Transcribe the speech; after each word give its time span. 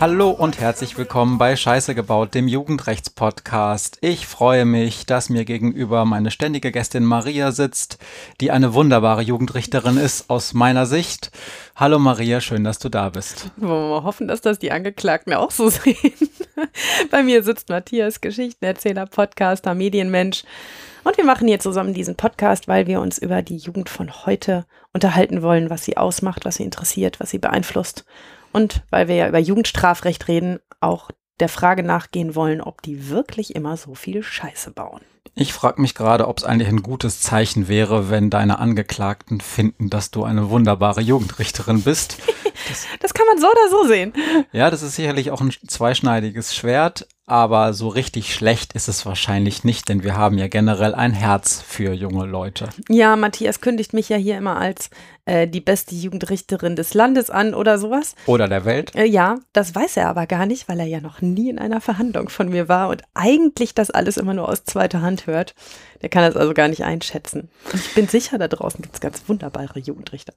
Hallo 0.00 0.30
und 0.30 0.58
herzlich 0.58 0.98
willkommen 0.98 1.38
bei 1.38 1.54
Scheiße 1.54 1.94
gebaut, 1.94 2.34
dem 2.34 2.48
Jugendrechtspodcast. 2.48 3.98
Ich 4.00 4.26
freue 4.26 4.64
mich, 4.64 5.06
dass 5.06 5.28
mir 5.28 5.44
gegenüber 5.44 6.04
meine 6.04 6.32
ständige 6.32 6.72
Gästin 6.72 7.04
Maria 7.04 7.52
sitzt, 7.52 7.98
die 8.40 8.50
eine 8.50 8.74
wunderbare 8.74 9.22
Jugendrichterin 9.22 9.96
ist 9.96 10.28
aus 10.28 10.54
meiner 10.54 10.86
Sicht. 10.86 11.30
Hallo 11.76 12.00
Maria, 12.00 12.40
schön, 12.40 12.64
dass 12.64 12.80
du 12.80 12.88
da 12.88 13.10
bist. 13.10 13.52
Wollen 13.56 13.70
wir 13.70 14.00
mal 14.00 14.02
hoffen, 14.02 14.26
dass 14.26 14.40
das 14.40 14.58
die 14.58 14.72
Angeklagten 14.72 15.32
auch 15.34 15.52
so 15.52 15.68
sehen. 15.70 15.96
Bei 17.12 17.22
mir 17.22 17.44
sitzt 17.44 17.68
Matthias, 17.68 18.20
Geschichtenerzähler, 18.20 19.06
Podcaster, 19.06 19.74
Medienmensch. 19.74 20.42
Und 21.04 21.16
wir 21.16 21.24
machen 21.24 21.48
hier 21.48 21.60
zusammen 21.60 21.94
diesen 21.94 22.16
Podcast, 22.16 22.68
weil 22.68 22.86
wir 22.86 23.00
uns 23.00 23.18
über 23.18 23.42
die 23.42 23.56
Jugend 23.56 23.88
von 23.88 24.26
heute 24.26 24.66
unterhalten 24.92 25.42
wollen, 25.42 25.70
was 25.70 25.84
sie 25.84 25.96
ausmacht, 25.96 26.44
was 26.44 26.56
sie 26.56 26.64
interessiert, 26.64 27.20
was 27.20 27.30
sie 27.30 27.38
beeinflusst. 27.38 28.04
Und 28.52 28.82
weil 28.90 29.08
wir 29.08 29.14
ja 29.14 29.28
über 29.28 29.38
Jugendstrafrecht 29.38 30.28
reden, 30.28 30.58
auch 30.80 31.10
der 31.40 31.48
Frage 31.48 31.82
nachgehen 31.82 32.34
wollen, 32.34 32.60
ob 32.60 32.82
die 32.82 33.08
wirklich 33.10 33.54
immer 33.54 33.76
so 33.76 33.94
viel 33.94 34.22
Scheiße 34.22 34.72
bauen. 34.72 35.00
Ich 35.34 35.52
frage 35.52 35.80
mich 35.80 35.94
gerade, 35.94 36.26
ob 36.26 36.38
es 36.38 36.44
eigentlich 36.44 36.68
ein 36.68 36.82
gutes 36.82 37.20
Zeichen 37.20 37.68
wäre, 37.68 38.10
wenn 38.10 38.28
deine 38.28 38.58
Angeklagten 38.58 39.40
finden, 39.40 39.88
dass 39.88 40.10
du 40.10 40.24
eine 40.24 40.50
wunderbare 40.50 41.00
Jugendrichterin 41.00 41.82
bist. 41.82 42.18
Das, 42.68 42.86
das 43.00 43.14
kann 43.14 43.24
man 43.26 43.38
so 43.38 43.46
oder 43.46 43.70
so 43.70 43.86
sehen. 43.86 44.12
Ja, 44.50 44.68
das 44.68 44.82
ist 44.82 44.96
sicherlich 44.96 45.30
auch 45.30 45.40
ein 45.40 45.52
zweischneidiges 45.68 46.54
Schwert, 46.54 47.06
aber 47.28 47.74
so 47.74 47.88
richtig 47.88 48.34
schlecht 48.34 48.72
ist 48.72 48.88
es 48.88 49.04
wahrscheinlich 49.04 49.62
nicht, 49.62 49.88
denn 49.88 50.02
wir 50.02 50.16
haben 50.16 50.38
ja 50.38 50.48
generell 50.48 50.94
ein 50.94 51.12
Herz 51.12 51.60
für 51.60 51.92
junge 51.92 52.24
Leute. 52.24 52.68
Ja, 52.88 53.16
Matthias 53.16 53.60
kündigt 53.60 53.92
mich 53.92 54.08
ja 54.08 54.16
hier 54.16 54.38
immer 54.38 54.56
als 54.56 54.90
äh, 55.26 55.46
die 55.46 55.60
beste 55.60 55.94
Jugendrichterin 55.94 56.74
des 56.74 56.94
Landes 56.94 57.28
an 57.28 57.52
oder 57.54 57.78
sowas. 57.78 58.14
Oder 58.26 58.48
der 58.48 58.64
Welt. 58.64 58.94
Äh, 58.96 59.04
ja, 59.04 59.36
das 59.52 59.74
weiß 59.74 59.98
er 59.98 60.08
aber 60.08 60.26
gar 60.26 60.46
nicht, 60.46 60.68
weil 60.68 60.80
er 60.80 60.86
ja 60.86 61.00
noch 61.00 61.20
nie 61.20 61.50
in 61.50 61.58
einer 61.58 61.82
Verhandlung 61.82 62.30
von 62.30 62.48
mir 62.48 62.68
war 62.68 62.88
und 62.88 63.02
eigentlich 63.12 63.74
das 63.74 63.90
alles 63.90 64.16
immer 64.16 64.32
nur 64.34 64.48
aus 64.48 64.64
zweiter 64.64 65.02
Hand 65.02 65.26
hört. 65.26 65.54
Der 66.00 66.08
kann 66.08 66.22
das 66.22 66.36
also 66.36 66.54
gar 66.54 66.68
nicht 66.68 66.84
einschätzen. 66.84 67.50
Und 67.72 67.80
ich 67.80 67.94
bin 67.94 68.08
sicher, 68.08 68.38
da 68.38 68.48
draußen 68.48 68.80
gibt 68.80 68.94
es 68.94 69.00
ganz 69.00 69.22
wunderbare 69.28 69.78
Jugendrichter. 69.78 70.32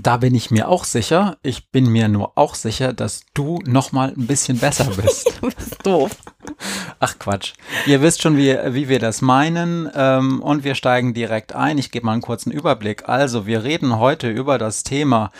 Da 0.00 0.16
bin 0.16 0.34
ich 0.34 0.50
mir 0.50 0.68
auch 0.68 0.84
sicher. 0.84 1.36
Ich 1.42 1.70
bin 1.70 1.86
mir 1.86 2.08
nur 2.08 2.32
auch 2.36 2.54
sicher, 2.54 2.92
dass 2.92 3.24
du 3.32 3.60
noch 3.64 3.92
mal 3.92 4.08
ein 4.08 4.26
bisschen 4.26 4.58
besser 4.58 4.84
bist. 5.02 5.32
du 5.40 5.50
bist 5.50 5.86
doof. 5.86 6.10
Ach 6.98 7.18
Quatsch. 7.18 7.52
Ihr 7.86 8.02
wisst 8.02 8.22
schon, 8.22 8.36
wie, 8.36 8.56
wie 8.74 8.88
wir 8.88 8.98
das 8.98 9.22
meinen 9.22 9.88
ähm, 9.94 10.42
und 10.42 10.64
wir 10.64 10.74
steigen 10.74 11.14
direkt 11.14 11.54
ein. 11.54 11.78
Ich 11.78 11.90
gebe 11.90 12.06
mal 12.06 12.12
einen 12.12 12.22
kurzen 12.22 12.50
Überblick. 12.50 13.08
Also, 13.08 13.46
wir 13.46 13.62
reden 13.62 13.98
heute 13.98 14.30
über 14.30 14.58
das 14.58 14.82
Thema 14.82 15.30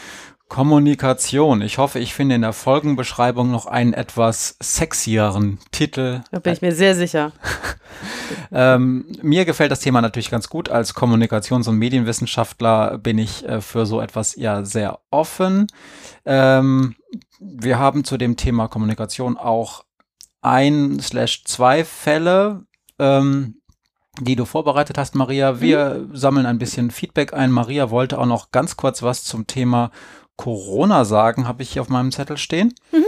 Kommunikation. 0.48 1.62
Ich 1.62 1.78
hoffe, 1.78 1.98
ich 1.98 2.14
finde 2.14 2.34
in 2.34 2.42
der 2.42 2.52
Folgenbeschreibung 2.52 3.50
noch 3.50 3.66
einen 3.66 3.92
etwas 3.92 4.56
sexieren 4.60 5.58
Titel. 5.72 6.22
Da 6.30 6.38
bin 6.38 6.52
ich 6.52 6.62
mir 6.62 6.74
sehr 6.74 6.94
sicher. 6.94 7.32
ähm, 8.52 9.06
mir 9.22 9.46
gefällt 9.46 9.72
das 9.72 9.80
Thema 9.80 10.02
natürlich 10.02 10.30
ganz 10.30 10.48
gut. 10.48 10.68
Als 10.68 10.94
Kommunikations- 10.94 11.68
und 11.68 11.78
Medienwissenschaftler 11.78 12.98
bin 12.98 13.18
ich 13.18 13.44
äh, 13.48 13.60
für 13.60 13.86
so 13.86 14.00
etwas 14.00 14.36
ja 14.36 14.64
sehr 14.64 15.00
offen. 15.10 15.66
Ähm, 16.26 16.94
wir 17.40 17.78
haben 17.78 18.04
zu 18.04 18.16
dem 18.16 18.36
Thema 18.36 18.68
Kommunikation 18.68 19.36
auch 19.38 19.84
ein 20.42 21.00
slash 21.00 21.44
zwei 21.44 21.84
Fälle. 21.84 22.64
Ähm, 22.98 23.56
die 24.20 24.36
du 24.36 24.44
vorbereitet 24.44 24.96
hast, 24.96 25.14
Maria. 25.14 25.60
Wir 25.60 26.06
mhm. 26.08 26.16
sammeln 26.16 26.46
ein 26.46 26.58
bisschen 26.58 26.90
Feedback 26.90 27.32
ein. 27.34 27.50
Maria 27.50 27.90
wollte 27.90 28.18
auch 28.18 28.26
noch 28.26 28.52
ganz 28.52 28.76
kurz 28.76 29.02
was 29.02 29.24
zum 29.24 29.46
Thema 29.46 29.90
Corona 30.36 31.04
sagen, 31.04 31.46
habe 31.46 31.62
ich 31.62 31.72
hier 31.72 31.82
auf 31.82 31.88
meinem 31.88 32.12
Zettel 32.12 32.36
stehen. 32.36 32.74
Mhm. 32.92 33.04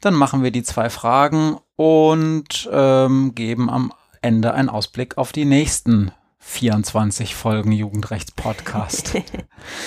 Dann 0.00 0.14
machen 0.14 0.42
wir 0.42 0.50
die 0.50 0.62
zwei 0.62 0.90
Fragen 0.90 1.58
und 1.76 2.68
ähm, 2.72 3.34
geben 3.34 3.70
am 3.70 3.92
Ende 4.20 4.54
einen 4.54 4.68
Ausblick 4.68 5.18
auf 5.18 5.32
die 5.32 5.44
nächsten 5.44 6.12
24 6.38 7.34
Folgen 7.34 7.72
Jugendrechtspodcast. 7.72 9.14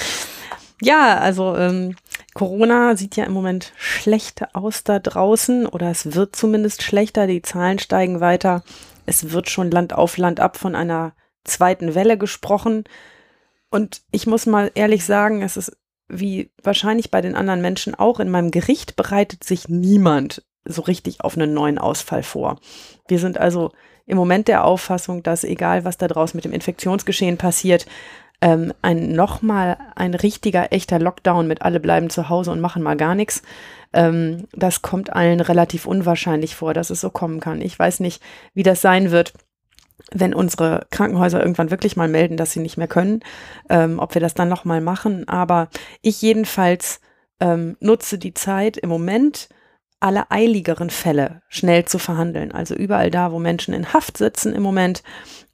ja, 0.82 1.18
also 1.18 1.56
ähm, 1.58 1.96
Corona 2.34 2.96
sieht 2.96 3.16
ja 3.16 3.26
im 3.26 3.34
Moment 3.34 3.74
schlecht 3.78 4.56
aus 4.56 4.84
da 4.84 5.00
draußen 5.00 5.68
oder 5.68 5.92
es 5.92 6.16
wird 6.16 6.36
zumindest 6.36 6.84
schlechter. 6.84 7.28
Die 7.28 7.42
Zahlen 7.42 7.80
steigen 7.80 8.20
weiter. 8.20 8.64
Es 9.06 9.32
wird 9.32 9.50
schon 9.50 9.72
Land 9.72 9.94
auf 9.94 10.18
Land 10.18 10.40
ab 10.40 10.58
von 10.58 10.76
einer 10.76 11.14
zweiten 11.44 11.96
Welle 11.96 12.18
gesprochen. 12.18 12.86
Und 13.70 14.02
ich 14.12 14.28
muss 14.28 14.46
mal 14.46 14.72
ehrlich 14.76 15.06
sagen, 15.06 15.42
es 15.42 15.58
ist 15.58 15.78
wie 16.08 16.52
wahrscheinlich 16.62 17.12
bei 17.12 17.22
den 17.22 17.36
anderen 17.36 17.62
Menschen 17.62 17.96
auch, 17.96 18.20
in 18.20 18.30
meinem 18.30 18.52
Gericht 18.52 18.96
bereitet 18.96 19.44
sich 19.44 19.70
niemand 19.70 20.44
so 20.66 20.82
richtig 20.82 21.22
auf 21.22 21.36
einen 21.36 21.54
neuen 21.54 21.78
Ausfall 21.78 22.24
vor. 22.24 22.60
Wir 23.08 23.20
sind 23.20 23.38
also 23.38 23.72
im 24.06 24.18
Moment 24.18 24.48
der 24.48 24.66
Auffassung, 24.66 25.24
dass 25.24 25.44
egal 25.44 25.86
was 25.86 25.98
da 25.98 26.08
draußen 26.08 26.38
mit 26.38 26.46
dem 26.46 26.54
Infektionsgeschehen 26.54 27.38
passiert, 27.38 27.86
ähm, 28.42 28.74
ein 28.82 29.12
nochmal 29.12 29.78
ein 29.96 30.14
richtiger, 30.14 30.72
echter 30.72 31.00
Lockdown 31.00 31.48
mit 31.48 31.62
alle 31.62 31.80
bleiben 31.80 32.10
zu 32.10 32.30
Hause 32.30 32.52
und 32.52 32.60
machen 32.60 32.84
mal 32.84 32.98
gar 32.98 33.16
nichts, 33.16 33.42
ähm, 33.94 34.48
das 34.52 34.82
kommt 34.82 35.14
allen 35.14 35.40
relativ 35.40 35.86
unwahrscheinlich 35.86 36.56
vor, 36.56 36.74
dass 36.74 36.90
es 36.90 37.02
so 37.02 37.10
kommen 37.10 37.40
kann. 37.40 37.62
Ich 37.62 37.78
weiß 37.78 38.02
nicht, 38.02 38.22
wie 38.54 38.64
das 38.64 38.82
sein 38.82 39.12
wird 39.12 39.34
wenn 40.12 40.34
unsere 40.34 40.88
Krankenhäuser 40.92 41.40
irgendwann 41.40 41.72
wirklich 41.72 41.96
mal 41.96 42.08
melden, 42.08 42.38
dass 42.38 42.52
sie 42.52 42.60
nicht 42.60 42.78
mehr 42.78 42.88
können, 42.88 43.22
ähm, 43.70 44.00
ob 44.00 44.14
wir 44.14 44.22
das 44.22 44.34
dann 44.34 44.50
nochmal 44.50 44.82
machen. 44.82 45.28
Aber 45.28 45.70
ich 46.02 46.22
jedenfalls 46.22 47.00
ähm, 47.40 47.76
nutze 47.80 48.18
die 48.18 48.34
Zeit 48.34 48.78
im 48.78 48.90
Moment, 48.90 49.50
alle 50.00 50.30
eiligeren 50.30 50.90
Fälle 50.90 51.42
schnell 51.48 51.86
zu 51.86 51.98
verhandeln. 51.98 52.52
Also 52.52 52.76
überall 52.76 53.10
da, 53.10 53.32
wo 53.32 53.40
Menschen 53.40 53.74
in 53.74 53.94
Haft 53.94 54.18
sitzen 54.18 54.54
im 54.54 54.62
Moment, 54.62 55.04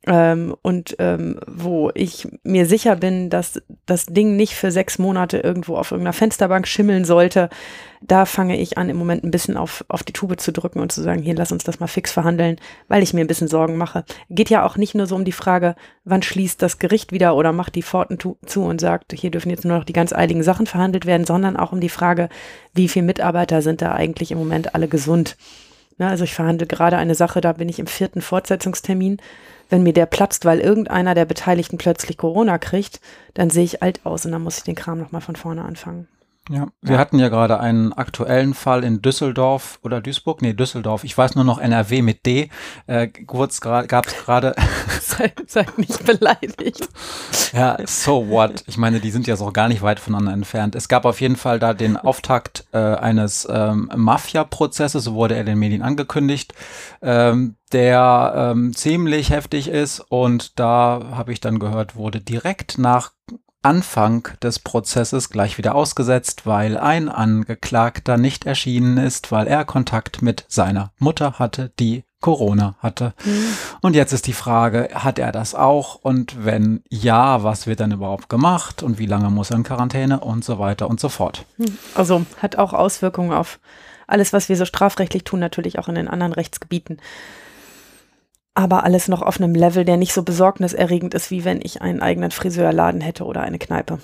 ähm, 0.07 0.55
und 0.63 0.95
ähm, 0.97 1.39
wo 1.45 1.91
ich 1.93 2.27
mir 2.43 2.65
sicher 2.65 2.95
bin, 2.95 3.29
dass 3.29 3.61
das 3.85 4.07
Ding 4.07 4.35
nicht 4.35 4.55
für 4.55 4.71
sechs 4.71 4.97
Monate 4.97 5.37
irgendwo 5.37 5.75
auf 5.75 5.91
irgendeiner 5.91 6.13
Fensterbank 6.13 6.67
schimmeln 6.67 7.05
sollte, 7.05 7.49
da 8.01 8.25
fange 8.25 8.59
ich 8.59 8.79
an, 8.79 8.89
im 8.89 8.97
Moment 8.97 9.23
ein 9.23 9.29
bisschen 9.29 9.57
auf, 9.57 9.85
auf 9.89 10.01
die 10.01 10.13
Tube 10.13 10.39
zu 10.39 10.51
drücken 10.51 10.79
und 10.79 10.91
zu 10.91 11.03
sagen, 11.03 11.21
hier, 11.21 11.35
lass 11.35 11.51
uns 11.51 11.63
das 11.63 11.79
mal 11.79 11.85
fix 11.87 12.11
verhandeln, 12.11 12.57
weil 12.87 13.03
ich 13.03 13.13
mir 13.13 13.21
ein 13.21 13.27
bisschen 13.27 13.47
Sorgen 13.47 13.77
mache. 13.77 14.03
Geht 14.31 14.49
ja 14.49 14.65
auch 14.65 14.75
nicht 14.75 14.95
nur 14.95 15.05
so 15.05 15.15
um 15.15 15.23
die 15.23 15.31
Frage, 15.31 15.75
wann 16.03 16.23
schließt 16.23 16.59
das 16.63 16.79
Gericht 16.79 17.11
wieder 17.11 17.35
oder 17.35 17.51
macht 17.51 17.75
die 17.75 17.83
Pforten 17.83 18.17
zu 18.17 18.63
und 18.63 18.81
sagt, 18.81 19.13
hier 19.13 19.29
dürfen 19.29 19.51
jetzt 19.51 19.65
nur 19.65 19.77
noch 19.77 19.85
die 19.85 19.93
ganz 19.93 20.13
eiligen 20.13 20.41
Sachen 20.41 20.65
verhandelt 20.65 21.05
werden, 21.05 21.27
sondern 21.27 21.57
auch 21.57 21.73
um 21.73 21.79
die 21.79 21.89
Frage, 21.89 22.29
wie 22.73 22.87
viele 22.87 23.05
Mitarbeiter 23.05 23.61
sind 23.61 23.83
da 23.83 23.91
eigentlich 23.91 24.31
im 24.31 24.39
Moment 24.39 24.73
alle 24.73 24.87
gesund. 24.87 25.37
Na, 25.99 26.09
also 26.09 26.23
ich 26.23 26.33
verhandle 26.33 26.65
gerade 26.65 26.97
eine 26.97 27.13
Sache, 27.13 27.41
da 27.41 27.53
bin 27.53 27.69
ich 27.69 27.77
im 27.77 27.85
vierten 27.85 28.21
Fortsetzungstermin 28.21 29.17
wenn 29.71 29.83
mir 29.83 29.93
der 29.93 30.05
platzt, 30.05 30.45
weil 30.45 30.59
irgendeiner 30.59 31.15
der 31.15 31.25
Beteiligten 31.25 31.77
plötzlich 31.77 32.17
Corona 32.17 32.59
kriegt, 32.59 32.99
dann 33.33 33.49
sehe 33.49 33.63
ich 33.63 33.81
alt 33.81 34.05
aus 34.05 34.25
und 34.25 34.33
dann 34.33 34.43
muss 34.43 34.57
ich 34.57 34.63
den 34.63 34.75
Kram 34.75 34.99
nochmal 34.99 35.21
von 35.21 35.35
vorne 35.35 35.63
anfangen. 35.63 36.07
Ja, 36.49 36.67
wir 36.81 36.97
hatten 36.97 37.19
ja 37.19 37.29
gerade 37.29 37.59
einen 37.59 37.93
aktuellen 37.93 38.55
Fall 38.55 38.83
in 38.83 39.01
Düsseldorf 39.01 39.79
oder 39.83 40.01
Duisburg, 40.01 40.41
nee, 40.41 40.53
Düsseldorf, 40.53 41.03
ich 41.03 41.15
weiß 41.15 41.35
nur 41.35 41.43
noch 41.43 41.59
NRW 41.59 42.01
mit 42.01 42.25
D, 42.25 42.49
äh, 42.87 43.07
gab 43.07 43.49
es 43.49 43.61
gerade. 43.61 44.55
sei, 45.01 45.33
sei 45.45 45.65
nicht 45.77 46.03
beleidigt. 46.03 46.89
Ja, 47.53 47.77
so 47.85 48.29
what? 48.29 48.63
Ich 48.67 48.77
meine, 48.77 48.99
die 48.99 49.11
sind 49.11 49.27
ja 49.27 49.35
so 49.35 49.51
gar 49.51 49.67
nicht 49.67 49.81
weit 49.81 49.99
voneinander 49.99 50.33
entfernt. 50.33 50.75
Es 50.75 50.87
gab 50.87 51.05
auf 51.05 51.21
jeden 51.21 51.35
Fall 51.35 51.59
da 51.59 51.73
den 51.73 51.95
Auftakt 51.95 52.65
äh, 52.71 52.77
eines 52.77 53.47
ähm, 53.49 53.91
Mafia-Prozesses, 53.95 55.03
so 55.03 55.13
wurde 55.13 55.35
er 55.35 55.43
den 55.43 55.59
Medien 55.59 55.83
angekündigt, 55.83 56.53
ähm, 57.01 57.55
der 57.71 58.33
ähm, 58.35 58.75
ziemlich 58.75 59.29
heftig 59.29 59.67
ist 59.67 59.99
und 59.99 60.59
da 60.59 61.01
habe 61.11 61.31
ich 61.31 61.39
dann 61.39 61.59
gehört, 61.59 61.95
wurde 61.95 62.19
direkt 62.19 62.77
nach 62.77 63.11
Anfang 63.61 64.27
des 64.41 64.59
Prozesses 64.59 65.29
gleich 65.29 65.57
wieder 65.57 65.75
ausgesetzt, 65.75 66.45
weil 66.45 66.77
ein 66.77 67.09
Angeklagter 67.09 68.17
nicht 68.17 68.45
erschienen 68.45 68.97
ist, 68.97 69.31
weil 69.31 69.47
er 69.47 69.65
Kontakt 69.65 70.21
mit 70.21 70.45
seiner 70.47 70.91
Mutter 70.97 71.39
hatte, 71.39 71.71
die 71.79 72.03
Corona 72.21 72.75
hatte. 72.79 73.13
Mhm. 73.25 73.45
Und 73.81 73.95
jetzt 73.95 74.13
ist 74.13 74.27
die 74.27 74.33
Frage, 74.33 74.89
hat 74.93 75.19
er 75.19 75.31
das 75.31 75.55
auch? 75.55 75.95
Und 75.95 76.45
wenn 76.45 76.83
ja, 76.89 77.43
was 77.43 77.67
wird 77.67 77.79
dann 77.79 77.91
überhaupt 77.91 78.29
gemacht? 78.29 78.83
Und 78.83 78.99
wie 78.99 79.07
lange 79.07 79.29
muss 79.29 79.49
er 79.49 79.57
in 79.57 79.63
Quarantäne? 79.63 80.19
Und 80.19 80.45
so 80.45 80.59
weiter 80.59 80.89
und 80.89 80.99
so 80.99 81.09
fort. 81.09 81.45
Mhm. 81.57 81.77
Also 81.95 82.25
hat 82.41 82.57
auch 82.57 82.73
Auswirkungen 82.73 83.31
auf 83.31 83.59
alles, 84.07 84.33
was 84.33 84.49
wir 84.49 84.57
so 84.57 84.65
strafrechtlich 84.65 85.23
tun, 85.23 85.39
natürlich 85.39 85.79
auch 85.79 85.87
in 85.87 85.95
den 85.95 86.07
anderen 86.07 86.33
Rechtsgebieten 86.33 86.97
aber 88.53 88.83
alles 88.83 89.07
noch 89.07 89.21
auf 89.21 89.39
einem 89.39 89.55
Level, 89.55 89.85
der 89.85 89.97
nicht 89.97 90.13
so 90.13 90.23
besorgniserregend 90.23 91.13
ist, 91.13 91.31
wie 91.31 91.45
wenn 91.45 91.61
ich 91.61 91.81
einen 91.81 92.01
eigenen 92.01 92.31
Friseurladen 92.31 93.01
hätte 93.01 93.25
oder 93.25 93.41
eine 93.41 93.59
Kneipe. 93.59 93.99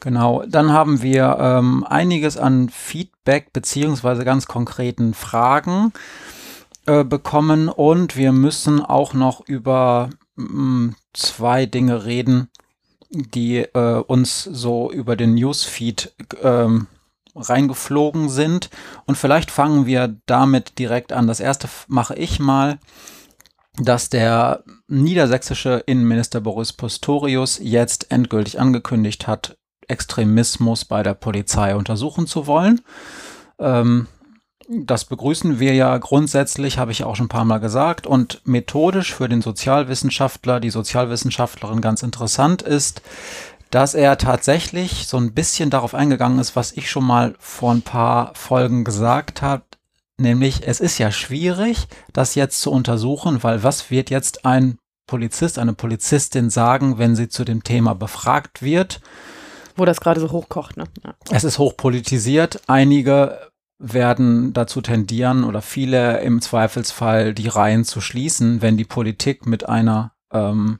Genau, 0.00 0.44
dann 0.46 0.72
haben 0.72 1.02
wir 1.02 1.36
ähm, 1.40 1.84
einiges 1.88 2.36
an 2.36 2.68
Feedback 2.68 3.52
beziehungsweise 3.52 4.24
ganz 4.24 4.46
konkreten 4.46 5.14
Fragen 5.14 5.92
äh, 6.86 7.04
bekommen 7.04 7.68
und 7.68 8.16
wir 8.16 8.32
müssen 8.32 8.84
auch 8.84 9.14
noch 9.14 9.46
über 9.46 10.10
mh, 10.36 10.46
mm, 10.46 10.96
zwei 11.14 11.66
Dinge 11.66 12.04
reden, 12.04 12.50
die 13.10 13.58
äh, 13.58 14.02
uns 14.06 14.44
so 14.44 14.90
über 14.90 15.16
den 15.16 15.34
Newsfeed 15.34 16.12
ähm, 16.42 16.88
reingeflogen 17.34 18.28
sind. 18.28 18.70
Und 19.06 19.16
vielleicht 19.16 19.50
fangen 19.50 19.86
wir 19.86 20.16
damit 20.26 20.78
direkt 20.78 21.12
an. 21.12 21.26
Das 21.26 21.40
erste 21.40 21.68
mache 21.88 22.14
ich 22.16 22.40
mal, 22.40 22.78
dass 23.76 24.08
der 24.08 24.62
niedersächsische 24.86 25.82
Innenminister 25.86 26.40
Boris 26.40 26.72
Postorius 26.72 27.58
jetzt 27.60 28.10
endgültig 28.10 28.60
angekündigt 28.60 29.26
hat, 29.26 29.56
Extremismus 29.88 30.84
bei 30.84 31.02
der 31.02 31.14
Polizei 31.14 31.74
untersuchen 31.74 32.26
zu 32.26 32.46
wollen. 32.46 32.80
Ähm, 33.58 34.06
das 34.68 35.04
begrüßen 35.04 35.60
wir 35.60 35.74
ja 35.74 35.98
grundsätzlich, 35.98 36.78
habe 36.78 36.92
ich 36.92 37.04
auch 37.04 37.16
schon 37.16 37.26
ein 37.26 37.30
paar 37.30 37.44
Mal 37.44 37.58
gesagt. 37.58 38.06
Und 38.06 38.40
methodisch 38.44 39.12
für 39.12 39.28
den 39.28 39.42
Sozialwissenschaftler, 39.42 40.60
die 40.60 40.70
Sozialwissenschaftlerin 40.70 41.82
ganz 41.82 42.02
interessant 42.02 42.62
ist, 42.62 43.02
dass 43.70 43.94
er 43.94 44.16
tatsächlich 44.18 45.06
so 45.06 45.16
ein 45.18 45.34
bisschen 45.34 45.68
darauf 45.68 45.94
eingegangen 45.94 46.38
ist, 46.38 46.56
was 46.56 46.72
ich 46.72 46.88
schon 46.88 47.04
mal 47.04 47.34
vor 47.38 47.72
ein 47.72 47.82
paar 47.82 48.32
Folgen 48.34 48.84
gesagt 48.84 49.42
habe, 49.42 49.64
nämlich 50.18 50.66
es 50.66 50.80
ist 50.80 50.98
ja 50.98 51.10
schwierig, 51.10 51.86
das 52.12 52.34
jetzt 52.34 52.60
zu 52.60 52.70
untersuchen, 52.70 53.42
weil 53.42 53.62
was 53.62 53.90
wird 53.90 54.10
jetzt 54.10 54.44
ein 54.44 54.78
Polizist, 55.06 55.58
eine 55.58 55.74
Polizistin 55.74 56.50
sagen, 56.50 56.98
wenn 56.98 57.14
sie 57.14 57.28
zu 57.28 57.44
dem 57.44 57.62
Thema 57.62 57.94
befragt 57.94 58.62
wird? 58.62 59.00
Wo 59.76 59.84
das 59.84 60.00
gerade 60.00 60.20
so 60.20 60.30
hochkocht, 60.30 60.76
ne? 60.76 60.84
Ja. 61.04 61.14
Es 61.30 61.44
ist 61.44 61.58
hochpolitisiert. 61.58 62.62
Einige 62.68 63.50
werden 63.78 64.52
dazu 64.52 64.80
tendieren 64.80 65.44
oder 65.44 65.60
viele 65.60 66.20
im 66.20 66.40
Zweifelsfall 66.40 67.34
die 67.34 67.48
Reihen 67.48 67.84
zu 67.84 68.00
schließen, 68.00 68.62
wenn 68.62 68.76
die 68.76 68.84
Politik 68.84 69.46
mit 69.46 69.68
einer 69.68 70.12
ähm, 70.32 70.78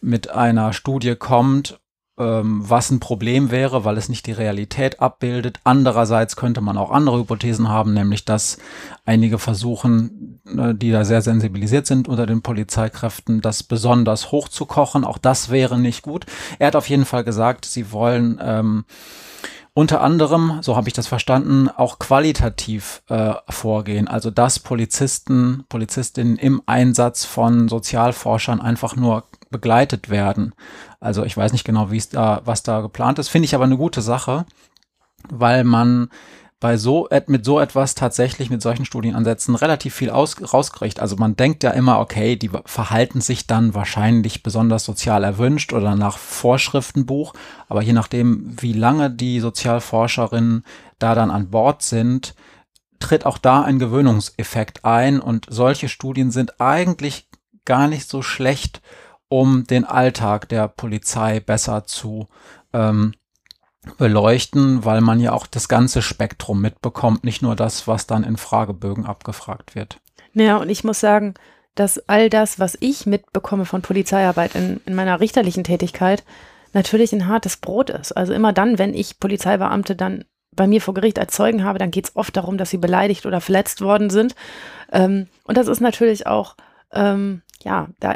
mit 0.00 0.30
einer 0.30 0.72
Studie 0.72 1.16
kommt 1.16 1.80
was 2.16 2.90
ein 2.90 3.00
Problem 3.00 3.50
wäre, 3.50 3.84
weil 3.84 3.96
es 3.96 4.08
nicht 4.08 4.26
die 4.26 4.32
Realität 4.32 5.00
abbildet. 5.00 5.58
Andererseits 5.64 6.36
könnte 6.36 6.60
man 6.60 6.78
auch 6.78 6.90
andere 6.90 7.18
Hypothesen 7.18 7.68
haben, 7.68 7.92
nämlich 7.92 8.24
dass 8.24 8.58
einige 9.04 9.38
versuchen, 9.38 10.40
äh, 10.46 10.74
die 10.74 10.92
da 10.92 11.04
sehr 11.04 11.22
sensibilisiert 11.22 11.86
sind 11.86 12.06
unter 12.06 12.26
den 12.26 12.42
Polizeikräften, 12.42 13.40
das 13.40 13.64
besonders 13.64 14.30
hoch 14.30 14.48
zu 14.48 14.64
kochen. 14.64 15.04
Auch 15.04 15.18
das 15.18 15.50
wäre 15.50 15.78
nicht 15.78 16.02
gut. 16.02 16.26
Er 16.58 16.68
hat 16.68 16.76
auf 16.76 16.88
jeden 16.88 17.04
Fall 17.04 17.24
gesagt, 17.24 17.64
sie 17.64 17.90
wollen 17.90 18.40
ähm, 18.40 18.84
unter 19.76 20.02
anderem, 20.02 20.58
so 20.60 20.76
habe 20.76 20.88
ich 20.88 20.94
das 20.94 21.08
verstanden, 21.08 21.68
auch 21.68 21.98
qualitativ 21.98 23.02
äh, 23.08 23.34
vorgehen. 23.48 24.06
Also 24.06 24.30
dass 24.30 24.60
Polizisten, 24.60 25.64
Polizistinnen 25.68 26.36
im 26.36 26.62
Einsatz 26.66 27.24
von 27.24 27.68
Sozialforschern 27.68 28.60
einfach 28.60 28.94
nur 28.94 29.24
begleitet 29.50 30.10
werden. 30.10 30.54
Also 31.04 31.24
ich 31.24 31.36
weiß 31.36 31.52
nicht 31.52 31.64
genau, 31.64 31.90
wie 31.90 31.98
es 31.98 32.08
da, 32.08 32.40
was 32.44 32.62
da 32.62 32.80
geplant 32.80 33.18
ist. 33.18 33.28
Finde 33.28 33.44
ich 33.44 33.54
aber 33.54 33.64
eine 33.64 33.76
gute 33.76 34.00
Sache, 34.00 34.46
weil 35.28 35.62
man 35.64 36.08
bei 36.60 36.78
so 36.78 37.10
mit 37.26 37.44
so 37.44 37.60
etwas 37.60 37.94
tatsächlich 37.94 38.48
mit 38.48 38.62
solchen 38.62 38.86
Studienansätzen 38.86 39.54
relativ 39.54 39.94
viel 39.94 40.08
aus, 40.08 40.36
rauskriegt. 40.54 41.00
Also 41.00 41.16
man 41.16 41.36
denkt 41.36 41.62
ja 41.62 41.72
immer, 41.72 42.00
okay, 42.00 42.36
die 42.36 42.50
verhalten 42.64 43.20
sich 43.20 43.46
dann 43.46 43.74
wahrscheinlich 43.74 44.42
besonders 44.42 44.86
sozial 44.86 45.24
erwünscht 45.24 45.74
oder 45.74 45.94
nach 45.94 46.16
Vorschriftenbuch, 46.16 47.34
aber 47.68 47.82
je 47.82 47.92
nachdem, 47.92 48.56
wie 48.62 48.72
lange 48.72 49.10
die 49.10 49.40
Sozialforscherinnen 49.40 50.64
da 50.98 51.14
dann 51.14 51.30
an 51.30 51.50
Bord 51.50 51.82
sind, 51.82 52.34
tritt 52.98 53.26
auch 53.26 53.36
da 53.36 53.60
ein 53.60 53.78
Gewöhnungseffekt 53.78 54.86
ein 54.86 55.20
und 55.20 55.46
solche 55.50 55.90
Studien 55.90 56.30
sind 56.30 56.62
eigentlich 56.62 57.28
gar 57.66 57.88
nicht 57.88 58.08
so 58.08 58.22
schlecht, 58.22 58.80
um 59.40 59.66
den 59.66 59.84
Alltag 59.84 60.48
der 60.48 60.68
Polizei 60.68 61.40
besser 61.40 61.86
zu 61.86 62.28
ähm, 62.72 63.14
beleuchten, 63.98 64.84
weil 64.84 65.00
man 65.00 65.18
ja 65.18 65.32
auch 65.32 65.48
das 65.48 65.68
ganze 65.68 66.02
Spektrum 66.02 66.60
mitbekommt, 66.60 67.24
nicht 67.24 67.42
nur 67.42 67.56
das, 67.56 67.88
was 67.88 68.06
dann 68.06 68.22
in 68.22 68.36
Fragebögen 68.36 69.04
abgefragt 69.04 69.74
wird. 69.74 69.98
Ja, 70.34 70.58
und 70.58 70.68
ich 70.68 70.84
muss 70.84 71.00
sagen, 71.00 71.34
dass 71.74 72.08
all 72.08 72.30
das, 72.30 72.60
was 72.60 72.78
ich 72.78 73.06
mitbekomme 73.06 73.64
von 73.64 73.82
Polizeiarbeit 73.82 74.54
in, 74.54 74.80
in 74.86 74.94
meiner 74.94 75.18
richterlichen 75.18 75.64
Tätigkeit, 75.64 76.22
natürlich 76.72 77.12
ein 77.12 77.26
hartes 77.26 77.56
Brot 77.56 77.90
ist. 77.90 78.12
Also 78.12 78.32
immer 78.32 78.52
dann, 78.52 78.78
wenn 78.78 78.94
ich 78.94 79.18
Polizeibeamte 79.18 79.96
dann 79.96 80.24
bei 80.52 80.68
mir 80.68 80.80
vor 80.80 80.94
Gericht 80.94 81.18
als 81.18 81.34
Zeugen 81.34 81.64
habe, 81.64 81.80
dann 81.80 81.90
geht 81.90 82.04
es 82.04 82.16
oft 82.16 82.36
darum, 82.36 82.56
dass 82.56 82.70
sie 82.70 82.78
beleidigt 82.78 83.26
oder 83.26 83.40
verletzt 83.40 83.80
worden 83.80 84.10
sind. 84.10 84.36
Ähm, 84.92 85.26
und 85.42 85.56
das 85.56 85.66
ist 85.66 85.80
natürlich 85.80 86.28
auch, 86.28 86.54
ähm, 86.92 87.42
ja, 87.64 87.88
da 87.98 88.14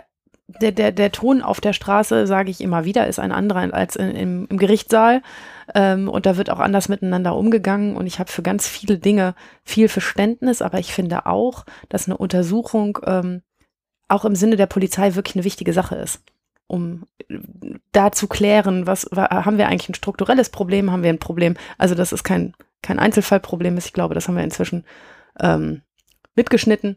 der, 0.49 0.73
der, 0.73 0.93
der 0.93 1.13
Ton 1.13 1.43
auf 1.43 1.61
der 1.61 1.75
Straße, 1.75 2.27
sage 2.27 2.51
ich 2.51 2.63
immer 2.63 2.85
wieder, 2.85 3.07
ist 3.07 3.19
ein 3.19 3.33
anderer 3.33 3.73
als 3.75 3.97
in, 3.97 4.11
im, 4.11 4.47
im 4.49 4.57
Gerichtssaal. 4.59 5.23
Ähm, 5.75 6.09
und 6.09 6.25
da 6.25 6.39
wird 6.39 6.49
auch 6.49 6.59
anders 6.59 6.89
miteinander 6.89 7.37
umgegangen. 7.37 7.97
Und 7.97 8.07
ich 8.07 8.19
habe 8.19 8.33
für 8.33 8.43
ganz 8.43 8.67
viele 8.67 8.99
Dinge 8.99 9.35
viel 9.65 9.89
Verständnis, 9.89 10.63
aber 10.63 10.79
ich 10.79 10.95
finde 10.95 11.27
auch, 11.27 11.67
dass 11.91 12.07
eine 12.07 12.17
Untersuchung 12.17 12.99
ähm, 13.05 13.43
auch 14.09 14.25
im 14.25 14.35
Sinne 14.35 14.57
der 14.57 14.67
Polizei 14.67 15.15
wirklich 15.15 15.37
eine 15.37 15.45
wichtige 15.45 15.75
Sache 15.75 15.97
ist. 15.97 16.23
Um 16.67 17.05
da 17.93 18.13
zu 18.13 18.27
klären, 18.27 18.87
was 18.87 19.07
haben 19.15 19.59
wir 19.59 19.69
eigentlich 19.69 19.91
ein 19.91 19.95
strukturelles 19.95 20.51
Problem, 20.51 20.91
haben 20.91 21.03
wir 21.03 21.11
ein 21.11 21.19
Problem. 21.19 21.55
Also 21.77 21.95
das 21.95 22.13
ist 22.13 22.25
kein, 22.25 22.55
kein 22.83 22.99
Einzelfallproblem 22.99 23.77
ist. 23.77 23.87
Ich 23.87 23.93
glaube, 23.93 24.15
das 24.15 24.29
haben 24.29 24.37
wir 24.37 24.45
inzwischen 24.45 24.85
ähm, 25.41 25.83
mitgeschnitten. 26.35 26.97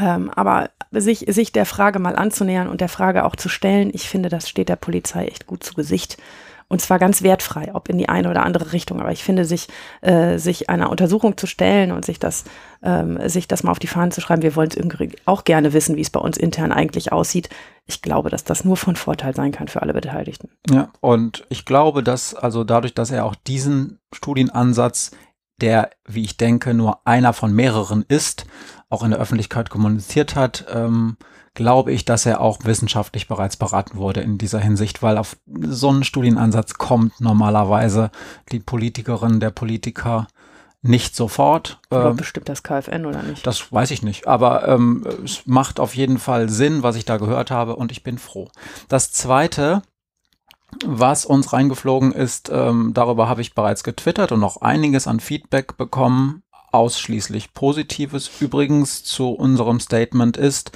Ähm, 0.00 0.30
aber 0.30 0.70
sich, 0.90 1.26
sich 1.28 1.52
der 1.52 1.66
Frage 1.66 1.98
mal 1.98 2.16
anzunähern 2.16 2.68
und 2.68 2.80
der 2.80 2.88
Frage 2.88 3.24
auch 3.24 3.36
zu 3.36 3.48
stellen, 3.48 3.90
ich 3.92 4.08
finde, 4.08 4.28
das 4.28 4.48
steht 4.48 4.68
der 4.68 4.76
Polizei 4.76 5.26
echt 5.26 5.46
gut 5.46 5.62
zu 5.64 5.74
Gesicht. 5.74 6.16
Und 6.68 6.80
zwar 6.80 6.98
ganz 6.98 7.22
wertfrei, 7.22 7.74
ob 7.74 7.90
in 7.90 7.98
die 7.98 8.08
eine 8.08 8.30
oder 8.30 8.42
andere 8.42 8.72
Richtung. 8.72 9.00
Aber 9.00 9.12
ich 9.12 9.22
finde, 9.22 9.44
sich, 9.44 9.68
äh, 10.00 10.38
sich 10.38 10.70
einer 10.70 10.90
Untersuchung 10.90 11.36
zu 11.36 11.46
stellen 11.46 11.92
und 11.92 12.06
sich 12.06 12.18
das, 12.18 12.44
ähm, 12.82 13.18
sich 13.28 13.46
das 13.46 13.62
mal 13.62 13.70
auf 13.70 13.78
die 13.78 13.86
Fahnen 13.86 14.10
zu 14.12 14.22
schreiben, 14.22 14.42
wir 14.42 14.56
wollen 14.56 14.70
es 14.70 15.08
auch 15.26 15.44
gerne 15.44 15.74
wissen, 15.74 15.96
wie 15.96 16.00
es 16.00 16.10
bei 16.10 16.20
uns 16.20 16.38
intern 16.38 16.72
eigentlich 16.72 17.12
aussieht. 17.12 17.50
Ich 17.86 18.00
glaube, 18.00 18.30
dass 18.30 18.44
das 18.44 18.64
nur 18.64 18.78
von 18.78 18.96
Vorteil 18.96 19.36
sein 19.36 19.52
kann 19.52 19.68
für 19.68 19.82
alle 19.82 19.92
Beteiligten. 19.92 20.48
Ja, 20.70 20.90
und 21.00 21.44
ich 21.50 21.66
glaube, 21.66 22.02
dass 22.02 22.34
also 22.34 22.64
dadurch, 22.64 22.94
dass 22.94 23.10
er 23.10 23.26
auch 23.26 23.34
diesen 23.34 24.00
Studienansatz 24.12 25.10
der, 25.60 25.90
wie 26.06 26.24
ich 26.24 26.36
denke, 26.36 26.74
nur 26.74 27.06
einer 27.06 27.32
von 27.32 27.52
mehreren 27.54 28.04
ist, 28.08 28.46
auch 28.94 29.02
in 29.02 29.10
der 29.10 29.20
Öffentlichkeit 29.20 29.68
kommuniziert 29.68 30.36
hat, 30.36 30.66
ähm, 30.72 31.16
glaube 31.54 31.92
ich, 31.92 32.04
dass 32.04 32.26
er 32.26 32.40
auch 32.40 32.58
wissenschaftlich 32.64 33.28
bereits 33.28 33.56
beraten 33.56 33.96
wurde 33.96 34.20
in 34.20 34.38
dieser 34.38 34.58
Hinsicht, 34.60 35.02
weil 35.02 35.18
auf 35.18 35.36
so 35.46 35.88
einen 35.88 36.04
Studienansatz 36.04 36.74
kommt 36.74 37.20
normalerweise 37.20 38.10
die 38.50 38.60
Politikerin, 38.60 39.40
der 39.40 39.50
Politiker 39.50 40.26
nicht 40.82 41.16
sofort. 41.16 41.80
Aber 41.90 42.10
ähm, 42.10 42.16
bestimmt 42.16 42.48
das 42.48 42.62
KfN 42.62 43.06
oder 43.06 43.22
nicht? 43.22 43.46
Das 43.46 43.72
weiß 43.72 43.90
ich 43.90 44.02
nicht. 44.02 44.26
Aber 44.26 44.68
ähm, 44.68 45.06
es 45.24 45.46
macht 45.46 45.80
auf 45.80 45.96
jeden 45.96 46.18
Fall 46.18 46.48
Sinn, 46.48 46.82
was 46.82 46.96
ich 46.96 47.04
da 47.04 47.16
gehört 47.16 47.50
habe 47.50 47.76
und 47.76 47.90
ich 47.90 48.02
bin 48.02 48.18
froh. 48.18 48.48
Das 48.88 49.10
zweite, 49.10 49.82
was 50.84 51.24
uns 51.24 51.52
reingeflogen 51.52 52.12
ist, 52.12 52.50
ähm, 52.52 52.92
darüber 52.94 53.28
habe 53.28 53.40
ich 53.40 53.54
bereits 53.54 53.82
getwittert 53.82 54.30
und 54.32 54.40
noch 54.40 54.60
einiges 54.60 55.06
an 55.06 55.20
Feedback 55.20 55.76
bekommen, 55.76 56.42
ausschließlich 56.74 57.54
positives. 57.54 58.30
Übrigens 58.40 59.04
zu 59.04 59.30
unserem 59.30 59.80
Statement 59.80 60.36
ist, 60.36 60.72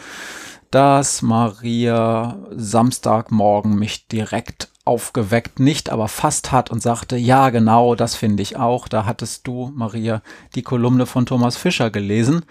dass 0.70 1.22
Maria 1.22 2.38
Samstagmorgen 2.50 3.78
mich 3.78 4.06
direkt 4.08 4.70
aufgeweckt, 4.84 5.60
nicht 5.60 5.90
aber 5.90 6.08
fast 6.08 6.52
hat 6.52 6.70
und 6.70 6.80
sagte, 6.80 7.16
ja 7.16 7.50
genau, 7.50 7.94
das 7.94 8.14
finde 8.14 8.42
ich 8.42 8.56
auch. 8.56 8.88
Da 8.88 9.04
hattest 9.04 9.46
du, 9.46 9.70
Maria, 9.74 10.22
die 10.54 10.62
Kolumne 10.62 11.04
von 11.06 11.26
Thomas 11.26 11.56
Fischer 11.56 11.90
gelesen. 11.90 12.44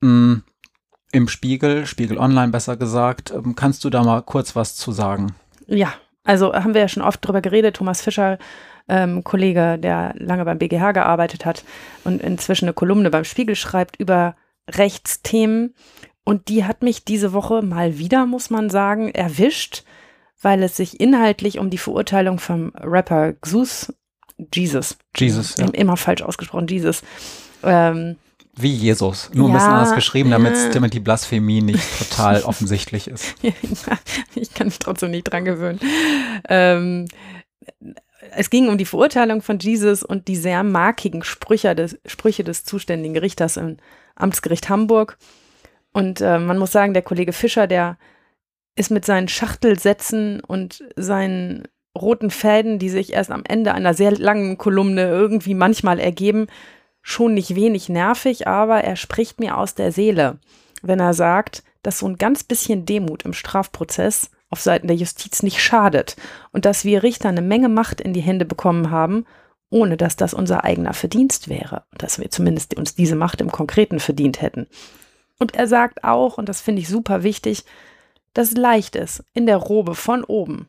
Hm, 0.00 0.42
Im 1.12 1.28
Spiegel, 1.28 1.86
Spiegel 1.86 2.18
Online 2.18 2.52
besser 2.52 2.76
gesagt. 2.76 3.32
Ähm, 3.32 3.56
kannst 3.56 3.84
du 3.84 3.90
da 3.90 4.04
mal 4.04 4.22
kurz 4.22 4.54
was 4.54 4.76
zu 4.76 4.92
sagen? 4.92 5.34
Ja, 5.66 5.92
also 6.24 6.52
haben 6.52 6.74
wir 6.74 6.82
ja 6.82 6.88
schon 6.88 7.02
oft 7.02 7.26
drüber 7.26 7.40
geredet. 7.40 7.76
Thomas 7.76 8.00
Fischer, 8.00 8.38
ähm, 8.90 9.24
Kollege, 9.24 9.78
der 9.78 10.14
lange 10.18 10.44
beim 10.44 10.58
BGH 10.58 10.92
gearbeitet 10.92 11.46
hat 11.46 11.64
und 12.04 12.20
inzwischen 12.20 12.66
eine 12.66 12.74
Kolumne 12.74 13.10
beim 13.10 13.24
Spiegel 13.24 13.54
schreibt 13.54 13.96
über 13.96 14.36
Rechtsthemen. 14.68 15.74
Und 16.24 16.48
die 16.48 16.64
hat 16.64 16.82
mich 16.82 17.04
diese 17.04 17.32
Woche 17.32 17.62
mal 17.62 17.98
wieder, 17.98 18.26
muss 18.26 18.50
man 18.50 18.68
sagen, 18.68 19.08
erwischt, 19.08 19.84
weil 20.42 20.62
es 20.62 20.76
sich 20.76 21.00
inhaltlich 21.00 21.58
um 21.58 21.70
die 21.70 21.78
Verurteilung 21.78 22.38
vom 22.38 22.72
Rapper 22.76 23.32
Xus, 23.34 23.92
Jesus, 24.54 24.96
Jesus, 25.16 25.56
ja. 25.58 25.66
immer 25.68 25.96
falsch 25.96 26.22
ausgesprochen, 26.22 26.66
Jesus, 26.66 27.02
ähm, 27.62 28.16
wie 28.56 28.72
Jesus, 28.72 29.30
nur 29.32 29.48
ja, 29.48 29.54
ein 29.54 29.58
bisschen 29.58 29.72
anders 29.72 29.94
geschrieben, 29.94 30.30
damit, 30.30 30.54
äh, 30.54 30.70
damit 30.70 30.92
die 30.94 31.00
Blasphemie 31.00 31.62
nicht 31.62 31.82
total 31.98 32.42
offensichtlich 32.42 33.06
ist. 33.08 33.34
ich 34.34 34.54
kann 34.54 34.66
mich 34.66 34.78
trotzdem 34.78 35.10
nicht 35.10 35.24
dran 35.24 35.44
gewöhnen. 35.44 35.78
Ähm, 36.48 37.06
es 38.32 38.50
ging 38.50 38.68
um 38.68 38.78
die 38.78 38.84
Verurteilung 38.84 39.42
von 39.42 39.58
Jesus 39.58 40.02
und 40.02 40.28
die 40.28 40.36
sehr 40.36 40.62
markigen 40.62 41.22
Sprüche 41.22 41.74
des, 41.74 41.98
Sprüche 42.06 42.44
des 42.44 42.64
zuständigen 42.64 43.16
Richters 43.16 43.56
im 43.56 43.78
Amtsgericht 44.14 44.68
Hamburg. 44.68 45.16
Und 45.92 46.20
äh, 46.20 46.38
man 46.38 46.58
muss 46.58 46.72
sagen, 46.72 46.92
der 46.94 47.02
Kollege 47.02 47.32
Fischer, 47.32 47.66
der 47.66 47.98
ist 48.76 48.90
mit 48.90 49.04
seinen 49.04 49.28
Schachtelsätzen 49.28 50.40
und 50.40 50.84
seinen 50.96 51.66
roten 51.98 52.30
Fäden, 52.30 52.78
die 52.78 52.88
sich 52.88 53.12
erst 53.12 53.30
am 53.30 53.42
Ende 53.46 53.74
einer 53.74 53.94
sehr 53.94 54.12
langen 54.12 54.58
Kolumne 54.58 55.08
irgendwie 55.08 55.54
manchmal 55.54 55.98
ergeben, 55.98 56.46
schon 57.02 57.34
nicht 57.34 57.54
wenig 57.56 57.88
nervig, 57.88 58.46
aber 58.46 58.84
er 58.84 58.96
spricht 58.96 59.40
mir 59.40 59.56
aus 59.56 59.74
der 59.74 59.90
Seele, 59.90 60.38
wenn 60.82 61.00
er 61.00 61.14
sagt, 61.14 61.64
dass 61.82 61.98
so 61.98 62.06
ein 62.06 62.16
ganz 62.16 62.44
bisschen 62.44 62.84
Demut 62.84 63.24
im 63.24 63.32
Strafprozess 63.32 64.30
auf 64.50 64.60
Seiten 64.60 64.88
der 64.88 64.96
Justiz 64.96 65.42
nicht 65.42 65.62
schadet 65.62 66.16
und 66.52 66.64
dass 66.64 66.84
wir 66.84 67.02
Richter 67.02 67.28
eine 67.28 67.42
Menge 67.42 67.68
Macht 67.68 68.00
in 68.00 68.12
die 68.12 68.20
Hände 68.20 68.44
bekommen 68.44 68.90
haben, 68.90 69.24
ohne 69.70 69.96
dass 69.96 70.16
das 70.16 70.34
unser 70.34 70.64
eigener 70.64 70.92
Verdienst 70.92 71.48
wäre, 71.48 71.84
dass 71.96 72.18
wir 72.18 72.30
zumindest 72.30 72.76
uns 72.76 72.94
diese 72.94 73.14
Macht 73.14 73.40
im 73.40 73.52
Konkreten 73.52 74.00
verdient 74.00 74.42
hätten. 74.42 74.66
Und 75.38 75.54
er 75.54 75.68
sagt 75.68 76.04
auch, 76.04 76.36
und 76.36 76.48
das 76.48 76.60
finde 76.60 76.82
ich 76.82 76.88
super 76.88 77.22
wichtig, 77.22 77.64
dass 78.34 78.52
leicht 78.52 78.96
ist, 78.96 79.24
in 79.32 79.46
der 79.46 79.56
Robe 79.56 79.94
von 79.94 80.24
oben, 80.24 80.68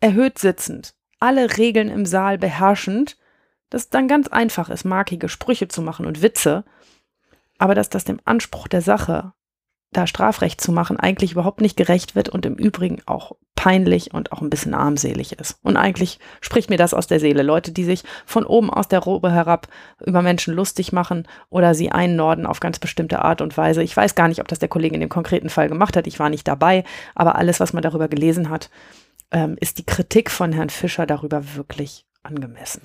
erhöht 0.00 0.38
sitzend, 0.38 0.94
alle 1.18 1.58
Regeln 1.58 1.88
im 1.88 2.06
Saal 2.06 2.38
beherrschend, 2.38 3.18
dass 3.70 3.90
dann 3.90 4.08
ganz 4.08 4.28
einfach 4.28 4.70
ist, 4.70 4.84
markige 4.84 5.28
Sprüche 5.28 5.68
zu 5.68 5.82
machen 5.82 6.06
und 6.06 6.22
Witze, 6.22 6.64
aber 7.58 7.74
dass 7.74 7.90
das 7.90 8.04
dem 8.04 8.20
Anspruch 8.24 8.68
der 8.68 8.82
Sache 8.82 9.32
da 9.92 10.06
Strafrecht 10.06 10.60
zu 10.60 10.72
machen, 10.72 10.98
eigentlich 10.98 11.32
überhaupt 11.32 11.60
nicht 11.60 11.76
gerecht 11.76 12.14
wird 12.14 12.28
und 12.28 12.46
im 12.46 12.54
Übrigen 12.54 13.00
auch 13.06 13.32
peinlich 13.54 14.12
und 14.12 14.32
auch 14.32 14.40
ein 14.40 14.50
bisschen 14.50 14.74
armselig 14.74 15.38
ist. 15.38 15.58
Und 15.62 15.76
eigentlich 15.76 16.18
spricht 16.40 16.70
mir 16.70 16.78
das 16.78 16.94
aus 16.94 17.06
der 17.06 17.20
Seele. 17.20 17.42
Leute, 17.42 17.70
die 17.72 17.84
sich 17.84 18.02
von 18.26 18.44
oben 18.44 18.70
aus 18.70 18.88
der 18.88 18.98
Robe 18.98 19.30
herab 19.30 19.68
über 20.04 20.22
Menschen 20.22 20.54
lustig 20.54 20.92
machen 20.92 21.28
oder 21.50 21.74
sie 21.74 21.92
einnorden 21.92 22.46
auf 22.46 22.60
ganz 22.60 22.78
bestimmte 22.78 23.22
Art 23.22 23.40
und 23.40 23.56
Weise. 23.56 23.82
Ich 23.82 23.96
weiß 23.96 24.14
gar 24.14 24.28
nicht, 24.28 24.40
ob 24.40 24.48
das 24.48 24.58
der 24.58 24.68
Kollege 24.68 24.94
in 24.94 25.00
dem 25.00 25.10
konkreten 25.10 25.50
Fall 25.50 25.68
gemacht 25.68 25.96
hat. 25.96 26.06
Ich 26.06 26.18
war 26.18 26.30
nicht 26.30 26.48
dabei, 26.48 26.84
aber 27.14 27.36
alles, 27.36 27.60
was 27.60 27.72
man 27.72 27.82
darüber 27.82 28.08
gelesen 28.08 28.48
hat, 28.48 28.70
ähm, 29.30 29.56
ist 29.60 29.78
die 29.78 29.86
Kritik 29.86 30.30
von 30.30 30.52
Herrn 30.52 30.70
Fischer 30.70 31.06
darüber 31.06 31.54
wirklich 31.54 32.04
angemessen. 32.22 32.82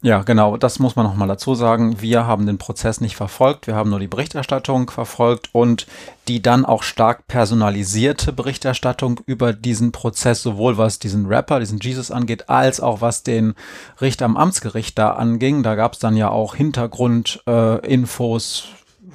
Ja, 0.00 0.22
genau, 0.22 0.56
das 0.56 0.78
muss 0.78 0.94
man 0.94 1.04
nochmal 1.04 1.26
dazu 1.26 1.56
sagen. 1.56 2.00
Wir 2.00 2.24
haben 2.26 2.46
den 2.46 2.56
Prozess 2.56 3.00
nicht 3.00 3.16
verfolgt, 3.16 3.66
wir 3.66 3.74
haben 3.74 3.90
nur 3.90 3.98
die 3.98 4.06
Berichterstattung 4.06 4.88
verfolgt 4.90 5.48
und 5.52 5.88
die 6.28 6.40
dann 6.40 6.64
auch 6.64 6.84
stark 6.84 7.26
personalisierte 7.26 8.32
Berichterstattung 8.32 9.18
über 9.26 9.52
diesen 9.52 9.90
Prozess, 9.90 10.40
sowohl 10.42 10.78
was 10.78 11.00
diesen 11.00 11.26
Rapper, 11.26 11.58
diesen 11.58 11.80
Jesus 11.80 12.12
angeht, 12.12 12.48
als 12.48 12.80
auch 12.80 13.00
was 13.00 13.24
den 13.24 13.54
Richter 14.00 14.26
am 14.26 14.36
Amtsgericht 14.36 14.96
da 14.98 15.14
anging. 15.14 15.64
Da 15.64 15.74
gab 15.74 15.94
es 15.94 15.98
dann 15.98 16.16
ja 16.16 16.30
auch 16.30 16.54
Hintergrundinfos, 16.54 18.64
äh, 18.64 18.68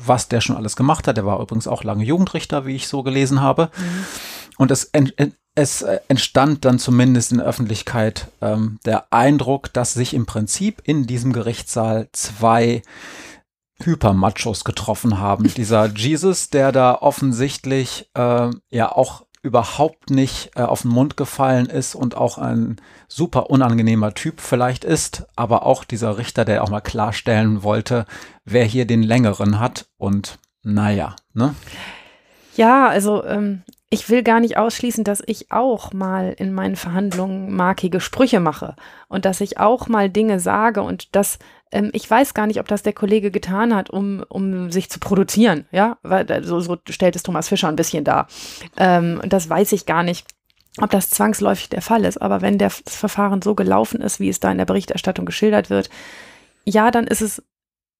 was 0.05 0.27
der 0.27 0.41
schon 0.41 0.57
alles 0.57 0.75
gemacht 0.75 1.07
hat. 1.07 1.15
Der 1.15 1.25
war 1.25 1.39
übrigens 1.39 1.67
auch 1.67 1.85
lange 1.85 2.03
Jugendrichter, 2.03 2.65
wie 2.65 2.75
ich 2.75 2.89
so 2.89 3.03
gelesen 3.03 3.39
habe. 3.41 3.69
Mhm. 3.77 4.05
Und 4.57 4.71
es 4.71 4.91
es 5.55 5.83
äh, 5.83 5.99
entstand 6.07 6.65
dann 6.65 6.79
zumindest 6.79 7.31
in 7.31 7.37
der 7.37 7.47
Öffentlichkeit 7.47 8.31
ähm, 8.41 8.79
der 8.85 9.13
Eindruck, 9.13 9.71
dass 9.73 9.93
sich 9.93 10.13
im 10.13 10.25
Prinzip 10.25 10.81
in 10.85 11.05
diesem 11.05 11.31
Gerichtssaal 11.31 12.09
zwei 12.11 12.81
Hypermachos 13.83 14.63
getroffen 14.63 15.19
haben. 15.19 15.43
Dieser 15.55 15.87
Jesus, 15.87 16.49
der 16.49 16.71
da 16.71 16.95
offensichtlich 16.95 18.09
äh, 18.15 18.49
ja 18.71 18.91
auch 18.91 19.25
überhaupt 19.43 20.09
nicht 20.09 20.51
äh, 20.55 20.61
auf 20.61 20.83
den 20.83 20.91
Mund 20.91 21.17
gefallen 21.17 21.65
ist 21.67 21.95
und 21.95 22.15
auch 22.15 22.37
ein 22.37 22.77
super 23.09 23.49
unangenehmer 23.49 24.13
Typ 24.13 24.39
vielleicht 24.39 24.85
ist, 24.85 25.25
aber 25.35 25.65
auch 25.65 25.83
dieser 25.83 26.17
Richter, 26.17 26.45
der 26.45 26.63
auch 26.63 26.69
mal 26.69 26.81
klarstellen 26.81 27.61
wollte, 27.61 28.05
wer 28.45 28.63
hier 28.63 28.87
den 28.87 29.03
längeren 29.03 29.59
hat 29.59 29.87
und 29.97 30.39
naja, 30.63 31.17
ne? 31.33 31.53
Ja, 32.55 32.87
also 32.87 33.25
ähm, 33.25 33.63
ich 33.93 34.09
will 34.09 34.23
gar 34.23 34.39
nicht 34.39 34.57
ausschließen, 34.57 35.03
dass 35.03 35.21
ich 35.25 35.51
auch 35.51 35.93
mal 35.93 36.33
in 36.35 36.51
meinen 36.51 36.75
Verhandlungen 36.75 37.55
markige 37.55 37.99
Sprüche 37.99 38.39
mache 38.39 38.75
und 39.07 39.25
dass 39.25 39.39
ich 39.39 39.59
auch 39.59 39.87
mal 39.87 40.09
Dinge 40.09 40.39
sage 40.39 40.81
und 40.81 41.15
dass 41.15 41.37
ähm, 41.71 41.91
ich 41.93 42.09
weiß 42.09 42.33
gar 42.33 42.47
nicht, 42.47 42.59
ob 42.59 42.67
das 42.67 42.81
der 42.81 42.93
Kollege 42.93 43.29
getan 43.29 43.75
hat, 43.75 43.91
um, 43.91 44.25
um 44.29 44.71
sich 44.71 44.89
zu 44.89 44.99
produzieren. 44.99 45.65
Ja, 45.71 45.97
weil 46.01 46.43
so, 46.43 46.59
so 46.59 46.77
stellt 46.89 47.15
es 47.15 47.21
Thomas 47.21 47.49
Fischer 47.49 47.67
ein 47.67 47.75
bisschen 47.75 48.03
dar. 48.03 48.27
Ähm, 48.77 49.21
das 49.25 49.47
weiß 49.47 49.71
ich 49.73 49.85
gar 49.85 50.03
nicht 50.03 50.25
ob 50.81 50.89
das 50.89 51.11
zwangsläufig 51.11 51.69
der 51.69 51.83
Fall 51.83 52.03
ist. 52.03 52.19
Aber 52.19 52.41
wenn 52.41 52.57
das 52.57 52.81
Verfahren 52.87 53.43
so 53.43 53.53
gelaufen 53.53 54.01
ist, 54.01 54.19
wie 54.19 54.29
es 54.29 54.39
da 54.39 54.51
in 54.51 54.57
der 54.57 54.65
Berichterstattung 54.65 55.23
geschildert 55.23 55.69
wird, 55.69 55.91
ja, 56.65 56.89
dann 56.89 57.05
ist 57.05 57.21
es 57.21 57.43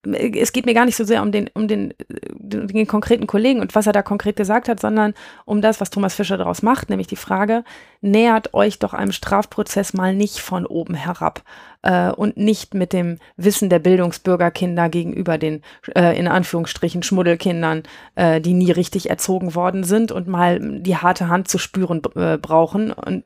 es 0.05 0.51
geht 0.51 0.65
mir 0.65 0.73
gar 0.73 0.85
nicht 0.85 0.97
so 0.97 1.03
sehr 1.05 1.21
um 1.21 1.31
den, 1.31 1.49
um 1.53 1.67
den, 1.67 1.93
den, 2.09 2.67
den, 2.67 2.87
konkreten 2.87 3.25
Kollegen 3.25 3.61
und 3.61 3.73
was 3.73 3.87
er 3.87 3.93
da 3.93 4.01
konkret 4.01 4.35
gesagt 4.35 4.67
hat, 4.67 4.79
sondern 4.79 5.13
um 5.45 5.61
das, 5.61 5.79
was 5.79 5.89
Thomas 5.89 6.15
Fischer 6.15 6.37
daraus 6.37 6.61
macht, 6.61 6.89
nämlich 6.89 7.07
die 7.07 7.15
Frage, 7.15 7.63
nähert 8.01 8.53
euch 8.53 8.79
doch 8.79 8.93
einem 8.93 9.13
Strafprozess 9.13 9.93
mal 9.93 10.13
nicht 10.13 10.39
von 10.39 10.65
oben 10.65 10.93
herab 10.93 11.43
äh, 11.83 12.11
und 12.11 12.35
nicht 12.35 12.73
mit 12.73 12.91
dem 12.91 13.17
Wissen 13.37 13.69
der 13.69 13.79
Bildungsbürgerkinder 13.79 14.89
gegenüber 14.89 15.37
den, 15.37 15.61
äh, 15.95 16.17
in 16.19 16.27
Anführungsstrichen, 16.27 17.03
Schmuddelkindern, 17.03 17.83
äh, 18.15 18.41
die 18.41 18.53
nie 18.53 18.71
richtig 18.71 19.09
erzogen 19.09 19.55
worden 19.55 19.85
sind 19.85 20.11
und 20.11 20.27
mal 20.27 20.59
die 20.81 20.97
harte 20.97 21.29
Hand 21.29 21.47
zu 21.47 21.57
spüren 21.57 22.01
äh, 22.15 22.37
brauchen, 22.37 22.91
und, 22.91 23.23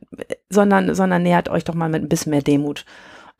sondern, 0.50 0.94
sondern 0.94 1.24
nähert 1.24 1.50
euch 1.50 1.64
doch 1.64 1.76
mal 1.76 1.90
mit 1.90 2.04
ein 2.04 2.10
bisschen 2.10 2.30
mehr 2.30 2.44
Demut 2.44 2.86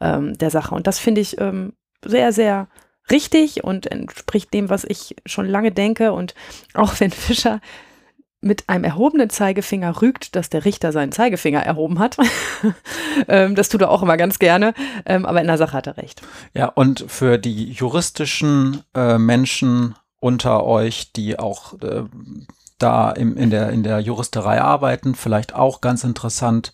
ähm, 0.02 0.36
der 0.38 0.50
Sache. 0.50 0.74
Und 0.74 0.88
das 0.88 0.98
finde 0.98 1.22
ich 1.22 1.40
ähm, 1.40 1.74
sehr, 2.04 2.32
sehr 2.32 2.68
richtig 3.12 3.64
und 3.64 3.88
entspricht 3.88 4.54
dem, 4.54 4.70
was 4.70 4.84
ich 4.84 5.16
schon 5.26 5.48
lange 5.48 5.72
denke. 5.72 6.14
Und 6.14 6.36
auch 6.74 7.00
wenn 7.00 7.12
Fischer 7.12 7.62
mit 8.40 8.70
einem 8.70 8.84
erhobenen 8.84 9.30
Zeigefinger 9.30 10.02
rügt, 10.02 10.36
dass 10.36 10.50
der 10.50 10.66
Richter 10.66 10.92
seinen 10.92 11.12
Zeigefinger 11.12 11.62
erhoben 11.62 12.00
hat. 12.00 12.18
ähm, 13.28 13.56
das 13.56 13.70
tut 13.70 13.82
er 13.82 13.90
auch 13.90 14.04
immer 14.04 14.18
ganz 14.18 14.40
gerne, 14.40 14.74
ähm, 15.06 15.26
aber 15.26 15.42
in 15.42 15.48
der 15.48 15.58
Sache 15.58 15.74
hat 15.74 15.88
er 15.88 15.98
recht. 15.98 16.22
Ja, 16.54 16.68
und 16.68 17.06
für 17.08 17.38
die 17.38 17.72
juristischen 17.72 18.84
äh, 18.96 19.18
Menschen 19.18 19.96
unter 20.20 20.64
euch, 20.66 21.14
die 21.14 21.40
auch 21.40 21.80
äh, 21.82 22.04
da 22.78 23.12
im, 23.12 23.36
in, 23.38 23.50
der, 23.50 23.70
in 23.70 23.84
der 23.84 24.00
Juristerei 24.00 24.62
arbeiten, 24.62 25.16
vielleicht 25.16 25.56
auch 25.56 25.82
ganz 25.82 26.04
interessant 26.04 26.74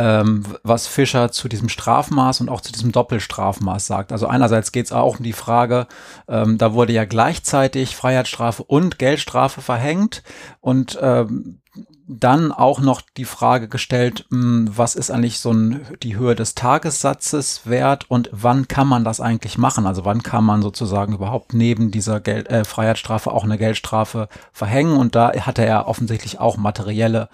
ähm, 0.00 0.44
was 0.62 0.86
Fischer 0.86 1.30
zu 1.30 1.46
diesem 1.46 1.68
Strafmaß 1.68 2.40
und 2.40 2.48
auch 2.48 2.62
zu 2.62 2.72
diesem 2.72 2.90
Doppelstrafmaß 2.90 3.86
sagt. 3.86 4.12
Also 4.12 4.26
einerseits 4.26 4.72
geht 4.72 4.86
es 4.86 4.92
auch 4.92 5.18
um 5.18 5.22
die 5.22 5.34
Frage, 5.34 5.86
ähm, 6.26 6.56
da 6.56 6.72
wurde 6.72 6.94
ja 6.94 7.04
gleichzeitig 7.04 7.94
Freiheitsstrafe 7.96 8.62
und 8.62 8.98
Geldstrafe 8.98 9.60
verhängt 9.60 10.22
und 10.60 10.98
ähm, 11.02 11.60
dann 12.06 12.50
auch 12.50 12.80
noch 12.80 13.02
die 13.02 13.26
Frage 13.26 13.68
gestellt, 13.68 14.24
hm, 14.30 14.70
was 14.74 14.94
ist 14.94 15.10
eigentlich 15.10 15.38
so 15.38 15.52
ein, 15.52 15.86
die 16.02 16.16
Höhe 16.16 16.34
des 16.34 16.54
Tagessatzes 16.54 17.66
wert 17.66 18.10
und 18.10 18.30
wann 18.32 18.68
kann 18.68 18.88
man 18.88 19.04
das 19.04 19.20
eigentlich 19.20 19.58
machen? 19.58 19.86
Also 19.86 20.06
wann 20.06 20.22
kann 20.22 20.44
man 20.44 20.62
sozusagen 20.62 21.14
überhaupt 21.14 21.52
neben 21.52 21.90
dieser 21.90 22.20
Geld, 22.20 22.48
äh, 22.48 22.64
Freiheitsstrafe 22.64 23.30
auch 23.30 23.44
eine 23.44 23.58
Geldstrafe 23.58 24.28
verhängen? 24.52 24.96
Und 24.96 25.14
da 25.14 25.32
hatte 25.32 25.64
er 25.64 25.86
offensichtlich 25.86 26.40
auch 26.40 26.56
materielle 26.56 27.28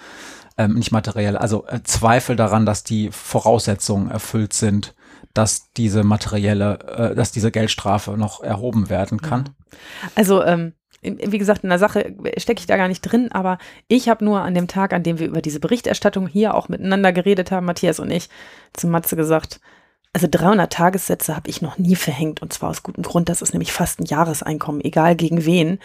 ähm, 0.58 0.74
nicht 0.74 0.92
materiell, 0.92 1.36
also 1.36 1.66
äh, 1.66 1.82
Zweifel 1.82 2.36
daran, 2.36 2.66
dass 2.66 2.84
die 2.84 3.10
Voraussetzungen 3.10 4.10
erfüllt 4.10 4.52
sind, 4.52 4.94
dass 5.34 5.72
diese 5.72 6.02
materielle, 6.02 6.78
äh, 7.12 7.14
dass 7.14 7.32
diese 7.32 7.50
Geldstrafe 7.50 8.12
noch 8.12 8.42
erhoben 8.42 8.88
werden 8.88 9.20
kann. 9.20 9.50
Also 10.14 10.42
ähm, 10.42 10.72
wie 11.02 11.38
gesagt, 11.38 11.62
in 11.62 11.68
der 11.68 11.78
Sache 11.78 12.14
stecke 12.38 12.60
ich 12.60 12.66
da 12.66 12.76
gar 12.76 12.88
nicht 12.88 13.02
drin, 13.02 13.30
aber 13.30 13.58
ich 13.86 14.08
habe 14.08 14.24
nur 14.24 14.40
an 14.40 14.54
dem 14.54 14.66
Tag, 14.66 14.92
an 14.92 15.02
dem 15.02 15.18
wir 15.18 15.26
über 15.26 15.42
diese 15.42 15.60
Berichterstattung 15.60 16.26
hier 16.26 16.54
auch 16.54 16.68
miteinander 16.68 17.12
geredet 17.12 17.50
haben, 17.50 17.66
Matthias 17.66 18.00
und 18.00 18.10
ich, 18.10 18.28
zu 18.72 18.88
Matze 18.88 19.14
gesagt, 19.14 19.60
also 20.12 20.26
300 20.30 20.72
Tagessätze 20.72 21.36
habe 21.36 21.50
ich 21.50 21.60
noch 21.60 21.76
nie 21.76 21.94
verhängt 21.94 22.40
und 22.40 22.50
zwar 22.50 22.70
aus 22.70 22.82
gutem 22.82 23.02
Grund. 23.02 23.28
Das 23.28 23.42
ist 23.42 23.52
nämlich 23.52 23.72
fast 23.72 24.00
ein 24.00 24.06
Jahreseinkommen, 24.06 24.80
egal 24.82 25.14
gegen 25.14 25.44
wen. 25.44 25.78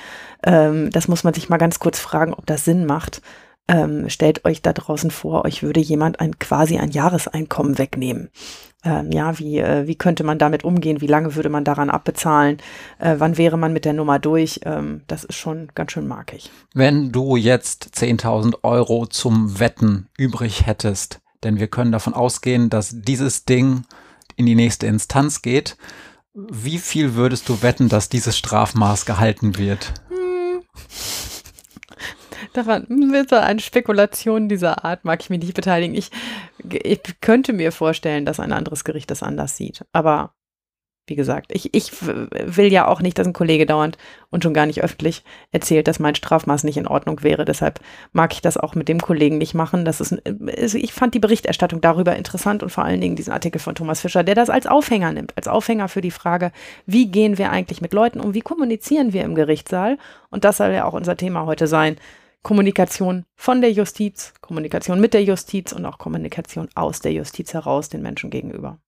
Ähm, 0.43 0.89
das 0.91 1.09
muss 1.09 1.25
man 1.25 1.33
sich 1.33 1.49
mal 1.49 1.57
ganz 1.57 1.79
kurz 1.79 1.99
fragen, 1.99 2.33
ob 2.33 2.45
das 2.45 2.63
Sinn 2.63 2.85
macht. 2.85 3.21
Ähm, 3.71 4.09
stellt 4.09 4.43
euch 4.43 4.61
da 4.61 4.73
draußen 4.73 5.11
vor, 5.11 5.45
euch 5.45 5.63
würde 5.63 5.79
jemand 5.79 6.19
ein 6.19 6.37
quasi 6.39 6.77
ein 6.77 6.91
Jahreseinkommen 6.91 7.77
wegnehmen. 7.77 8.29
Ähm, 8.83 9.11
ja, 9.11 9.39
wie, 9.39 9.59
äh, 9.59 9.87
wie 9.87 9.95
könnte 9.95 10.25
man 10.25 10.39
damit 10.39 10.65
umgehen? 10.65 10.99
Wie 10.99 11.07
lange 11.07 11.35
würde 11.35 11.47
man 11.47 11.63
daran 11.63 11.89
abbezahlen? 11.89 12.57
Äh, 12.99 13.15
wann 13.19 13.37
wäre 13.37 13.57
man 13.57 13.71
mit 13.71 13.85
der 13.85 13.93
Nummer 13.93 14.19
durch? 14.19 14.59
Ähm, 14.65 15.03
das 15.07 15.23
ist 15.23 15.35
schon 15.35 15.69
ganz 15.73 15.93
schön 15.93 16.07
markig. 16.07 16.51
Wenn 16.73 17.13
du 17.13 17.37
jetzt 17.37 17.91
10.000 17.95 18.63
Euro 18.63 19.05
zum 19.05 19.59
Wetten 19.59 20.09
übrig 20.17 20.65
hättest, 20.65 21.21
denn 21.43 21.57
wir 21.57 21.67
können 21.67 21.93
davon 21.93 22.13
ausgehen, 22.13 22.69
dass 22.69 22.93
dieses 22.93 23.45
Ding 23.45 23.83
in 24.35 24.47
die 24.47 24.55
nächste 24.55 24.87
Instanz 24.87 25.41
geht, 25.41 25.77
wie 26.33 26.77
viel 26.77 27.15
würdest 27.15 27.47
du 27.47 27.61
wetten, 27.61 27.87
dass 27.87 28.09
dieses 28.09 28.37
Strafmaß 28.37 29.05
gehalten 29.05 29.57
wird? 29.57 29.93
Hm. 30.09 30.61
Daran, 32.53 32.85
mit 32.89 33.29
so 33.29 33.35
einer 33.35 33.59
Spekulation 33.59 34.49
dieser 34.49 34.83
Art 34.85 35.05
mag 35.05 35.21
ich 35.21 35.29
mich 35.29 35.39
nicht 35.39 35.53
beteiligen. 35.53 35.95
Ich, 35.95 36.11
ich 36.83 37.01
könnte 37.21 37.53
mir 37.53 37.71
vorstellen, 37.71 38.25
dass 38.25 38.39
ein 38.39 38.53
anderes 38.53 38.83
Gericht 38.83 39.11
das 39.11 39.23
anders 39.23 39.57
sieht. 39.57 39.85
Aber 39.91 40.33
wie 41.07 41.15
gesagt, 41.15 41.51
ich, 41.53 41.73
ich 41.73 41.91
will 42.01 42.71
ja 42.71 42.87
auch 42.87 43.01
nicht, 43.01 43.17
dass 43.17 43.27
ein 43.27 43.33
Kollege 43.33 43.65
dauernd 43.65 43.97
und 44.29 44.43
schon 44.43 44.53
gar 44.53 44.65
nicht 44.65 44.83
öffentlich 44.83 45.23
erzählt, 45.51 45.87
dass 45.87 45.99
mein 45.99 46.15
Strafmaß 46.15 46.63
nicht 46.63 46.77
in 46.77 46.87
Ordnung 46.87 47.23
wäre. 47.23 47.43
Deshalb 47.43 47.79
mag 48.13 48.33
ich 48.33 48.41
das 48.41 48.55
auch 48.55 48.75
mit 48.75 48.87
dem 48.87 49.01
Kollegen 49.01 49.37
nicht 49.37 49.53
machen. 49.53 49.83
Das 49.83 49.99
ist, 49.99 50.15
also 50.57 50.77
ich 50.77 50.93
fand 50.93 51.13
die 51.13 51.19
Berichterstattung 51.19 51.81
darüber 51.81 52.15
interessant 52.15 52.63
und 52.63 52.69
vor 52.69 52.85
allen 52.85 53.01
Dingen 53.01 53.15
diesen 53.15 53.33
Artikel 53.33 53.59
von 53.59 53.75
Thomas 53.75 54.01
Fischer, 54.01 54.23
der 54.23 54.35
das 54.35 54.49
als 54.49 54.67
Aufhänger 54.67 55.11
nimmt, 55.11 55.35
als 55.35 55.47
Aufhänger 55.47 55.89
für 55.89 56.01
die 56.01 56.11
Frage, 56.11 56.51
wie 56.85 57.07
gehen 57.07 57.37
wir 57.37 57.49
eigentlich 57.49 57.81
mit 57.81 57.93
Leuten 57.93 58.21
um, 58.21 58.33
wie 58.33 58.41
kommunizieren 58.41 59.11
wir 59.11 59.23
im 59.23 59.35
Gerichtssaal? 59.35 59.97
Und 60.29 60.45
das 60.45 60.57
soll 60.57 60.71
ja 60.71 60.85
auch 60.85 60.93
unser 60.93 61.17
Thema 61.17 61.45
heute 61.45 61.67
sein. 61.67 61.97
Kommunikation 62.43 63.25
von 63.35 63.61
der 63.61 63.71
Justiz, 63.71 64.33
Kommunikation 64.41 64.99
mit 64.99 65.13
der 65.13 65.23
Justiz 65.23 65.71
und 65.73 65.85
auch 65.85 65.97
Kommunikation 65.97 66.69
aus 66.75 66.99
der 66.99 67.13
Justiz 67.13 67.53
heraus 67.53 67.89
den 67.89 68.01
Menschen 68.01 68.29
gegenüber. 68.29 68.79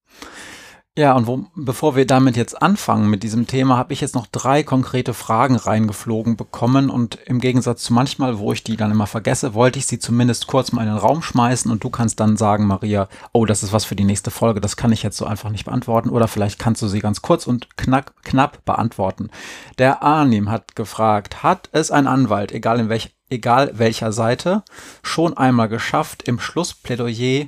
Ja, 0.96 1.14
und 1.14 1.26
wo, 1.26 1.48
bevor 1.56 1.96
wir 1.96 2.06
damit 2.06 2.38
jetzt 2.38 2.62
anfangen 2.62 3.10
mit 3.10 3.24
diesem 3.24 3.48
Thema, 3.48 3.78
habe 3.78 3.94
ich 3.94 4.02
jetzt 4.02 4.14
noch 4.14 4.28
drei 4.28 4.62
konkrete 4.62 5.16
Fragen 5.16 5.56
reingeflogen 5.56 6.38
bekommen 6.38 6.92
und 6.92 7.18
im 7.26 7.40
Gegensatz 7.40 7.82
zu 7.82 7.94
manchmal, 7.94 8.38
wo 8.38 8.54
ich 8.54 8.64
die 8.64 8.78
dann 8.78 8.92
immer 8.92 9.08
vergesse, 9.08 9.56
wollte 9.56 9.80
ich 9.80 9.88
sie 9.88 9.98
zumindest 9.98 10.46
kurz 10.46 10.72
mal 10.72 10.84
in 10.84 10.90
den 10.90 11.00
Raum 11.00 11.24
schmeißen 11.24 11.72
und 11.72 11.84
du 11.84 11.90
kannst 11.90 12.20
dann 12.20 12.38
sagen, 12.38 12.68
Maria, 12.68 13.10
oh, 13.32 13.48
das 13.48 13.64
ist 13.64 13.74
was 13.74 13.86
für 13.86 13.96
die 13.96 14.04
nächste 14.04 14.30
Folge, 14.30 14.62
das 14.62 14.78
kann 14.78 14.92
ich 14.92 15.02
jetzt 15.02 15.18
so 15.18 15.26
einfach 15.26 15.50
nicht 15.50 15.66
beantworten 15.66 16.10
oder 16.10 16.28
vielleicht 16.28 16.60
kannst 16.60 16.84
du 16.84 16.88
sie 16.88 17.00
ganz 17.00 17.24
kurz 17.24 17.48
und 17.48 17.76
knack, 17.76 18.14
knapp 18.24 18.64
beantworten. 18.64 19.32
Der 19.80 20.04
Arnim 20.04 20.52
hat 20.52 20.76
gefragt, 20.76 21.42
hat 21.42 21.70
es 21.72 21.90
ein 21.90 22.06
Anwalt, 22.06 22.52
egal 22.52 22.80
in 22.80 22.90
welch, 22.90 23.16
egal 23.34 23.72
welcher 23.74 24.12
Seite, 24.12 24.64
schon 25.02 25.36
einmal 25.36 25.68
geschafft, 25.68 26.24
im 26.24 26.40
Schlussplädoyer 26.40 27.48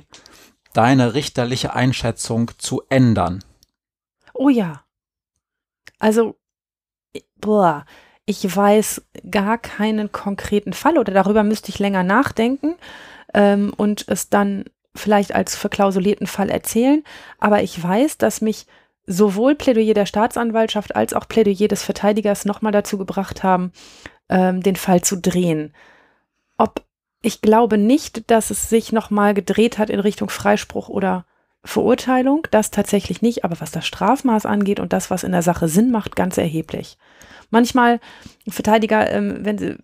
deine 0.72 1.14
richterliche 1.14 1.74
Einschätzung 1.74 2.50
zu 2.58 2.82
ändern? 2.90 3.42
Oh 4.34 4.50
ja. 4.50 4.84
Also, 5.98 6.36
boah, 7.36 7.86
ich 8.26 8.54
weiß 8.54 9.02
gar 9.30 9.56
keinen 9.56 10.12
konkreten 10.12 10.72
Fall 10.72 10.98
oder 10.98 11.14
darüber 11.14 11.44
müsste 11.44 11.70
ich 11.70 11.78
länger 11.78 12.02
nachdenken 12.02 12.74
ähm, 13.32 13.72
und 13.76 14.04
es 14.08 14.28
dann 14.28 14.64
vielleicht 14.94 15.34
als 15.34 15.56
verklausulierten 15.56 16.26
Fall 16.26 16.50
erzählen. 16.50 17.04
Aber 17.38 17.62
ich 17.62 17.82
weiß, 17.82 18.18
dass 18.18 18.40
mich 18.40 18.66
sowohl 19.06 19.54
Plädoyer 19.54 19.94
der 19.94 20.06
Staatsanwaltschaft 20.06 20.96
als 20.96 21.14
auch 21.14 21.28
Plädoyer 21.28 21.68
des 21.68 21.82
Verteidigers 21.82 22.44
nochmal 22.44 22.72
dazu 22.72 22.98
gebracht 22.98 23.42
haben, 23.42 23.72
ähm, 24.28 24.62
den 24.62 24.76
Fall 24.76 25.02
zu 25.02 25.16
drehen. 25.16 25.74
Ob 26.58 26.82
ich 27.22 27.40
glaube 27.40 27.78
nicht, 27.78 28.30
dass 28.30 28.50
es 28.50 28.68
sich 28.68 28.92
nochmal 28.92 29.34
gedreht 29.34 29.78
hat 29.78 29.90
in 29.90 30.00
Richtung 30.00 30.28
Freispruch 30.28 30.88
oder 30.88 31.24
Verurteilung. 31.64 32.46
Das 32.50 32.70
tatsächlich 32.70 33.22
nicht. 33.22 33.44
Aber 33.44 33.60
was 33.60 33.72
das 33.72 33.86
Strafmaß 33.86 34.46
angeht 34.46 34.80
und 34.80 34.92
das, 34.92 35.10
was 35.10 35.24
in 35.24 35.32
der 35.32 35.42
Sache 35.42 35.68
Sinn 35.68 35.90
macht, 35.90 36.16
ganz 36.16 36.38
erheblich. 36.38 36.98
Manchmal 37.50 38.00
Verteidiger, 38.48 39.10
ähm, 39.10 39.38
wenn 39.40 39.58
sie 39.58 39.76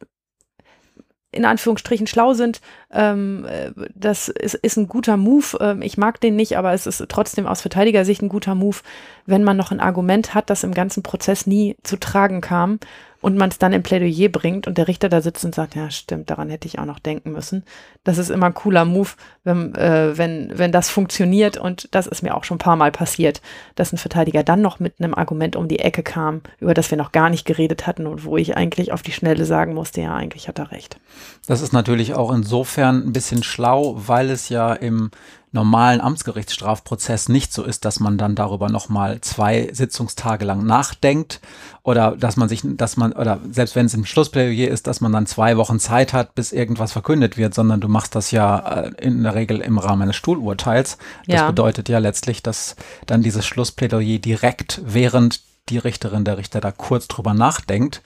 in 1.34 1.46
Anführungsstrichen 1.46 2.06
schlau 2.06 2.34
sind, 2.34 2.60
ähm, 2.92 3.46
äh, 3.46 3.72
das 3.94 4.28
ist, 4.28 4.54
ist 4.54 4.76
ein 4.76 4.86
guter 4.86 5.16
Move. 5.16 5.56
Ähm, 5.60 5.82
ich 5.82 5.96
mag 5.96 6.20
den 6.20 6.36
nicht, 6.36 6.58
aber 6.58 6.74
es 6.74 6.86
ist 6.86 7.04
trotzdem 7.08 7.46
aus 7.46 7.62
Verteidigersicht 7.62 8.22
ein 8.22 8.28
guter 8.28 8.54
Move, 8.54 8.76
wenn 9.24 9.42
man 9.42 9.56
noch 9.56 9.72
ein 9.72 9.80
Argument 9.80 10.34
hat, 10.34 10.50
das 10.50 10.62
im 10.62 10.74
ganzen 10.74 11.02
Prozess 11.02 11.46
nie 11.46 11.76
zu 11.82 11.96
tragen 11.96 12.42
kam 12.42 12.78
und 13.22 13.38
man 13.38 13.48
es 13.48 13.58
dann 13.58 13.72
im 13.72 13.82
Plädoyer 13.82 14.28
bringt 14.28 14.66
und 14.66 14.76
der 14.76 14.88
Richter 14.88 15.08
da 15.08 15.22
sitzt 15.22 15.44
und 15.44 15.54
sagt, 15.54 15.74
ja 15.74 15.90
stimmt, 15.90 16.28
daran 16.28 16.50
hätte 16.50 16.68
ich 16.68 16.78
auch 16.78 16.84
noch 16.84 16.98
denken 16.98 17.32
müssen. 17.32 17.64
Das 18.04 18.18
ist 18.18 18.30
immer 18.30 18.46
ein 18.46 18.54
cooler 18.54 18.84
Move, 18.84 19.10
wenn, 19.44 19.74
äh, 19.76 20.18
wenn, 20.18 20.52
wenn 20.54 20.72
das 20.72 20.90
funktioniert 20.90 21.56
und 21.56 21.88
das 21.94 22.06
ist 22.06 22.22
mir 22.22 22.36
auch 22.36 22.44
schon 22.44 22.56
ein 22.56 22.58
paar 22.58 22.76
Mal 22.76 22.92
passiert, 22.92 23.40
dass 23.76 23.92
ein 23.92 23.98
Verteidiger 23.98 24.42
dann 24.42 24.60
noch 24.60 24.80
mit 24.80 24.94
einem 24.98 25.14
Argument 25.14 25.56
um 25.56 25.68
die 25.68 25.78
Ecke 25.78 26.02
kam, 26.02 26.42
über 26.58 26.74
das 26.74 26.90
wir 26.90 26.98
noch 26.98 27.12
gar 27.12 27.30
nicht 27.30 27.46
geredet 27.46 27.86
hatten 27.86 28.06
und 28.06 28.24
wo 28.24 28.36
ich 28.36 28.56
eigentlich 28.56 28.92
auf 28.92 29.02
die 29.02 29.12
Schnelle 29.12 29.44
sagen 29.44 29.72
musste, 29.72 30.02
ja, 30.02 30.14
eigentlich 30.14 30.48
hat 30.48 30.58
er 30.58 30.72
recht. 30.72 30.98
Das 31.46 31.60
ist 31.62 31.72
natürlich 31.72 32.14
auch 32.14 32.32
insofern 32.32 33.06
ein 33.06 33.12
bisschen 33.12 33.44
schlau, 33.44 33.94
weil 33.96 34.30
es 34.30 34.48
ja 34.48 34.72
im 34.74 35.10
normalen 35.52 36.00
Amtsgerichtsstrafprozess 36.00 37.28
nicht 37.28 37.52
so 37.52 37.62
ist, 37.62 37.84
dass 37.84 38.00
man 38.00 38.16
dann 38.16 38.34
darüber 38.34 38.70
nochmal 38.70 39.20
zwei 39.20 39.68
Sitzungstage 39.72 40.44
lang 40.44 40.64
nachdenkt 40.64 41.40
oder 41.82 42.16
dass 42.16 42.36
man 42.36 42.48
sich, 42.48 42.62
dass 42.64 42.96
man, 42.96 43.12
oder 43.12 43.38
selbst 43.50 43.76
wenn 43.76 43.86
es 43.86 43.94
im 43.94 44.06
Schlussplädoyer 44.06 44.70
ist, 44.70 44.86
dass 44.86 45.00
man 45.00 45.12
dann 45.12 45.26
zwei 45.26 45.58
Wochen 45.58 45.78
Zeit 45.78 46.12
hat, 46.14 46.34
bis 46.34 46.52
irgendwas 46.52 46.92
verkündet 46.92 47.36
wird, 47.36 47.52
sondern 47.54 47.80
du 47.80 47.88
machst 47.88 48.14
das 48.14 48.30
ja 48.30 48.58
äh, 48.58 48.90
in 48.98 49.22
der 49.22 49.34
Regel 49.34 49.60
im 49.60 49.78
Rahmen 49.78 50.02
eines 50.02 50.16
Stuhlurteils. 50.16 50.96
Das 51.26 51.40
ja. 51.40 51.46
bedeutet 51.48 51.88
ja 51.88 51.98
letztlich, 51.98 52.42
dass 52.42 52.76
dann 53.06 53.22
dieses 53.22 53.46
Schlussplädoyer 53.46 54.18
direkt 54.18 54.80
während 54.84 55.40
die 55.68 55.78
Richterin, 55.78 56.24
der 56.24 56.38
Richter 56.38 56.60
da 56.60 56.72
kurz 56.72 57.08
drüber 57.08 57.34
nachdenkt, 57.34 58.02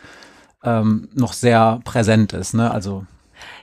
ähm, 0.64 1.08
noch 1.14 1.32
sehr 1.32 1.80
präsent 1.84 2.32
ist. 2.32 2.54
Ne? 2.54 2.70
Also 2.70 3.06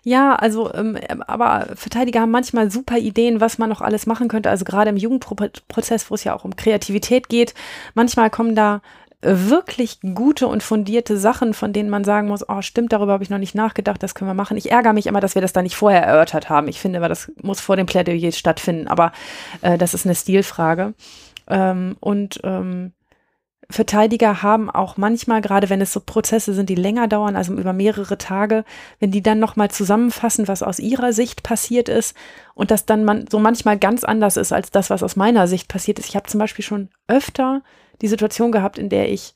ja, 0.04 0.36
also, 0.36 0.74
ähm, 0.74 0.98
aber 1.28 1.68
Verteidiger 1.76 2.22
haben 2.22 2.32
manchmal 2.32 2.72
super 2.72 2.98
Ideen, 2.98 3.42
was 3.42 3.58
man 3.58 3.70
noch 3.70 3.82
alles 3.82 4.06
machen 4.06 4.28
könnte. 4.28 4.50
Also 4.50 4.66
gerade 4.66 4.90
im 4.90 4.98
Jugendprozess, 4.98 6.10
wo 6.10 6.16
es 6.16 6.24
ja 6.24 6.36
auch 6.36 6.44
um 6.44 6.56
Kreativität 6.56 7.30
geht, 7.30 7.54
manchmal 7.94 8.30
kommen 8.30 8.56
da 8.56 8.82
äh, 9.22 9.50
wirklich 9.50 10.00
gute 10.02 10.48
und 10.48 10.64
fundierte 10.64 11.18
Sachen, 11.18 11.54
von 11.54 11.74
denen 11.74 11.90
man 11.90 12.04
sagen 12.04 12.28
muss, 12.28 12.48
oh, 12.48 12.62
stimmt, 12.62 12.92
darüber 12.94 13.14
habe 13.14 13.24
ich 13.24 13.30
noch 13.30 13.38
nicht 13.38 13.56
nachgedacht, 13.56 14.04
das 14.04 14.16
können 14.16 14.30
wir 14.30 14.36
machen. 14.36 14.58
Ich 14.58 14.72
ärgere 14.72 14.94
mich 14.94 15.08
immer, 15.08 15.22
dass 15.22 15.36
wir 15.36 15.42
das 15.42 15.54
da 15.54 15.62
nicht 15.62 15.76
vorher 15.76 16.04
erörtert 16.04 16.50
haben. 16.50 16.68
Ich 16.68 16.80
finde, 16.80 17.00
aber 17.00 17.10
das 17.10 17.32
muss 17.42 17.62
vor 17.62 17.76
dem 17.76 17.86
Plädoyer 17.86 18.32
stattfinden, 18.32 18.88
aber 18.88 19.12
äh, 19.62 19.78
das 19.78 19.94
ist 19.94 20.06
eine 20.06 20.16
Stilfrage. 20.16 20.94
Ähm, 21.48 21.96
und 22.00 22.40
ähm, 22.44 22.94
Verteidiger 23.70 24.44
haben 24.44 24.70
auch 24.70 24.98
manchmal, 24.98 25.42
gerade 25.42 25.70
wenn 25.70 25.82
es 25.82 25.94
so 25.94 26.00
Prozesse 26.00 26.54
sind, 26.54 26.70
die 26.70 26.76
länger 26.76 27.08
dauern, 27.08 27.36
also 27.36 27.54
über 27.54 27.74
mehrere 27.74 28.18
Tage, 28.18 28.66
wenn 29.00 29.12
die 29.12 29.24
dann 29.24 29.40
nochmal 29.40 29.72
zusammenfassen, 29.72 30.48
was 30.48 30.64
aus 30.64 30.80
ihrer 30.80 31.14
Sicht 31.14 31.44
passiert 31.44 31.90
ist 31.90 32.16
und 32.56 32.72
das 32.72 32.86
dann 32.86 33.06
man 33.06 33.26
so 33.30 33.40
manchmal 33.40 33.78
ganz 33.78 34.04
anders 34.04 34.38
ist 34.38 34.52
als 34.52 34.72
das, 34.72 34.90
was 34.90 35.04
aus 35.04 35.16
meiner 35.16 35.48
Sicht 35.48 35.68
passiert 35.68 36.00
ist. 36.00 36.10
Ich 36.10 36.16
habe 36.16 36.28
zum 36.28 36.40
Beispiel 36.40 36.66
schon 36.66 36.90
öfter 37.08 37.62
die 38.02 38.08
Situation 38.08 38.52
gehabt, 38.52 38.78
in 38.78 38.90
der 38.90 39.10
ich 39.10 39.34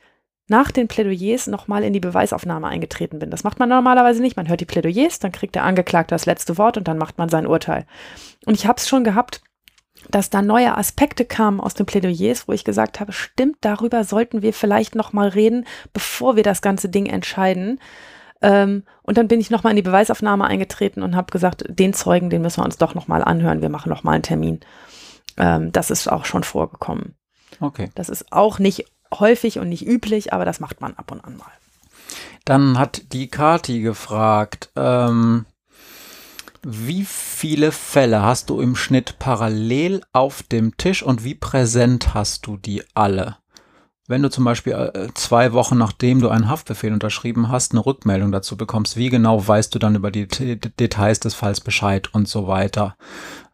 nach 0.49 0.71
den 0.71 0.87
Plädoyers 0.87 1.47
nochmal 1.47 1.83
in 1.83 1.93
die 1.93 1.99
Beweisaufnahme 1.99 2.67
eingetreten 2.67 3.19
bin. 3.19 3.29
Das 3.29 3.43
macht 3.43 3.59
man 3.59 3.69
normalerweise 3.69 4.21
nicht. 4.21 4.37
Man 4.37 4.47
hört 4.47 4.61
die 4.61 4.65
Plädoyers, 4.65 5.19
dann 5.19 5.33
kriegt 5.33 5.55
der 5.55 5.63
Angeklagte 5.63 6.15
das 6.15 6.25
letzte 6.25 6.57
Wort 6.57 6.77
und 6.77 6.87
dann 6.87 6.97
macht 6.97 7.17
man 7.17 7.29
sein 7.29 7.47
Urteil. 7.47 7.85
Und 8.45 8.55
ich 8.55 8.65
habe 8.65 8.77
es 8.77 8.87
schon 8.87 9.03
gehabt, 9.03 9.41
dass 10.09 10.29
da 10.29 10.41
neue 10.41 10.77
Aspekte 10.77 11.25
kamen 11.25 11.59
aus 11.59 11.73
den 11.73 11.85
Plädoyers, 11.85 12.47
wo 12.47 12.53
ich 12.53 12.63
gesagt 12.63 12.99
habe, 12.99 13.11
stimmt, 13.11 13.57
darüber 13.61 14.03
sollten 14.03 14.41
wir 14.41 14.53
vielleicht 14.53 14.95
noch 14.95 15.13
mal 15.13 15.27
reden, 15.27 15.65
bevor 15.93 16.35
wir 16.35 16.43
das 16.43 16.61
ganze 16.61 16.89
Ding 16.89 17.05
entscheiden. 17.05 17.79
Ähm, 18.41 18.83
und 19.03 19.17
dann 19.17 19.27
bin 19.27 19.39
ich 19.39 19.49
noch 19.49 19.63
mal 19.63 19.71
in 19.71 19.75
die 19.75 19.81
Beweisaufnahme 19.81 20.45
eingetreten 20.45 21.01
und 21.01 21.15
habe 21.15 21.31
gesagt, 21.31 21.63
den 21.67 21.93
Zeugen, 21.93 22.29
den 22.29 22.41
müssen 22.41 22.61
wir 22.61 22.65
uns 22.65 22.77
doch 22.77 22.95
noch 22.95 23.07
mal 23.07 23.23
anhören. 23.23 23.61
Wir 23.61 23.69
machen 23.69 23.89
noch 23.89 24.03
mal 24.03 24.13
einen 24.13 24.23
Termin. 24.23 24.59
Ähm, 25.37 25.71
das 25.71 25.89
ist 25.89 26.11
auch 26.11 26.25
schon 26.25 26.43
vorgekommen. 26.43 27.15
Okay. 27.59 27.89
Das 27.95 28.09
ist 28.09 28.31
auch 28.31 28.59
nicht 28.59 28.85
häufig 29.13 29.59
und 29.59 29.69
nicht 29.69 29.85
üblich, 29.85 30.33
aber 30.33 30.45
das 30.45 30.59
macht 30.59 30.81
man 30.81 30.93
ab 30.95 31.11
und 31.11 31.23
an 31.23 31.37
mal. 31.37 31.51
Dann 32.45 32.77
hat 32.77 33.11
die 33.13 33.27
Kati 33.27 33.81
gefragt, 33.81 34.69
ähm, 34.75 35.45
wie 36.69 37.05
viele 37.05 37.71
Fälle 37.71 38.23
hast 38.23 38.49
du 38.49 38.59
im 38.59 38.75
Schnitt 38.75 39.19
parallel 39.19 40.01
auf 40.11 40.43
dem 40.43 40.75
Tisch 40.75 41.01
und 41.01 41.23
wie 41.23 41.33
präsent 41.33 42.13
hast 42.13 42.45
du 42.45 42.57
die 42.57 42.83
alle? 42.93 43.37
Wenn 44.09 44.21
du 44.21 44.29
zum 44.29 44.43
Beispiel 44.43 44.73
äh, 44.73 45.07
zwei 45.13 45.53
Wochen 45.53 45.77
nachdem 45.77 46.19
du 46.19 46.27
einen 46.27 46.49
Haftbefehl 46.49 46.91
unterschrieben 46.91 47.47
hast, 47.47 47.71
eine 47.71 47.85
Rückmeldung 47.85 48.33
dazu 48.33 48.57
bekommst, 48.57 48.97
wie 48.97 49.09
genau 49.09 49.47
weißt 49.47 49.73
du 49.73 49.79
dann 49.79 49.95
über 49.95 50.11
die 50.11 50.27
Details 50.27 51.21
des 51.21 51.35
Falls 51.35 51.61
Bescheid 51.61 52.13
und 52.13 52.27
so 52.27 52.47
weiter? 52.47 52.97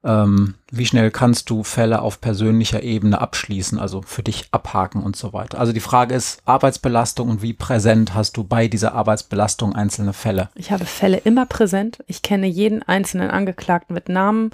Ähm, 0.06 0.56
wie 0.70 0.86
schnell 0.86 1.12
kannst 1.12 1.50
du 1.50 1.64
Fälle 1.64 2.02
auf 2.02 2.20
persönlicher 2.20 2.84
Ebene 2.84 3.22
abschließen, 3.22 3.80
also 3.80 4.02
für 4.02 4.24
dich 4.24 4.48
abhaken 4.52 5.02
und 5.02 5.16
so 5.16 5.32
weiter. 5.32 5.60
Also 5.60 5.72
die 5.72 5.80
Frage 5.80 6.14
ist 6.14 6.42
Arbeitsbelastung 6.46 7.30
und 7.30 7.42
wie 7.42 7.54
präsent 7.54 8.14
hast 8.14 8.36
du 8.36 8.44
bei 8.44 8.68
dieser 8.68 8.94
Arbeitsbelastung 8.94 9.76
einzelne 9.76 10.14
Fälle? 10.14 10.50
Ich 10.56 10.72
habe 10.72 10.86
Fälle 10.86 11.18
immer 11.18 11.46
präsent. 11.46 12.04
Ich 12.08 12.22
kenne 12.22 12.48
jeden 12.48 12.84
einzelnen 12.84 13.32
Angeklagten 13.32 13.94
mit 13.94 14.10
Namen. 14.10 14.52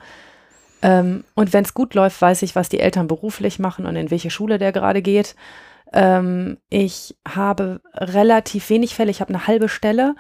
Ähm, 0.82 1.24
und 1.34 1.52
wenn 1.52 1.64
es 1.64 1.74
gut 1.74 1.96
läuft, 1.96 2.22
weiß 2.22 2.44
ich, 2.44 2.56
was 2.56 2.70
die 2.70 2.80
Eltern 2.80 3.08
beruflich 3.08 3.58
machen 3.60 3.86
und 3.86 3.96
in 3.96 4.12
welche 4.12 4.30
Schule 4.30 4.60
der 4.60 4.72
gerade 4.72 5.02
geht. 5.02 5.36
Ähm, 5.92 6.58
ich 6.70 7.16
habe 7.28 7.82
relativ 7.96 8.70
wenig 8.70 8.94
Fälle. 8.94 9.10
Ich 9.10 9.22
habe 9.22 9.34
eine 9.34 9.48
halbe 9.48 9.68
Stelle 9.68 10.16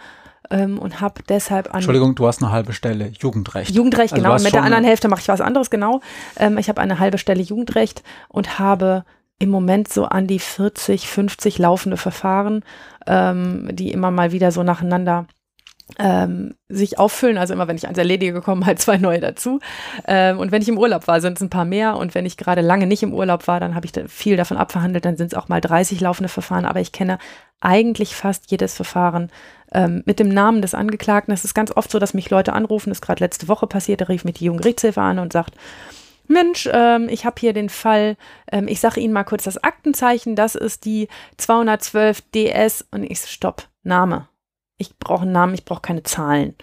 ähm, 0.50 0.80
und 0.80 1.02
habe 1.02 1.22
deshalb 1.28 1.68
an. 1.68 1.76
Entschuldigung, 1.76 2.16
du 2.16 2.28
hast 2.28 2.42
eine 2.42 2.52
halbe 2.52 2.74
Stelle 2.74 3.12
Jugendrecht. 3.20 3.74
Jugendrecht, 3.74 4.14
also 4.14 4.24
genau. 4.24 4.36
Und 4.36 4.44
mit 4.44 4.54
der 4.54 4.64
anderen 4.64 4.84
Hälfte 4.84 5.08
mache 5.08 5.22
ich 5.22 5.28
was 5.28 5.42
anderes, 5.42 5.70
genau. 5.70 6.02
Ähm, 6.38 6.58
ich 6.58 6.70
habe 6.70 6.82
eine 6.82 7.00
halbe 7.00 7.18
Stelle 7.18 7.42
Jugendrecht 7.42 8.04
und 8.28 8.60
habe 8.60 9.04
im 9.40 9.50
Moment 9.50 9.88
so 9.88 10.06
an 10.06 10.28
die 10.28 10.40
40, 10.40 11.08
50 11.08 11.58
laufende 11.60 11.98
Verfahren, 11.98 12.64
ähm, 13.08 13.70
die 13.72 13.92
immer 13.92 14.12
mal 14.12 14.32
wieder 14.32 14.52
so 14.52 14.64
nacheinander 14.64 15.28
ähm, 15.98 16.56
sich 16.68 17.00
auffüllen. 17.00 17.38
Also 17.38 17.54
immer, 17.54 17.68
wenn 17.68 17.76
ich 17.76 17.88
eins 17.88 17.98
erledige, 17.98 18.42
kommen 18.42 18.66
halt 18.66 18.80
zwei 18.80 18.98
neue 18.98 19.20
dazu. 19.20 19.60
Ähm, 20.08 20.40
und 20.40 20.52
wenn 20.52 20.62
ich 20.62 20.70
im 20.70 20.78
Urlaub 20.78 21.08
war, 21.08 21.22
sind 21.22 21.38
es 21.38 21.42
ein 21.42 21.50
paar 21.50 21.66
mehr. 21.66 21.98
Und 21.98 22.16
wenn 22.16 22.26
ich 22.26 22.38
gerade 22.38 22.62
lange 22.62 22.88
nicht 22.88 23.04
im 23.04 23.14
Urlaub 23.14 23.48
war, 23.48 23.60
dann 23.60 23.76
habe 23.76 23.86
ich 23.86 23.92
da 23.92 24.08
viel 24.08 24.38
davon 24.38 24.58
abverhandelt. 24.58 25.06
Dann 25.06 25.18
sind 25.18 25.28
es 25.28 25.38
auch 25.38 25.50
mal 25.50 25.62
30 25.62 26.00
laufende 26.00 26.30
Verfahren. 26.30 26.66
Aber 26.66 26.80
ich 26.80 26.92
kenne 26.92 27.18
eigentlich 27.62 28.16
fast 28.16 28.52
jedes 28.52 28.76
Verfahren 28.76 29.32
ähm, 29.74 30.04
mit 30.06 30.20
dem 30.20 30.30
Namen 30.30 30.62
des 30.62 30.74
Angeklagten. 30.74 31.34
Es 31.34 31.44
ist 31.44 31.54
ganz 31.54 31.76
oft 31.76 31.92
so, 31.92 32.00
dass 32.00 32.14
mich 32.14 32.30
Leute 32.30 32.54
anrufen. 32.54 32.90
Das 32.90 33.00
ist 33.00 33.06
gerade 33.06 33.24
letzte 33.24 33.48
Woche 33.48 33.68
passiert. 33.68 34.02
Da 34.02 34.06
rief 34.06 34.24
mich 34.24 34.36
die 34.36 34.46
Jugendgerichtshilfe 34.46 35.02
an 35.02 35.20
und 35.20 35.34
sagt, 35.34 35.56
Mensch, 36.28 36.70
ähm, 36.72 37.10
ich 37.10 37.26
habe 37.26 37.40
hier 37.40 37.54
den 37.54 37.70
Fall, 37.70 38.16
ähm, 38.52 38.68
ich 38.68 38.80
sage 38.80 39.02
Ihnen 39.02 39.14
mal 39.14 39.24
kurz 39.24 39.46
das 39.46 39.64
Aktenzeichen, 39.64 40.36
das 40.36 40.54
ist 40.54 40.86
die 40.86 41.08
212 41.38 42.22
DS 42.32 42.86
und 42.92 43.04
ich 43.04 43.20
stopp, 43.22 43.68
Name 43.82 44.29
ich 44.80 44.98
brauche 44.98 45.22
einen 45.24 45.32
Namen, 45.32 45.54
ich 45.54 45.66
brauche 45.66 45.82
keine 45.82 46.02
Zahlen. 46.02 46.56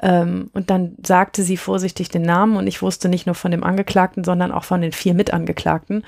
Ähm, 0.00 0.50
und 0.52 0.70
dann 0.70 0.96
sagte 1.04 1.42
sie 1.42 1.56
vorsichtig 1.56 2.08
den 2.08 2.22
Namen 2.22 2.56
und 2.56 2.66
ich 2.66 2.82
wusste 2.82 3.08
nicht 3.08 3.26
nur 3.26 3.34
von 3.34 3.50
dem 3.50 3.64
Angeklagten, 3.64 4.22
sondern 4.22 4.52
auch 4.52 4.64
von 4.64 4.80
den 4.80 4.92
vier 4.92 5.14
Mitangeklagten, 5.14 6.04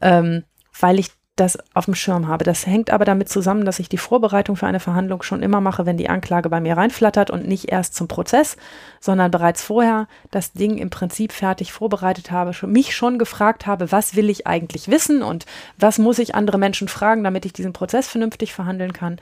ähm, 0.00 0.44
weil 0.80 0.98
ich 0.98 1.10
das 1.36 1.58
auf 1.74 1.86
dem 1.86 1.96
Schirm 1.96 2.28
habe. 2.28 2.44
Das 2.44 2.64
hängt 2.64 2.90
aber 2.90 3.04
damit 3.04 3.28
zusammen, 3.28 3.64
dass 3.64 3.80
ich 3.80 3.88
die 3.88 3.98
Vorbereitung 3.98 4.54
für 4.54 4.68
eine 4.68 4.78
Verhandlung 4.78 5.22
schon 5.22 5.42
immer 5.42 5.60
mache, 5.60 5.84
wenn 5.84 5.96
die 5.96 6.08
Anklage 6.08 6.48
bei 6.48 6.60
mir 6.60 6.76
reinflattert 6.76 7.30
und 7.30 7.48
nicht 7.48 7.72
erst 7.72 7.96
zum 7.96 8.06
Prozess, 8.06 8.56
sondern 9.00 9.32
bereits 9.32 9.62
vorher 9.64 10.06
das 10.30 10.52
Ding 10.52 10.78
im 10.78 10.90
Prinzip 10.90 11.32
fertig 11.32 11.72
vorbereitet 11.72 12.30
habe, 12.30 12.52
mich 12.68 12.94
schon 12.94 13.18
gefragt 13.18 13.66
habe, 13.66 13.90
was 13.90 14.14
will 14.14 14.30
ich 14.30 14.46
eigentlich 14.46 14.88
wissen 14.88 15.22
und 15.22 15.44
was 15.76 15.98
muss 15.98 16.20
ich 16.20 16.36
andere 16.36 16.58
Menschen 16.58 16.86
fragen, 16.86 17.24
damit 17.24 17.44
ich 17.44 17.52
diesen 17.52 17.72
Prozess 17.72 18.06
vernünftig 18.06 18.54
verhandeln 18.54 18.92
kann. 18.92 19.18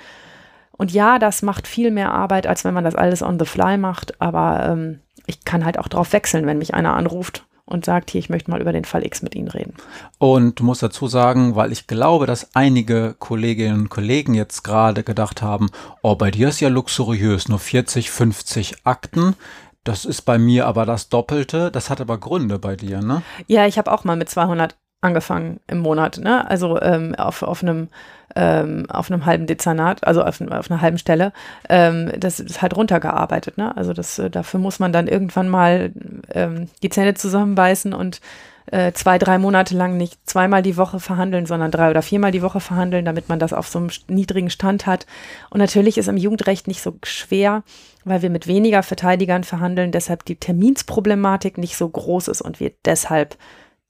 Und 0.82 0.90
ja, 0.90 1.20
das 1.20 1.42
macht 1.42 1.68
viel 1.68 1.92
mehr 1.92 2.12
Arbeit, 2.12 2.48
als 2.48 2.64
wenn 2.64 2.74
man 2.74 2.82
das 2.82 2.96
alles 2.96 3.22
on 3.22 3.38
the 3.38 3.44
fly 3.44 3.78
macht. 3.78 4.20
Aber 4.20 4.66
ähm, 4.68 4.98
ich 5.26 5.44
kann 5.44 5.64
halt 5.64 5.78
auch 5.78 5.86
drauf 5.86 6.12
wechseln, 6.12 6.44
wenn 6.44 6.58
mich 6.58 6.74
einer 6.74 6.96
anruft 6.96 7.46
und 7.64 7.84
sagt, 7.84 8.10
hier, 8.10 8.18
ich 8.18 8.30
möchte 8.30 8.50
mal 8.50 8.60
über 8.60 8.72
den 8.72 8.84
Fall 8.84 9.06
X 9.06 9.22
mit 9.22 9.36
Ihnen 9.36 9.46
reden. 9.46 9.74
Und 10.18 10.58
du 10.58 10.64
musst 10.64 10.82
dazu 10.82 11.06
sagen, 11.06 11.54
weil 11.54 11.70
ich 11.70 11.86
glaube, 11.86 12.26
dass 12.26 12.56
einige 12.56 13.14
Kolleginnen 13.16 13.82
und 13.82 13.90
Kollegen 13.90 14.34
jetzt 14.34 14.64
gerade 14.64 15.04
gedacht 15.04 15.40
haben, 15.40 15.70
oh, 16.02 16.16
bei 16.16 16.32
dir 16.32 16.48
ist 16.48 16.58
ja 16.58 16.68
luxuriös, 16.68 17.48
nur 17.48 17.60
40, 17.60 18.10
50 18.10 18.84
Akten. 18.84 19.36
Das 19.84 20.04
ist 20.04 20.22
bei 20.22 20.36
mir 20.36 20.66
aber 20.66 20.84
das 20.84 21.08
Doppelte. 21.08 21.70
Das 21.70 21.90
hat 21.90 22.00
aber 22.00 22.18
Gründe 22.18 22.58
bei 22.58 22.74
dir, 22.74 23.02
ne? 23.02 23.22
Ja, 23.46 23.68
ich 23.68 23.78
habe 23.78 23.92
auch 23.92 24.02
mal 24.02 24.16
mit 24.16 24.30
200 24.30 24.74
angefangen 25.02 25.60
im 25.66 25.78
Monat, 25.78 26.18
ne? 26.18 26.48
Also 26.48 26.80
ähm, 26.80 27.14
auf, 27.16 27.42
auf 27.42 27.62
einem 27.62 27.88
ähm, 28.34 28.86
auf 28.88 29.10
einem 29.10 29.26
halben 29.26 29.46
Dezernat, 29.46 30.06
also 30.06 30.22
auf, 30.22 30.40
auf 30.40 30.70
einer 30.70 30.80
halben 30.80 30.96
Stelle, 30.96 31.32
ähm, 31.68 32.10
das 32.16 32.40
ist 32.40 32.62
halt 32.62 32.74
runtergearbeitet. 32.74 33.58
Ne? 33.58 33.76
Also 33.76 33.92
das, 33.92 34.18
äh, 34.18 34.30
dafür 34.30 34.58
muss 34.58 34.78
man 34.78 34.90
dann 34.90 35.06
irgendwann 35.06 35.50
mal 35.50 35.92
ähm, 36.32 36.68
die 36.82 36.88
Zähne 36.88 37.12
zusammenbeißen 37.12 37.92
und 37.92 38.22
äh, 38.66 38.92
zwei, 38.92 39.18
drei 39.18 39.38
Monate 39.38 39.76
lang 39.76 39.96
nicht 39.96 40.18
zweimal 40.24 40.62
die 40.62 40.76
Woche 40.76 41.00
verhandeln, 41.00 41.46
sondern 41.46 41.70
drei 41.70 41.90
oder 41.90 42.00
viermal 42.00 42.30
die 42.30 42.42
Woche 42.42 42.60
verhandeln, 42.60 43.04
damit 43.04 43.28
man 43.28 43.38
das 43.38 43.52
auf 43.52 43.68
so 43.68 43.80
einem 43.80 43.90
niedrigen 44.08 44.50
Stand 44.50 44.86
hat. 44.86 45.06
Und 45.50 45.58
natürlich 45.58 45.98
ist 45.98 46.08
im 46.08 46.16
Jugendrecht 46.16 46.68
nicht 46.68 46.80
so 46.80 46.96
schwer, 47.02 47.64
weil 48.04 48.22
wir 48.22 48.30
mit 48.30 48.46
weniger 48.46 48.82
Verteidigern 48.82 49.44
verhandeln, 49.44 49.92
deshalb 49.92 50.24
die 50.24 50.36
Terminsproblematik 50.36 51.58
nicht 51.58 51.76
so 51.76 51.88
groß 51.88 52.28
ist 52.28 52.40
und 52.40 52.60
wir 52.60 52.72
deshalb 52.84 53.36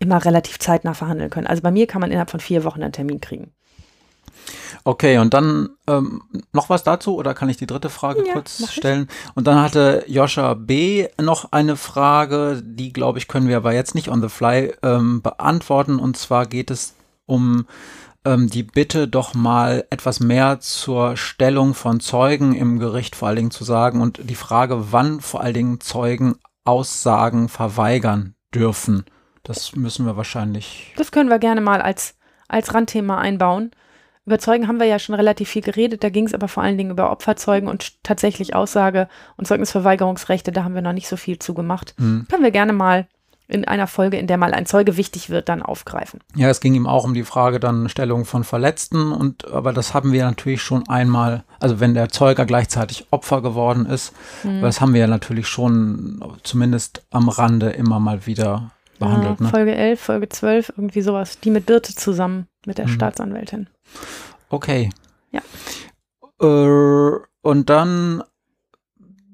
immer 0.02 0.24
relativ 0.24 0.58
zeitnah 0.58 0.94
verhandeln 0.94 1.30
können. 1.30 1.46
Also 1.46 1.62
bei 1.62 1.70
mir 1.70 1.86
kann 1.86 2.00
man 2.00 2.10
innerhalb 2.10 2.30
von 2.30 2.40
vier 2.40 2.64
Wochen 2.64 2.82
einen 2.82 2.92
Termin 2.92 3.20
kriegen. 3.20 3.52
Okay, 4.84 5.18
und 5.18 5.32
dann 5.32 5.70
ähm, 5.86 6.22
noch 6.52 6.68
was 6.68 6.82
dazu 6.82 7.16
oder 7.16 7.34
kann 7.34 7.48
ich 7.48 7.56
die 7.56 7.66
dritte 7.66 7.88
Frage 7.88 8.26
ja, 8.26 8.32
kurz 8.32 8.72
stellen? 8.72 9.08
Und 9.34 9.46
dann 9.46 9.62
hatte 9.62 10.04
Joscha 10.08 10.54
B. 10.54 11.06
noch 11.20 11.52
eine 11.52 11.76
Frage, 11.76 12.60
die 12.64 12.92
glaube 12.92 13.18
ich 13.18 13.28
können 13.28 13.46
wir 13.46 13.56
aber 13.56 13.72
jetzt 13.72 13.94
nicht 13.94 14.08
on 14.08 14.20
the 14.20 14.28
fly 14.28 14.74
ähm, 14.82 15.22
beantworten. 15.22 16.00
Und 16.00 16.16
zwar 16.16 16.46
geht 16.46 16.72
es 16.72 16.94
um 17.26 17.66
ähm, 18.24 18.48
die 18.48 18.64
Bitte 18.64 19.06
doch 19.06 19.34
mal 19.34 19.84
etwas 19.90 20.18
mehr 20.18 20.58
zur 20.58 21.16
Stellung 21.16 21.74
von 21.74 22.00
Zeugen 22.00 22.52
im 22.52 22.80
Gericht 22.80 23.14
vor 23.14 23.28
allen 23.28 23.36
Dingen 23.36 23.50
zu 23.52 23.62
sagen 23.62 24.00
und 24.00 24.20
die 24.24 24.34
Frage, 24.34 24.92
wann 24.92 25.20
vor 25.20 25.42
allen 25.42 25.54
Dingen 25.54 25.80
Zeugen 25.80 26.36
Aussagen 26.64 27.48
verweigern 27.48 28.34
dürfen. 28.54 29.04
Das 29.42 29.74
müssen 29.74 30.06
wir 30.06 30.16
wahrscheinlich. 30.16 30.92
Das 30.96 31.10
können 31.10 31.30
wir 31.30 31.38
gerne 31.38 31.60
mal 31.60 31.82
als, 31.82 32.14
als 32.48 32.74
Randthema 32.74 33.18
einbauen. 33.18 33.72
Über 34.24 34.38
Zeugen 34.38 34.68
haben 34.68 34.78
wir 34.78 34.86
ja 34.86 35.00
schon 35.00 35.16
relativ 35.16 35.48
viel 35.48 35.62
geredet, 35.62 36.04
da 36.04 36.08
ging 36.08 36.26
es 36.26 36.34
aber 36.34 36.46
vor 36.46 36.62
allen 36.62 36.78
Dingen 36.78 36.92
über 36.92 37.10
Opferzeugen 37.10 37.68
und 37.68 38.04
tatsächlich 38.04 38.54
Aussage- 38.54 39.08
und 39.36 39.48
Zeugnisverweigerungsrechte, 39.48 40.52
da 40.52 40.62
haben 40.62 40.76
wir 40.76 40.82
noch 40.82 40.92
nicht 40.92 41.08
so 41.08 41.16
viel 41.16 41.40
zu 41.40 41.54
gemacht. 41.54 41.94
Mhm. 41.98 42.26
Können 42.30 42.44
wir 42.44 42.52
gerne 42.52 42.72
mal 42.72 43.08
in 43.48 43.66
einer 43.66 43.88
Folge, 43.88 44.16
in 44.16 44.28
der 44.28 44.38
mal 44.38 44.54
ein 44.54 44.64
Zeuge 44.64 44.96
wichtig 44.96 45.28
wird, 45.28 45.48
dann 45.48 45.60
aufgreifen. 45.60 46.20
Ja, 46.36 46.48
es 46.48 46.60
ging 46.60 46.74
ihm 46.74 46.86
auch 46.86 47.04
um 47.04 47.14
die 47.14 47.24
Frage 47.24 47.58
dann 47.58 47.88
Stellung 47.88 48.24
von 48.24 48.44
Verletzten 48.44 49.12
und 49.12 49.50
aber 49.50 49.72
das 49.72 49.92
haben 49.92 50.12
wir 50.12 50.24
natürlich 50.24 50.62
schon 50.62 50.88
einmal, 50.88 51.42
also 51.58 51.80
wenn 51.80 51.92
der 51.92 52.08
Zeuger 52.08 52.46
gleichzeitig 52.46 53.08
Opfer 53.10 53.42
geworden 53.42 53.86
ist, 53.86 54.14
mhm. 54.44 54.62
das 54.62 54.80
haben 54.80 54.94
wir 54.94 55.00
ja 55.00 55.06
natürlich 55.08 55.48
schon 55.48 56.24
zumindest 56.44 57.04
am 57.10 57.28
Rande 57.28 57.70
immer 57.70 57.98
mal 57.98 58.24
wieder 58.24 58.70
behandelt. 59.02 59.40
Ja, 59.40 59.46
ne? 59.46 59.50
Folge 59.50 59.74
11, 59.74 60.00
Folge 60.00 60.28
12, 60.28 60.72
irgendwie 60.76 61.02
sowas, 61.02 61.38
die 61.40 61.50
mit 61.50 61.66
Birte 61.66 61.94
zusammen, 61.94 62.46
mit 62.66 62.78
der 62.78 62.86
mhm. 62.86 62.92
Staatsanwältin. 62.92 63.68
Okay. 64.48 64.90
Ja. 65.30 65.42
Äh, 66.40 67.18
und 67.42 67.70
dann 67.70 68.22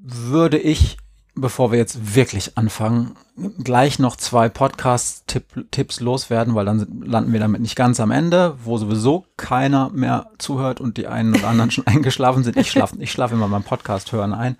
würde 0.03 0.59
ich, 0.59 0.97
bevor 1.35 1.71
wir 1.73 1.79
jetzt 1.79 2.15
wirklich 2.15 2.57
anfangen, 2.57 3.17
gleich 3.63 3.99
noch 3.99 4.17
zwei 4.17 4.49
Podcast-Tipps 4.49 6.01
loswerden, 6.01 6.55
weil 6.55 6.65
dann 6.65 7.03
landen 7.05 7.33
wir 7.33 7.41
damit 7.41 7.61
nicht 7.61 7.77
ganz 7.77 8.01
am 8.01 8.11
Ende, 8.11 8.57
wo 8.65 8.79
sowieso 8.79 9.27
keiner 9.37 9.91
mehr 9.91 10.31
zuhört 10.39 10.81
und 10.81 10.97
die 10.97 11.07
einen 11.07 11.35
oder 11.35 11.49
anderen 11.49 11.71
schon 11.73 11.87
eingeschlafen 11.87 12.43
sind. 12.43 12.57
Ich 12.57 12.71
schlafe 12.71 12.97
ich 12.99 13.13
schlaf 13.13 13.33
immer 13.33 13.49
beim 13.49 13.65
Podcast 13.65 14.13
hören 14.13 14.33
ein. 14.33 14.57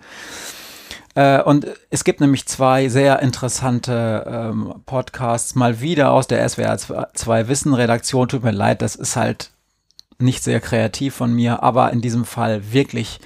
Äh, 1.19 1.43
und 1.43 1.67
es 1.89 2.05
gibt 2.05 2.21
nämlich 2.21 2.45
zwei 2.45 2.87
sehr 2.87 3.21
interessante 3.21 4.25
ähm, 4.25 4.75
Podcasts 4.85 5.53
mal 5.53 5.81
wieder 5.81 6.11
aus 6.13 6.27
der 6.27 6.47
SWR 6.47 6.77
2 7.13 7.49
Wissen 7.49 7.73
Redaktion. 7.73 8.29
Tut 8.29 8.43
mir 8.43 8.51
leid, 8.51 8.81
das 8.81 8.95
ist 8.95 9.17
halt 9.17 9.51
nicht 10.17 10.45
sehr 10.45 10.61
kreativ 10.61 11.13
von 11.15 11.33
mir, 11.33 11.61
aber 11.61 11.91
in 11.91 11.99
diesem 11.99 12.23
Fall 12.23 12.71
wirklich 12.71 13.19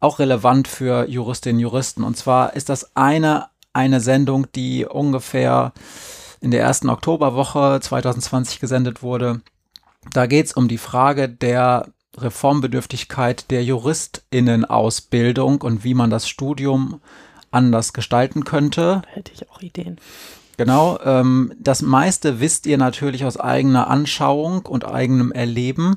auch 0.00 0.20
relevant 0.20 0.68
für 0.68 1.06
Juristinnen 1.06 1.56
und 1.56 1.62
Juristen. 1.62 2.02
Und 2.02 2.16
zwar 2.16 2.56
ist 2.56 2.70
das 2.70 2.96
eine, 2.96 3.48
eine 3.74 4.00
Sendung, 4.00 4.46
die 4.54 4.86
ungefähr 4.86 5.74
in 6.40 6.50
der 6.50 6.62
ersten 6.62 6.88
Oktoberwoche 6.88 7.78
2020 7.78 8.58
gesendet 8.58 9.02
wurde. 9.02 9.42
Da 10.14 10.24
geht 10.24 10.46
es 10.46 10.54
um 10.54 10.66
die 10.66 10.78
Frage 10.78 11.28
der 11.28 11.88
Reformbedürftigkeit 12.16 13.50
der 13.50 13.64
JuristInnen-Ausbildung 13.64 15.60
und 15.60 15.84
wie 15.84 15.92
man 15.92 16.08
das 16.08 16.26
Studium 16.26 17.02
anders 17.54 17.92
gestalten 17.92 18.44
könnte. 18.44 19.02
Da 19.04 19.10
hätte 19.10 19.32
ich 19.32 19.50
auch 19.50 19.60
Ideen. 19.62 19.98
Genau, 20.56 20.98
ähm, 21.04 21.52
das 21.58 21.82
meiste 21.82 22.40
wisst 22.40 22.66
ihr 22.66 22.78
natürlich 22.78 23.24
aus 23.24 23.38
eigener 23.38 23.88
Anschauung 23.88 24.66
und 24.66 24.84
eigenem 24.86 25.32
Erleben. 25.32 25.96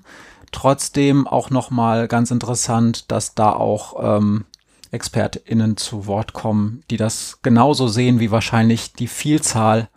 Trotzdem 0.52 1.28
auch 1.28 1.50
nochmal 1.50 2.08
ganz 2.08 2.32
interessant, 2.32 3.12
dass 3.12 3.36
da 3.36 3.52
auch 3.52 4.18
ähm, 4.18 4.46
ExpertInnen 4.92 5.78
zu 5.78 6.08
Wort 6.08 6.34
kommen, 6.34 6.84
die 6.90 6.98
das 6.98 7.40
genauso 7.44 7.88
sehen 7.88 8.20
wie 8.20 8.32
wahrscheinlich 8.32 8.94
die 8.94 9.08
Vielzahl 9.08 9.90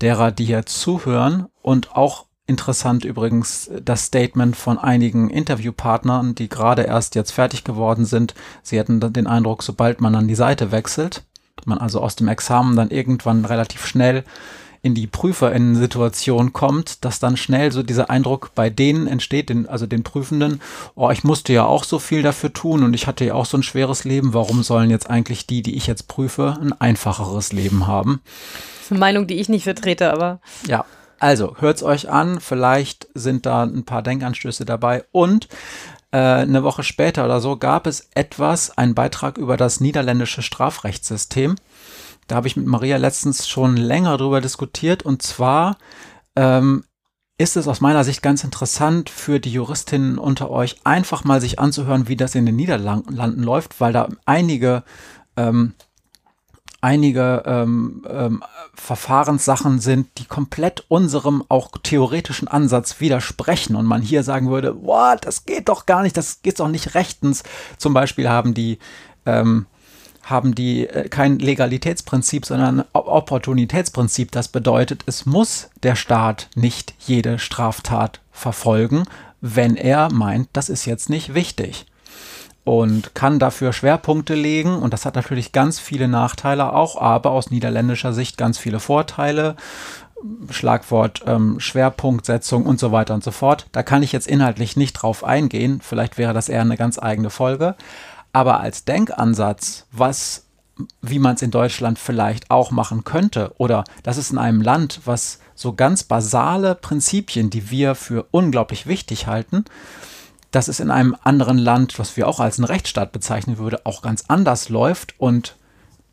derer, 0.00 0.32
die 0.32 0.44
hier 0.44 0.66
zuhören. 0.66 1.46
Und 1.62 1.96
auch 1.96 2.26
interessant 2.46 3.04
übrigens 3.04 3.70
das 3.82 4.04
Statement 4.04 4.56
von 4.56 4.78
einigen 4.78 5.30
Interviewpartnern, 5.30 6.34
die 6.34 6.48
gerade 6.48 6.82
erst 6.82 7.14
jetzt 7.14 7.32
fertig 7.32 7.64
geworden 7.64 8.04
sind. 8.04 8.34
Sie 8.62 8.78
hätten 8.78 9.00
den 9.00 9.26
Eindruck, 9.26 9.62
sobald 9.62 10.00
man 10.00 10.14
an 10.14 10.28
die 10.28 10.34
Seite 10.34 10.70
wechselt, 10.70 11.22
man 11.64 11.78
also 11.78 12.00
aus 12.00 12.16
dem 12.16 12.28
Examen 12.28 12.76
dann 12.76 12.90
irgendwann 12.90 13.44
relativ 13.44 13.86
schnell 13.86 14.24
in 14.82 14.94
die 14.94 15.06
PrüferInnen-Situation 15.06 16.52
kommt, 16.52 17.06
dass 17.06 17.18
dann 17.18 17.38
schnell 17.38 17.72
so 17.72 17.82
dieser 17.82 18.10
Eindruck 18.10 18.50
bei 18.54 18.68
denen 18.68 19.06
entsteht, 19.06 19.48
den, 19.48 19.66
also 19.66 19.86
den 19.86 20.02
Prüfenden, 20.02 20.60
oh, 20.94 21.08
ich 21.08 21.24
musste 21.24 21.54
ja 21.54 21.64
auch 21.64 21.84
so 21.84 21.98
viel 21.98 22.20
dafür 22.20 22.52
tun 22.52 22.84
und 22.84 22.92
ich 22.92 23.06
hatte 23.06 23.24
ja 23.24 23.32
auch 23.32 23.46
so 23.46 23.56
ein 23.56 23.62
schweres 23.62 24.04
Leben, 24.04 24.34
warum 24.34 24.62
sollen 24.62 24.90
jetzt 24.90 25.08
eigentlich 25.08 25.46
die, 25.46 25.62
die 25.62 25.76
ich 25.76 25.86
jetzt 25.86 26.06
prüfe, 26.06 26.58
ein 26.60 26.78
einfacheres 26.78 27.54
Leben 27.54 27.86
haben? 27.86 28.20
Das 28.74 28.84
ist 28.84 28.90
eine 28.90 29.00
Meinung, 29.00 29.26
die 29.26 29.40
ich 29.40 29.48
nicht 29.48 29.64
vertrete, 29.64 30.12
aber. 30.12 30.40
Ja, 30.66 30.84
also 31.24 31.56
hört's 31.58 31.82
euch 31.82 32.10
an, 32.10 32.38
vielleicht 32.38 33.08
sind 33.14 33.46
da 33.46 33.62
ein 33.62 33.86
paar 33.86 34.02
Denkanstöße 34.02 34.66
dabei. 34.66 35.04
Und 35.10 35.48
äh, 36.10 36.18
eine 36.18 36.62
Woche 36.64 36.82
später 36.82 37.24
oder 37.24 37.40
so 37.40 37.56
gab 37.56 37.86
es 37.86 38.10
etwas, 38.14 38.76
einen 38.76 38.94
Beitrag 38.94 39.38
über 39.38 39.56
das 39.56 39.80
niederländische 39.80 40.42
Strafrechtssystem. 40.42 41.54
Da 42.26 42.36
habe 42.36 42.46
ich 42.46 42.56
mit 42.56 42.66
Maria 42.66 42.98
letztens 42.98 43.48
schon 43.48 43.78
länger 43.78 44.18
drüber 44.18 44.42
diskutiert. 44.42 45.02
Und 45.02 45.22
zwar 45.22 45.78
ähm, 46.36 46.84
ist 47.38 47.56
es 47.56 47.68
aus 47.68 47.80
meiner 47.80 48.04
Sicht 48.04 48.20
ganz 48.20 48.44
interessant 48.44 49.08
für 49.08 49.40
die 49.40 49.52
Juristinnen 49.52 50.18
unter 50.18 50.50
euch, 50.50 50.76
einfach 50.84 51.24
mal 51.24 51.40
sich 51.40 51.58
anzuhören, 51.58 52.06
wie 52.06 52.16
das 52.16 52.34
in 52.34 52.44
den 52.44 52.56
Niederlanden 52.56 53.42
läuft, 53.42 53.80
weil 53.80 53.94
da 53.94 54.10
einige 54.26 54.84
ähm, 55.38 55.72
einige 56.84 57.42
ähm, 57.46 58.04
ähm, 58.08 58.42
Verfahrenssachen 58.74 59.78
sind, 59.78 60.06
die 60.18 60.26
komplett 60.26 60.84
unserem 60.88 61.42
auch 61.48 61.70
theoretischen 61.82 62.46
Ansatz 62.46 63.00
widersprechen 63.00 63.74
und 63.74 63.86
man 63.86 64.02
hier 64.02 64.22
sagen 64.22 64.50
würde, 64.50 64.74
boah, 64.74 65.16
das 65.18 65.46
geht 65.46 65.70
doch 65.70 65.86
gar 65.86 66.02
nicht, 66.02 66.16
das 66.18 66.42
geht 66.42 66.60
doch 66.60 66.68
nicht 66.68 66.94
rechtens. 66.94 67.42
Zum 67.78 67.94
Beispiel 67.94 68.28
haben 68.28 68.52
die 68.52 68.78
ähm, 69.24 69.64
haben 70.24 70.54
die 70.54 70.86
äh, 70.86 71.08
kein 71.08 71.38
Legalitätsprinzip, 71.38 72.44
sondern 72.44 72.80
ein 72.80 72.86
Opportunitätsprinzip. 72.92 74.30
Das 74.30 74.48
bedeutet, 74.48 75.04
es 75.06 75.24
muss 75.24 75.70
der 75.82 75.96
Staat 75.96 76.48
nicht 76.54 76.94
jede 76.98 77.38
Straftat 77.38 78.20
verfolgen, 78.30 79.04
wenn 79.40 79.76
er 79.76 80.12
meint, 80.12 80.48
das 80.52 80.68
ist 80.68 80.84
jetzt 80.84 81.08
nicht 81.08 81.32
wichtig 81.34 81.86
und 82.64 83.14
kann 83.14 83.38
dafür 83.38 83.72
Schwerpunkte 83.72 84.34
legen. 84.34 84.76
Und 84.76 84.92
das 84.92 85.04
hat 85.04 85.14
natürlich 85.14 85.52
ganz 85.52 85.78
viele 85.78 86.08
Nachteile 86.08 86.72
auch, 86.72 87.00
aber 87.00 87.30
aus 87.30 87.50
niederländischer 87.50 88.12
Sicht 88.12 88.38
ganz 88.38 88.58
viele 88.58 88.80
Vorteile. 88.80 89.56
Schlagwort 90.50 91.22
ähm, 91.26 91.60
Schwerpunktsetzung 91.60 92.64
und 92.64 92.80
so 92.80 92.92
weiter 92.92 93.12
und 93.12 93.22
so 93.22 93.30
fort. 93.30 93.66
Da 93.72 93.82
kann 93.82 94.02
ich 94.02 94.12
jetzt 94.12 94.26
inhaltlich 94.26 94.76
nicht 94.76 94.94
drauf 94.94 95.22
eingehen. 95.22 95.80
Vielleicht 95.82 96.16
wäre 96.16 96.32
das 96.32 96.48
eher 96.48 96.62
eine 96.62 96.78
ganz 96.78 96.98
eigene 96.98 97.28
Folge. 97.28 97.74
Aber 98.32 98.60
als 98.60 98.86
Denkansatz, 98.86 99.86
was, 99.92 100.46
wie 101.02 101.18
man 101.18 101.34
es 101.34 101.42
in 101.42 101.50
Deutschland 101.50 101.98
vielleicht 101.98 102.50
auch 102.50 102.70
machen 102.70 103.04
könnte, 103.04 103.52
oder 103.58 103.84
das 104.02 104.16
ist 104.16 104.32
in 104.32 104.38
einem 104.38 104.62
Land, 104.62 105.02
was 105.04 105.40
so 105.54 105.74
ganz 105.74 106.04
basale 106.04 106.74
Prinzipien, 106.74 107.50
die 107.50 107.70
wir 107.70 107.94
für 107.94 108.26
unglaublich 108.30 108.86
wichtig 108.86 109.26
halten, 109.26 109.66
dass 110.54 110.68
es 110.68 110.78
in 110.78 110.90
einem 110.90 111.16
anderen 111.22 111.58
Land, 111.58 111.98
was 111.98 112.16
wir 112.16 112.28
auch 112.28 112.38
als 112.38 112.58
einen 112.58 112.66
Rechtsstaat 112.66 113.10
bezeichnen 113.10 113.58
würde, 113.58 113.84
auch 113.84 114.02
ganz 114.02 114.24
anders 114.28 114.68
läuft 114.68 115.14
und 115.18 115.56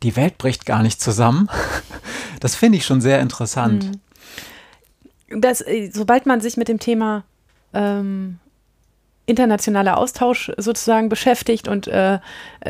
die 0.02 0.16
Welt 0.16 0.36
bricht 0.36 0.66
gar 0.66 0.82
nicht 0.82 1.00
zusammen. 1.00 1.48
Das 2.40 2.56
finde 2.56 2.76
ich 2.76 2.84
schon 2.84 3.00
sehr 3.00 3.20
interessant. 3.20 3.84
Hm. 5.28 5.40
Das, 5.40 5.60
äh, 5.60 5.90
sobald 5.92 6.26
man 6.26 6.40
sich 6.40 6.56
mit 6.56 6.66
dem 6.66 6.80
Thema 6.80 7.22
ähm, 7.72 8.40
internationaler 9.26 9.96
Austausch 9.96 10.50
sozusagen 10.56 11.08
beschäftigt 11.08 11.68
und 11.68 11.86
äh, 11.86 12.18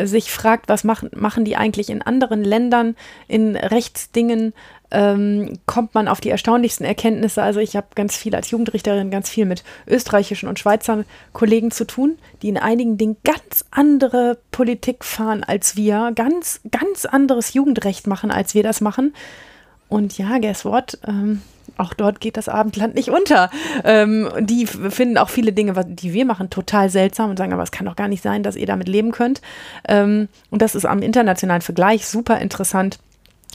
sich 0.04 0.30
fragt, 0.30 0.68
was 0.68 0.84
machen, 0.84 1.08
machen 1.14 1.46
die 1.46 1.56
eigentlich 1.56 1.88
in 1.88 2.02
anderen 2.02 2.44
Ländern 2.44 2.96
in 3.28 3.56
Rechtsdingen, 3.56 4.52
ähm, 4.92 5.58
kommt 5.66 5.94
man 5.94 6.06
auf 6.06 6.20
die 6.20 6.30
erstaunlichsten 6.30 6.86
Erkenntnisse. 6.86 7.42
Also 7.42 7.60
ich 7.60 7.74
habe 7.76 7.88
ganz 7.94 8.16
viel 8.16 8.34
als 8.34 8.50
Jugendrichterin 8.50 9.10
ganz 9.10 9.28
viel 9.28 9.46
mit 9.46 9.64
österreichischen 9.88 10.48
und 10.48 10.58
Schweizer 10.58 11.04
Kollegen 11.32 11.70
zu 11.70 11.86
tun, 11.86 12.18
die 12.42 12.48
in 12.48 12.58
einigen 12.58 12.98
Dingen 12.98 13.16
ganz 13.24 13.64
andere 13.70 14.38
Politik 14.50 15.04
fahren 15.04 15.42
als 15.42 15.76
wir, 15.76 16.12
ganz, 16.14 16.60
ganz 16.70 17.06
anderes 17.06 17.54
Jugendrecht 17.54 18.06
machen, 18.06 18.30
als 18.30 18.54
wir 18.54 18.62
das 18.62 18.80
machen. 18.80 19.14
Und 19.88 20.16
ja, 20.18 20.38
guess 20.38 20.64
what? 20.64 20.98
Ähm, 21.06 21.42
auch 21.78 21.94
dort 21.94 22.20
geht 22.20 22.36
das 22.36 22.48
Abendland 22.48 22.94
nicht 22.94 23.10
unter. 23.10 23.50
Ähm, 23.84 24.28
die 24.40 24.66
finden 24.66 25.16
auch 25.16 25.30
viele 25.30 25.52
Dinge, 25.52 25.72
die 25.86 26.12
wir 26.12 26.24
machen, 26.24 26.50
total 26.50 26.90
seltsam 26.90 27.30
und 27.30 27.36
sagen, 27.36 27.52
aber 27.52 27.62
es 27.62 27.72
kann 27.72 27.86
doch 27.86 27.96
gar 27.96 28.08
nicht 28.08 28.22
sein, 28.22 28.42
dass 28.42 28.56
ihr 28.56 28.66
damit 28.66 28.88
leben 28.88 29.12
könnt. 29.12 29.40
Ähm, 29.88 30.28
und 30.50 30.62
das 30.62 30.74
ist 30.74 30.84
am 30.84 31.00
internationalen 31.00 31.62
Vergleich 31.62 32.06
super 32.06 32.38
interessant 32.40 32.98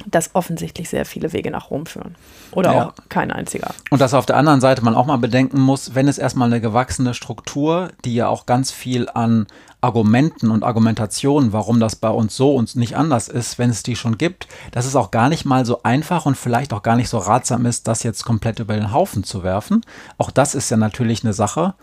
dass 0.05 0.35
offensichtlich 0.35 0.89
sehr 0.89 1.05
viele 1.05 1.33
Wege 1.33 1.51
nach 1.51 1.71
Rom 1.71 1.85
führen. 1.85 2.15
Oder 2.51 2.73
ja. 2.73 2.87
auch 2.87 2.93
kein 3.09 3.31
einziger. 3.31 3.73
Und 3.89 3.99
dass 3.99 4.13
auf 4.13 4.25
der 4.25 4.37
anderen 4.37 4.61
Seite 4.61 4.83
man 4.83 4.95
auch 4.95 5.05
mal 5.05 5.17
bedenken 5.17 5.59
muss, 5.59 5.95
wenn 5.95 6.07
es 6.07 6.17
erstmal 6.17 6.47
eine 6.47 6.61
gewachsene 6.61 7.13
Struktur, 7.13 7.89
die 8.05 8.15
ja 8.15 8.27
auch 8.27 8.45
ganz 8.45 8.71
viel 8.71 9.09
an 9.09 9.47
Argumenten 9.81 10.49
und 10.49 10.63
Argumentationen, 10.63 11.53
warum 11.53 11.79
das 11.79 11.95
bei 11.95 12.09
uns 12.09 12.35
so 12.35 12.55
und 12.55 12.75
nicht 12.75 12.95
anders 12.95 13.27
ist, 13.27 13.59
wenn 13.59 13.69
es 13.69 13.83
die 13.83 13.95
schon 13.95 14.17
gibt, 14.17 14.47
dass 14.71 14.85
es 14.85 14.95
auch 14.95 15.11
gar 15.11 15.29
nicht 15.29 15.45
mal 15.45 15.65
so 15.65 15.83
einfach 15.83 16.25
und 16.25 16.35
vielleicht 16.35 16.73
auch 16.73 16.81
gar 16.81 16.95
nicht 16.95 17.09
so 17.09 17.17
ratsam 17.17 17.65
ist, 17.65 17.87
das 17.87 18.03
jetzt 18.03 18.25
komplett 18.25 18.59
über 18.59 18.75
den 18.75 18.91
Haufen 18.91 19.23
zu 19.23 19.43
werfen. 19.43 19.81
Auch 20.17 20.31
das 20.31 20.55
ist 20.55 20.69
ja 20.71 20.77
natürlich 20.77 21.23
eine 21.23 21.33
Sache. 21.33 21.75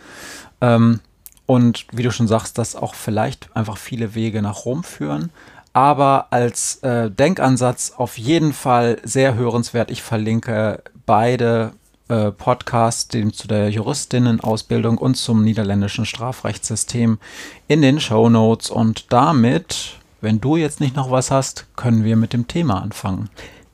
Ähm, 0.60 1.00
und 1.46 1.86
wie 1.92 2.02
du 2.02 2.10
schon 2.10 2.26
sagst, 2.26 2.58
dass 2.58 2.74
auch 2.74 2.94
vielleicht 2.94 3.54
einfach 3.54 3.76
viele 3.76 4.14
Wege 4.14 4.40
nach 4.40 4.64
Rom 4.64 4.82
führen 4.82 5.30
aber 5.74 6.28
als 6.30 6.76
äh, 6.76 7.10
Denkansatz 7.10 7.92
auf 7.96 8.16
jeden 8.16 8.52
Fall 8.54 8.98
sehr 9.02 9.34
hörenswert. 9.34 9.90
Ich 9.90 10.02
verlinke 10.02 10.82
beide 11.04 11.72
äh, 12.08 12.30
Podcasts, 12.30 13.08
dem 13.08 13.32
zu 13.32 13.48
der 13.48 13.68
Juristinnenausbildung 13.70 14.98
und 14.98 15.16
zum 15.16 15.42
niederländischen 15.42 16.06
Strafrechtssystem 16.06 17.18
in 17.66 17.82
den 17.82 18.00
Show 18.00 18.28
Notes. 18.30 18.70
Und 18.70 19.12
damit, 19.12 19.96
wenn 20.20 20.40
du 20.40 20.56
jetzt 20.56 20.80
nicht 20.80 20.94
noch 20.94 21.10
was 21.10 21.32
hast, 21.32 21.66
können 21.76 22.04
wir 22.04 22.16
mit 22.16 22.32
dem 22.32 22.46
Thema 22.46 22.80
anfangen. 22.80 23.28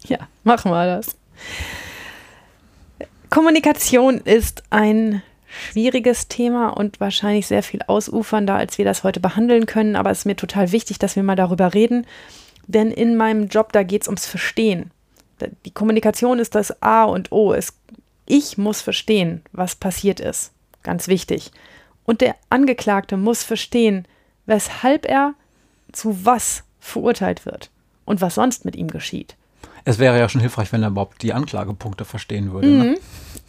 Ja, 0.07 0.19
machen 0.43 0.73
wir 0.73 0.87
das. 0.87 1.15
Kommunikation 3.29 4.19
ist 4.19 4.63
ein 4.71 5.23
schwieriges 5.51 6.29
Thema 6.29 6.69
und 6.69 7.01
wahrscheinlich 7.01 7.47
sehr 7.47 7.63
viel 7.63 7.81
ausufernder, 7.87 8.55
als 8.55 8.79
wir 8.79 8.85
das 8.85 9.05
heute 9.05 9.21
behandeln 9.21 9.67
können. 9.67 9.97
Aber 9.97 10.11
es 10.11 10.21
ist 10.21 10.25
mir 10.25 10.37
total 10.37 10.73
wichtig, 10.73 10.99
dass 10.99 11.17
wir 11.17 11.23
mal 11.23 11.37
darüber 11.37 11.75
reden. 11.75 12.07
Denn 12.67 12.91
in 12.91 13.17
meinem 13.17 13.49
Job, 13.49 13.73
da 13.73 13.83
geht 13.83 14.03
es 14.03 14.09
ums 14.09 14.27
Verstehen. 14.27 14.91
Die 15.65 15.71
Kommunikation 15.71 16.39
ist 16.39 16.55
das 16.55 16.83
A 16.83 17.05
und 17.05 17.33
O. 17.33 17.53
Es, 17.53 17.75
ich 18.27 18.59
muss 18.59 18.81
verstehen, 18.81 19.43
was 19.53 19.75
passiert 19.75 20.21
ist. 20.21 20.53
Ganz 20.83 21.09
wichtig. 21.09 21.51
Und 22.05 22.21
der 22.21 22.37
Angeklagte 22.49 23.17
muss 23.17 23.43
verstehen, 23.43 24.07
weshalb 24.47 25.07
er 25.07 25.35
zu 25.93 26.25
was 26.25 26.65
verurteilt 26.79 27.45
wird 27.47 27.71
und 28.05 28.21
was 28.21 28.35
sonst 28.35 28.65
mit 28.65 28.77
ihm 28.77 28.89
geschieht. 28.89 29.37
Es 29.85 29.99
wäre 29.99 30.19
ja 30.19 30.29
schon 30.29 30.41
hilfreich, 30.41 30.73
wenn 30.73 30.83
er 30.83 30.89
überhaupt 30.89 31.23
die 31.23 31.33
Anklagepunkte 31.33 32.05
verstehen 32.05 32.53
würde. 32.53 32.69
Ne? 32.69 32.85
Mhm. 32.85 32.91
Ne? 32.91 32.99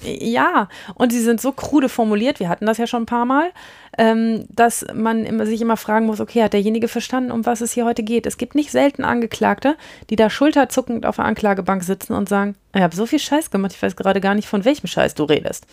Ja, 0.04 0.68
und 0.96 1.12
sie 1.12 1.20
sind 1.20 1.40
so 1.40 1.52
krude 1.52 1.88
formuliert, 1.88 2.40
wir 2.40 2.50
hatten 2.50 2.66
das 2.66 2.80
ja 2.80 2.88
schon 2.88 3.04
ein 3.04 3.08
paar 3.08 3.26
Mal, 3.26 3.52
ähm, 4.00 4.46
dass 4.50 4.86
man 4.96 5.26
immer, 5.26 5.46
sich 5.46 5.62
immer 5.62 5.78
fragen 5.78 6.08
muss, 6.08 6.20
okay, 6.20 6.42
hat 6.42 6.54
derjenige 6.54 6.88
verstanden, 6.88 7.32
um 7.32 7.46
was 7.46 7.62
es 7.62 7.72
hier 7.72 7.86
heute 7.86 8.02
geht? 8.02 8.26
Es 8.26 8.38
gibt 8.38 8.56
nicht 8.56 8.72
selten 8.72 9.04
Angeklagte, 9.04 9.76
die 10.10 10.16
da 10.16 10.30
schulterzuckend 10.32 11.06
auf 11.06 11.18
der 11.18 11.26
Anklagebank 11.26 11.84
sitzen 11.84 12.14
und 12.14 12.28
sagen, 12.28 12.56
ich 12.74 12.82
habe 12.82 12.96
so 12.96 13.06
viel 13.06 13.20
Scheiß 13.20 13.52
gemacht, 13.52 13.74
ich 13.76 13.82
weiß 13.82 13.96
gerade 13.96 14.22
gar 14.22 14.34
nicht, 14.34 14.48
von 14.48 14.66
welchem 14.66 14.88
Scheiß 14.88 15.14
du 15.14 15.26
redest. 15.26 15.68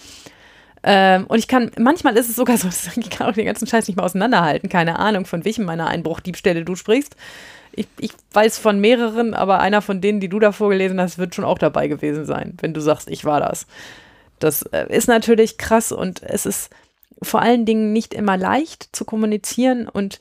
Ähm, 0.83 1.25
und 1.27 1.38
ich 1.38 1.49
kann, 1.49 1.71
manchmal 1.79 2.16
ist 2.16 2.29
es 2.29 2.37
sogar 2.37 2.59
so, 2.59 2.68
ich 2.97 3.11
kann 3.11 3.29
auch 3.29 3.35
den 3.35 3.47
ganzen 3.47 3.66
Scheiß 3.66 3.88
nicht 3.88 3.97
mehr 3.97 4.05
auseinanderhalten, 4.05 4.68
keine 4.68 4.99
Ahnung, 4.99 5.25
von 5.25 5.44
welchem 5.44 5.64
meiner 5.64 5.87
Einbruchdiebstähle 5.87 6.64
du 6.64 6.77
sprichst 6.77 7.16
ich, 7.72 7.88
ich 7.98 8.12
weiß 8.33 8.59
von 8.59 8.81
mehreren, 8.81 9.35
aber 9.35 9.61
einer 9.61 9.83
von 9.83 10.00
denen, 10.00 10.20
die 10.20 10.28
du 10.28 10.38
da 10.38 10.52
vorgelesen 10.52 11.00
hast, 11.00 11.18
wird 11.18 11.35
schon 11.35 11.44
auch 11.44 11.59
dabei 11.59 11.88
gewesen 11.88 12.24
sein, 12.24 12.57
wenn 12.61 12.74
du 12.74 12.81
sagst, 12.81 13.09
ich 13.11 13.24
war 13.24 13.40
das. 13.40 13.66
Das 14.38 14.62
äh, 14.62 14.87
ist 14.88 15.09
natürlich 15.09 15.59
krass 15.59 15.92
und 15.92 16.22
es 16.22 16.46
ist 16.46 16.70
vor 17.22 17.42
allen 17.42 17.64
Dingen 17.64 17.92
nicht 17.92 18.14
immer 18.14 18.37
leicht 18.37 18.88
zu 18.92 19.04
kommunizieren 19.04 19.88
und 19.88 20.20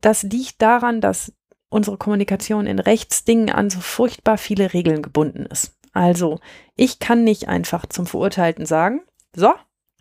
das 0.00 0.22
liegt 0.22 0.62
daran, 0.62 1.00
dass 1.00 1.32
unsere 1.68 1.98
Kommunikation 1.98 2.66
in 2.66 2.78
Rechtsdingen 2.78 3.50
an 3.50 3.68
so 3.68 3.80
furchtbar 3.80 4.38
viele 4.38 4.72
Regeln 4.72 5.02
gebunden 5.02 5.44
ist. 5.46 5.74
Also, 5.92 6.38
ich 6.76 6.98
kann 6.98 7.24
nicht 7.24 7.48
einfach 7.48 7.84
zum 7.86 8.06
Verurteilten 8.06 8.64
sagen, 8.64 9.02
so, 9.34 9.52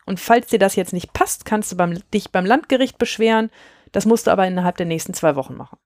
und 0.05 0.19
falls 0.19 0.47
dir 0.47 0.59
das 0.59 0.75
jetzt 0.75 0.93
nicht 0.93 1.11
passt, 1.11 1.43
kannst 1.45 1.71
du 1.71 1.75
beim, 1.75 1.99
dich 2.13 2.31
beim 2.31 2.45
Landgericht 2.45 2.97
beschweren. 2.97 3.49
Das 3.91 4.05
musst 4.05 4.27
du 4.27 4.31
aber 4.31 4.47
innerhalb 4.47 4.77
der 4.77 4.85
nächsten 4.85 5.13
zwei 5.13 5.35
Wochen 5.35 5.55
machen. 5.55 5.77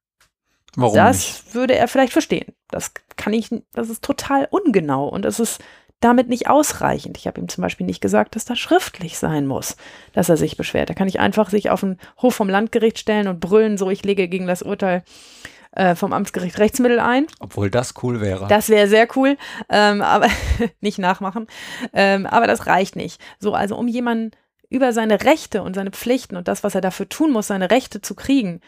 Warum 0.75 0.95
das 0.95 1.43
nicht? 1.43 1.55
würde 1.55 1.75
er 1.75 1.88
vielleicht 1.88 2.13
verstehen. 2.13 2.53
Das 2.69 2.93
kann 3.17 3.34
ich, 3.34 3.49
das 3.73 3.89
ist 3.89 4.03
total 4.03 4.47
ungenau 4.49 5.07
und 5.07 5.25
es 5.25 5.39
ist 5.39 5.62
damit 5.99 6.29
nicht 6.29 6.49
ausreichend. 6.49 7.17
Ich 7.17 7.27
habe 7.27 7.39
ihm 7.39 7.47
zum 7.47 7.62
Beispiel 7.62 7.86
nicht 7.86 8.01
gesagt, 8.01 8.36
dass 8.36 8.45
das 8.45 8.57
schriftlich 8.60 9.19
sein 9.19 9.45
muss, 9.45 9.77
dass 10.13 10.29
er 10.29 10.38
sich 10.38 10.57
beschwert. 10.57 10.89
Da 10.89 10.93
kann 10.93 11.07
ich 11.07 11.19
einfach 11.19 11.49
sich 11.49 11.69
auf 11.69 11.81
den 11.81 11.97
Hof 12.21 12.36
vom 12.36 12.49
Landgericht 12.49 12.99
stellen 12.99 13.27
und 13.27 13.39
brüllen, 13.39 13.77
so 13.77 13.89
ich 13.89 14.03
lege 14.03 14.27
gegen 14.27 14.47
das 14.47 14.63
Urteil 14.63 15.03
äh, 15.73 15.95
vom 15.95 16.12
Amtsgericht 16.12 16.57
Rechtsmittel 16.57 16.99
ein. 16.99 17.27
Obwohl 17.39 17.69
das 17.69 17.93
cool 18.01 18.19
wäre. 18.19 18.47
Das 18.47 18.69
wäre 18.69 18.88
sehr 18.88 19.07
cool, 19.15 19.38
ähm, 19.69 20.01
aber 20.01 20.27
nicht 20.81 20.97
nachmachen. 20.97 21.47
Ähm, 21.93 22.25
aber 22.25 22.47
das 22.47 22.65
reicht 22.65 22.95
nicht. 22.95 23.21
So, 23.39 23.53
also 23.53 23.77
um 23.77 23.88
jemanden 23.88 24.31
über 24.69 24.93
seine 24.93 25.23
Rechte 25.23 25.62
und 25.62 25.75
seine 25.75 25.91
Pflichten 25.91 26.36
und 26.36 26.47
das, 26.47 26.63
was 26.63 26.75
er 26.75 26.81
dafür 26.81 27.10
tun 27.10 27.31
muss, 27.31 27.47
seine 27.47 27.69
Rechte 27.69 28.01
zu 28.01 28.15
kriegen, 28.15 28.62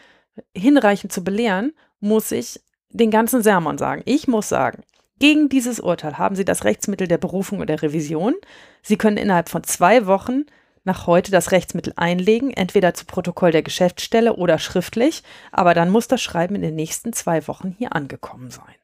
hinreichend 0.54 1.12
zu 1.12 1.24
belehren, 1.24 1.72
muss 2.04 2.30
ich 2.30 2.60
den 2.90 3.10
ganzen 3.10 3.42
Sermon 3.42 3.78
sagen. 3.78 4.02
Ich 4.04 4.28
muss 4.28 4.48
sagen, 4.48 4.84
gegen 5.18 5.48
dieses 5.48 5.80
Urteil 5.80 6.18
haben 6.18 6.36
Sie 6.36 6.44
das 6.44 6.64
Rechtsmittel 6.64 7.08
der 7.08 7.18
Berufung 7.18 7.60
und 7.60 7.68
der 7.68 7.82
Revision. 7.82 8.34
Sie 8.82 8.96
können 8.96 9.16
innerhalb 9.16 9.48
von 9.48 9.64
zwei 9.64 10.06
Wochen 10.06 10.44
nach 10.84 11.06
heute 11.06 11.30
das 11.30 11.50
Rechtsmittel 11.50 11.94
einlegen, 11.96 12.50
entweder 12.50 12.94
zu 12.94 13.06
Protokoll 13.06 13.52
der 13.52 13.62
Geschäftsstelle 13.62 14.36
oder 14.36 14.58
schriftlich, 14.58 15.22
aber 15.50 15.72
dann 15.72 15.90
muss 15.90 16.08
das 16.08 16.20
Schreiben 16.20 16.54
in 16.56 16.62
den 16.62 16.74
nächsten 16.74 17.12
zwei 17.12 17.48
Wochen 17.48 17.74
hier 17.78 17.96
angekommen 17.96 18.50
sein. 18.50 18.74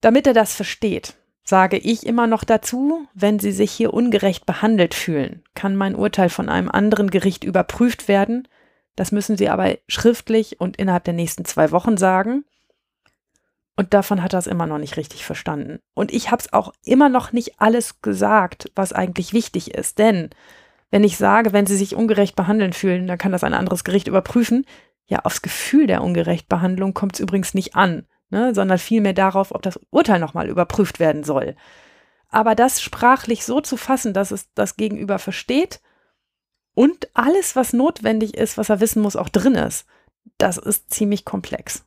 Damit 0.00 0.26
er 0.26 0.34
das 0.34 0.54
versteht, 0.54 1.14
sage 1.44 1.78
ich 1.78 2.04
immer 2.04 2.26
noch 2.26 2.42
dazu, 2.42 3.06
wenn 3.14 3.38
Sie 3.38 3.52
sich 3.52 3.70
hier 3.70 3.94
ungerecht 3.94 4.44
behandelt 4.44 4.94
fühlen, 4.94 5.44
kann 5.54 5.76
mein 5.76 5.94
Urteil 5.94 6.28
von 6.28 6.48
einem 6.48 6.68
anderen 6.68 7.10
Gericht 7.10 7.44
überprüft 7.44 8.08
werden. 8.08 8.48
Das 8.96 9.12
müssen 9.12 9.36
Sie 9.36 9.48
aber 9.48 9.76
schriftlich 9.88 10.60
und 10.60 10.76
innerhalb 10.76 11.04
der 11.04 11.14
nächsten 11.14 11.44
zwei 11.44 11.70
Wochen 11.70 11.96
sagen. 11.96 12.44
Und 13.76 13.94
davon 13.94 14.22
hat 14.22 14.34
er 14.34 14.38
es 14.38 14.46
immer 14.46 14.66
noch 14.66 14.78
nicht 14.78 14.96
richtig 14.96 15.24
verstanden. 15.24 15.80
Und 15.94 16.12
ich 16.12 16.30
habe 16.30 16.40
es 16.40 16.52
auch 16.52 16.72
immer 16.84 17.08
noch 17.08 17.32
nicht 17.32 17.60
alles 17.60 18.02
gesagt, 18.02 18.70
was 18.74 18.92
eigentlich 18.92 19.32
wichtig 19.32 19.74
ist. 19.74 19.98
Denn 19.98 20.30
wenn 20.90 21.04
ich 21.04 21.16
sage, 21.16 21.52
wenn 21.54 21.66
Sie 21.66 21.76
sich 21.76 21.96
ungerecht 21.96 22.36
behandeln 22.36 22.74
fühlen, 22.74 23.06
dann 23.06 23.18
kann 23.18 23.32
das 23.32 23.44
ein 23.44 23.54
anderes 23.54 23.84
Gericht 23.84 24.08
überprüfen. 24.08 24.66
Ja, 25.06 25.20
aufs 25.20 25.40
Gefühl 25.40 25.86
der 25.86 26.02
Ungerechtbehandlung 26.02 26.92
kommt 26.92 27.14
es 27.14 27.20
übrigens 27.20 27.54
nicht 27.54 27.74
an 27.74 28.06
ne, 28.32 28.54
sondern 28.54 28.78
vielmehr 28.78 29.12
darauf, 29.12 29.54
ob 29.54 29.62
das 29.62 29.78
Urteil 29.90 30.18
nochmal 30.18 30.48
überprüft 30.48 30.98
werden 30.98 31.22
soll. 31.22 31.54
Aber 32.30 32.54
das 32.54 32.82
sprachlich 32.82 33.44
so 33.44 33.60
zu 33.60 33.76
fassen, 33.76 34.14
dass 34.14 34.30
es 34.32 34.52
das 34.54 34.76
Gegenüber 34.76 35.18
versteht 35.20 35.80
und 36.74 37.08
alles, 37.14 37.56
was 37.56 37.72
notwendig 37.72 38.34
ist, 38.34 38.56
was 38.56 38.70
er 38.70 38.80
wissen 38.80 39.02
muss, 39.02 39.16
auch 39.16 39.28
drin 39.28 39.54
ist, 39.54 39.86
das 40.38 40.56
ist 40.56 40.92
ziemlich 40.92 41.24
komplex. 41.24 41.84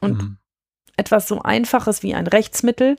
Und 0.00 0.22
mhm. 0.22 0.38
etwas 0.96 1.28
so 1.28 1.40
Einfaches 1.42 2.02
wie 2.02 2.14
ein 2.14 2.26
Rechtsmittel 2.26 2.96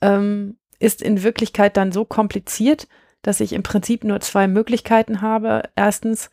ähm, 0.00 0.56
ist 0.78 1.02
in 1.02 1.22
Wirklichkeit 1.22 1.76
dann 1.76 1.92
so 1.92 2.04
kompliziert, 2.04 2.88
dass 3.22 3.40
ich 3.40 3.52
im 3.52 3.62
Prinzip 3.62 4.04
nur 4.04 4.20
zwei 4.20 4.48
Möglichkeiten 4.48 5.20
habe. 5.20 5.62
Erstens, 5.76 6.30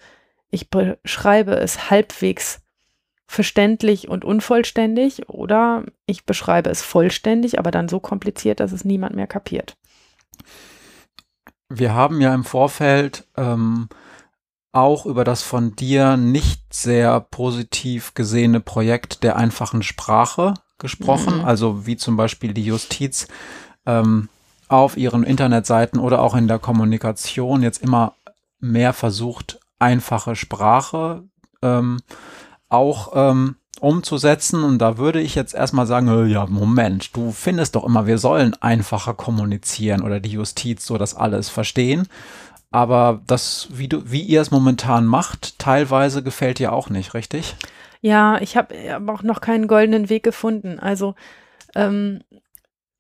ich 0.49 0.69
beschreibe 0.69 1.53
es 1.55 1.89
halbwegs 1.89 2.62
verständlich 3.27 4.07
und 4.07 4.25
unvollständig 4.25 5.29
oder 5.29 5.85
ich 6.07 6.25
beschreibe 6.25 6.71
es 6.71 6.81
vollständig, 6.81 7.59
aber 7.59 7.69
dann 7.69 7.88
so 7.88 7.99
kompliziert, 7.99 8.59
dass 8.59 8.71
es 8.71 8.85
niemand 8.85 9.15
mehr 9.15 9.27
kapiert. 9.27 9.77
Wir 11.69 11.93
haben 11.93 12.19
ja 12.19 12.34
im 12.34 12.43
Vorfeld 12.43 13.27
ähm, 13.38 13.89
auch 14.71 15.05
über 15.05 15.23
das 15.23 15.43
von 15.43 15.75
dir 15.75 16.17
nicht 16.17 16.73
sehr 16.73 17.19
positiv 17.19 18.13
gesehene 18.13 18.60
Projekt 18.60 19.23
der 19.23 19.36
einfachen 19.36 19.84
Sprache 19.84 20.55
gesprochen, 20.77 21.39
mhm. 21.39 21.45
also 21.45 21.86
wie 21.86 21.97
zum 21.97 22.17
Beispiel 22.17 22.53
die 22.53 22.65
Justiz 22.65 23.27
ähm, 23.86 24.29
auf 24.67 24.97
ihren 24.97 25.23
Internetseiten 25.23 25.99
oder 25.99 26.21
auch 26.21 26.36
in 26.36 26.47
der 26.47 26.60
Kommunikation 26.60 27.63
jetzt 27.63 27.82
immer 27.82 28.13
mehr 28.60 28.93
versucht, 28.93 29.60
einfache 29.79 30.36
Sprache 30.36 31.23
ähm, 31.62 31.99
auch 32.69 33.12
ähm, 33.15 33.55
umzusetzen. 33.79 34.63
Und 34.63 34.79
da 34.79 34.97
würde 34.97 35.21
ich 35.21 35.36
jetzt 35.36 35.53
erstmal 35.53 35.88
sagen, 35.88 36.29
ja, 36.29 36.45
Moment, 36.45 37.15
du 37.15 37.32
findest 37.32 37.75
doch 37.75 37.86
immer, 37.86 38.08
wir 38.08 38.17
sollen 38.17 38.55
einfacher 38.62 39.13
kommunizieren 39.13 40.01
oder 40.01 40.19
die 40.19 40.32
Justiz 40.32 40.86
so 40.86 40.97
das 40.97 41.15
alles 41.15 41.49
verstehen. 41.49 42.08
Aber 42.71 43.21
das, 43.25 43.67
wie 43.71 43.88
du, 43.88 44.12
wie 44.12 44.21
ihr 44.21 44.41
es 44.41 44.51
momentan 44.51 45.05
macht, 45.05 45.58
teilweise 45.58 46.21
gefällt 46.21 46.60
dir 46.60 46.71
auch 46.71 46.89
nicht, 46.89 47.13
richtig? 47.13 47.55
Ja, 48.01 48.39
ich 48.41 48.55
habe 48.55 48.75
hab 48.91 49.10
auch 49.10 49.23
noch 49.23 49.41
keinen 49.41 49.67
goldenen 49.67 50.10
Weg 50.10 50.23
gefunden. 50.23 50.79
Also 50.79 51.15
ähm, 51.75 52.21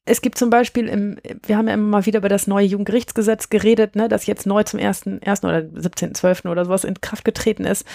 es 0.05 0.21
gibt 0.21 0.39
zum 0.39 0.49
Beispiel, 0.49 0.87
im, 0.87 1.19
wir 1.45 1.55
haben 1.55 1.67
ja 1.67 1.75
immer 1.75 1.87
mal 1.87 2.05
wieder 2.07 2.19
über 2.19 2.29
das 2.29 2.47
neue 2.47 2.65
Jugendgerichtsgesetz 2.65 3.49
geredet, 3.49 3.95
ne, 3.95 4.09
das 4.09 4.25
jetzt 4.25 4.47
neu 4.47 4.63
zum 4.63 4.79
1.1. 4.79 5.45
oder 5.45 5.59
17.12. 5.59 6.49
oder 6.49 6.65
sowas 6.65 6.83
in 6.83 6.99
Kraft 6.99 7.23
getreten 7.23 7.63
ist. 7.63 7.85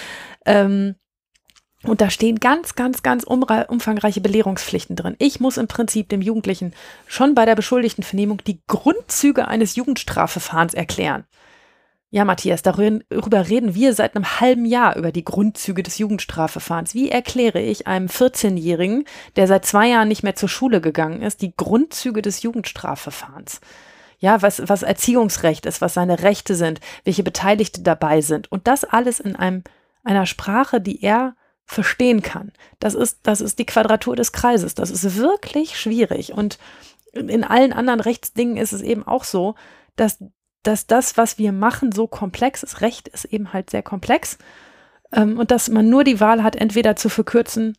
Ähm, 0.46 0.94
und 1.86 2.00
da 2.00 2.10
stehen 2.10 2.40
ganz, 2.40 2.74
ganz, 2.74 3.02
ganz 3.02 3.24
umfangreiche 3.24 4.20
Belehrungspflichten 4.20 4.96
drin. 4.96 5.16
Ich 5.18 5.40
muss 5.40 5.56
im 5.56 5.68
Prinzip 5.68 6.08
dem 6.08 6.22
Jugendlichen 6.22 6.72
schon 7.06 7.34
bei 7.34 7.44
der 7.44 7.54
Beschuldigtenvernehmung 7.54 8.38
die 8.46 8.60
Grundzüge 8.66 9.48
eines 9.48 9.76
Jugendstrafverfahrens 9.76 10.74
erklären. 10.74 11.24
Ja, 12.14 12.24
Matthias, 12.24 12.62
darüber 12.62 13.48
reden 13.48 13.74
wir 13.74 13.92
seit 13.92 14.14
einem 14.14 14.40
halben 14.40 14.66
Jahr 14.66 14.94
über 14.96 15.10
die 15.10 15.24
Grundzüge 15.24 15.82
des 15.82 15.98
Jugendstrafverfahrens. 15.98 16.94
Wie 16.94 17.10
erkläre 17.10 17.60
ich 17.60 17.88
einem 17.88 18.06
14-Jährigen, 18.06 19.04
der 19.34 19.48
seit 19.48 19.66
zwei 19.66 19.88
Jahren 19.88 20.06
nicht 20.06 20.22
mehr 20.22 20.36
zur 20.36 20.48
Schule 20.48 20.80
gegangen 20.80 21.22
ist, 21.22 21.42
die 21.42 21.56
Grundzüge 21.56 22.22
des 22.22 22.42
Jugendstrafverfahrens? 22.42 23.60
Ja, 24.20 24.42
was, 24.42 24.62
was 24.68 24.84
Erziehungsrecht 24.84 25.66
ist, 25.66 25.80
was 25.80 25.94
seine 25.94 26.22
Rechte 26.22 26.54
sind, 26.54 26.78
welche 27.02 27.24
Beteiligte 27.24 27.82
dabei 27.82 28.20
sind. 28.20 28.50
Und 28.52 28.68
das 28.68 28.84
alles 28.84 29.18
in 29.18 29.34
einem, 29.34 29.64
einer 30.04 30.26
Sprache, 30.26 30.80
die 30.80 31.02
er 31.02 31.34
verstehen 31.66 32.22
kann. 32.22 32.52
Das 32.78 32.94
ist, 32.94 33.20
das 33.22 33.40
ist 33.40 33.58
die 33.58 33.66
Quadratur 33.66 34.16
des 34.16 34.32
Kreises. 34.32 34.74
Das 34.74 34.90
ist 34.90 35.16
wirklich 35.16 35.78
schwierig. 35.78 36.32
Und 36.32 36.58
in 37.12 37.44
allen 37.44 37.72
anderen 37.72 38.00
Rechtsdingen 38.00 38.56
ist 38.56 38.72
es 38.72 38.82
eben 38.82 39.06
auch 39.06 39.24
so, 39.24 39.54
dass, 39.96 40.22
dass 40.62 40.86
das, 40.86 41.16
was 41.16 41.38
wir 41.38 41.52
machen, 41.52 41.92
so 41.92 42.06
komplex 42.06 42.62
ist. 42.62 42.80
Recht 42.80 43.08
ist 43.08 43.24
eben 43.24 43.52
halt 43.52 43.70
sehr 43.70 43.82
komplex. 43.82 44.38
Ähm, 45.12 45.38
und 45.38 45.50
dass 45.50 45.68
man 45.68 45.88
nur 45.88 46.04
die 46.04 46.20
Wahl 46.20 46.42
hat, 46.42 46.56
entweder 46.56 46.96
zu 46.96 47.08
verkürzen 47.08 47.76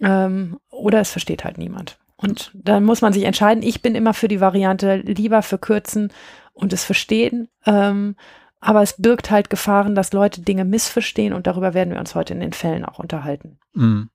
ähm, 0.00 0.58
oder 0.70 1.00
es 1.00 1.10
versteht 1.10 1.44
halt 1.44 1.58
niemand. 1.58 1.98
Und 2.16 2.50
dann 2.54 2.84
muss 2.84 3.00
man 3.00 3.12
sich 3.12 3.24
entscheiden. 3.24 3.62
Ich 3.62 3.82
bin 3.82 3.94
immer 3.94 4.14
für 4.14 4.28
die 4.28 4.40
Variante 4.40 4.96
lieber 4.96 5.42
verkürzen 5.42 6.12
und 6.52 6.72
es 6.72 6.84
verstehen. 6.84 7.48
Ähm, 7.64 8.14
aber 8.60 8.82
es 8.82 9.00
birgt 9.00 9.30
halt 9.30 9.50
Gefahren, 9.50 9.94
dass 9.94 10.12
Leute 10.12 10.42
Dinge 10.42 10.64
missverstehen 10.64 11.32
und 11.32 11.46
darüber 11.46 11.74
werden 11.74 11.92
wir 11.92 12.00
uns 12.00 12.14
heute 12.14 12.34
in 12.34 12.40
den 12.40 12.52
Fällen 12.52 12.84
auch 12.84 12.98
unterhalten. 12.98 13.58
Mhm. 13.72 14.10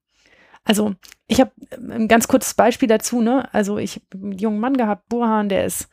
Also 0.64 0.94
ich 1.28 1.40
habe 1.40 1.52
ein 1.72 2.08
ganz 2.08 2.28
kurzes 2.28 2.54
Beispiel 2.54 2.88
dazu. 2.88 3.20
Ne? 3.20 3.48
Also 3.52 3.78
ich 3.78 3.96
habe 3.96 4.24
einen 4.24 4.32
jungen 4.32 4.60
Mann 4.60 4.76
gehabt, 4.76 5.08
Burhan, 5.08 5.48
der 5.48 5.64
ist 5.64 5.88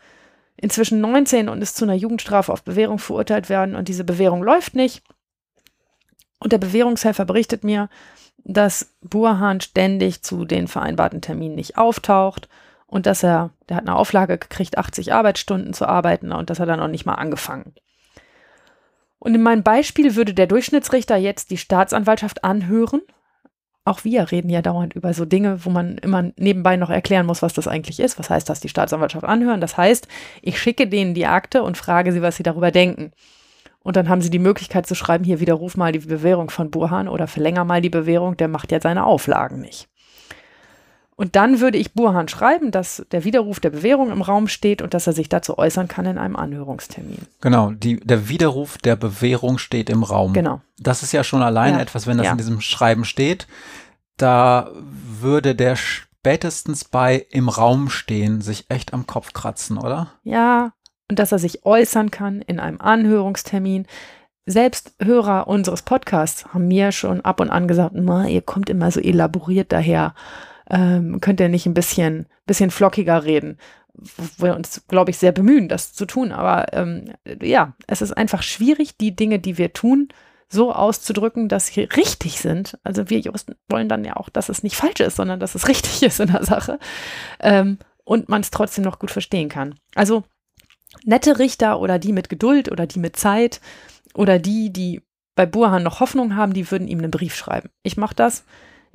inzwischen 0.55 1.01
19 1.01 1.49
und 1.49 1.61
ist 1.61 1.75
zu 1.75 1.85
einer 1.85 1.93
Jugendstrafe 1.93 2.51
auf 2.51 2.63
Bewährung 2.63 2.99
verurteilt 2.99 3.49
werden 3.49 3.75
und 3.75 3.87
diese 3.87 4.03
Bewährung 4.03 4.43
läuft 4.43 4.75
nicht. 4.75 5.03
Und 6.39 6.51
der 6.51 6.57
Bewährungshelfer 6.57 7.25
berichtet 7.25 7.63
mir, 7.63 7.89
dass 8.43 8.95
Burhan 9.01 9.61
ständig 9.61 10.23
zu 10.23 10.45
den 10.45 10.67
vereinbarten 10.67 11.21
Terminen 11.21 11.55
nicht 11.55 11.77
auftaucht 11.77 12.49
und 12.85 13.05
dass 13.05 13.23
er, 13.23 13.51
der 13.69 13.77
hat 13.77 13.87
eine 13.87 13.95
Auflage 13.95 14.37
gekriegt, 14.37 14.77
80 14.77 15.13
Arbeitsstunden 15.13 15.73
zu 15.73 15.87
arbeiten 15.87 16.31
und 16.31 16.49
dass 16.49 16.59
er 16.59 16.65
dann 16.65 16.79
noch 16.79 16.87
nicht 16.87 17.05
mal 17.05 17.15
angefangen. 17.15 17.73
Und 19.23 19.35
in 19.35 19.41
meinem 19.41 19.63
Beispiel 19.63 20.17
würde 20.17 20.33
der 20.33 20.47
Durchschnittsrichter 20.47 21.15
jetzt 21.15 21.49
die 21.49 21.57
Staatsanwaltschaft 21.57 22.43
anhören. 22.43 22.99
Auch 23.85 24.03
wir 24.03 24.29
reden 24.33 24.49
ja 24.49 24.61
dauernd 24.61 24.95
über 24.95 25.13
so 25.13 25.23
Dinge, 25.23 25.63
wo 25.63 25.69
man 25.69 25.97
immer 25.99 26.33
nebenbei 26.35 26.75
noch 26.75 26.89
erklären 26.89 27.25
muss, 27.25 27.41
was 27.41 27.53
das 27.53 27.69
eigentlich 27.69 28.01
ist. 28.01 28.19
Was 28.19 28.29
heißt 28.29 28.49
das, 28.49 28.59
die 28.59 28.67
Staatsanwaltschaft 28.67 29.23
anhören? 29.23 29.61
Das 29.61 29.77
heißt, 29.77 30.09
ich 30.41 30.59
schicke 30.59 30.87
denen 30.87 31.13
die 31.13 31.25
Akte 31.25 31.63
und 31.63 31.77
frage 31.77 32.11
sie, 32.11 32.21
was 32.21 32.35
sie 32.35 32.43
darüber 32.43 32.71
denken. 32.71 33.11
Und 33.79 33.95
dann 33.95 34.09
haben 34.09 34.21
sie 34.21 34.29
die 34.29 34.39
Möglichkeit 34.39 34.87
zu 34.87 34.93
schreiben, 34.93 35.23
hier 35.23 35.39
widerruf 35.39 35.77
mal 35.77 35.93
die 35.93 35.99
Bewährung 35.99 36.49
von 36.49 36.69
Burhan 36.69 37.07
oder 37.07 37.27
verlänger 37.27 37.63
mal 37.63 37.79
die 37.79 37.89
Bewährung, 37.89 38.35
der 38.35 38.49
macht 38.49 38.73
ja 38.73 38.81
seine 38.81 39.05
Auflagen 39.05 39.61
nicht. 39.61 39.87
Und 41.15 41.35
dann 41.35 41.59
würde 41.59 41.77
ich 41.77 41.93
Burhan 41.93 42.27
schreiben, 42.27 42.71
dass 42.71 43.05
der 43.11 43.23
Widerruf 43.23 43.59
der 43.59 43.69
Bewährung 43.69 44.11
im 44.11 44.21
Raum 44.21 44.47
steht 44.47 44.81
und 44.81 44.93
dass 44.93 45.07
er 45.07 45.13
sich 45.13 45.29
dazu 45.29 45.57
äußern 45.57 45.87
kann 45.87 46.05
in 46.05 46.17
einem 46.17 46.35
Anhörungstermin. 46.35 47.19
Genau, 47.41 47.71
die, 47.71 47.99
der 47.99 48.29
Widerruf 48.29 48.77
der 48.79 48.95
Bewährung 48.95 49.57
steht 49.57 49.89
im 49.89 50.03
Raum. 50.03 50.33
Genau. 50.33 50.61
Das 50.79 51.03
ist 51.03 51.11
ja 51.11 51.23
schon 51.23 51.43
alleine 51.43 51.77
ja. 51.77 51.83
etwas, 51.83 52.07
wenn 52.07 52.17
das 52.17 52.25
ja. 52.25 52.31
in 52.31 52.37
diesem 52.37 52.61
Schreiben 52.61 53.05
steht, 53.05 53.47
da 54.17 54.69
würde 54.73 55.55
der 55.55 55.75
spätestens 55.75 56.85
bei 56.85 57.25
im 57.29 57.49
Raum 57.49 57.89
stehen 57.89 58.41
sich 58.41 58.65
echt 58.69 58.93
am 58.93 59.05
Kopf 59.05 59.33
kratzen, 59.33 59.77
oder? 59.77 60.13
Ja, 60.23 60.73
und 61.09 61.19
dass 61.19 61.31
er 61.31 61.39
sich 61.39 61.65
äußern 61.65 62.11
kann 62.11 62.41
in 62.41 62.59
einem 62.59 62.79
Anhörungstermin. 62.79 63.85
Selbst 64.45 64.93
Hörer 65.01 65.47
unseres 65.47 65.83
Podcasts 65.83 66.45
haben 66.53 66.67
mir 66.67 66.91
schon 66.91 67.21
ab 67.21 67.39
und 67.39 67.49
an 67.49 67.67
gesagt, 67.67 67.95
ihr 67.95 68.41
kommt 68.41 68.69
immer 68.69 68.91
so 68.91 68.99
elaboriert 68.99 69.71
daher 69.71 70.15
ähm, 70.69 71.19
könnt 71.21 71.39
ihr 71.39 71.49
nicht 71.49 71.65
ein 71.65 71.73
bisschen, 71.73 72.27
bisschen 72.45 72.71
flockiger 72.71 73.23
reden? 73.23 73.57
Wo 73.93 74.45
wir 74.45 74.55
uns, 74.55 74.87
glaube 74.87 75.11
ich, 75.11 75.17
sehr 75.17 75.31
bemühen, 75.31 75.69
das 75.69 75.93
zu 75.93 76.05
tun. 76.05 76.31
Aber 76.31 76.73
ähm, 76.73 77.13
ja, 77.41 77.73
es 77.87 78.01
ist 78.01 78.11
einfach 78.11 78.41
schwierig, 78.41 78.97
die 78.97 79.15
Dinge, 79.15 79.39
die 79.39 79.57
wir 79.57 79.73
tun, 79.73 80.09
so 80.49 80.71
auszudrücken, 80.71 81.49
dass 81.49 81.67
sie 81.67 81.81
richtig 81.81 82.39
sind. 82.39 82.77
Also 82.83 83.09
wir 83.09 83.19
Juristen 83.19 83.55
wollen 83.69 83.89
dann 83.89 84.05
ja 84.05 84.15
auch, 84.15 84.29
dass 84.29 84.49
es 84.49 84.63
nicht 84.63 84.75
falsch 84.75 84.99
ist, 84.99 85.15
sondern 85.17 85.39
dass 85.39 85.55
es 85.55 85.67
richtig 85.67 86.03
ist 86.03 86.19
in 86.19 86.31
der 86.31 86.43
Sache. 86.43 86.79
Ähm, 87.39 87.77
und 88.05 88.29
man 88.29 88.41
es 88.41 88.51
trotzdem 88.51 88.83
noch 88.83 88.99
gut 88.99 89.11
verstehen 89.11 89.49
kann. 89.49 89.75
Also 89.95 90.23
nette 91.03 91.39
Richter 91.39 91.79
oder 91.79 91.99
die 91.99 92.13
mit 92.13 92.29
Geduld 92.29 92.71
oder 92.71 92.85
die 92.85 92.99
mit 92.99 93.15
Zeit 93.15 93.61
oder 94.13 94.39
die, 94.39 94.71
die 94.71 95.01
bei 95.35 95.45
Burhan 95.45 95.83
noch 95.83 95.99
Hoffnung 95.99 96.35
haben, 96.35 96.53
die 96.53 96.69
würden 96.69 96.87
ihm 96.87 96.99
einen 96.99 97.11
Brief 97.11 97.35
schreiben. 97.35 97.69
Ich 97.81 97.97
mache 97.97 98.15
das. 98.15 98.43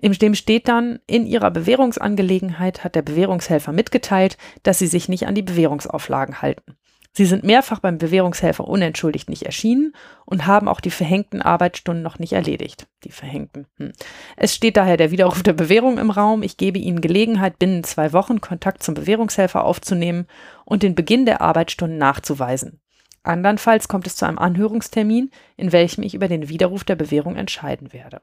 Dem 0.01 0.35
steht 0.35 0.69
dann, 0.69 1.01
in 1.07 1.27
ihrer 1.27 1.51
Bewährungsangelegenheit 1.51 2.85
hat 2.85 2.95
der 2.95 3.03
Bewährungshelfer 3.03 3.73
mitgeteilt, 3.73 4.39
dass 4.63 4.79
sie 4.79 4.87
sich 4.87 5.09
nicht 5.09 5.27
an 5.27 5.35
die 5.35 5.43
Bewährungsauflagen 5.43 6.41
halten. 6.41 6.77
Sie 7.13 7.25
sind 7.25 7.43
mehrfach 7.43 7.81
beim 7.81 7.99
Bewährungshelfer 7.99 8.69
unentschuldigt 8.69 9.29
nicht 9.29 9.43
erschienen 9.43 9.93
und 10.25 10.47
haben 10.47 10.69
auch 10.69 10.81
die 10.81 10.93
verhängten 10.93 11.43
Arbeitsstunden 11.43 12.01
noch 12.01 12.21
nicht 12.21 12.33
erledigt. 12.33 12.87
Die 13.03 13.11
verhängten. 13.11 13.67
Hm. 13.79 13.93
Es 14.37 14.55
steht 14.55 14.77
daher 14.77 14.97
der 14.97 15.11
Widerruf 15.11 15.43
der 15.43 15.55
Bewährung 15.55 15.99
im 15.99 16.11
Raum. 16.11 16.45
Ich 16.45 16.57
gebe 16.59 16.79
Ihnen 16.79 17.01
Gelegenheit, 17.01 17.59
binnen 17.59 17.83
zwei 17.83 18.13
Wochen 18.13 18.41
Kontakt 18.41 18.85
zum 18.85 18.95
Bewährungshelfer 18.95 19.65
aufzunehmen 19.65 20.29
und 20.65 20.85
den 20.85 20.95
Beginn 20.95 21.27
der 21.27 21.41
Arbeitsstunden 21.41 21.99
nachzuweisen. 21.99 22.81
Andernfalls 23.25 23.89
kommt 23.89 24.07
es 24.07 24.15
zu 24.15 24.25
einem 24.25 24.39
Anhörungstermin, 24.39 25.33
in 25.57 25.73
welchem 25.73 26.05
ich 26.05 26.15
über 26.15 26.29
den 26.29 26.49
Widerruf 26.49 26.85
der 26.85 26.95
Bewährung 26.95 27.35
entscheiden 27.35 27.93
werde. 27.93 28.23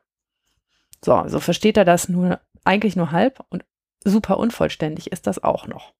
So, 1.05 1.23
so 1.27 1.39
versteht 1.39 1.77
er 1.77 1.85
das 1.85 2.09
nur 2.09 2.39
eigentlich 2.63 2.95
nur 2.95 3.11
halb 3.11 3.45
und 3.49 3.63
super 4.03 4.39
unvollständig 4.39 5.11
ist 5.11 5.27
das 5.27 5.43
auch 5.43 5.67
noch. 5.67 5.93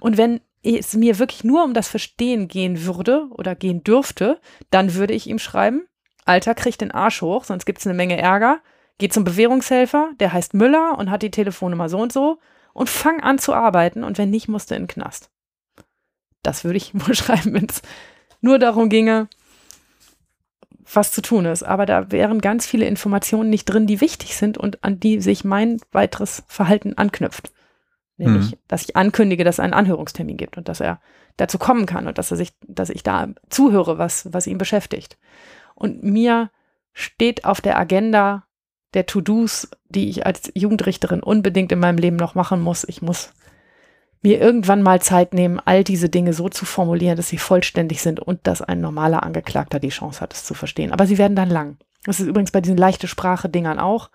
Und 0.00 0.16
wenn 0.16 0.40
es 0.62 0.94
mir 0.94 1.18
wirklich 1.18 1.42
nur 1.42 1.64
um 1.64 1.74
das 1.74 1.88
Verstehen 1.88 2.46
gehen 2.46 2.84
würde 2.84 3.26
oder 3.30 3.56
gehen 3.56 3.82
dürfte, 3.82 4.40
dann 4.70 4.94
würde 4.94 5.12
ich 5.12 5.26
ihm 5.26 5.40
schreiben, 5.40 5.88
Alter, 6.24 6.54
krieg 6.54 6.78
den 6.78 6.92
Arsch 6.92 7.20
hoch, 7.20 7.42
sonst 7.42 7.66
gibt 7.66 7.80
es 7.80 7.86
eine 7.86 7.96
Menge 7.96 8.16
Ärger. 8.16 8.60
Geh 8.98 9.08
zum 9.08 9.24
Bewährungshelfer, 9.24 10.12
der 10.20 10.32
heißt 10.32 10.54
Müller 10.54 10.96
und 10.98 11.10
hat 11.10 11.22
die 11.22 11.32
Telefonnummer 11.32 11.88
so 11.88 11.98
und 11.98 12.12
so 12.12 12.38
und 12.74 12.88
fang 12.88 13.20
an 13.20 13.40
zu 13.40 13.52
arbeiten 13.52 14.04
und 14.04 14.18
wenn 14.18 14.30
nicht, 14.30 14.46
musst 14.46 14.70
du 14.70 14.76
in 14.76 14.82
den 14.82 14.88
Knast. 14.88 15.30
Das 16.44 16.62
würde 16.62 16.76
ich 16.76 16.94
wohl 17.06 17.16
schreiben, 17.16 17.54
wenn 17.54 17.66
es 17.66 17.82
nur 18.40 18.60
darum 18.60 18.88
ginge, 18.88 19.28
was 20.92 21.12
zu 21.12 21.22
tun 21.22 21.44
ist. 21.46 21.62
Aber 21.62 21.86
da 21.86 22.10
wären 22.10 22.40
ganz 22.40 22.66
viele 22.66 22.86
Informationen 22.86 23.50
nicht 23.50 23.66
drin, 23.66 23.86
die 23.86 24.00
wichtig 24.00 24.36
sind 24.36 24.58
und 24.58 24.82
an 24.84 25.00
die 25.00 25.20
sich 25.20 25.44
mein 25.44 25.78
weiteres 25.92 26.42
Verhalten 26.46 26.96
anknüpft. 26.96 27.52
Nämlich, 28.16 28.52
mhm. 28.52 28.56
dass 28.68 28.82
ich 28.82 28.96
ankündige, 28.96 29.44
dass 29.44 29.56
es 29.56 29.60
einen 29.60 29.74
Anhörungstermin 29.74 30.36
gibt 30.36 30.56
und 30.56 30.68
dass 30.68 30.80
er 30.80 31.00
dazu 31.36 31.58
kommen 31.58 31.86
kann 31.86 32.06
und 32.06 32.18
dass 32.18 32.30
er 32.30 32.36
sich, 32.36 32.52
dass 32.66 32.90
ich 32.90 33.02
da 33.02 33.28
zuhöre, 33.48 33.98
was, 33.98 34.32
was 34.32 34.46
ihn 34.46 34.58
beschäftigt. 34.58 35.18
Und 35.74 36.02
mir 36.02 36.50
steht 36.92 37.44
auf 37.44 37.60
der 37.60 37.78
Agenda 37.78 38.44
der 38.94 39.06
To-Dos, 39.06 39.70
die 39.88 40.10
ich 40.10 40.26
als 40.26 40.52
Jugendrichterin 40.54 41.22
unbedingt 41.22 41.72
in 41.72 41.78
meinem 41.78 41.96
Leben 41.96 42.16
noch 42.16 42.34
machen 42.34 42.60
muss. 42.60 42.84
Ich 42.84 43.00
muss 43.00 43.32
mir 44.22 44.40
irgendwann 44.40 44.82
mal 44.82 45.02
Zeit 45.02 45.34
nehmen, 45.34 45.60
all 45.64 45.84
diese 45.84 46.08
Dinge 46.08 46.32
so 46.32 46.48
zu 46.48 46.64
formulieren, 46.64 47.16
dass 47.16 47.28
sie 47.28 47.38
vollständig 47.38 48.02
sind 48.02 48.20
und 48.20 48.46
dass 48.46 48.62
ein 48.62 48.80
normaler 48.80 49.24
Angeklagter 49.24 49.80
die 49.80 49.88
Chance 49.88 50.20
hat, 50.20 50.32
es 50.32 50.44
zu 50.44 50.54
verstehen. 50.54 50.92
Aber 50.92 51.06
sie 51.06 51.18
werden 51.18 51.36
dann 51.36 51.50
lang. 51.50 51.76
Das 52.04 52.20
ist 52.20 52.26
übrigens 52.26 52.52
bei 52.52 52.60
diesen 52.60 52.76
leichte 52.76 53.08
Sprache-Dingern 53.08 53.78
auch. 53.78 54.10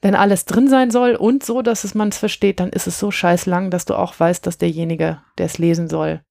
Wenn 0.00 0.14
alles 0.14 0.46
drin 0.46 0.68
sein 0.68 0.90
soll 0.90 1.14
und 1.14 1.44
so, 1.44 1.60
dass 1.60 1.84
es 1.84 1.94
man 1.94 2.08
es 2.08 2.18
versteht, 2.18 2.60
dann 2.60 2.70
ist 2.70 2.86
es 2.86 2.98
so 2.98 3.10
scheiß 3.10 3.44
lang, 3.44 3.70
dass 3.70 3.84
du 3.84 3.94
auch 3.94 4.18
weißt, 4.18 4.46
dass 4.46 4.56
derjenige, 4.56 5.20
der 5.36 5.46
es 5.46 5.58
lesen 5.58 5.90
soll, 5.90 6.22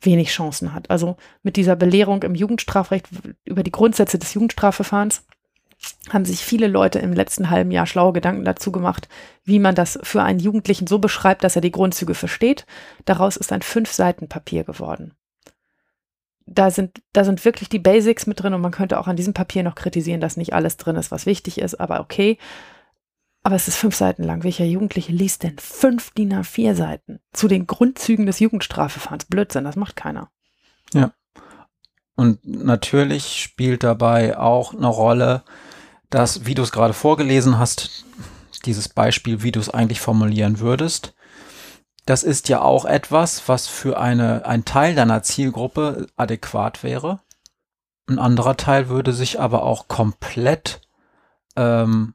wenig 0.00 0.30
Chancen 0.30 0.74
hat. 0.74 0.90
Also 0.90 1.16
mit 1.44 1.54
dieser 1.54 1.76
Belehrung 1.76 2.24
im 2.24 2.34
Jugendstrafrecht 2.34 3.08
über 3.44 3.62
die 3.62 3.70
Grundsätze 3.70 4.18
des 4.18 4.34
Jugendstrafverfahrens 4.34 5.24
haben 6.10 6.24
sich 6.24 6.40
viele 6.40 6.66
Leute 6.66 6.98
im 6.98 7.12
letzten 7.12 7.50
halben 7.50 7.70
Jahr 7.70 7.86
schlaue 7.86 8.12
Gedanken 8.12 8.44
dazu 8.44 8.72
gemacht, 8.72 9.08
wie 9.44 9.58
man 9.58 9.74
das 9.74 9.98
für 10.02 10.22
einen 10.22 10.40
Jugendlichen 10.40 10.86
so 10.86 10.98
beschreibt, 10.98 11.44
dass 11.44 11.56
er 11.56 11.62
die 11.62 11.70
Grundzüge 11.70 12.14
versteht. 12.14 12.66
Daraus 13.04 13.36
ist 13.36 13.52
ein 13.52 13.62
fünf 13.62 13.92
Seiten 13.92 14.28
Papier 14.28 14.64
geworden. 14.64 15.14
Da 16.44 16.70
sind, 16.70 17.02
da 17.12 17.24
sind 17.24 17.44
wirklich 17.44 17.68
die 17.68 17.78
Basics 17.78 18.26
mit 18.26 18.42
drin 18.42 18.52
und 18.52 18.60
man 18.60 18.72
könnte 18.72 18.98
auch 18.98 19.06
an 19.06 19.16
diesem 19.16 19.32
Papier 19.32 19.62
noch 19.62 19.76
kritisieren, 19.76 20.20
dass 20.20 20.36
nicht 20.36 20.54
alles 20.54 20.76
drin 20.76 20.96
ist, 20.96 21.12
was 21.12 21.24
wichtig 21.24 21.58
ist, 21.58 21.78
aber 21.78 22.00
okay. 22.00 22.36
Aber 23.44 23.54
es 23.54 23.68
ist 23.68 23.76
fünf 23.76 23.94
Seiten 23.94 24.24
lang. 24.24 24.44
Welcher 24.44 24.64
Jugendliche 24.64 25.12
liest 25.12 25.44
denn 25.44 25.58
fünf 25.58 26.10
DIN 26.12 26.32
A4 26.32 26.74
Seiten 26.74 27.20
zu 27.32 27.48
den 27.48 27.66
Grundzügen 27.66 28.26
des 28.26 28.40
Jugendstrafverfahrens? 28.40 29.24
Blödsinn, 29.24 29.64
das 29.64 29.76
macht 29.76 29.96
keiner. 29.96 30.30
Ja. 30.92 31.12
Und 32.14 32.44
natürlich 32.44 33.40
spielt 33.42 33.82
dabei 33.82 34.36
auch 34.36 34.74
eine 34.74 34.86
Rolle, 34.86 35.42
dass, 36.12 36.44
wie 36.44 36.54
du 36.54 36.62
es 36.62 36.72
gerade 36.72 36.92
vorgelesen 36.92 37.58
hast, 37.58 38.04
dieses 38.66 38.88
Beispiel, 38.88 39.42
wie 39.42 39.50
du 39.50 39.58
es 39.58 39.70
eigentlich 39.70 40.00
formulieren 40.00 40.60
würdest, 40.60 41.14
das 42.04 42.22
ist 42.22 42.48
ja 42.48 42.60
auch 42.60 42.84
etwas, 42.84 43.48
was 43.48 43.66
für 43.66 43.98
eine, 43.98 44.44
ein 44.44 44.64
Teil 44.64 44.94
deiner 44.94 45.22
Zielgruppe 45.22 46.06
adäquat 46.16 46.82
wäre. 46.82 47.20
Ein 48.06 48.18
anderer 48.18 48.56
Teil 48.56 48.88
würde 48.88 49.12
sich 49.12 49.40
aber 49.40 49.62
auch 49.62 49.88
komplett 49.88 50.82
ähm, 51.56 52.14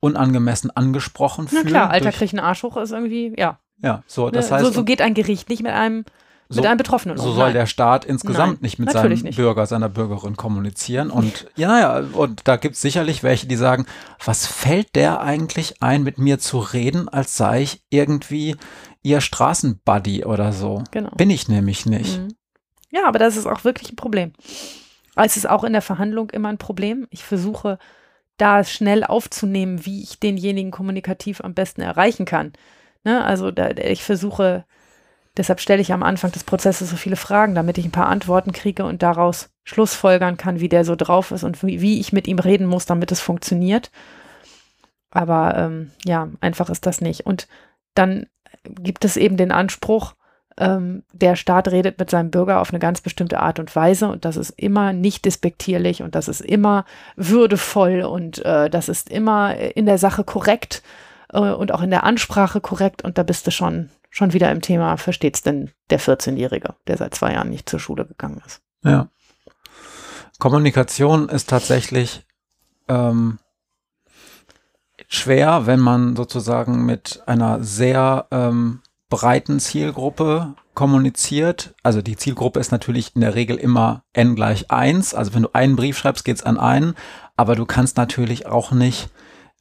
unangemessen 0.00 0.70
angesprochen 0.70 1.48
fühlen. 1.48 1.64
Na 1.64 1.70
klar, 1.70 1.90
Alter 1.90 2.12
kriegt 2.12 2.32
einen 2.32 2.44
Arsch 2.44 2.62
hoch 2.62 2.76
ist 2.76 2.92
irgendwie, 2.92 3.34
ja. 3.36 3.58
Ja, 3.82 4.04
so, 4.06 4.30
das 4.30 4.48
ne, 4.48 4.56
heißt. 4.56 4.64
So, 4.64 4.72
so 4.72 4.84
geht 4.84 5.02
ein 5.02 5.14
Gericht 5.14 5.48
nicht 5.48 5.62
mit 5.62 5.72
einem 5.72 6.04
so, 6.52 6.60
mit 6.60 6.68
einem 6.68 6.78
Betroffenen. 6.78 7.16
So 7.16 7.32
soll 7.32 7.46
Nein. 7.46 7.54
der 7.54 7.66
Staat 7.66 8.04
insgesamt 8.04 8.54
Nein, 8.54 8.62
nicht 8.62 8.78
mit 8.78 8.92
seinem 8.92 9.18
nicht. 9.18 9.36
Bürger, 9.36 9.66
seiner 9.66 9.88
Bürgerin 9.88 10.36
kommunizieren. 10.36 11.10
Und 11.10 11.48
ja, 11.56 11.78
ja, 11.78 12.04
und 12.12 12.42
da 12.44 12.56
gibt 12.56 12.74
es 12.74 12.80
sicherlich 12.80 13.22
welche, 13.22 13.46
die 13.46 13.56
sagen, 13.56 13.86
was 14.24 14.46
fällt 14.46 14.94
der 14.94 15.20
eigentlich 15.20 15.82
ein, 15.82 16.02
mit 16.02 16.18
mir 16.18 16.38
zu 16.38 16.58
reden, 16.58 17.08
als 17.08 17.36
sei 17.36 17.62
ich 17.62 17.82
irgendwie 17.90 18.56
ihr 19.02 19.20
Straßenbuddy 19.20 20.24
oder 20.24 20.52
so. 20.52 20.84
Genau. 20.90 21.10
Bin 21.16 21.30
ich 21.30 21.48
nämlich 21.48 21.86
nicht. 21.86 22.18
Mhm. 22.18 22.28
Ja, 22.90 23.06
aber 23.06 23.18
das 23.18 23.36
ist 23.36 23.46
auch 23.46 23.64
wirklich 23.64 23.92
ein 23.92 23.96
Problem. 23.96 24.32
Es 25.16 25.36
ist 25.36 25.48
auch 25.48 25.64
in 25.64 25.72
der 25.72 25.82
Verhandlung 25.82 26.30
immer 26.30 26.48
ein 26.48 26.58
Problem. 26.58 27.06
Ich 27.10 27.24
versuche 27.24 27.78
da 28.36 28.64
schnell 28.64 29.04
aufzunehmen, 29.04 29.84
wie 29.84 30.02
ich 30.02 30.20
denjenigen 30.20 30.70
kommunikativ 30.70 31.42
am 31.42 31.54
besten 31.54 31.80
erreichen 31.80 32.24
kann. 32.24 32.52
Ne? 33.04 33.24
Also 33.24 33.50
da, 33.50 33.70
ich 33.70 34.02
versuche 34.02 34.64
Deshalb 35.36 35.60
stelle 35.60 35.80
ich 35.80 35.92
am 35.92 36.02
Anfang 36.02 36.30
des 36.32 36.44
Prozesses 36.44 36.90
so 36.90 36.96
viele 36.96 37.16
Fragen, 37.16 37.54
damit 37.54 37.78
ich 37.78 37.86
ein 37.86 37.92
paar 37.92 38.08
Antworten 38.08 38.52
kriege 38.52 38.84
und 38.84 39.02
daraus 39.02 39.50
Schlussfolgern 39.64 40.36
kann, 40.36 40.60
wie 40.60 40.68
der 40.68 40.84
so 40.84 40.94
drauf 40.94 41.30
ist 41.30 41.42
und 41.42 41.62
wie, 41.62 41.80
wie 41.80 42.00
ich 42.00 42.12
mit 42.12 42.28
ihm 42.28 42.38
reden 42.38 42.66
muss, 42.66 42.84
damit 42.84 43.12
es 43.12 43.20
funktioniert. 43.20 43.90
Aber 45.10 45.56
ähm, 45.56 45.90
ja, 46.04 46.28
einfach 46.40 46.68
ist 46.68 46.84
das 46.84 47.00
nicht. 47.00 47.24
Und 47.26 47.48
dann 47.94 48.26
gibt 48.64 49.04
es 49.04 49.16
eben 49.16 49.36
den 49.36 49.52
Anspruch, 49.52 50.14
ähm, 50.58 51.02
der 51.12 51.36
Staat 51.36 51.68
redet 51.68 51.98
mit 51.98 52.10
seinem 52.10 52.30
Bürger 52.30 52.60
auf 52.60 52.70
eine 52.70 52.78
ganz 52.78 53.00
bestimmte 53.00 53.40
Art 53.40 53.58
und 53.58 53.74
Weise 53.74 54.08
und 54.08 54.24
das 54.24 54.36
ist 54.36 54.50
immer 54.50 54.92
nicht 54.92 55.24
despektierlich 55.24 56.02
und 56.02 56.14
das 56.14 56.28
ist 56.28 56.40
immer 56.40 56.84
würdevoll 57.16 58.02
und 58.02 58.44
äh, 58.44 58.68
das 58.68 58.88
ist 58.88 59.10
immer 59.10 59.56
in 59.56 59.86
der 59.86 59.98
Sache 59.98 60.24
korrekt 60.24 60.82
äh, 61.32 61.38
und 61.38 61.72
auch 61.72 61.82
in 61.82 61.90
der 61.90 62.04
Ansprache 62.04 62.60
korrekt 62.60 63.02
und 63.02 63.16
da 63.16 63.22
bist 63.22 63.46
du 63.46 63.50
schon 63.50 63.88
schon 64.12 64.34
wieder 64.34 64.52
im 64.52 64.60
Thema, 64.60 64.98
versteht 64.98 65.36
es 65.36 65.42
denn 65.42 65.70
der 65.90 65.98
14-Jährige, 65.98 66.74
der 66.86 66.98
seit 66.98 67.14
zwei 67.14 67.32
Jahren 67.32 67.48
nicht 67.48 67.68
zur 67.68 67.80
Schule 67.80 68.04
gegangen 68.04 68.40
ist? 68.46 68.60
Ja. 68.84 69.08
Kommunikation 70.38 71.28
ist 71.30 71.48
tatsächlich 71.48 72.26
ähm, 72.88 73.38
schwer, 75.08 75.66
wenn 75.66 75.80
man 75.80 76.14
sozusagen 76.14 76.84
mit 76.84 77.22
einer 77.26 77.64
sehr 77.64 78.26
ähm, 78.30 78.82
breiten 79.08 79.60
Zielgruppe 79.60 80.54
kommuniziert. 80.74 81.74
Also 81.82 82.02
die 82.02 82.16
Zielgruppe 82.16 82.60
ist 82.60 82.70
natürlich 82.70 83.14
in 83.14 83.22
der 83.22 83.34
Regel 83.34 83.56
immer 83.56 84.04
n 84.12 84.34
gleich 84.34 84.70
1. 84.70 85.14
Also 85.14 85.32
wenn 85.32 85.42
du 85.42 85.50
einen 85.54 85.76
Brief 85.76 85.96
schreibst, 85.96 86.24
geht 86.24 86.36
es 86.36 86.42
an 86.42 86.58
einen. 86.58 86.94
Aber 87.34 87.56
du 87.56 87.64
kannst 87.64 87.96
natürlich 87.96 88.44
auch 88.46 88.72
nicht 88.72 89.08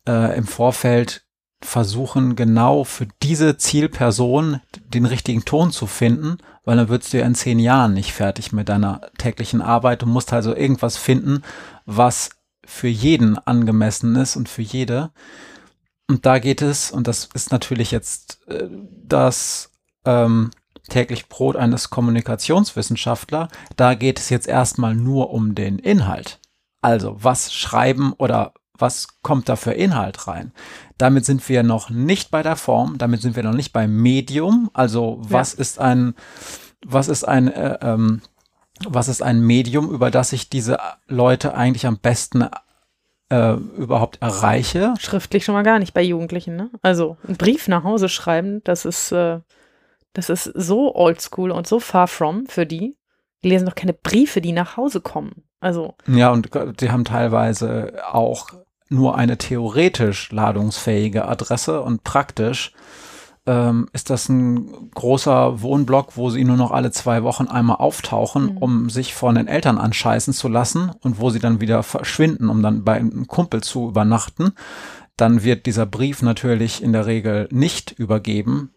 äh, 0.07 0.37
im 0.37 0.45
Vorfeld 0.45 1.25
versuchen, 1.61 2.35
genau 2.35 2.83
für 2.83 3.07
diese 3.21 3.57
Zielperson 3.57 4.61
den 4.87 5.05
richtigen 5.05 5.45
Ton 5.45 5.71
zu 5.71 5.87
finden, 5.87 6.37
weil 6.65 6.77
dann 6.77 6.89
würdest 6.89 7.13
du 7.13 7.19
ja 7.19 7.25
in 7.25 7.35
zehn 7.35 7.59
Jahren 7.59 7.93
nicht 7.93 8.13
fertig 8.13 8.51
mit 8.51 8.69
deiner 8.69 9.01
täglichen 9.17 9.61
Arbeit. 9.61 10.01
Du 10.01 10.05
musst 10.05 10.33
also 10.33 10.55
irgendwas 10.55 10.97
finden, 10.97 11.43
was 11.85 12.31
für 12.65 12.87
jeden 12.87 13.37
angemessen 13.37 14.15
ist 14.15 14.35
und 14.35 14.49
für 14.49 14.61
jede. 14.61 15.11
Und 16.07 16.25
da 16.25 16.39
geht 16.39 16.61
es, 16.61 16.91
und 16.91 17.07
das 17.07 17.29
ist 17.33 17.51
natürlich 17.51 17.91
jetzt 17.91 18.41
äh, 18.47 18.67
das 19.03 19.71
ähm, 20.05 20.51
täglich 20.89 21.29
Brot 21.29 21.55
eines 21.55 21.89
Kommunikationswissenschaftler, 21.89 23.47
da 23.77 23.93
geht 23.93 24.19
es 24.19 24.29
jetzt 24.29 24.47
erstmal 24.47 24.95
nur 24.95 25.31
um 25.31 25.55
den 25.55 25.79
Inhalt. 25.79 26.39
Also 26.81 27.15
was 27.19 27.53
schreiben 27.53 28.13
oder 28.13 28.53
was 28.81 29.21
kommt 29.21 29.49
da 29.49 29.55
für 29.55 29.73
Inhalt 29.73 30.27
rein. 30.27 30.51
Damit 30.97 31.25
sind 31.25 31.47
wir 31.47 31.63
noch 31.63 31.89
nicht 31.89 32.31
bei 32.31 32.43
der 32.43 32.55
Form, 32.55 32.97
damit 32.97 33.21
sind 33.21 33.35
wir 33.35 33.43
noch 33.43 33.53
nicht 33.53 33.73
beim 33.73 33.95
Medium. 33.95 34.69
Also 34.73 35.19
was 35.21 35.53
ja. 35.53 35.59
ist 35.59 35.79
ein, 35.79 36.15
was 36.85 37.07
ist 37.07 37.23
ein, 37.23 37.51
äh, 37.51 37.77
ähm, 37.81 38.21
was 38.87 39.07
ist 39.07 39.21
ein 39.21 39.41
Medium, 39.41 39.89
über 39.89 40.11
das 40.11 40.33
ich 40.33 40.49
diese 40.49 40.79
Leute 41.07 41.53
eigentlich 41.53 41.85
am 41.85 41.97
besten 41.97 42.47
äh, 43.29 43.53
überhaupt 43.53 44.21
erreiche? 44.21 44.93
Schriftlich 44.99 45.45
schon 45.45 45.53
mal 45.53 45.63
gar 45.63 45.79
nicht 45.79 45.93
bei 45.93 46.01
Jugendlichen. 46.01 46.55
Ne? 46.55 46.69
Also 46.81 47.17
einen 47.25 47.37
Brief 47.37 47.67
nach 47.67 47.83
Hause 47.83 48.09
schreiben, 48.09 48.61
das 48.63 48.85
ist, 48.85 49.11
äh, 49.11 49.39
das 50.13 50.29
ist 50.29 50.43
so 50.43 50.95
oldschool 50.95 51.51
und 51.51 51.67
so 51.67 51.79
far 51.79 52.07
from 52.07 52.45
für 52.47 52.65
die. 52.65 52.97
Die 53.43 53.49
lesen 53.49 53.65
doch 53.65 53.75
keine 53.75 53.93
Briefe, 53.93 54.41
die 54.41 54.51
nach 54.51 54.77
Hause 54.77 55.01
kommen. 55.01 55.43
Also. 55.59 55.95
Ja, 56.07 56.31
und 56.31 56.49
die 56.79 56.91
haben 56.91 57.05
teilweise 57.05 58.01
auch 58.11 58.49
nur 58.91 59.17
eine 59.17 59.37
theoretisch 59.37 60.31
ladungsfähige 60.31 61.27
Adresse 61.27 61.81
und 61.81 62.03
praktisch 62.03 62.73
ähm, 63.47 63.87
ist 63.91 64.09
das 64.09 64.29
ein 64.29 64.91
großer 64.93 65.61
Wohnblock, 65.61 66.15
wo 66.15 66.29
sie 66.29 66.43
nur 66.43 66.57
noch 66.57 66.71
alle 66.71 66.91
zwei 66.91 67.23
Wochen 67.23 67.47
einmal 67.47 67.77
auftauchen, 67.77 68.53
mhm. 68.53 68.57
um 68.57 68.89
sich 68.89 69.15
von 69.15 69.35
den 69.35 69.47
Eltern 69.47 69.77
anscheißen 69.77 70.33
zu 70.33 70.47
lassen 70.47 70.91
und 71.01 71.19
wo 71.19 71.29
sie 71.29 71.39
dann 71.39 71.59
wieder 71.59 71.81
verschwinden, 71.83 72.49
um 72.49 72.61
dann 72.61 72.83
bei 72.83 72.93
einem 72.93 73.27
Kumpel 73.27 73.63
zu 73.63 73.87
übernachten. 73.87 74.53
Dann 75.17 75.43
wird 75.43 75.65
dieser 75.65 75.85
Brief 75.85 76.21
natürlich 76.21 76.83
in 76.83 76.93
der 76.93 77.07
Regel 77.07 77.47
nicht 77.51 77.91
übergeben. 77.91 78.73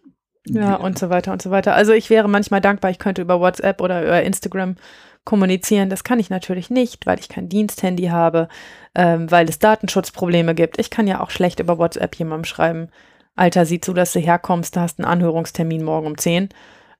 Ja, 0.47 0.75
und 0.77 0.99
so 0.99 1.09
weiter 1.09 1.33
und 1.33 1.41
so 1.41 1.51
weiter. 1.51 1.75
Also 1.75 1.93
ich 1.93 2.11
wäre 2.11 2.29
manchmal 2.29 2.61
dankbar, 2.61 2.91
ich 2.91 2.99
könnte 2.99 3.23
über 3.23 3.41
WhatsApp 3.41 3.81
oder 3.81 4.03
über 4.03 4.23
Instagram 4.23 4.77
kommunizieren. 5.25 5.91
Das 5.91 6.05
kann 6.05 6.19
ich 6.19 6.31
natürlich 6.31 6.71
nicht, 6.71 7.07
weil 7.07 7.19
ich 7.19 7.29
kein 7.29 7.49
Diensthandy 7.49 8.07
habe, 8.07 8.49
ähm, 8.95 9.31
weil 9.31 9.49
es 9.49 9.59
Datenschutzprobleme 9.59 10.55
gibt. 10.55 10.79
Ich 10.79 10.91
kann 10.91 11.07
ja 11.07 11.21
auch 11.21 11.31
schlecht 11.31 11.61
über 11.61 11.79
WhatsApp 11.79 12.15
jemandem 12.17 12.45
schreiben, 12.45 12.89
Alter, 13.37 13.67
sieh 13.67 13.81
zu, 13.81 13.93
dass 13.95 14.13
du 14.13 14.21
herkommst, 14.21 14.77
du 14.77 14.81
hast 14.81 14.99
einen 14.99 15.09
Anhörungstermin 15.09 15.83
morgen 15.83 16.07
um 16.07 16.19
10. 16.19 16.51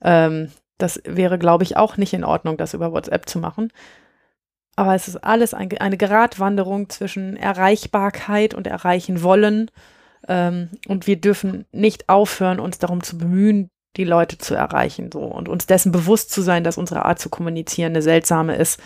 Ähm, 0.03 0.51
das 0.79 1.01
wäre, 1.05 1.39
glaube 1.39 1.63
ich, 1.63 1.77
auch 1.77 1.97
nicht 1.97 2.13
in 2.13 2.25
Ordnung, 2.25 2.57
das 2.57 2.75
über 2.75 2.93
WhatsApp 2.93 3.29
zu 3.29 3.39
machen. 3.39 3.73
Aber 4.77 4.95
es 4.95 5.07
ist 5.07 5.17
alles 5.17 5.55
ein, 5.55 5.71
eine 5.79 5.97
Gratwanderung 5.97 6.89
zwischen 6.91 7.37
Erreichbarkeit 7.37 8.55
und 8.55 8.67
erreichen 8.67 9.23
wollen. 9.23 9.71
Ähm, 10.27 10.71
und 10.89 11.07
wir 11.07 11.21
dürfen 11.21 11.67
nicht 11.71 12.09
aufhören, 12.09 12.59
uns 12.59 12.79
darum 12.79 13.03
zu 13.03 13.17
bemühen, 13.17 13.71
die 13.97 14.05
Leute 14.05 14.39
zu 14.39 14.55
erreichen 14.55 15.11
so 15.13 15.21
und 15.21 15.49
uns 15.49 15.67
dessen 15.67 15.93
bewusst 15.93 16.31
zu 16.31 16.43
sein, 16.43 16.65
dass 16.65 16.79
unsere 16.79 17.05
Art 17.05 17.19
zu 17.19 17.29
kommunizieren 17.29 17.93
eine 17.93 18.03
seltsame 18.03 18.57
ist 18.57 18.81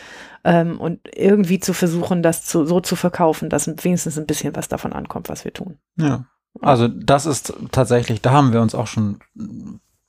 ähm, 0.44 0.80
und 0.80 1.00
irgendwie 1.14 1.60
zu 1.60 1.72
versuchen, 1.72 2.22
das 2.22 2.44
zu, 2.44 2.64
so 2.66 2.80
zu 2.80 2.96
verkaufen, 2.96 3.50
dass 3.50 3.66
wenigstens 3.66 4.18
ein 4.18 4.26
bisschen 4.26 4.54
was 4.54 4.68
davon 4.68 4.92
ankommt, 4.92 5.28
was 5.28 5.44
wir 5.44 5.52
tun. 5.52 5.78
Ja, 5.96 6.26
also 6.60 6.88
das 6.88 7.26
ist 7.26 7.52
tatsächlich, 7.72 8.20
da 8.20 8.32
haben 8.32 8.52
wir 8.52 8.60
uns 8.60 8.74
auch 8.74 8.86
schon 8.86 9.20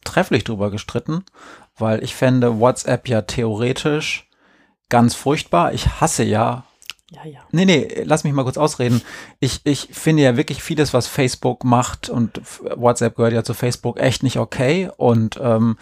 trefflich 0.03 0.43
drüber 0.43 0.71
gestritten, 0.71 1.23
weil 1.77 2.03
ich 2.03 2.15
fände 2.15 2.59
WhatsApp 2.59 3.07
ja 3.07 3.21
theoretisch 3.21 4.29
ganz 4.89 5.15
furchtbar. 5.15 5.73
Ich 5.73 6.01
hasse 6.01 6.23
ja 6.23 6.63
ja, 7.11 7.25
ja. 7.25 7.39
Nee, 7.51 7.65
nee, 7.65 8.03
lass 8.05 8.23
mich 8.23 8.33
mal 8.33 8.43
kurz 8.43 8.57
ausreden. 8.57 9.01
Ich, 9.39 9.61
ich 9.63 9.89
finde 9.91 10.23
ja 10.23 10.37
wirklich 10.37 10.61
vieles, 10.61 10.93
was 10.93 11.07
Facebook 11.07 11.63
macht 11.63 12.09
und 12.09 12.39
WhatsApp 12.61 13.15
gehört 13.15 13.33
ja 13.33 13.43
zu 13.43 13.53
Facebook, 13.53 13.99
echt 13.99 14.21
nicht 14.21 14.37
okay. 14.37 14.89
Und 14.95 15.39
ähm, 15.41 15.77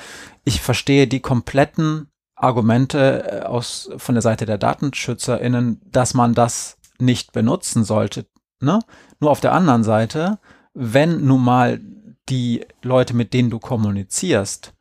ich 0.46 0.62
verstehe 0.62 1.08
die 1.08 1.20
kompletten 1.20 2.10
Argumente 2.36 3.42
äh, 3.42 3.46
aus, 3.46 3.90
von 3.98 4.16
der 4.16 4.22
Seite 4.22 4.46
der 4.46 4.58
DatenschützerInnen, 4.58 5.82
dass 5.86 6.14
man 6.14 6.34
das 6.34 6.78
nicht 6.98 7.34
benutzen 7.34 7.84
sollte. 7.84 8.28
Ne? 8.62 8.80
Nur 9.20 9.32
auf 9.32 9.42
der 9.42 9.54
anderen 9.54 9.84
Seite, 9.84 10.40
wenn 10.74 11.26
nun 11.26 11.44
mal 11.44 11.82
die 12.30 12.66
Leute, 12.82 13.16
mit 13.16 13.34
denen 13.34 13.50
du 13.50 13.60
kommunizierst, 13.60 14.74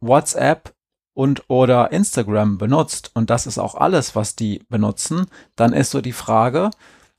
WhatsApp 0.00 0.74
und 1.20 1.44
oder 1.48 1.92
Instagram 1.92 2.56
benutzt 2.56 3.10
und 3.12 3.28
das 3.28 3.46
ist 3.46 3.58
auch 3.58 3.74
alles, 3.74 4.16
was 4.16 4.36
die 4.36 4.64
benutzen, 4.70 5.26
dann 5.54 5.74
ist 5.74 5.90
so 5.90 6.00
die 6.00 6.14
Frage, 6.14 6.70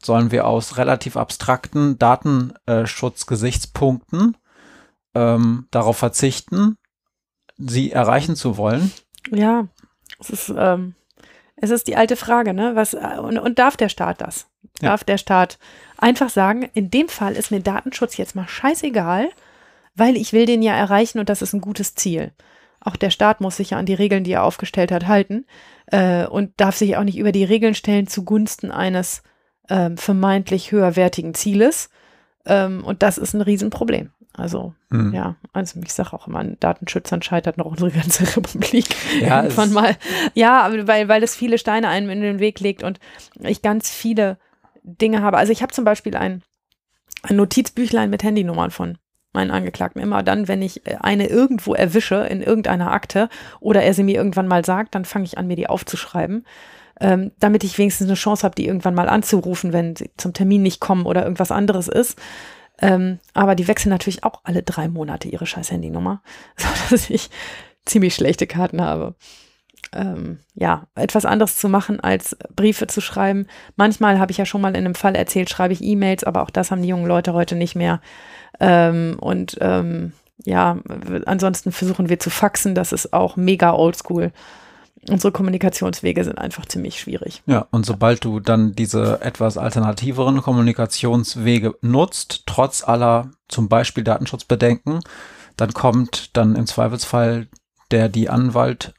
sollen 0.01 0.31
wir 0.31 0.47
aus 0.47 0.77
relativ 0.77 1.17
abstrakten 1.17 1.99
Datenschutzgesichtspunkten 1.99 4.37
ähm, 5.13 5.67
darauf 5.69 5.97
verzichten, 5.97 6.77
sie 7.59 7.91
erreichen 7.91 8.35
zu 8.35 8.57
wollen? 8.57 8.91
Ja, 9.29 9.67
es 10.19 10.31
ist, 10.31 10.51
ähm, 10.57 10.95
es 11.57 11.69
ist 11.69 11.87
die 11.87 11.95
alte 11.95 12.15
Frage, 12.15 12.55
ne? 12.55 12.75
Was, 12.75 12.95
und, 12.95 13.37
und 13.37 13.59
darf 13.59 13.77
der 13.77 13.89
Staat 13.89 14.21
das? 14.21 14.47
Ja. 14.81 14.89
Darf 14.89 15.03
der 15.03 15.19
Staat 15.19 15.59
einfach 15.99 16.31
sagen, 16.31 16.67
in 16.73 16.89
dem 16.89 17.07
Fall 17.07 17.35
ist 17.35 17.51
mir 17.51 17.59
Datenschutz 17.59 18.17
jetzt 18.17 18.35
mal 18.35 18.47
scheißegal, 18.47 19.29
weil 19.93 20.17
ich 20.17 20.33
will 20.33 20.47
den 20.47 20.63
ja 20.63 20.73
erreichen 20.73 21.19
und 21.19 21.29
das 21.29 21.43
ist 21.43 21.53
ein 21.53 21.61
gutes 21.61 21.93
Ziel. 21.93 22.31
Auch 22.83 22.95
der 22.95 23.11
Staat 23.11 23.41
muss 23.41 23.57
sich 23.57 23.71
ja 23.71 23.77
an 23.77 23.85
die 23.85 23.93
Regeln, 23.93 24.23
die 24.23 24.33
er 24.33 24.43
aufgestellt 24.43 24.91
hat, 24.91 25.07
halten 25.07 25.45
äh, 25.87 26.25
und 26.25 26.59
darf 26.59 26.75
sich 26.75 26.97
auch 26.97 27.03
nicht 27.03 27.17
über 27.17 27.31
die 27.31 27.43
Regeln 27.43 27.75
stellen 27.75 28.07
zugunsten 28.07 28.71
eines 28.71 29.23
äh, 29.67 29.91
vermeintlich 29.95 30.71
höherwertigen 30.71 31.33
Zieles. 31.33 31.89
Ähm, 32.45 32.83
und 32.83 33.03
das 33.03 33.17
ist 33.17 33.33
ein 33.33 33.41
Riesenproblem. 33.41 34.11
Also, 34.33 34.73
hm. 34.89 35.13
ja, 35.13 35.35
also 35.51 35.79
ich 35.83 35.93
sage 35.93 36.13
auch 36.13 36.27
immer, 36.27 36.39
an 36.39 36.57
Datenschützern 36.59 37.21
scheitert 37.21 37.57
noch 37.57 37.65
unsere 37.65 37.91
ganze 37.91 38.23
Republik. 38.35 38.85
Ja, 39.19 39.43
Irgendwann 39.43 39.73
mal. 39.73 39.97
Ja, 40.33 40.71
weil, 40.87 41.07
weil 41.07 41.23
es 41.23 41.35
viele 41.35 41.57
Steine 41.57 41.89
einem 41.89 42.09
in 42.09 42.21
den 42.21 42.39
Weg 42.39 42.59
legt 42.59 42.81
und 42.81 42.99
ich 43.39 43.61
ganz 43.61 43.89
viele 43.89 44.37
Dinge 44.83 45.21
habe. 45.21 45.37
Also 45.37 45.51
ich 45.51 45.61
habe 45.61 45.73
zum 45.73 45.83
Beispiel 45.83 46.15
ein, 46.15 46.43
ein 47.23 47.35
Notizbüchlein 47.35 48.09
mit 48.09 48.23
Handynummern 48.23 48.71
von 48.71 48.97
meinen 49.33 49.51
Angeklagten. 49.51 50.01
Immer 50.01 50.23
dann, 50.23 50.47
wenn 50.47 50.61
ich 50.61 50.85
äh, 50.85 50.97
eine 50.99 51.27
irgendwo 51.27 51.73
erwische 51.73 52.15
in 52.15 52.41
irgendeiner 52.41 52.91
Akte 52.91 53.29
oder 53.59 53.83
er 53.83 53.93
sie 53.93 54.03
mir 54.03 54.15
irgendwann 54.15 54.47
mal 54.47 54.65
sagt, 54.65 54.95
dann 54.95 55.05
fange 55.05 55.25
ich 55.25 55.37
an, 55.37 55.47
mir 55.47 55.55
die 55.55 55.67
aufzuschreiben, 55.67 56.45
ähm, 56.99 57.31
damit 57.39 57.63
ich 57.63 57.77
wenigstens 57.77 58.07
eine 58.07 58.15
Chance 58.15 58.43
habe, 58.43 58.55
die 58.55 58.67
irgendwann 58.67 58.95
mal 58.95 59.09
anzurufen, 59.09 59.73
wenn 59.73 59.95
sie 59.95 60.11
zum 60.17 60.33
Termin 60.33 60.61
nicht 60.61 60.79
kommen 60.79 61.05
oder 61.05 61.23
irgendwas 61.23 61.51
anderes 61.51 61.87
ist. 61.87 62.19
Ähm, 62.79 63.19
aber 63.33 63.55
die 63.55 63.67
wechseln 63.67 63.91
natürlich 63.91 64.23
auch 64.23 64.41
alle 64.43 64.63
drei 64.63 64.87
Monate 64.87 65.27
ihre 65.27 65.45
scheiß 65.45 65.71
Handynummer, 65.71 66.21
sodass 66.57 67.09
ich 67.09 67.29
ziemlich 67.85 68.15
schlechte 68.15 68.47
Karten 68.47 68.81
habe. 68.81 69.15
Ähm, 69.93 70.39
ja, 70.53 70.87
etwas 70.95 71.25
anderes 71.25 71.57
zu 71.57 71.67
machen, 71.67 71.99
als 71.99 72.37
Briefe 72.55 72.87
zu 72.87 73.01
schreiben. 73.01 73.47
Manchmal 73.75 74.19
habe 74.19 74.31
ich 74.31 74.37
ja 74.37 74.45
schon 74.45 74.61
mal 74.61 74.69
in 74.69 74.77
einem 74.77 74.95
Fall 74.95 75.15
erzählt, 75.15 75.49
schreibe 75.49 75.73
ich 75.73 75.83
E-Mails, 75.83 76.23
aber 76.23 76.43
auch 76.43 76.49
das 76.49 76.71
haben 76.71 76.81
die 76.81 76.87
jungen 76.87 77.07
Leute 77.07 77.33
heute 77.33 77.55
nicht 77.55 77.75
mehr. 77.75 77.99
Ähm, 78.59 79.17
und 79.19 79.57
ähm, 79.59 80.13
ja, 80.45 80.77
ansonsten 81.25 81.71
versuchen 81.71 82.09
wir 82.09 82.19
zu 82.19 82.29
faxen, 82.29 82.75
das 82.75 82.91
ist 82.91 83.13
auch 83.13 83.35
mega 83.35 83.73
oldschool. 83.73 84.31
Unsere 85.09 85.31
Kommunikationswege 85.31 86.23
sind 86.23 86.37
einfach 86.37 86.67
ziemlich 86.67 86.99
schwierig. 86.99 87.41
Ja, 87.47 87.67
und 87.71 87.85
sobald 87.85 88.23
du 88.23 88.39
dann 88.39 88.73
diese 88.73 89.19
etwas 89.21 89.57
alternativeren 89.57 90.41
Kommunikationswege 90.41 91.75
nutzt, 91.81 92.43
trotz 92.45 92.87
aller 92.87 93.31
zum 93.47 93.67
Beispiel 93.67 94.03
Datenschutzbedenken, 94.03 94.99
dann 95.57 95.73
kommt 95.73 96.37
dann 96.37 96.55
im 96.55 96.67
Zweifelsfall 96.67 97.47
der, 97.89 98.09
die 98.09 98.29
Anwalt 98.29 98.93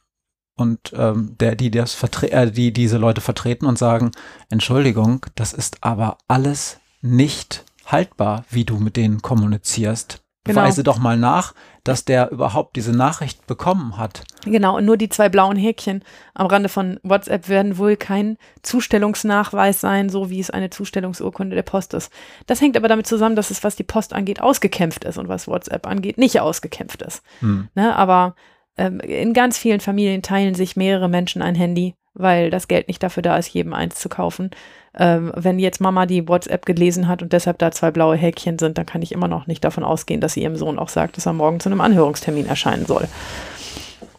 und 0.55 0.93
ähm, 0.95 1.35
der, 1.39 1.55
die 1.55 1.71
das 1.71 1.93
vertre 1.93 2.31
äh, 2.31 2.51
die 2.51 2.71
diese 2.71 2.97
Leute 2.97 3.21
vertreten 3.21 3.65
und 3.65 3.77
sagen, 3.77 4.11
Entschuldigung, 4.49 5.25
das 5.35 5.53
ist 5.53 5.77
aber 5.81 6.17
alles 6.27 6.79
nicht 7.01 7.65
haltbar, 7.85 8.45
wie 8.49 8.65
du 8.65 8.77
mit 8.77 8.95
denen 8.95 9.21
kommunizierst. 9.21 10.23
Genau. 10.45 10.61
Weise 10.61 10.83
doch 10.83 10.99
mal 10.99 11.15
nach, 11.15 11.53
dass 11.85 12.03
der 12.03 12.29
überhaupt 12.31 12.75
diese 12.75 12.91
Nachricht 12.91 13.47
bekommen 13.47 13.97
hat. 13.97 14.23
Genau, 14.43 14.75
und 14.75 14.83
nur 14.83 14.97
die 14.97 15.07
zwei 15.07 15.29
blauen 15.29 15.55
Häkchen 15.55 16.03
am 16.33 16.47
Rande 16.47 16.67
von 16.67 16.99
WhatsApp 17.01 17.47
werden 17.47 17.77
wohl 17.77 17.95
kein 17.95 18.37
Zustellungsnachweis 18.61 19.79
sein, 19.79 20.09
so 20.09 20.29
wie 20.29 20.41
es 20.41 20.49
eine 20.49 20.69
Zustellungsurkunde 20.69 21.55
der 21.55 21.63
Post 21.63 21.93
ist. 21.93 22.11
Das 22.45 22.59
hängt 22.59 22.75
aber 22.75 22.89
damit 22.89 23.07
zusammen, 23.07 23.37
dass 23.37 23.51
es, 23.51 23.63
was 23.63 23.77
die 23.77 23.83
Post 23.83 24.11
angeht, 24.11 24.41
ausgekämpft 24.41 25.05
ist 25.05 25.17
und 25.17 25.29
was 25.29 25.47
WhatsApp 25.47 25.87
angeht, 25.87 26.17
nicht 26.17 26.41
ausgekämpft 26.41 27.01
ist. 27.03 27.23
Hm. 27.39 27.69
Ne, 27.73 27.95
aber 27.95 28.35
in 28.77 29.33
ganz 29.33 29.57
vielen 29.57 29.79
Familien 29.79 30.21
teilen 30.21 30.55
sich 30.55 30.75
mehrere 30.75 31.09
Menschen 31.09 31.41
ein 31.41 31.55
Handy, 31.55 31.95
weil 32.13 32.49
das 32.49 32.67
Geld 32.67 32.87
nicht 32.87 33.03
dafür 33.03 33.23
da 33.23 33.37
ist, 33.37 33.49
jedem 33.49 33.73
eins 33.73 33.95
zu 33.95 34.09
kaufen 34.09 34.51
ähm, 34.95 35.31
wenn 35.35 35.59
jetzt 35.59 35.81
Mama 35.81 36.05
die 36.05 36.27
WhatsApp 36.27 36.65
gelesen 36.65 37.07
hat 37.07 37.21
und 37.21 37.33
deshalb 37.33 37.57
da 37.57 37.71
zwei 37.71 37.91
blaue 37.91 38.15
Häkchen 38.15 38.59
sind, 38.59 38.77
dann 38.77 38.85
kann 38.85 39.01
ich 39.01 39.11
immer 39.11 39.27
noch 39.27 39.47
nicht 39.47 39.63
davon 39.63 39.83
ausgehen, 39.83 40.21
dass 40.21 40.33
sie 40.33 40.43
ihrem 40.43 40.55
Sohn 40.55 40.77
auch 40.77 40.89
sagt, 40.89 41.17
dass 41.17 41.25
er 41.25 41.33
morgen 41.33 41.59
zu 41.59 41.69
einem 41.69 41.81
Anhörungstermin 41.81 42.45
erscheinen 42.45 42.85
soll. 42.85 43.07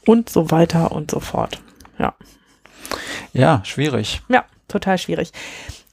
Und 0.06 0.28
so 0.28 0.50
weiter 0.50 0.92
und 0.92 1.10
so 1.10 1.20
fort. 1.20 1.60
Ja. 1.98 2.14
Ja, 3.32 3.62
schwierig. 3.64 4.20
Ja, 4.28 4.44
total 4.68 4.98
schwierig. 4.98 5.30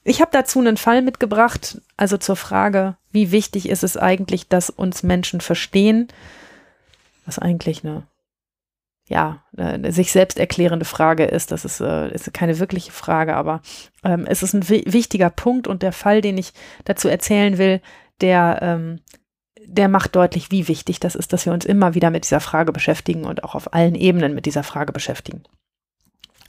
Ich 0.04 0.20
habe 0.20 0.30
dazu 0.32 0.58
einen 0.58 0.76
Fall 0.76 1.00
mitgebracht, 1.00 1.80
also 1.96 2.16
zur 2.16 2.36
Frage, 2.36 2.96
wie 3.12 3.30
wichtig 3.30 3.68
ist 3.68 3.84
es 3.84 3.96
eigentlich, 3.96 4.48
dass 4.48 4.68
uns 4.68 5.04
Menschen 5.04 5.40
verstehen, 5.40 6.08
was 7.24 7.38
eigentlich 7.38 7.84
eine 7.84 8.02
ja, 9.12 9.44
eine 9.56 9.92
sich 9.92 10.10
selbst 10.10 10.38
erklärende 10.38 10.86
Frage 10.86 11.24
ist. 11.24 11.52
Das 11.52 11.66
ist, 11.66 11.80
äh, 11.80 12.12
ist 12.12 12.32
keine 12.32 12.58
wirkliche 12.58 12.92
Frage, 12.92 13.36
aber 13.36 13.60
ähm, 14.02 14.24
es 14.26 14.42
ist 14.42 14.54
ein 14.54 14.66
wichtiger 14.68 15.28
Punkt 15.28 15.68
und 15.68 15.82
der 15.82 15.92
Fall, 15.92 16.22
den 16.22 16.38
ich 16.38 16.54
dazu 16.86 17.08
erzählen 17.08 17.58
will, 17.58 17.82
der, 18.22 18.58
ähm, 18.62 19.00
der 19.66 19.88
macht 19.88 20.16
deutlich, 20.16 20.50
wie 20.50 20.66
wichtig 20.66 20.98
das 20.98 21.14
ist, 21.14 21.34
dass 21.34 21.44
wir 21.44 21.52
uns 21.52 21.66
immer 21.66 21.94
wieder 21.94 22.08
mit 22.10 22.24
dieser 22.24 22.40
Frage 22.40 22.72
beschäftigen 22.72 23.24
und 23.24 23.44
auch 23.44 23.54
auf 23.54 23.74
allen 23.74 23.94
Ebenen 23.94 24.34
mit 24.34 24.46
dieser 24.46 24.62
Frage 24.62 24.92
beschäftigen. 24.92 25.42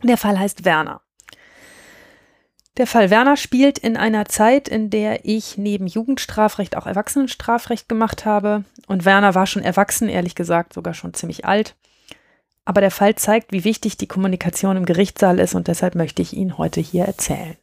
Der 0.01 0.17
Fall 0.17 0.39
heißt 0.39 0.63
Werner. 0.63 1.01
Der 2.77 2.87
Fall 2.87 3.09
Werner 3.09 3.35
spielt 3.35 3.77
in 3.77 3.97
einer 3.97 4.25
Zeit, 4.25 4.69
in 4.69 4.89
der 4.89 5.25
ich 5.25 5.57
neben 5.57 5.85
Jugendstrafrecht 5.85 6.77
auch 6.77 6.87
Erwachsenenstrafrecht 6.87 7.87
gemacht 7.89 8.25
habe. 8.25 8.63
Und 8.87 9.03
Werner 9.03 9.35
war 9.35 9.47
schon 9.47 9.63
erwachsen, 9.63 10.07
ehrlich 10.07 10.33
gesagt, 10.33 10.73
sogar 10.73 10.93
schon 10.93 11.13
ziemlich 11.13 11.45
alt. 11.45 11.75
Aber 12.65 12.81
der 12.81 12.91
Fall 12.91 13.15
zeigt, 13.15 13.51
wie 13.51 13.63
wichtig 13.63 13.97
die 13.97 14.07
Kommunikation 14.07 14.77
im 14.77 14.85
Gerichtssaal 14.85 15.39
ist 15.39 15.53
und 15.53 15.67
deshalb 15.67 15.95
möchte 15.95 16.21
ich 16.21 16.33
ihn 16.33 16.57
heute 16.57 16.79
hier 16.79 17.05
erzählen. 17.05 17.57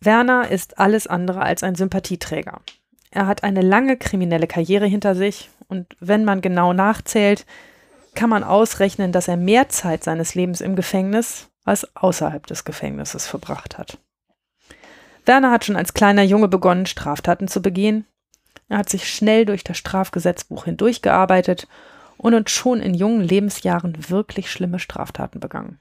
Werner 0.00 0.48
ist 0.48 0.78
alles 0.78 1.06
andere 1.06 1.42
als 1.42 1.62
ein 1.62 1.74
Sympathieträger. 1.74 2.60
Er 3.10 3.26
hat 3.26 3.44
eine 3.44 3.60
lange 3.60 3.96
kriminelle 3.96 4.46
Karriere 4.46 4.86
hinter 4.86 5.14
sich 5.14 5.50
und 5.68 5.96
wenn 6.00 6.24
man 6.24 6.40
genau 6.40 6.72
nachzählt, 6.72 7.46
kann 8.14 8.30
man 8.30 8.42
ausrechnen, 8.44 9.12
dass 9.12 9.28
er 9.28 9.36
mehr 9.36 9.68
Zeit 9.68 10.02
seines 10.02 10.34
Lebens 10.34 10.60
im 10.60 10.76
Gefängnis 10.76 11.48
als 11.64 11.94
außerhalb 11.96 12.46
des 12.46 12.64
Gefängnisses 12.64 13.26
verbracht 13.26 13.78
hat. 13.78 13.98
Werner 15.24 15.50
hat 15.50 15.64
schon 15.64 15.76
als 15.76 15.94
kleiner 15.94 16.22
Junge 16.22 16.48
begonnen, 16.48 16.86
Straftaten 16.86 17.48
zu 17.48 17.62
begehen. 17.62 18.06
Er 18.68 18.78
hat 18.78 18.88
sich 18.88 19.08
schnell 19.08 19.44
durch 19.44 19.62
das 19.62 19.78
Strafgesetzbuch 19.78 20.64
hindurchgearbeitet 20.64 21.68
und 22.22 22.50
schon 22.50 22.80
in 22.80 22.94
jungen 22.94 23.20
Lebensjahren 23.20 24.08
wirklich 24.08 24.50
schlimme 24.50 24.78
Straftaten 24.78 25.40
begangen. 25.40 25.80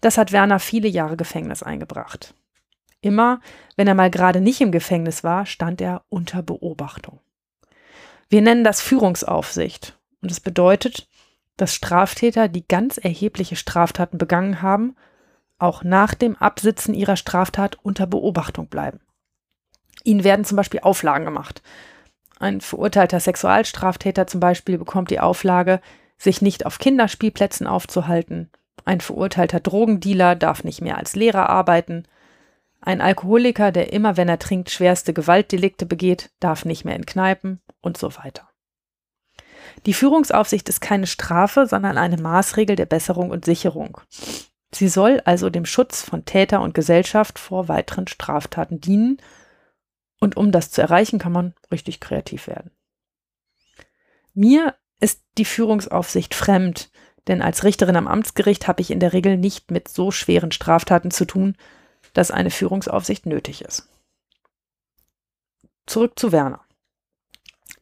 Das 0.00 0.18
hat 0.18 0.30
Werner 0.30 0.60
viele 0.60 0.88
Jahre 0.88 1.16
Gefängnis 1.16 1.62
eingebracht. 1.62 2.34
Immer, 3.00 3.40
wenn 3.76 3.88
er 3.88 3.94
mal 3.94 4.10
gerade 4.10 4.40
nicht 4.40 4.60
im 4.60 4.72
Gefängnis 4.72 5.24
war, 5.24 5.46
stand 5.46 5.80
er 5.80 6.04
unter 6.08 6.42
Beobachtung. 6.42 7.20
Wir 8.28 8.42
nennen 8.42 8.64
das 8.64 8.80
Führungsaufsicht 8.80 9.98
und 10.20 10.30
es 10.30 10.40
bedeutet, 10.40 11.08
dass 11.56 11.74
Straftäter, 11.74 12.48
die 12.48 12.66
ganz 12.66 12.98
erhebliche 12.98 13.56
Straftaten 13.56 14.18
begangen 14.18 14.60
haben, 14.60 14.96
auch 15.58 15.82
nach 15.82 16.14
dem 16.14 16.36
Absitzen 16.36 16.92
ihrer 16.92 17.16
Straftat 17.16 17.78
unter 17.82 18.06
Beobachtung 18.06 18.68
bleiben. 18.68 19.00
Ihnen 20.04 20.24
werden 20.24 20.44
zum 20.44 20.56
Beispiel 20.56 20.80
Auflagen 20.80 21.24
gemacht. 21.24 21.62
Ein 22.38 22.60
verurteilter 22.60 23.20
Sexualstraftäter 23.20 24.26
zum 24.26 24.40
Beispiel 24.40 24.78
bekommt 24.78 25.10
die 25.10 25.20
Auflage, 25.20 25.80
sich 26.18 26.42
nicht 26.42 26.66
auf 26.66 26.78
Kinderspielplätzen 26.78 27.66
aufzuhalten. 27.66 28.50
Ein 28.84 29.00
verurteilter 29.00 29.60
Drogendealer 29.60 30.36
darf 30.36 30.64
nicht 30.64 30.80
mehr 30.80 30.98
als 30.98 31.16
Lehrer 31.16 31.48
arbeiten. 31.48 32.04
Ein 32.80 33.00
Alkoholiker, 33.00 33.72
der 33.72 33.92
immer, 33.92 34.16
wenn 34.16 34.28
er 34.28 34.38
trinkt, 34.38 34.70
schwerste 34.70 35.12
Gewaltdelikte 35.12 35.86
begeht, 35.86 36.30
darf 36.40 36.64
nicht 36.64 36.84
mehr 36.84 36.94
in 36.94 37.06
Kneipen 37.06 37.60
und 37.80 37.96
so 37.98 38.16
weiter. 38.16 38.48
Die 39.86 39.94
Führungsaufsicht 39.94 40.68
ist 40.68 40.80
keine 40.80 41.06
Strafe, 41.06 41.66
sondern 41.66 41.98
eine 41.98 42.16
Maßregel 42.16 42.76
der 42.76 42.86
Besserung 42.86 43.30
und 43.30 43.44
Sicherung. 43.44 44.00
Sie 44.72 44.88
soll 44.88 45.20
also 45.24 45.50
dem 45.50 45.64
Schutz 45.64 46.02
von 46.02 46.24
Täter 46.24 46.60
und 46.60 46.74
Gesellschaft 46.74 47.38
vor 47.38 47.68
weiteren 47.68 48.08
Straftaten 48.08 48.80
dienen. 48.80 49.18
Und 50.20 50.36
um 50.36 50.52
das 50.52 50.70
zu 50.70 50.80
erreichen, 50.80 51.18
kann 51.18 51.32
man 51.32 51.54
richtig 51.70 52.00
kreativ 52.00 52.46
werden. 52.46 52.70
Mir 54.34 54.74
ist 55.00 55.22
die 55.38 55.44
Führungsaufsicht 55.44 56.34
fremd, 56.34 56.90
denn 57.26 57.42
als 57.42 57.64
Richterin 57.64 57.96
am 57.96 58.08
Amtsgericht 58.08 58.68
habe 58.68 58.80
ich 58.80 58.90
in 58.90 59.00
der 59.00 59.12
Regel 59.12 59.36
nicht 59.36 59.70
mit 59.70 59.88
so 59.88 60.10
schweren 60.10 60.52
Straftaten 60.52 61.10
zu 61.10 61.24
tun, 61.24 61.56
dass 62.12 62.30
eine 62.30 62.50
Führungsaufsicht 62.50 63.26
nötig 63.26 63.62
ist. 63.62 63.88
Zurück 65.86 66.18
zu 66.18 66.32
Werner. 66.32 66.64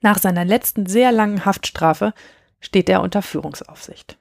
Nach 0.01 0.19
seiner 0.19 0.45
letzten 0.45 0.87
sehr 0.87 1.13
langen 1.13 1.45
Haftstrafe 1.45 2.13
steht 2.61 2.89
er 2.89 3.01
unter 3.01 3.23
Führungsaufsicht. 3.23 4.19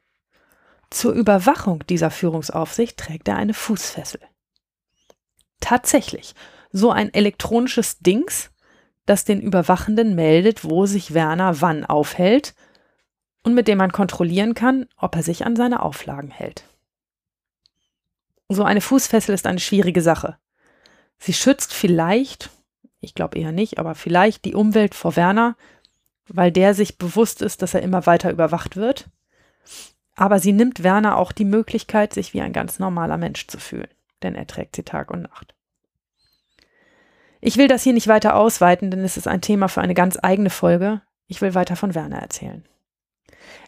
Zur 0.89 1.13
Überwachung 1.13 1.85
dieser 1.87 2.11
Führungsaufsicht 2.11 2.97
trägt 2.97 3.27
er 3.27 3.37
eine 3.37 3.53
Fußfessel. 3.53 4.21
Tatsächlich, 5.59 6.35
so 6.73 6.91
ein 6.91 7.13
elektronisches 7.13 7.99
Dings, 7.99 8.51
das 9.05 9.23
den 9.23 9.39
Überwachenden 9.41 10.15
meldet, 10.15 10.65
wo 10.65 10.85
sich 10.85 11.13
Werner 11.13 11.61
wann 11.61 11.85
aufhält 11.85 12.55
und 13.43 13.53
mit 13.53 13.67
dem 13.67 13.77
man 13.77 13.91
kontrollieren 13.91 14.55
kann, 14.55 14.87
ob 14.97 15.15
er 15.15 15.23
sich 15.23 15.45
an 15.45 15.55
seine 15.55 15.81
Auflagen 15.81 16.31
hält. 16.31 16.65
So 18.49 18.63
eine 18.63 18.81
Fußfessel 18.81 19.33
ist 19.33 19.45
eine 19.45 19.59
schwierige 19.59 20.01
Sache. 20.01 20.37
Sie 21.19 21.33
schützt 21.33 21.73
vielleicht, 21.73 22.49
ich 22.99 23.13
glaube 23.13 23.37
eher 23.37 23.51
nicht, 23.51 23.77
aber 23.77 23.95
vielleicht 23.95 24.43
die 24.45 24.55
Umwelt 24.55 24.95
vor 24.95 25.15
Werner, 25.15 25.55
weil 26.27 26.51
der 26.51 26.73
sich 26.73 26.97
bewusst 26.97 27.41
ist, 27.41 27.61
dass 27.61 27.73
er 27.73 27.81
immer 27.81 28.05
weiter 28.05 28.31
überwacht 28.31 28.75
wird. 28.75 29.09
Aber 30.15 30.39
sie 30.39 30.53
nimmt 30.53 30.83
Werner 30.83 31.17
auch 31.17 31.31
die 31.31 31.45
Möglichkeit, 31.45 32.13
sich 32.13 32.33
wie 32.33 32.41
ein 32.41 32.53
ganz 32.53 32.79
normaler 32.79 33.17
Mensch 33.17 33.47
zu 33.47 33.59
fühlen, 33.59 33.89
denn 34.21 34.35
er 34.35 34.47
trägt 34.47 34.75
sie 34.75 34.83
Tag 34.83 35.11
und 35.11 35.23
Nacht. 35.23 35.53
Ich 37.45 37.57
will 37.57 37.67
das 37.67 37.83
hier 37.83 37.91
nicht 37.91 38.07
weiter 38.07 38.37
ausweiten, 38.37 38.89
denn 38.89 39.03
es 39.03 39.17
ist 39.17 39.27
ein 39.27 39.41
Thema 39.41 39.67
für 39.67 39.81
eine 39.81 39.93
ganz 39.93 40.17
eigene 40.21 40.49
Folge. 40.49 41.01
Ich 41.27 41.41
will 41.41 41.53
weiter 41.53 41.75
von 41.75 41.93
Werner 41.93 42.19
erzählen. 42.19 42.65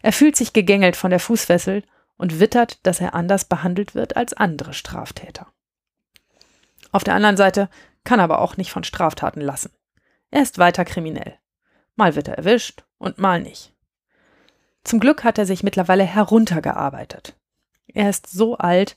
Er 0.00 0.14
fühlt 0.14 0.34
sich 0.34 0.54
gegängelt 0.54 0.96
von 0.96 1.10
der 1.10 1.20
Fußfessel 1.20 1.82
und 2.16 2.40
wittert, 2.40 2.86
dass 2.86 3.02
er 3.02 3.14
anders 3.14 3.44
behandelt 3.44 3.94
wird 3.94 4.16
als 4.16 4.32
andere 4.32 4.72
Straftäter. 4.72 5.48
Auf 6.90 7.04
der 7.04 7.12
anderen 7.12 7.36
Seite 7.36 7.68
kann 8.02 8.18
er 8.18 8.24
aber 8.24 8.40
auch 8.40 8.56
nicht 8.56 8.70
von 8.70 8.82
Straftaten 8.82 9.42
lassen. 9.42 9.72
Er 10.30 10.40
ist 10.40 10.56
weiter 10.56 10.86
kriminell. 10.86 11.34
Mal 11.96 12.14
wird 12.14 12.28
er 12.28 12.38
erwischt 12.38 12.84
und 12.96 13.18
mal 13.18 13.42
nicht. 13.42 13.74
Zum 14.84 15.00
Glück 15.00 15.22
hat 15.22 15.36
er 15.36 15.44
sich 15.44 15.62
mittlerweile 15.62 16.04
heruntergearbeitet. 16.04 17.36
Er 17.88 18.08
ist 18.08 18.30
so 18.30 18.56
alt, 18.56 18.96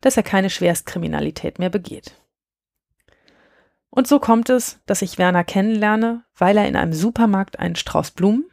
dass 0.00 0.16
er 0.16 0.22
keine 0.22 0.50
Schwerstkriminalität 0.50 1.58
mehr 1.58 1.70
begeht. 1.70 2.14
Und 3.90 4.06
so 4.06 4.20
kommt 4.20 4.48
es, 4.50 4.80
dass 4.86 5.02
ich 5.02 5.18
Werner 5.18 5.44
kennenlerne, 5.44 6.24
weil 6.36 6.56
er 6.56 6.68
in 6.68 6.76
einem 6.76 6.92
Supermarkt 6.92 7.58
einen 7.58 7.76
Strauß 7.76 8.12
Blumen, 8.12 8.44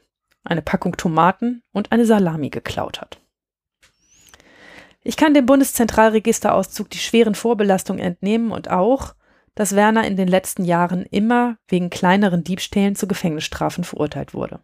eine 0.44 0.62
Packung 0.62 0.98
Tomaten 0.98 1.62
und 1.72 1.92
eine 1.92 2.06
Salami 2.06 2.50
geklaut 2.50 3.02
hat. 3.02 3.20
Ich 5.04 5.16
kann 5.16 5.34
dem 5.34 5.46
Bundeszentralregisterauszug 5.46 6.90
die 6.90 6.98
schweren 6.98 7.36
Vorbelastungen 7.36 8.02
entnehmen 8.02 8.52
und 8.52 8.70
auch, 8.70 9.14
dass 9.56 9.76
Werner 9.76 10.06
in 10.06 10.18
den 10.18 10.28
letzten 10.28 10.66
Jahren 10.66 11.04
immer 11.04 11.58
wegen 11.68 11.90
kleineren 11.90 12.44
Diebstählen 12.44 12.96
zu 12.96 13.08
Gefängnisstrafen 13.08 13.84
verurteilt 13.84 14.34
wurde. 14.34 14.60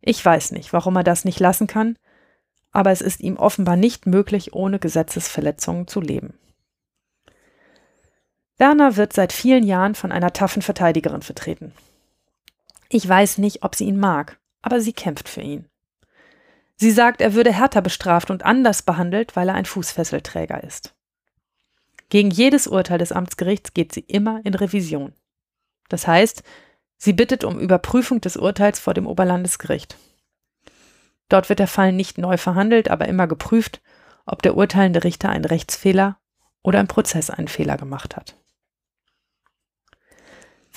Ich 0.00 0.24
weiß 0.24 0.52
nicht, 0.52 0.72
warum 0.72 0.96
er 0.96 1.04
das 1.04 1.24
nicht 1.24 1.40
lassen 1.40 1.66
kann, 1.66 1.96
aber 2.70 2.90
es 2.90 3.00
ist 3.00 3.20
ihm 3.20 3.36
offenbar 3.36 3.76
nicht 3.76 4.06
möglich, 4.06 4.52
ohne 4.52 4.78
Gesetzesverletzungen 4.78 5.88
zu 5.88 6.00
leben. 6.00 6.38
Werner 8.58 8.96
wird 8.96 9.12
seit 9.12 9.32
vielen 9.32 9.64
Jahren 9.64 9.94
von 9.94 10.12
einer 10.12 10.32
taffen 10.32 10.62
Verteidigerin 10.62 11.22
vertreten. 11.22 11.72
Ich 12.88 13.08
weiß 13.08 13.38
nicht, 13.38 13.62
ob 13.62 13.74
sie 13.74 13.84
ihn 13.84 13.98
mag, 13.98 14.38
aber 14.62 14.80
sie 14.80 14.92
kämpft 14.92 15.28
für 15.28 15.42
ihn. 15.42 15.68
Sie 16.76 16.90
sagt, 16.90 17.20
er 17.20 17.34
würde 17.34 17.52
härter 17.52 17.82
bestraft 17.82 18.30
und 18.30 18.44
anders 18.44 18.82
behandelt, 18.82 19.36
weil 19.36 19.48
er 19.48 19.54
ein 19.54 19.64
Fußfesselträger 19.64 20.62
ist. 20.62 20.94
Gegen 22.08 22.30
jedes 22.30 22.66
Urteil 22.66 22.98
des 22.98 23.12
Amtsgerichts 23.12 23.74
geht 23.74 23.92
sie 23.92 24.00
immer 24.00 24.40
in 24.44 24.54
Revision. 24.54 25.12
Das 25.88 26.06
heißt, 26.06 26.42
sie 26.96 27.12
bittet 27.12 27.44
um 27.44 27.58
Überprüfung 27.58 28.20
des 28.20 28.36
Urteils 28.36 28.78
vor 28.78 28.94
dem 28.94 29.06
Oberlandesgericht. 29.06 29.96
Dort 31.28 31.48
wird 31.48 31.58
der 31.58 31.66
Fall 31.66 31.92
nicht 31.92 32.16
neu 32.16 32.38
verhandelt, 32.38 32.90
aber 32.90 33.06
immer 33.08 33.26
geprüft, 33.26 33.82
ob 34.24 34.42
der 34.42 34.56
urteilende 34.56 35.04
Richter 35.04 35.28
einen 35.28 35.44
Rechtsfehler 35.44 36.18
oder 36.62 36.80
im 36.80 36.88
Prozess 36.88 37.28
einen 37.28 37.48
Fehler 37.48 37.76
gemacht 37.76 38.16
hat. 38.16 38.37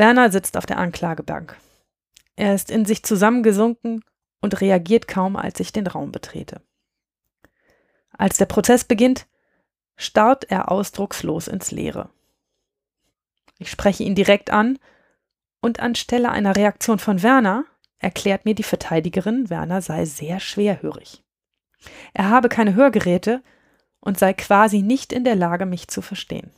Werner 0.02 0.32
sitzt 0.32 0.58
auf 0.58 0.66
der 0.66 0.80
Anklagebank. 0.80 1.56
Er 2.36 2.56
ist 2.56 2.72
in 2.72 2.86
sich 2.86 3.04
zusammengesunken 3.04 4.04
und 4.41 4.60
reagiert 4.60 5.08
kaum, 5.08 5.36
als 5.36 5.60
ich 5.60 5.74
den 5.74 5.86
Raum 5.86 6.12
betrete. 6.12 6.60
Als 8.18 8.38
der 8.38 8.47
Prozess 8.47 8.84
beginnt, 8.84 9.28
starrt 9.97 10.49
er 10.49 10.72
ausdruckslos 10.72 11.47
ins 11.47 11.70
Leere. 11.70 12.10
Ich 13.60 13.70
spreche 13.70 14.04
ihn 14.04 14.16
direkt 14.16 14.49
an 14.49 14.80
und 15.62 15.80
anstelle 15.80 16.32
einer 16.32 16.56
Reaktion 16.56 16.97
von 16.97 17.22
Werner 17.22 17.66
erklärt 17.99 18.43
mir 18.43 18.56
die 18.56 18.64
Verteidigerin, 18.64 19.52
Werner 19.52 19.84
sei 19.84 20.06
sehr 20.06 20.39
schwerhörig. 20.39 21.24
Er 22.16 22.32
habe 22.32 22.49
keine 22.49 22.74
Hörgeräte 22.74 23.43
und 23.99 24.18
sei 24.18 24.34
quasi 24.34 24.82
nicht 24.82 25.14
in 25.14 25.26
der 25.26 25.36
Lage, 25.36 25.68
mich 25.68 25.89
zu 25.89 26.02
verstehen. 26.02 26.49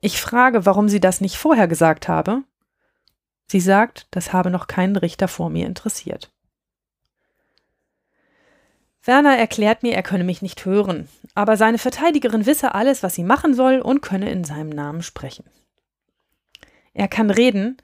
Ich 0.00 0.20
frage, 0.20 0.66
warum 0.66 0.88
sie 0.88 1.00
das 1.00 1.20
nicht 1.20 1.36
vorher 1.36 1.68
gesagt 1.68 2.08
habe. 2.08 2.42
Sie 3.46 3.60
sagt, 3.60 4.06
das 4.10 4.32
habe 4.32 4.50
noch 4.50 4.66
keinen 4.66 4.96
Richter 4.96 5.28
vor 5.28 5.50
mir 5.50 5.66
interessiert. 5.66 6.32
Werner 9.02 9.36
erklärt 9.36 9.82
mir, 9.82 9.94
er 9.94 10.02
könne 10.02 10.24
mich 10.24 10.42
nicht 10.42 10.64
hören, 10.64 11.08
aber 11.34 11.56
seine 11.56 11.78
Verteidigerin 11.78 12.46
wisse 12.46 12.74
alles, 12.74 13.02
was 13.02 13.14
sie 13.14 13.24
machen 13.24 13.54
soll 13.54 13.80
und 13.80 14.02
könne 14.02 14.30
in 14.30 14.44
seinem 14.44 14.68
Namen 14.68 15.02
sprechen. 15.02 15.44
Er 16.92 17.08
kann 17.08 17.30
reden, 17.30 17.78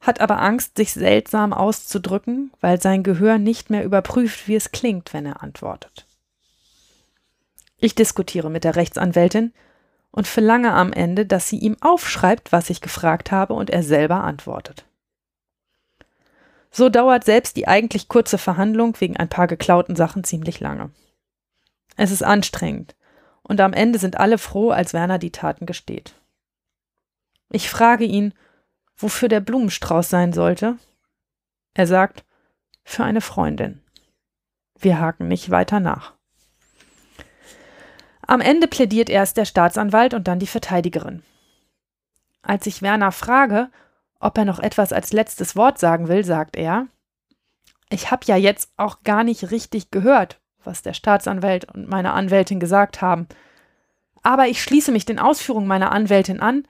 hat 0.00 0.20
aber 0.20 0.40
Angst, 0.40 0.76
sich 0.76 0.92
seltsam 0.92 1.52
auszudrücken, 1.52 2.52
weil 2.60 2.80
sein 2.80 3.02
Gehör 3.02 3.38
nicht 3.38 3.70
mehr 3.70 3.84
überprüft, 3.84 4.48
wie 4.48 4.56
es 4.56 4.72
klingt, 4.72 5.12
wenn 5.12 5.26
er 5.26 5.42
antwortet. 5.42 6.06
Ich 7.78 7.94
diskutiere 7.94 8.50
mit 8.50 8.64
der 8.64 8.76
Rechtsanwältin 8.76 9.52
und 10.12 10.26
verlange 10.26 10.72
am 10.72 10.92
Ende, 10.92 11.26
dass 11.26 11.48
sie 11.48 11.58
ihm 11.58 11.76
aufschreibt, 11.80 12.52
was 12.52 12.70
ich 12.70 12.80
gefragt 12.80 13.30
habe 13.30 13.54
und 13.54 13.70
er 13.70 13.82
selber 13.82 14.24
antwortet. 14.24 14.84
So 16.70 16.88
dauert 16.88 17.24
selbst 17.24 17.56
die 17.56 17.68
eigentlich 17.68 18.08
kurze 18.08 18.38
Verhandlung 18.38 18.98
wegen 19.00 19.16
ein 19.16 19.28
paar 19.28 19.46
geklauten 19.46 19.96
Sachen 19.96 20.24
ziemlich 20.24 20.60
lange. 20.60 20.90
Es 21.96 22.10
ist 22.10 22.22
anstrengend 22.22 22.94
und 23.42 23.60
am 23.60 23.72
Ende 23.72 23.98
sind 23.98 24.18
alle 24.18 24.38
froh, 24.38 24.70
als 24.70 24.92
Werner 24.92 25.18
die 25.18 25.32
Taten 25.32 25.66
gesteht. 25.66 26.14
Ich 27.50 27.68
frage 27.68 28.04
ihn, 28.04 28.32
wofür 28.96 29.28
der 29.28 29.40
Blumenstrauß 29.40 30.08
sein 30.08 30.32
sollte. 30.32 30.76
Er 31.74 31.86
sagt, 31.86 32.24
für 32.84 33.04
eine 33.04 33.20
Freundin. 33.20 33.82
Wir 34.78 35.00
haken 35.00 35.28
nicht 35.28 35.50
weiter 35.50 35.80
nach. 35.80 36.14
Am 38.30 38.40
Ende 38.40 38.68
plädiert 38.68 39.10
erst 39.10 39.38
der 39.38 39.44
Staatsanwalt 39.44 40.14
und 40.14 40.28
dann 40.28 40.38
die 40.38 40.46
Verteidigerin. 40.46 41.24
Als 42.42 42.64
ich 42.68 42.80
Werner 42.80 43.10
frage, 43.10 43.70
ob 44.20 44.38
er 44.38 44.44
noch 44.44 44.60
etwas 44.60 44.92
als 44.92 45.12
letztes 45.12 45.56
Wort 45.56 45.80
sagen 45.80 46.06
will, 46.06 46.24
sagt 46.24 46.54
er, 46.54 46.86
ich 47.88 48.12
habe 48.12 48.24
ja 48.26 48.36
jetzt 48.36 48.70
auch 48.76 49.02
gar 49.02 49.24
nicht 49.24 49.50
richtig 49.50 49.90
gehört, 49.90 50.38
was 50.62 50.82
der 50.82 50.92
Staatsanwalt 50.92 51.74
und 51.74 51.88
meine 51.88 52.12
Anwältin 52.12 52.60
gesagt 52.60 53.02
haben. 53.02 53.26
Aber 54.22 54.46
ich 54.46 54.62
schließe 54.62 54.92
mich 54.92 55.04
den 55.04 55.18
Ausführungen 55.18 55.66
meiner 55.66 55.90
Anwältin 55.90 56.38
an, 56.38 56.68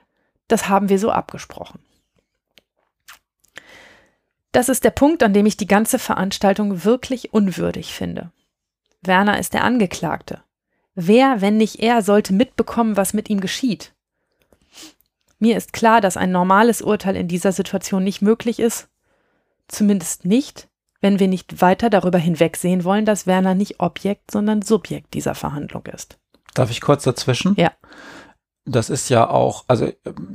das 0.49 0.71
haben 0.71 0.89
wir 0.89 0.99
so 0.99 1.11
abgesprochen. 1.11 1.81
Das 4.53 4.71
ist 4.71 4.83
der 4.83 4.93
Punkt, 4.93 5.23
an 5.23 5.35
dem 5.35 5.45
ich 5.45 5.59
die 5.59 5.67
ganze 5.67 5.99
Veranstaltung 5.99 6.85
wirklich 6.85 7.35
unwürdig 7.35 7.93
finde. 7.93 8.33
Werner 9.03 9.39
ist 9.39 9.53
der 9.53 9.65
Angeklagte. 9.65 10.43
Wer, 10.95 11.41
wenn 11.41 11.57
nicht 11.57 11.81
er, 11.81 12.03
sollte 12.03 12.33
mitbekommen, 12.33 12.97
was 12.97 13.15
mit 13.15 13.31
ihm 13.31 13.41
geschieht? 13.41 13.95
Mir 15.39 15.57
ist 15.57 15.73
klar, 15.73 16.01
dass 16.01 16.17
ein 16.17 16.33
normales 16.33 16.83
Urteil 16.83 17.17
in 17.17 17.29
dieser 17.29 17.53
Situation 17.53 18.05
nicht 18.05 18.21
möglich 18.21 18.59
ist. 18.59 18.89
Zumindest 19.69 20.25
nicht, 20.25 20.69
wenn 21.01 21.19
wir 21.19 21.29
nicht 21.29 21.63
weiter 21.63 21.89
darüber 21.89 22.19
hinwegsehen 22.19 22.85
wollen, 22.85 23.07
dass 23.07 23.27
Werner 23.27 23.55
nicht 23.55 23.81
Objekt, 23.81 24.31
sondern 24.31 24.63
Subjekt 24.63 25.15
dieser 25.15 25.35
Verhandlung 25.35 25.87
ist. 25.87 26.19
Darf 26.55 26.71
ich 26.71 26.81
kurz 26.81 27.05
dazwischen? 27.05 27.55
Ja. 27.57 27.73
Das 28.67 28.91
ist 28.91 29.09
ja 29.09 29.31
auch, 29.31 29.65
also 29.69 29.91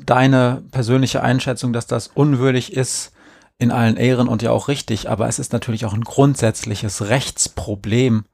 deine 0.06 0.64
persönliche 0.72 1.22
Einschätzung, 1.22 1.74
dass 1.74 1.86
das 1.86 2.08
unwürdig 2.08 2.74
ist, 2.74 3.12
in 3.58 3.72
allen 3.72 3.96
Ehren 3.98 4.28
und 4.28 4.42
ja 4.42 4.52
auch 4.52 4.68
richtig, 4.68 5.10
aber 5.10 5.28
es 5.28 5.40
ist 5.40 5.54
natürlich 5.54 5.86
auch 5.86 5.94
ein 5.94 6.04
grundsätzliches 6.04 7.10
Rechtsproblem, 7.10 8.26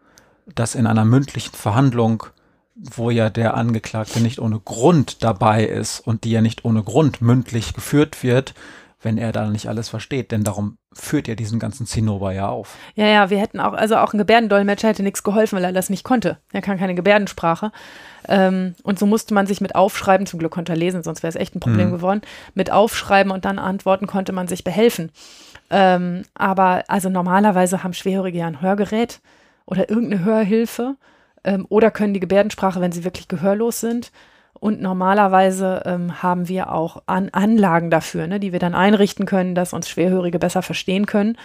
dass 0.45 0.75
in 0.75 0.87
einer 0.87 1.05
mündlichen 1.05 1.53
Verhandlung, 1.55 2.23
wo 2.75 3.09
ja 3.09 3.29
der 3.29 3.55
Angeklagte 3.55 4.21
nicht 4.21 4.39
ohne 4.39 4.59
Grund 4.59 5.23
dabei 5.23 5.65
ist 5.65 5.99
und 5.99 6.23
die 6.23 6.31
ja 6.31 6.41
nicht 6.41 6.65
ohne 6.65 6.83
Grund 6.83 7.21
mündlich 7.21 7.73
geführt 7.73 8.23
wird, 8.23 8.53
wenn 9.01 9.17
er 9.17 9.31
da 9.31 9.47
nicht 9.47 9.67
alles 9.67 9.89
versteht, 9.89 10.31
denn 10.31 10.43
darum 10.43 10.77
führt 10.93 11.27
er 11.27 11.35
diesen 11.35 11.59
ganzen 11.59 11.85
Zinnober 11.85 12.33
ja 12.33 12.49
auf. 12.49 12.75
Ja, 12.95 13.07
ja, 13.07 13.29
wir 13.29 13.39
hätten 13.39 13.59
auch, 13.59 13.73
also 13.73 13.97
auch 13.97 14.13
ein 14.13 14.17
Gebärdendolmetscher 14.17 14.89
hätte 14.89 15.03
nichts 15.03 15.23
geholfen, 15.23 15.55
weil 15.55 15.63
er 15.63 15.73
das 15.73 15.89
nicht 15.89 16.03
konnte. 16.03 16.37
Er 16.51 16.61
kann 16.61 16.77
keine 16.77 16.95
Gebärdensprache. 16.95 17.71
Ähm, 18.27 18.75
und 18.83 18.99
so 18.99 19.05
musste 19.05 19.33
man 19.33 19.47
sich 19.47 19.61
mit 19.61 19.75
Aufschreiben, 19.75 20.27
zum 20.27 20.39
Glück 20.39 20.51
konnte 20.51 20.73
er 20.73 20.77
lesen, 20.77 21.01
sonst 21.01 21.23
wäre 21.23 21.29
es 21.29 21.35
echt 21.35 21.55
ein 21.55 21.59
Problem 21.59 21.87
mhm. 21.87 21.93
geworden, 21.93 22.21
mit 22.53 22.71
Aufschreiben 22.71 23.31
und 23.31 23.45
dann 23.45 23.57
Antworten 23.57 24.05
konnte 24.05 24.33
man 24.33 24.47
sich 24.47 24.63
behelfen. 24.63 25.11
Ähm, 25.69 26.23
aber 26.35 26.83
also 26.87 27.09
normalerweise 27.09 27.83
haben 27.83 27.93
Schwerhörige 27.93 28.39
ja 28.39 28.47
ein 28.47 28.61
Hörgerät 28.61 29.21
oder 29.71 29.89
irgendeine 29.89 30.25
Hörhilfe 30.25 30.97
ähm, 31.45 31.65
oder 31.69 31.89
können 31.91 32.13
die 32.13 32.19
Gebärdensprache, 32.19 32.81
wenn 32.81 32.91
sie 32.91 33.05
wirklich 33.05 33.29
gehörlos 33.29 33.79
sind. 33.79 34.11
Und 34.53 34.81
normalerweise 34.81 35.81
ähm, 35.85 36.21
haben 36.21 36.49
wir 36.49 36.71
auch 36.71 37.03
An 37.07 37.29
Anlagen 37.31 37.89
dafür, 37.89 38.27
ne, 38.27 38.39
die 38.39 38.51
wir 38.51 38.59
dann 38.59 38.75
einrichten 38.75 39.25
können, 39.25 39.55
dass 39.55 39.73
uns 39.73 39.89
Schwerhörige 39.89 40.39
besser 40.39 40.61
verstehen 40.61 41.05
können. 41.05 41.37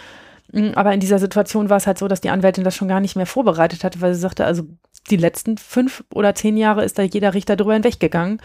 Mm, 0.51 0.71
aber 0.75 0.93
in 0.93 0.99
dieser 0.99 1.19
Situation 1.19 1.69
war 1.69 1.77
es 1.77 1.87
halt 1.87 1.97
so, 1.97 2.07
dass 2.09 2.21
die 2.21 2.29
Anwältin 2.29 2.65
das 2.65 2.75
schon 2.75 2.89
gar 2.89 2.99
nicht 2.99 3.15
mehr 3.15 3.25
vorbereitet 3.25 3.85
hatte, 3.85 4.01
weil 4.01 4.13
sie 4.13 4.19
sagte, 4.19 4.45
also 4.45 4.63
die 5.09 5.17
letzten 5.17 5.57
fünf 5.57 6.03
oder 6.13 6.35
zehn 6.35 6.57
Jahre 6.57 6.83
ist 6.83 6.99
da 6.99 7.03
jeder 7.03 7.33
Richter 7.33 7.55
drüber 7.55 7.73
hinweggegangen 7.73 8.41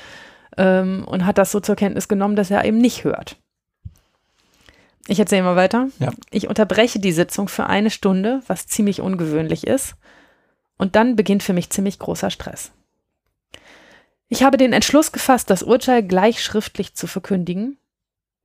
ähm, 0.56 1.04
und 1.06 1.26
hat 1.26 1.38
das 1.38 1.50
so 1.50 1.58
zur 1.58 1.76
Kenntnis 1.76 2.06
genommen, 2.06 2.36
dass 2.36 2.52
er 2.52 2.64
eben 2.64 2.78
nicht 2.78 3.02
hört. 3.02 3.36
Ich 5.08 5.18
erzähle 5.18 5.42
mal 5.42 5.56
weiter. 5.56 5.88
Ja. 5.98 6.12
Ich 6.30 6.48
unterbreche 6.48 7.00
die 7.00 7.12
Sitzung 7.12 7.48
für 7.48 7.66
eine 7.66 7.90
Stunde, 7.90 8.42
was 8.46 8.66
ziemlich 8.66 9.00
ungewöhnlich 9.00 9.66
ist. 9.66 9.94
Und 10.78 10.96
dann 10.96 11.16
beginnt 11.16 11.42
für 11.42 11.52
mich 11.52 11.70
ziemlich 11.70 11.98
großer 11.98 12.30
Stress. 12.30 12.72
Ich 14.28 14.42
habe 14.42 14.56
den 14.56 14.72
Entschluss 14.72 15.12
gefasst, 15.12 15.50
das 15.50 15.62
Urteil 15.62 16.02
gleich 16.02 16.42
schriftlich 16.42 16.94
zu 16.94 17.06
verkündigen, 17.06 17.76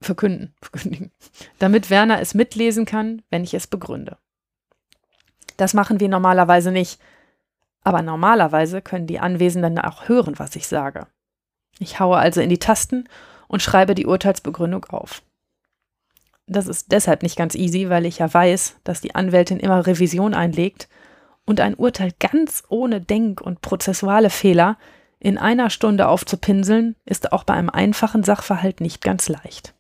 verkünden, 0.02 0.54
verkündigen, 0.62 1.12
damit 1.60 1.90
Werner 1.90 2.20
es 2.20 2.34
mitlesen 2.34 2.86
kann, 2.86 3.22
wenn 3.30 3.44
ich 3.44 3.54
es 3.54 3.68
begründe. 3.68 4.18
Das 5.56 5.74
machen 5.74 6.00
wir 6.00 6.10
normalerweise 6.10 6.72
nicht, 6.72 7.00
aber 7.84 8.02
normalerweise 8.02 8.82
können 8.82 9.08
die 9.08 9.20
Anwesenden 9.20 9.80
auch 9.80 10.10
hören, 10.10 10.38
was 10.38 10.56
ich 10.56 10.68
sage. 10.68 11.08
Ich 11.80 12.00
haue 12.00 12.18
also 12.18 12.42
in 12.42 12.50
die 12.50 12.60
Tasten 12.60 13.08
und 13.48 13.62
schreibe 13.62 13.96
die 13.96 14.06
Urteilsbegründung 14.06 14.86
auf. 14.86 15.22
Das 16.48 16.68
ist 16.68 16.92
deshalb 16.92 17.24
nicht 17.24 17.36
ganz 17.36 17.56
easy, 17.56 17.90
weil 17.90 18.06
ich 18.06 18.20
ja 18.20 18.34
weiß, 18.34 18.78
dass 18.84 19.02
die 19.02 19.16
Anwältin 19.16 19.60
immer 19.60 19.86
Revision 19.86 20.34
einlegt 20.34 20.88
und 21.46 21.60
ein 21.60 21.76
Urteil 21.76 22.12
ganz 22.20 22.64
ohne 22.70 23.02
Denk- 23.02 23.42
und 23.42 23.62
prozessuale 23.62 24.30
Fehler 24.30 24.78
in 25.20 25.38
einer 25.38 25.70
Stunde 25.70 26.08
aufzupinseln, 26.08 26.96
ist 27.06 27.32
auch 27.32 27.44
bei 27.44 27.54
einem 27.54 27.70
einfachen 27.70 28.24
Sachverhalt 28.24 28.82
nicht 28.82 29.02
ganz 29.02 29.30
leicht. 29.30 29.74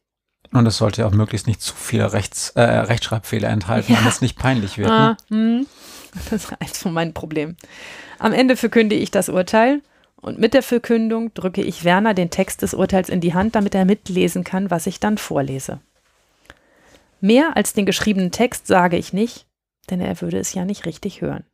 Und 0.52 0.66
es 0.66 0.78
sollte 0.78 1.02
ja 1.02 1.08
auch 1.08 1.14
möglichst 1.14 1.48
nicht 1.48 1.62
zu 1.62 1.76
viele 1.76 2.14
Rechts, 2.14 2.52
äh, 2.52 2.62
Rechtschreibfehler 2.62 3.50
enthalten, 3.50 3.92
ja. 3.92 4.00
damit 4.00 4.14
es 4.14 4.22
nicht 4.22 4.38
peinlich 4.38 4.78
wird. 4.78 4.90
Ah, 4.90 5.18
ne? 5.30 5.66
Das 6.30 6.46
ist 6.46 6.62
eins 6.62 6.78
von 6.80 6.94
meinen 6.94 7.14
Problemen. 7.14 7.58
Am 8.18 8.34
Ende 8.34 8.56
verkünde 8.56 8.96
ich 8.96 9.12
das 9.12 9.30
Urteil 9.30 9.82
und 10.16 10.40
mit 10.40 10.54
der 10.54 10.64
Verkündung 10.64 11.34
drücke 11.34 11.62
ich 11.62 11.84
Werner 11.84 12.14
den 12.14 12.30
Text 12.30 12.62
des 12.62 12.74
Urteils 12.74 13.10
in 13.10 13.22
die 13.22 13.34
Hand, 13.34 13.56
damit 13.56 13.76
er 13.76 13.86
mitlesen 13.86 14.44
kann, 14.44 14.72
was 14.72 14.88
ich 14.88 15.00
dann 15.00 15.18
vorlese. 15.18 15.80
Mehr 17.20 17.56
als 17.56 17.74
den 17.74 17.86
geschriebenen 17.86 18.32
Text 18.32 18.68
sage 18.68 18.98
ich 18.98 19.14
nicht, 19.14 19.48
denn 19.90 20.02
er 20.02 20.22
würde 20.22 20.38
es 20.38 20.54
ja 20.54 20.66
nicht 20.66 20.86
richtig 20.86 21.22
hören. 21.22 21.46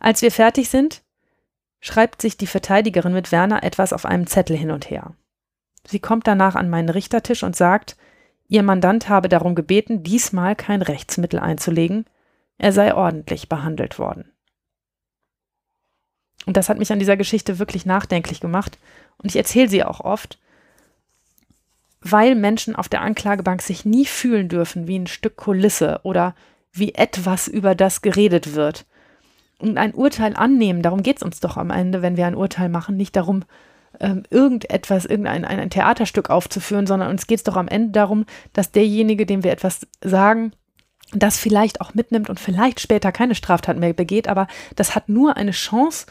Als 0.00 0.22
wir 0.22 0.32
fertig 0.32 0.68
sind, 0.68 1.02
schreibt 1.80 2.20
sich 2.20 2.36
die 2.36 2.46
Verteidigerin 2.46 3.12
mit 3.12 3.32
Werner 3.32 3.62
etwas 3.62 3.92
auf 3.92 4.04
einem 4.04 4.26
Zettel 4.26 4.56
hin 4.56 4.70
und 4.70 4.90
her. 4.90 5.14
Sie 5.86 6.00
kommt 6.00 6.26
danach 6.26 6.54
an 6.54 6.70
meinen 6.70 6.88
Richtertisch 6.88 7.42
und 7.42 7.56
sagt, 7.56 7.96
ihr 8.48 8.62
Mandant 8.62 9.08
habe 9.08 9.28
darum 9.28 9.54
gebeten, 9.54 10.02
diesmal 10.02 10.54
kein 10.54 10.82
Rechtsmittel 10.82 11.40
einzulegen, 11.40 12.06
er 12.58 12.72
sei 12.72 12.94
ordentlich 12.94 13.48
behandelt 13.48 13.98
worden. 13.98 14.30
Und 16.46 16.56
das 16.56 16.68
hat 16.68 16.78
mich 16.78 16.92
an 16.92 16.98
dieser 16.98 17.16
Geschichte 17.16 17.58
wirklich 17.58 17.86
nachdenklich 17.86 18.40
gemacht. 18.40 18.78
Und 19.18 19.30
ich 19.30 19.36
erzähle 19.36 19.68
sie 19.68 19.84
auch 19.84 20.00
oft, 20.00 20.38
weil 22.02 22.34
Menschen 22.34 22.76
auf 22.76 22.88
der 22.88 23.02
Anklagebank 23.02 23.62
sich 23.62 23.84
nie 23.84 24.06
fühlen 24.06 24.48
dürfen 24.48 24.86
wie 24.86 24.98
ein 24.98 25.06
Stück 25.06 25.36
Kulisse 25.36 26.00
oder 26.02 26.34
wie 26.72 26.94
etwas, 26.94 27.48
über 27.48 27.74
das 27.74 28.02
geredet 28.02 28.54
wird. 28.54 28.86
Und 29.58 29.78
ein 29.78 29.94
Urteil 29.94 30.34
annehmen, 30.34 30.82
darum 30.82 31.02
geht 31.02 31.18
es 31.18 31.22
uns 31.22 31.38
doch 31.40 31.56
am 31.56 31.70
Ende, 31.70 32.02
wenn 32.02 32.16
wir 32.16 32.26
ein 32.26 32.34
Urteil 32.34 32.68
machen, 32.68 32.96
nicht 32.96 33.14
darum, 33.14 33.44
ähm, 34.00 34.24
irgendetwas, 34.30 35.04
irgendein 35.04 35.44
ein, 35.44 35.60
ein 35.60 35.70
Theaterstück 35.70 36.30
aufzuführen, 36.30 36.86
sondern 36.86 37.10
uns 37.10 37.26
geht 37.26 37.38
es 37.38 37.44
doch 37.44 37.56
am 37.56 37.68
Ende 37.68 37.92
darum, 37.92 38.24
dass 38.52 38.72
derjenige, 38.72 39.26
dem 39.26 39.44
wir 39.44 39.52
etwas 39.52 39.86
sagen, 40.02 40.52
das 41.12 41.38
vielleicht 41.38 41.80
auch 41.80 41.94
mitnimmt 41.94 42.30
und 42.30 42.40
vielleicht 42.40 42.80
später 42.80 43.12
keine 43.12 43.34
Straftat 43.34 43.78
mehr 43.78 43.92
begeht, 43.92 44.28
aber 44.28 44.48
das 44.76 44.94
hat 44.94 45.08
nur 45.08 45.36
eine 45.36 45.50
Chance, 45.50 46.06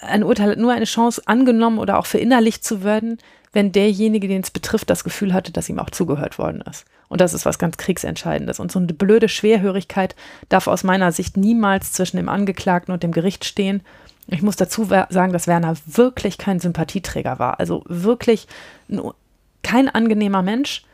ein 0.00 0.22
Urteil 0.22 0.50
hat 0.50 0.58
nur 0.58 0.72
eine 0.72 0.84
Chance 0.84 1.22
angenommen 1.26 1.78
oder 1.78 1.98
auch 1.98 2.06
verinnerlicht 2.06 2.62
zu 2.62 2.84
werden, 2.84 3.18
wenn 3.54 3.72
derjenige, 3.72 4.28
den 4.28 4.42
es 4.42 4.50
betrifft, 4.50 4.90
das 4.90 5.04
Gefühl 5.04 5.32
hatte, 5.32 5.52
dass 5.52 5.68
ihm 5.68 5.78
auch 5.78 5.90
zugehört 5.90 6.38
worden 6.38 6.62
ist. 6.68 6.84
Und 7.08 7.20
das 7.20 7.32
ist 7.32 7.46
was 7.46 7.58
ganz 7.58 7.76
Kriegsentscheidendes. 7.76 8.60
Und 8.60 8.72
so 8.72 8.78
eine 8.78 8.92
blöde 8.92 9.28
Schwerhörigkeit 9.28 10.16
darf 10.48 10.66
aus 10.66 10.84
meiner 10.84 11.12
Sicht 11.12 11.36
niemals 11.36 11.92
zwischen 11.92 12.16
dem 12.16 12.28
Angeklagten 12.28 12.92
und 12.92 13.02
dem 13.02 13.12
Gericht 13.12 13.44
stehen. 13.44 13.82
Ich 14.26 14.42
muss 14.42 14.56
dazu 14.56 14.84
sagen, 14.84 15.32
dass 15.32 15.46
Werner 15.46 15.76
wirklich 15.86 16.38
kein 16.38 16.60
Sympathieträger 16.60 17.38
war. 17.38 17.60
Also 17.60 17.84
wirklich 17.86 18.48
kein 19.62 19.88
angenehmer 19.88 20.42
Mensch. 20.42 20.84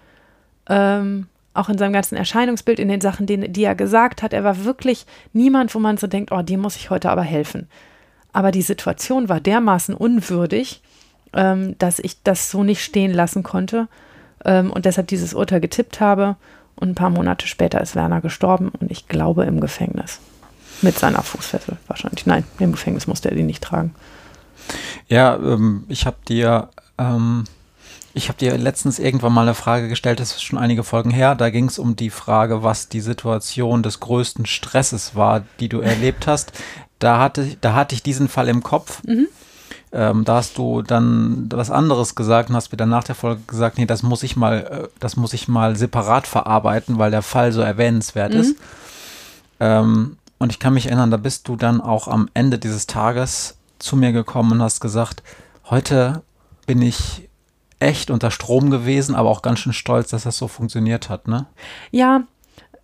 Ähm, 0.68 1.26
auch 1.54 1.68
in 1.68 1.78
seinem 1.78 1.92
ganzen 1.92 2.16
Erscheinungsbild, 2.16 2.78
in 2.78 2.88
den 2.88 3.00
Sachen, 3.00 3.26
die, 3.26 3.48
die 3.48 3.64
er 3.64 3.74
gesagt 3.74 4.22
hat. 4.22 4.32
Er 4.32 4.44
war 4.44 4.64
wirklich 4.64 5.06
niemand, 5.32 5.74
wo 5.74 5.78
man 5.78 5.96
so 5.96 6.06
denkt, 6.06 6.32
oh, 6.32 6.42
dem 6.42 6.60
muss 6.60 6.76
ich 6.76 6.90
heute 6.90 7.10
aber 7.10 7.22
helfen. 7.22 7.68
Aber 8.32 8.50
die 8.52 8.62
Situation 8.62 9.28
war 9.28 9.40
dermaßen 9.40 9.94
unwürdig, 9.94 10.82
ähm, 11.32 11.76
dass 11.78 11.98
ich 11.98 12.22
das 12.22 12.50
so 12.50 12.62
nicht 12.62 12.82
stehen 12.82 13.12
lassen 13.12 13.42
konnte 13.42 13.88
ähm, 14.44 14.70
und 14.70 14.84
deshalb 14.84 15.08
dieses 15.08 15.34
Urteil 15.34 15.60
getippt 15.60 16.00
habe. 16.00 16.36
Und 16.76 16.90
ein 16.90 16.94
paar 16.94 17.10
Monate 17.10 17.46
später 17.46 17.80
ist 17.80 17.94
Werner 17.94 18.20
gestorben 18.20 18.70
und 18.80 18.90
ich 18.90 19.06
glaube 19.06 19.44
im 19.44 19.60
Gefängnis. 19.60 20.18
Mit 20.82 20.98
seiner 20.98 21.22
Fußfessel 21.22 21.76
wahrscheinlich. 21.86 22.24
Nein, 22.24 22.44
im 22.58 22.72
Gefängnis 22.72 23.06
musste 23.06 23.28
er 23.28 23.36
die 23.36 23.42
nicht 23.42 23.62
tragen. 23.62 23.94
Ja, 25.08 25.36
ähm, 25.36 25.84
ich 25.88 26.06
habe 26.06 26.16
dir, 26.26 26.70
ähm, 26.96 27.44
ich 28.14 28.28
habe 28.28 28.38
dir 28.38 28.56
letztens 28.56 28.98
irgendwann 28.98 29.34
mal 29.34 29.42
eine 29.42 29.54
Frage 29.54 29.88
gestellt, 29.88 30.20
das 30.20 30.32
ist 30.32 30.42
schon 30.42 30.58
einige 30.58 30.82
Folgen 30.82 31.10
her. 31.10 31.34
Da 31.34 31.50
ging 31.50 31.66
es 31.66 31.78
um 31.78 31.96
die 31.96 32.08
Frage, 32.08 32.62
was 32.62 32.88
die 32.88 33.00
Situation 33.00 33.82
des 33.82 34.00
größten 34.00 34.46
Stresses 34.46 35.14
war, 35.14 35.42
die 35.58 35.68
du 35.68 35.80
erlebt 35.80 36.26
hast. 36.26 36.52
Da 36.98 37.18
hatte, 37.18 37.56
da 37.60 37.74
hatte 37.74 37.94
ich 37.94 38.02
diesen 38.02 38.28
Fall 38.28 38.48
im 38.48 38.62
Kopf. 38.62 39.02
Mhm. 39.04 39.28
Ähm, 39.92 40.24
da 40.24 40.36
hast 40.36 40.56
du 40.56 40.82
dann 40.82 41.48
was 41.52 41.70
anderes 41.70 42.14
gesagt 42.14 42.48
und 42.48 42.56
hast 42.56 42.70
mir 42.70 42.76
dann 42.76 42.90
nach 42.90 43.02
der 43.02 43.16
Folge 43.16 43.42
gesagt, 43.46 43.76
nee, 43.76 43.86
das 43.86 44.04
muss 44.04 44.22
ich 44.22 44.36
mal, 44.36 44.58
äh, 44.58 44.88
das 45.00 45.16
muss 45.16 45.32
ich 45.32 45.48
mal 45.48 45.74
separat 45.74 46.28
verarbeiten, 46.28 46.98
weil 46.98 47.10
der 47.10 47.22
Fall 47.22 47.50
so 47.50 47.60
erwähnenswert 47.60 48.32
mhm. 48.32 48.40
ist. 48.40 48.56
Ähm, 49.58 50.16
und 50.38 50.52
ich 50.52 50.58
kann 50.58 50.74
mich 50.74 50.86
erinnern, 50.86 51.10
da 51.10 51.16
bist 51.16 51.48
du 51.48 51.56
dann 51.56 51.80
auch 51.80 52.06
am 52.06 52.28
Ende 52.34 52.58
dieses 52.58 52.86
Tages 52.86 53.56
zu 53.78 53.96
mir 53.96 54.12
gekommen 54.12 54.52
und 54.52 54.62
hast 54.62 54.80
gesagt, 54.80 55.22
heute 55.68 56.22
bin 56.66 56.82
ich 56.82 57.28
echt 57.80 58.10
unter 58.10 58.30
Strom 58.30 58.70
gewesen, 58.70 59.14
aber 59.14 59.28
auch 59.28 59.42
ganz 59.42 59.58
schön 59.58 59.72
stolz, 59.72 60.10
dass 60.10 60.22
das 60.22 60.36
so 60.36 60.46
funktioniert 60.46 61.08
hat, 61.08 61.26
ne? 61.26 61.46
Ja, 61.90 62.22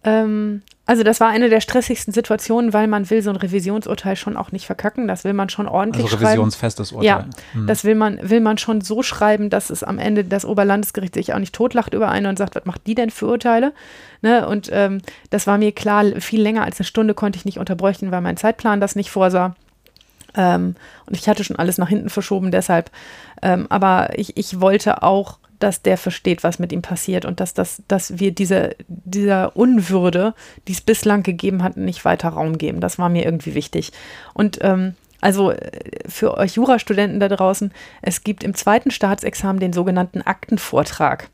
ähm, 0.07 0.63
also 0.89 1.03
das 1.03 1.19
war 1.19 1.29
eine 1.29 1.49
der 1.49 1.61
stressigsten 1.61 2.15
Situationen, 2.15 2.73
weil 2.73 2.87
man 2.87 3.11
will 3.11 3.21
so 3.21 3.31
ein 3.31 3.37
Revisionsurteil 3.37 4.15
schon 4.15 4.37
auch 4.37 4.53
nicht 4.53 4.67
verkacken. 4.67 5.09
Das 5.09 5.25
will 5.25 5.33
man 5.33 5.49
schon 5.49 5.67
ordentlich 5.67 6.05
also 6.05 6.17
schreiben. 6.17 6.27
revisionsfestes 6.27 6.93
Urteil. 6.93 7.07
Ja, 7.07 7.27
hm. 7.53 7.67
das 7.67 7.83
will 7.83 7.97
man, 7.97 8.21
will 8.23 8.41
man 8.41 8.57
schon 8.57 8.81
so 8.81 9.03
schreiben, 9.03 9.51
dass 9.51 9.69
es 9.69 9.83
am 9.83 9.99
Ende 9.99 10.23
das 10.23 10.45
Oberlandesgericht 10.45 11.15
sich 11.15 11.35
auch 11.35 11.41
nicht 11.41 11.55
totlacht 11.55 11.93
über 11.93 12.09
einen 12.09 12.27
und 12.27 12.39
sagt, 12.39 12.55
was 12.55 12.65
macht 12.67 12.87
die 12.87 12.95
denn 12.95 13.11
für 13.11 13.27
Urteile? 13.27 13.73
Ne? 14.23 14.47
Und 14.47 14.71
ähm, 14.73 15.03
das 15.31 15.49
war 15.49 15.59
mir 15.59 15.73
klar, 15.73 16.05
viel 16.21 16.41
länger 16.41 16.63
als 16.63 16.79
eine 16.79 16.87
Stunde 16.87 17.15
konnte 17.15 17.37
ich 17.37 17.45
nicht 17.45 17.59
unterbräuchten, 17.59 18.13
weil 18.13 18.21
mein 18.21 18.37
Zeitplan 18.37 18.81
das 18.81 18.95
nicht 18.95 19.11
vorsah. 19.11 19.57
Ähm, 20.37 20.77
und 21.07 21.17
ich 21.17 21.29
hatte 21.29 21.43
schon 21.43 21.57
alles 21.57 21.79
nach 21.79 21.89
hinten 21.89 22.11
verschoben, 22.11 22.53
deshalb. 22.53 22.93
Ähm, 23.43 23.67
aber 23.71 24.11
ich, 24.17 24.37
ich 24.37 24.61
wollte 24.61 25.03
auch 25.03 25.39
dass 25.59 25.83
der 25.83 25.97
versteht, 25.97 26.45
was 26.45 26.59
mit 26.59 26.73
ihm 26.73 26.83
passiert 26.83 27.25
und 27.25 27.41
dass, 27.41 27.55
das, 27.55 27.83
dass 27.89 28.19
wir 28.19 28.33
diese, 28.33 28.77
dieser 28.89 29.57
Unwürde, 29.57 30.35
die 30.69 30.73
es 30.73 30.81
bislang 30.81 31.23
gegeben 31.23 31.63
hat, 31.63 31.77
nicht 31.77 32.05
weiter 32.05 32.31
Raum 32.31 32.59
geben. 32.59 32.81
Das 32.81 32.99
war 32.99 33.09
mir 33.09 33.25
irgendwie 33.25 33.55
wichtig. 33.55 33.93
Und 34.35 34.59
ähm, 34.63 34.95
also 35.21 35.51
äh, 35.51 35.81
für 36.07 36.37
euch 36.37 36.55
Jurastudenten 36.55 37.21
da 37.21 37.29
draußen, 37.29 37.73
es 38.03 38.25
gibt 38.25 38.45
im 38.45 38.55
zweiten 38.55 38.91
Staatsexamen 38.91 39.61
den 39.61 39.73
sogenannten 39.73 40.23
Aktenvortrag. 40.23 41.29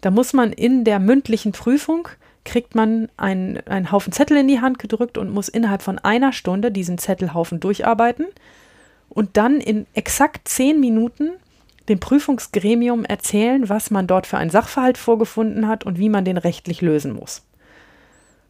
Da 0.00 0.10
muss 0.10 0.32
man 0.32 0.52
in 0.52 0.84
der 0.84 0.98
mündlichen 0.98 1.52
Prüfung 1.52 2.08
kriegt 2.44 2.74
man 2.74 3.08
einen, 3.16 3.58
einen 3.66 3.90
Haufen 3.90 4.12
Zettel 4.12 4.36
in 4.36 4.48
die 4.48 4.60
Hand 4.60 4.78
gedrückt 4.78 5.18
und 5.18 5.30
muss 5.30 5.48
innerhalb 5.48 5.82
von 5.82 5.98
einer 5.98 6.32
Stunde 6.32 6.70
diesen 6.70 6.96
Zettelhaufen 6.96 7.60
durcharbeiten 7.60 8.26
und 9.08 9.36
dann 9.36 9.60
in 9.60 9.86
exakt 9.94 10.48
zehn 10.48 10.80
Minuten 10.80 11.32
dem 11.88 12.00
Prüfungsgremium 12.00 13.04
erzählen, 13.04 13.68
was 13.68 13.90
man 13.90 14.06
dort 14.06 14.26
für 14.26 14.38
einen 14.38 14.50
Sachverhalt 14.50 14.98
vorgefunden 14.98 15.68
hat 15.68 15.84
und 15.84 15.98
wie 15.98 16.08
man 16.08 16.24
den 16.24 16.36
rechtlich 16.36 16.80
lösen 16.80 17.12
muss. 17.12 17.42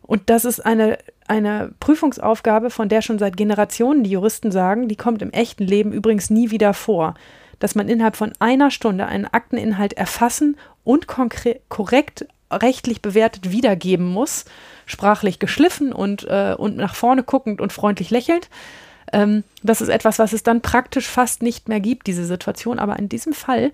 Und 0.03 0.30
das 0.30 0.45
ist 0.45 0.61
eine, 0.61 0.99
eine 1.26 1.72
Prüfungsaufgabe, 1.80 2.70
von 2.70 2.89
der 2.89 3.03
schon 3.03 3.18
seit 3.18 3.37
Generationen 3.37 4.05
die 4.05 4.11
Juristen 4.11 4.53
sagen, 4.53 4.89
die 4.89 4.97
kommt 4.97 5.20
im 5.20 5.32
echten 5.32 5.64
Leben 5.64 5.93
übrigens 5.93 6.30
nie 6.30 6.51
wieder 6.51 6.74
vor, 6.74 7.14
dass 7.59 7.74
man 7.74 7.89
innerhalb 7.89 8.16
von 8.16 8.32
einer 8.39 8.70
Stunde 8.70 9.07
einen 9.07 9.26
Akteninhalt 9.26 9.95
erfassen 9.95 10.57
und 10.84 11.07
korrekt 11.07 12.26
rechtlich 12.51 13.03
bewertet 13.03 13.51
wiedergeben 13.51 14.07
muss, 14.07 14.45
sprachlich 14.84 15.39
geschliffen 15.41 15.93
und, 15.93 16.24
äh, 16.28 16.55
und 16.57 16.76
nach 16.76 16.95
vorne 16.95 17.24
guckend 17.24 17.61
und 17.61 17.72
freundlich 17.72 18.11
lächelnd. 18.11 18.49
Ähm, 19.13 19.45
das 19.63 19.81
ist 19.81 19.89
etwas, 19.89 20.19
was 20.19 20.33
es 20.33 20.43
dann 20.43 20.61
praktisch 20.61 21.07
fast 21.07 21.43
nicht 21.43 21.69
mehr 21.69 21.81
gibt, 21.81 22.07
diese 22.07 22.25
Situation. 22.25 22.79
Aber 22.79 22.99
in 22.99 23.09
diesem 23.09 23.33
Fall 23.33 23.73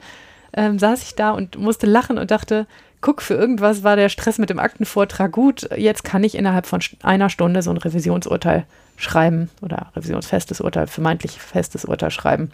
ähm, 0.52 0.78
saß 0.78 1.02
ich 1.02 1.14
da 1.14 1.30
und 1.30 1.58
musste 1.58 1.86
lachen 1.86 2.18
und 2.18 2.30
dachte, 2.30 2.66
guck, 3.00 3.20
für 3.20 3.34
irgendwas 3.34 3.82
war 3.82 3.96
der 3.96 4.08
Stress 4.08 4.38
mit 4.38 4.50
dem 4.50 4.58
Aktenvortrag 4.58 5.32
gut. 5.32 5.68
Jetzt 5.76 6.04
kann 6.04 6.24
ich 6.24 6.34
innerhalb 6.34 6.66
von 6.66 6.80
einer 7.02 7.28
Stunde 7.28 7.62
so 7.62 7.70
ein 7.70 7.76
Revisionsurteil 7.76 8.64
schreiben 8.96 9.50
oder 9.60 9.90
revisionsfestes 9.96 10.60
Urteil, 10.60 10.86
vermeintlich 10.86 11.40
festes 11.40 11.84
Urteil 11.84 12.10
schreiben. 12.10 12.52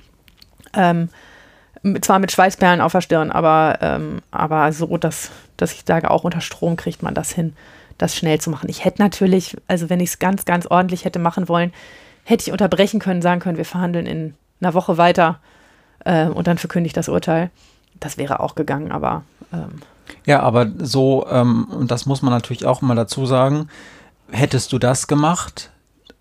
Ähm, 0.74 1.10
zwar 2.00 2.18
mit 2.18 2.32
Schweißperlen 2.32 2.80
auf 2.80 2.92
der 2.92 3.02
Stirn, 3.02 3.30
aber, 3.30 3.78
ähm, 3.82 4.20
aber 4.30 4.72
so, 4.72 4.96
dass, 4.96 5.30
dass 5.56 5.72
ich 5.72 5.82
sage, 5.86 6.10
auch 6.10 6.24
unter 6.24 6.40
Strom 6.40 6.76
kriegt 6.76 7.02
man 7.02 7.14
das 7.14 7.30
hin, 7.30 7.54
das 7.98 8.16
schnell 8.16 8.40
zu 8.40 8.50
machen. 8.50 8.68
Ich 8.68 8.84
hätte 8.84 9.02
natürlich, 9.02 9.56
also 9.66 9.90
wenn 9.90 10.00
ich 10.00 10.10
es 10.10 10.18
ganz, 10.18 10.44
ganz 10.44 10.66
ordentlich 10.66 11.04
hätte 11.04 11.18
machen 11.18 11.48
wollen, 11.48 11.72
hätte 12.28 12.42
ich 12.42 12.52
unterbrechen 12.52 13.00
können, 13.00 13.22
sagen 13.22 13.40
können, 13.40 13.56
wir 13.56 13.64
verhandeln 13.64 14.06
in 14.06 14.34
einer 14.60 14.74
Woche 14.74 14.98
weiter 14.98 15.40
äh, 16.04 16.26
und 16.26 16.46
dann 16.46 16.58
verkündigt 16.58 16.96
das 16.96 17.08
Urteil. 17.08 17.50
Das 18.00 18.18
wäre 18.18 18.40
auch 18.40 18.54
gegangen, 18.54 18.92
aber. 18.92 19.22
Ähm. 19.52 19.80
Ja, 20.26 20.40
aber 20.40 20.66
so, 20.78 21.26
ähm, 21.30 21.64
und 21.70 21.90
das 21.90 22.06
muss 22.06 22.22
man 22.22 22.32
natürlich 22.32 22.66
auch 22.66 22.82
mal 22.82 22.94
dazu 22.94 23.24
sagen, 23.24 23.68
hättest 24.30 24.72
du 24.72 24.78
das 24.78 25.06
gemacht, 25.06 25.70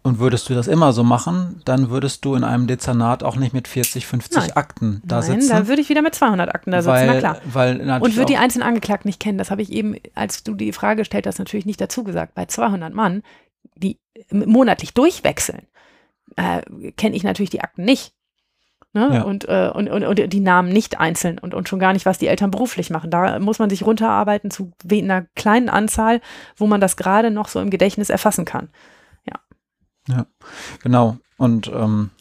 und 0.08 0.20
würdest 0.20 0.48
du 0.48 0.54
das 0.54 0.68
immer 0.68 0.94
so 0.94 1.04
machen, 1.04 1.62
dann 1.66 1.90
würdest 1.90 2.24
du 2.24 2.36
in 2.36 2.46
einem 2.46 2.66
Dezernat 2.66 3.24
auch 3.24 3.36
nicht 3.36 3.54
mit 3.54 3.68
40, 3.68 4.08
50 4.08 4.38
Nein. 4.38 4.52
Akten 4.54 5.02
da 5.04 5.20
Nein, 5.20 5.42
sitzen. 5.42 5.50
dann 5.50 5.68
würde 5.68 5.82
ich 5.82 5.90
wieder 5.90 6.02
mit 6.02 6.16
200 6.16 6.56
Akten 6.56 6.72
da 6.72 6.82
sitzen, 6.82 6.94
weil, 6.94 7.08
na 7.08 7.20
klar. 7.20 7.42
Weil 7.44 7.82
und 8.00 8.16
würde 8.16 8.28
die 8.28 8.38
einzelnen 8.38 8.66
Angeklagten 8.66 9.10
nicht 9.10 9.20
kennen. 9.20 9.38
Das 9.38 9.52
habe 9.52 9.62
ich 9.62 9.70
eben, 9.70 9.98
als 10.16 10.44
du 10.44 10.54
die 10.54 10.72
Frage 10.72 11.02
gestellt 11.02 11.28
hast, 11.28 11.40
natürlich 11.40 11.66
nicht 11.66 11.82
dazu 11.82 12.06
gesagt. 12.06 12.36
Bei 12.36 12.46
200 12.46 12.94
Mann, 12.94 13.22
die 13.76 14.00
monatlich 14.32 14.94
durchwechseln, 14.94 15.68
äh, 16.36 16.62
kenne 16.92 17.16
ich 17.16 17.24
natürlich 17.24 17.50
die 17.50 17.62
Akten 17.62 17.84
nicht. 17.84 18.14
Ne? 18.94 19.10
Ja. 19.14 19.22
Und, 19.24 19.48
äh, 19.48 19.70
und, 19.74 19.90
und, 19.90 20.04
und, 20.04 20.34
die 20.34 20.40
Namen 20.40 20.70
nicht 20.70 21.00
einzeln 21.00 21.38
und, 21.40 21.54
und 21.54 21.70
schon 21.70 21.80
gar 21.80 21.94
nicht, 21.94 22.06
was 22.06 22.18
die 22.18 22.28
Eltern 22.28 22.52
beruflich 22.52 22.90
machen. 22.90 23.12
Da 23.12 23.38
muss 23.40 23.60
man 23.60 23.70
sich 23.70 23.86
runterarbeiten 23.86 24.50
zu 24.50 24.72
einer 24.90 25.26
kleinen 25.36 25.70
Anzahl, 25.70 26.22
wo 26.56 26.68
man 26.68 26.82
das 26.82 26.98
gerade 26.98 27.30
noch 27.30 27.48
so 27.48 27.60
im 27.60 27.70
Gedächtnis 27.70 28.10
erfassen 28.10 28.46
kann. 28.46 28.70
Ja. 29.26 29.36
Ja, 30.08 30.26
genau. 30.82 31.18
Und 31.38 31.68
ähm, 31.68 32.12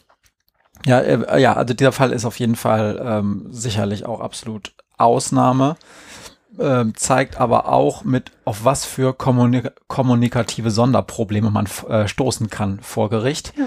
ja, 0.84 1.00
äh, 1.00 1.40
ja, 1.40 1.54
also 1.54 1.72
dieser 1.72 1.92
Fall 1.92 2.12
ist 2.12 2.24
auf 2.24 2.38
jeden 2.38 2.56
Fall 2.56 3.00
ähm, 3.02 3.46
sicherlich 3.50 4.04
auch 4.04 4.20
absolut 4.20 4.74
Ausnahme. 4.98 5.76
Ähm, 6.58 6.94
zeigt 6.96 7.38
aber 7.38 7.68
auch 7.68 8.04
mit, 8.04 8.32
auf 8.44 8.64
was 8.64 8.84
für 8.84 9.12
kommunik 9.12 9.72
kommunikative 9.88 10.70
Sonderprobleme 10.70 11.50
man 11.50 11.68
äh, 11.88 12.08
stoßen 12.08 12.48
kann 12.48 12.80
vor 12.80 13.10
Gericht. 13.10 13.52
Ja. 13.56 13.66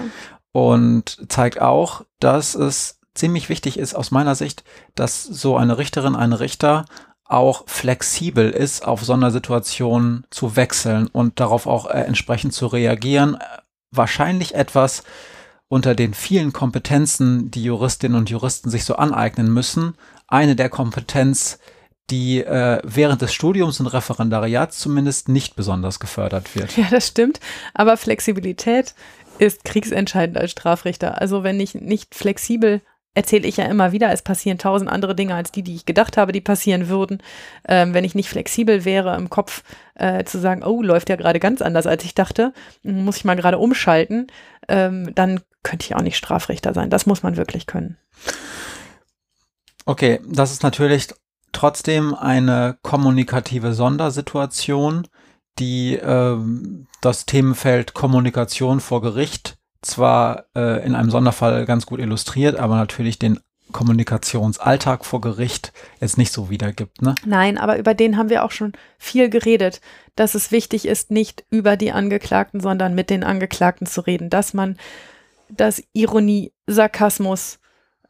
Und 0.52 1.24
zeigt 1.28 1.60
auch, 1.60 2.04
dass 2.18 2.54
es 2.54 2.98
ziemlich 3.14 3.48
wichtig 3.48 3.78
ist 3.78 3.94
aus 3.94 4.10
meiner 4.10 4.34
Sicht, 4.34 4.64
dass 4.94 5.22
so 5.22 5.56
eine 5.56 5.78
Richterin, 5.78 6.16
ein 6.16 6.32
Richter 6.32 6.84
auch 7.24 7.62
flexibel 7.66 8.50
ist, 8.50 8.84
auf 8.84 9.04
Sondersituationen 9.04 10.24
zu 10.30 10.56
wechseln 10.56 11.06
und 11.06 11.38
darauf 11.38 11.66
auch 11.66 11.86
äh, 11.86 12.00
entsprechend 12.00 12.52
zu 12.52 12.66
reagieren. 12.66 13.38
Wahrscheinlich 13.92 14.56
etwas 14.56 15.04
unter 15.68 15.94
den 15.94 16.14
vielen 16.14 16.52
Kompetenzen, 16.52 17.52
die 17.52 17.62
Juristinnen 17.62 18.18
und 18.18 18.30
Juristen 18.30 18.70
sich 18.70 18.84
so 18.84 18.96
aneignen 18.96 19.52
müssen, 19.52 19.94
eine 20.26 20.56
der 20.56 20.68
Kompetenz, 20.68 21.60
die 22.08 22.42
äh, 22.42 22.80
während 22.82 23.22
des 23.22 23.32
Studiums 23.32 23.78
und 23.80 23.86
Referendariats 23.86 24.78
zumindest 24.78 25.28
nicht 25.28 25.54
besonders 25.54 26.00
gefördert 26.00 26.54
wird. 26.56 26.76
Ja, 26.76 26.86
das 26.90 27.08
stimmt. 27.08 27.40
Aber 27.74 27.96
Flexibilität 27.96 28.94
ist 29.38 29.64
kriegsentscheidend 29.64 30.36
als 30.36 30.50
Strafrichter. 30.50 31.20
Also 31.20 31.42
wenn 31.42 31.60
ich 31.60 31.74
nicht 31.74 32.14
flexibel 32.14 32.82
erzähle 33.14 33.48
ich 33.48 33.56
ja 33.56 33.64
immer 33.64 33.92
wieder, 33.92 34.12
es 34.12 34.22
passieren 34.22 34.58
tausend 34.58 34.90
andere 34.90 35.14
Dinge 35.14 35.34
als 35.34 35.50
die, 35.50 35.62
die 35.62 35.74
ich 35.74 35.84
gedacht 35.84 36.16
habe, 36.16 36.32
die 36.32 36.40
passieren 36.40 36.88
würden. 36.88 37.22
Ähm, 37.66 37.92
wenn 37.92 38.04
ich 38.04 38.14
nicht 38.14 38.28
flexibel 38.28 38.84
wäre 38.84 39.16
im 39.16 39.30
Kopf 39.30 39.64
äh, 39.94 40.24
zu 40.24 40.38
sagen, 40.38 40.62
oh, 40.62 40.82
läuft 40.82 41.08
ja 41.08 41.16
gerade 41.16 41.40
ganz 41.40 41.60
anders, 41.60 41.86
als 41.86 42.04
ich 42.04 42.14
dachte, 42.14 42.52
muss 42.82 43.16
ich 43.16 43.24
mal 43.24 43.36
gerade 43.36 43.58
umschalten, 43.58 44.28
ähm, 44.68 45.12
dann 45.14 45.40
könnte 45.62 45.86
ich 45.86 45.96
auch 45.96 46.02
nicht 46.02 46.16
Strafrichter 46.16 46.72
sein. 46.72 46.88
Das 46.88 47.06
muss 47.06 47.22
man 47.22 47.36
wirklich 47.36 47.66
können. 47.66 47.98
Okay, 49.86 50.20
das 50.26 50.52
ist 50.52 50.62
natürlich 50.62 51.08
trotzdem 51.52 52.14
eine 52.14 52.78
kommunikative 52.82 53.72
Sondersituation, 53.72 55.06
die 55.58 55.94
äh, 55.94 56.36
das 57.00 57.26
Themenfeld 57.26 57.94
Kommunikation 57.94 58.80
vor 58.80 59.02
Gericht 59.02 59.58
zwar 59.82 60.44
äh, 60.54 60.84
in 60.84 60.94
einem 60.94 61.10
Sonderfall 61.10 61.64
ganz 61.64 61.86
gut 61.86 62.00
illustriert, 62.00 62.56
aber 62.56 62.76
natürlich 62.76 63.18
den 63.18 63.40
Kommunikationsalltag 63.72 65.04
vor 65.04 65.20
Gericht 65.20 65.72
jetzt 66.00 66.18
nicht 66.18 66.32
so 66.32 66.50
wiedergibt. 66.50 67.02
Ne? 67.02 67.14
Nein, 67.24 67.56
aber 67.56 67.78
über 67.78 67.94
den 67.94 68.16
haben 68.16 68.28
wir 68.28 68.44
auch 68.44 68.50
schon 68.50 68.72
viel 68.98 69.30
geredet, 69.30 69.80
dass 70.16 70.34
es 70.34 70.50
wichtig 70.50 70.86
ist, 70.86 71.10
nicht 71.10 71.44
über 71.50 71.76
die 71.76 71.92
Angeklagten, 71.92 72.60
sondern 72.60 72.94
mit 72.94 73.10
den 73.10 73.24
Angeklagten 73.24 73.86
zu 73.86 74.00
reden, 74.02 74.28
dass 74.28 74.54
man, 74.54 74.76
dass 75.48 75.82
Ironie, 75.92 76.52
Sarkasmus, 76.66 77.58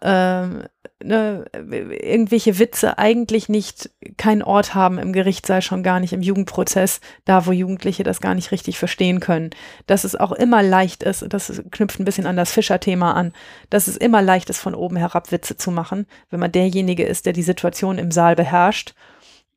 ähm, 0.01 0.65
ne, 1.03 1.45
irgendwelche 1.53 2.59
Witze 2.59 2.99
eigentlich 2.99 3.49
nicht 3.49 3.91
keinen 4.17 4.43
Ort 4.43 4.75
haben 4.75 4.99
im 4.99 5.13
Gerichtssaal, 5.13 5.63
schon 5.63 5.83
gar 5.83 6.01
nicht 6.01 6.13
im 6.13 6.23
Jugendprozess, 6.23 7.01
da 7.25 7.47
wo 7.47 7.53
Jugendliche 7.53 8.03
das 8.03 8.21
gar 8.21 8.35
nicht 8.35 8.53
richtig 8.53 8.79
verstehen 8.79 9.21
können. 9.21 9.51
Dass 9.87 10.05
es 10.05 10.17
auch 10.17 10.33
immer 10.33 10.63
leicht 10.63 11.03
ist, 11.03 11.25
das 11.29 11.63
knüpft 11.71 12.01
ein 12.01 12.05
bisschen 12.05 12.27
an 12.27 12.37
das 12.37 12.53
Fischer-Thema 12.53 13.13
an, 13.15 13.33
dass 13.71 13.87
es 13.87 13.97
immer 13.97 14.23
leicht 14.23 14.51
ist, 14.51 14.59
von 14.61 14.75
oben 14.75 14.97
herab 14.97 15.33
Witze 15.33 15.57
zu 15.57 15.71
machen, 15.71 16.07
wenn 16.31 16.41
man 16.41 16.53
derjenige 16.53 17.05
ist, 17.05 17.27
der 17.27 17.33
die 17.33 17.43
Situation 17.43 17.99
im 17.99 18.11
Saal 18.11 18.37
beherrscht 18.37 18.95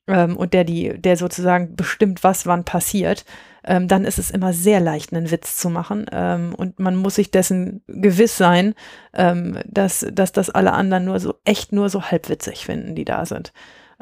ähm, 0.08 0.38
und 0.38 0.54
der 0.54 0.64
die, 0.64 1.00
der 1.00 1.18
sozusagen 1.18 1.76
bestimmt, 1.76 2.24
was 2.24 2.46
wann 2.46 2.64
passiert. 2.64 3.26
Ähm, 3.64 3.88
dann 3.88 4.06
ist 4.06 4.20
es 4.20 4.32
immer 4.32 4.54
sehr 4.54 4.80
leicht, 4.80 5.14
einen 5.14 5.32
Witz 5.32 5.58
zu 5.58 5.70
machen. 5.70 6.06
Ähm, 6.12 6.54
und 6.56 6.80
man 6.80 6.96
muss 6.96 7.16
sich 7.16 7.32
dessen 7.32 7.84
gewiss 7.88 8.38
sein, 8.38 8.74
ähm, 9.14 9.60
dass, 9.66 10.06
dass 10.12 10.32
das 10.32 10.50
alle 10.50 10.74
anderen 10.74 11.06
nur 11.06 11.20
so 11.20 11.36
echt 11.46 11.72
nur 11.72 11.90
so 11.90 12.04
halbwitzig 12.04 12.66
finden, 12.66 12.96
die 12.96 13.06
da 13.06 13.26
sind. 13.26 13.54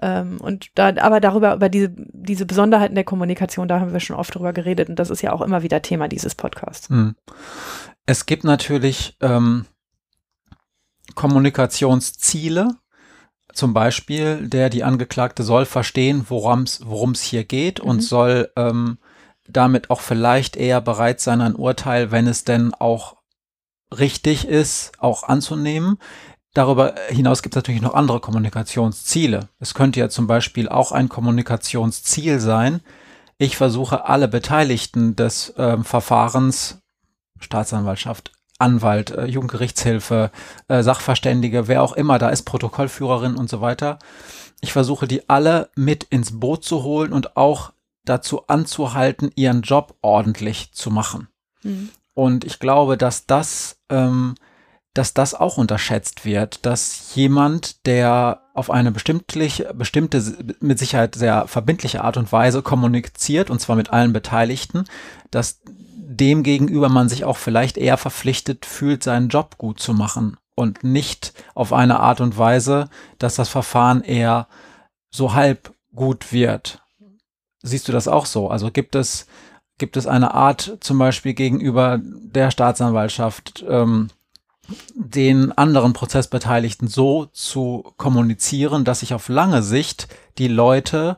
Ähm, 0.02 0.40
und 0.42 0.70
da, 0.76 0.94
aber 0.98 1.20
darüber, 1.20 1.54
über 1.54 1.70
diese, 1.70 1.90
diese 1.96 2.46
Besonderheiten 2.46 2.96
der 2.96 3.04
Kommunikation, 3.04 3.68
da 3.68 3.80
haben 3.80 3.94
wir 3.94 4.00
schon 4.00 4.16
oft 4.16 4.34
drüber 4.34 4.54
geredet 4.54 4.90
und 4.90 4.98
das 4.98 5.10
ist 5.10 5.22
ja 5.22 5.32
auch 5.32 5.42
immer 5.42 5.62
wieder 5.64 5.82
Thema 5.82 6.08
dieses 6.08 6.34
Podcasts. 6.34 6.90
Hm. 6.90 7.16
Es 8.06 8.26
gibt 8.26 8.44
natürlich 8.44 9.18
ähm, 9.22 9.66
Kommunikationsziele, 11.14 12.70
zum 13.54 13.74
Beispiel, 13.74 14.48
der 14.48 14.70
die 14.70 14.84
Angeklagte 14.84 15.44
soll 15.44 15.66
verstehen, 15.66 16.26
worum 16.30 16.64
es 16.64 17.22
hier 17.22 17.44
geht 17.44 17.84
mhm. 17.84 17.90
und 17.90 18.02
soll 18.02 18.50
ähm, 18.56 18.98
damit 19.52 19.90
auch 19.90 20.02
vielleicht 20.02 20.56
eher 20.56 20.82
bereit 20.82 21.20
sein, 21.22 21.42
ein 21.42 21.56
Urteil, 21.56 22.12
wenn 22.12 22.28
es 22.28 22.44
denn 22.44 22.74
auch 22.74 23.18
richtig 23.98 24.48
ist, 24.48 24.94
auch 25.00 25.24
anzunehmen. 25.24 25.98
Darüber 26.54 26.96
hinaus 27.10 27.42
gibt 27.42 27.56
es 27.56 27.58
natürlich 27.58 27.82
noch 27.82 27.94
andere 27.94 28.20
Kommunikationsziele. 28.20 29.50
Es 29.60 29.74
könnte 29.74 30.00
ja 30.00 30.10
zum 30.10 30.28
Beispiel 30.28 30.68
auch 30.68 30.92
ein 30.92 31.08
Kommunikationsziel 31.08 32.40
sein. 32.40 32.82
Ich 33.38 33.58
versuche 33.58 34.06
alle 34.06 34.28
Beteiligten 34.28 35.16
des 35.16 35.50
äh, 35.58 35.78
Verfahrens, 35.84 36.82
Staatsanwaltschaft, 37.40 38.34
Anwalt, 38.60 39.12
äh, 39.12 39.26
Jugendgerichtshilfe, 39.26 40.32
äh, 40.68 40.84
Sachverständige, 40.84 41.68
wer 41.68 41.84
auch 41.84 41.94
immer 41.94 42.20
da 42.20 42.30
ist, 42.30 42.44
Protokollführerin 42.44 43.36
und 43.36 43.50
so 43.50 43.62
weiter. 43.62 43.98
Ich 44.60 44.74
versuche 44.74 45.08
die 45.08 45.28
alle 45.30 45.70
mit 45.76 46.04
ins 46.04 46.40
Boot 46.40 46.64
zu 46.64 46.84
holen 46.84 47.14
und 47.14 47.36
auch 47.36 47.72
dazu 48.06 48.48
anzuhalten, 48.48 49.32
ihren 49.36 49.62
Job 49.62 49.98
ordentlich 50.02 50.74
zu 50.74 50.92
machen. 50.92 51.28
Mhm. 51.64 51.90
Und 52.14 52.44
ich 52.44 52.60
glaube, 52.60 52.98
dass 52.98 53.26
das 53.26 53.78
ähm, 53.90 54.36
dass 54.94 55.14
das 55.14 55.34
auch 55.34 55.58
unterschätzt 55.58 56.26
wird, 56.26 56.66
dass 56.66 57.16
jemand, 57.16 57.86
der 57.86 58.42
auf 58.54 58.70
eine 58.70 58.92
bestimmte, 58.92 59.74
bestimmte, 59.74 60.22
mit 60.60 60.80
Sicherheit 60.80 61.16
sehr 61.16 61.48
verbindliche 61.48 62.04
Art 62.04 62.18
und 62.18 62.32
Weise 62.32 62.62
kommuniziert, 62.62 63.50
und 63.50 63.62
zwar 63.62 63.78
mit 63.78 63.92
allen 63.92 64.12
Beteiligten, 64.12 64.84
dass 65.30 65.62
dem 65.66 66.44
gegenüber 66.44 66.90
man 66.90 67.08
sich 67.08 67.24
auch 67.24 67.38
vielleicht 67.38 67.78
eher 67.78 67.96
verpflichtet 67.96 68.66
fühlt, 68.66 69.02
seinen 69.02 69.30
Job 69.30 69.58
gut 69.58 69.80
zu 69.80 69.94
machen 69.94 70.36
und 70.56 70.84
nicht 70.84 71.34
auf 71.56 71.72
eine 71.72 72.02
Art 72.02 72.20
und 72.20 72.38
Weise, 72.38 72.90
dass 73.18 73.36
das 73.36 73.48
Verfahren 73.48 74.04
eher 74.04 74.48
so 75.10 75.34
halb 75.34 75.74
gut 75.96 76.34
wird. 76.34 76.81
Siehst 77.62 77.88
du 77.88 77.92
das 77.92 78.08
auch 78.08 78.26
so? 78.26 78.50
Also 78.50 78.72
gibt 78.72 78.96
es, 78.96 79.28
gibt 79.78 79.98
es 79.98 80.08
eine 80.08 80.34
Art 80.34 80.78
zum 80.80 80.98
Beispiel 80.98 81.34
gegenüber 81.34 82.00
der 82.02 82.52
Staatsanwaltschaft, 82.52 83.64
ähm, 83.68 84.10
den 84.96 85.52
anderen 85.52 85.94
Prozessbeteiligten 85.94 86.88
so 86.88 87.26
zu 87.26 87.94
kommunizieren, 87.98 88.86
dass 88.86 89.02
sich 89.02 89.14
auf 89.14 89.30
lange 89.30 89.64
Sicht 89.64 90.08
die 90.38 90.48
Leute 90.48 91.18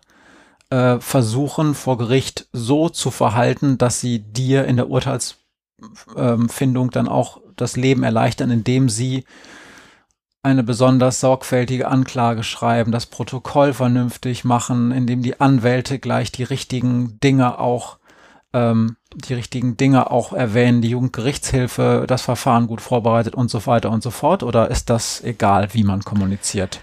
äh, 0.70 1.00
versuchen, 1.00 1.76
vor 1.76 1.98
Gericht 1.98 2.48
so 2.52 2.90
zu 2.90 3.12
verhalten, 3.12 3.78
dass 3.78 4.00
sie 4.00 4.20
dir 4.20 4.66
in 4.66 4.78
der 4.78 4.90
Urteilsfindung 4.90 6.92
dann 6.92 7.08
auch 7.08 7.42
das 7.56 7.78
Leben 7.78 8.04
erleichtern, 8.04 8.50
indem 8.50 8.90
sie 8.90 9.26
eine 10.44 10.64
besonders 10.64 11.22
sorgfältige 11.22 11.88
Anklage 11.88 12.44
schreiben, 12.44 12.92
das 12.92 13.06
Protokoll 13.06 13.74
vernünftig 13.74 14.44
machen, 14.44 14.92
indem 14.92 15.24
die 15.24 15.40
Anwälte 15.40 16.00
gleich 16.00 16.32
die 16.32 16.44
richtigen 16.44 17.20
Dinge 17.22 17.60
auch 17.60 17.98
ähm, 18.54 18.98
die 19.16 19.34
richtigen 19.34 19.78
Dinge 19.78 20.12
auch 20.12 20.34
erwähnen, 20.34 20.82
die 20.82 20.90
Jugendgerichtshilfe 20.90 22.06
das 22.08 22.22
Verfahren 22.22 22.68
gut 22.68 22.82
vorbereitet 22.82 23.36
und 23.36 23.50
so 23.50 23.66
weiter 23.66 23.90
und 23.90 24.04
so 24.04 24.12
fort? 24.12 24.44
Oder 24.44 24.70
ist 24.70 24.90
das 24.90 25.24
egal, 25.24 25.74
wie 25.74 25.84
man 25.84 26.04
kommuniziert? 26.04 26.82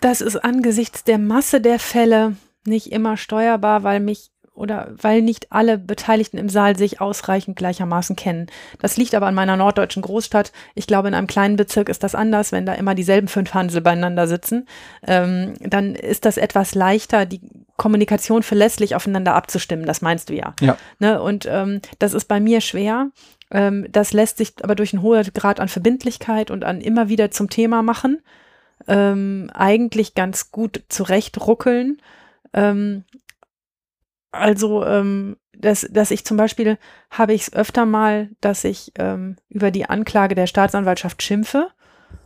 Das 0.00 0.20
ist 0.20 0.36
angesichts 0.36 1.04
der 1.04 1.18
Masse 1.18 1.60
der 1.60 1.78
Fälle 1.78 2.36
nicht 2.66 2.92
immer 2.92 3.16
steuerbar, 3.16 3.82
weil 3.82 4.00
mich 4.00 4.30
oder 4.54 4.92
weil 5.00 5.20
nicht 5.20 5.50
alle 5.50 5.78
Beteiligten 5.78 6.38
im 6.38 6.48
Saal 6.48 6.76
sich 6.76 7.00
ausreichend 7.00 7.56
gleichermaßen 7.56 8.14
kennen. 8.14 8.46
Das 8.80 8.96
liegt 8.96 9.14
aber 9.14 9.26
an 9.26 9.34
meiner 9.34 9.56
norddeutschen 9.56 10.02
Großstadt. 10.02 10.52
Ich 10.74 10.86
glaube, 10.86 11.08
in 11.08 11.14
einem 11.14 11.26
kleinen 11.26 11.56
Bezirk 11.56 11.88
ist 11.88 12.04
das 12.04 12.14
anders, 12.14 12.52
wenn 12.52 12.64
da 12.64 12.74
immer 12.74 12.94
dieselben 12.94 13.28
fünf 13.28 13.52
Hansel 13.52 13.80
beieinander 13.80 14.28
sitzen. 14.28 14.66
Ähm, 15.06 15.54
dann 15.60 15.96
ist 15.96 16.24
das 16.24 16.36
etwas 16.36 16.74
leichter, 16.74 17.26
die 17.26 17.40
Kommunikation 17.76 18.44
verlässlich 18.44 18.94
aufeinander 18.94 19.34
abzustimmen. 19.34 19.86
Das 19.86 20.00
meinst 20.00 20.30
du 20.30 20.34
ja. 20.34 20.54
ja. 20.60 20.76
Ne? 21.00 21.20
Und 21.20 21.46
ähm, 21.50 21.80
das 21.98 22.14
ist 22.14 22.26
bei 22.26 22.38
mir 22.38 22.60
schwer. 22.60 23.08
Ähm, 23.50 23.86
das 23.90 24.12
lässt 24.12 24.36
sich 24.38 24.52
aber 24.62 24.76
durch 24.76 24.92
einen 24.92 25.02
hohen 25.02 25.24
Grad 25.34 25.58
an 25.58 25.68
Verbindlichkeit 25.68 26.52
und 26.52 26.64
an 26.64 26.80
immer 26.80 27.08
wieder 27.08 27.32
zum 27.32 27.50
Thema 27.50 27.82
machen. 27.82 28.22
Ähm, 28.86 29.50
eigentlich 29.52 30.14
ganz 30.14 30.52
gut 30.52 30.82
zurechtruckeln. 30.88 32.00
Ähm, 32.52 33.02
also, 34.34 34.84
ähm, 34.84 35.36
dass, 35.56 35.86
dass 35.90 36.10
ich 36.10 36.24
zum 36.24 36.36
Beispiel 36.36 36.78
habe 37.10 37.32
ich 37.32 37.42
es 37.42 37.52
öfter 37.52 37.86
mal, 37.86 38.30
dass 38.40 38.64
ich 38.64 38.92
ähm, 38.98 39.36
über 39.48 39.70
die 39.70 39.88
Anklage 39.88 40.34
der 40.34 40.46
Staatsanwaltschaft 40.46 41.22
schimpfe 41.22 41.68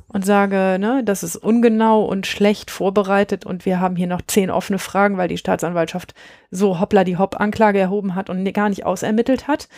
und 0.08 0.24
sage, 0.24 0.78
ne, 0.80 1.02
das 1.04 1.22
ist 1.22 1.36
ungenau 1.36 2.04
und 2.04 2.26
schlecht 2.26 2.70
vorbereitet 2.70 3.44
und 3.44 3.66
wir 3.66 3.78
haben 3.78 3.94
hier 3.94 4.06
noch 4.06 4.22
zehn 4.22 4.50
offene 4.50 4.78
Fragen, 4.78 5.18
weil 5.18 5.28
die 5.28 5.38
Staatsanwaltschaft 5.38 6.14
so 6.50 6.80
hoppla 6.80 7.04
die 7.04 7.18
Hopp 7.18 7.38
Anklage 7.38 7.78
erhoben 7.78 8.14
hat 8.14 8.30
und 8.30 8.50
gar 8.52 8.70
nicht 8.70 8.86
ausermittelt 8.86 9.46
hat. 9.46 9.68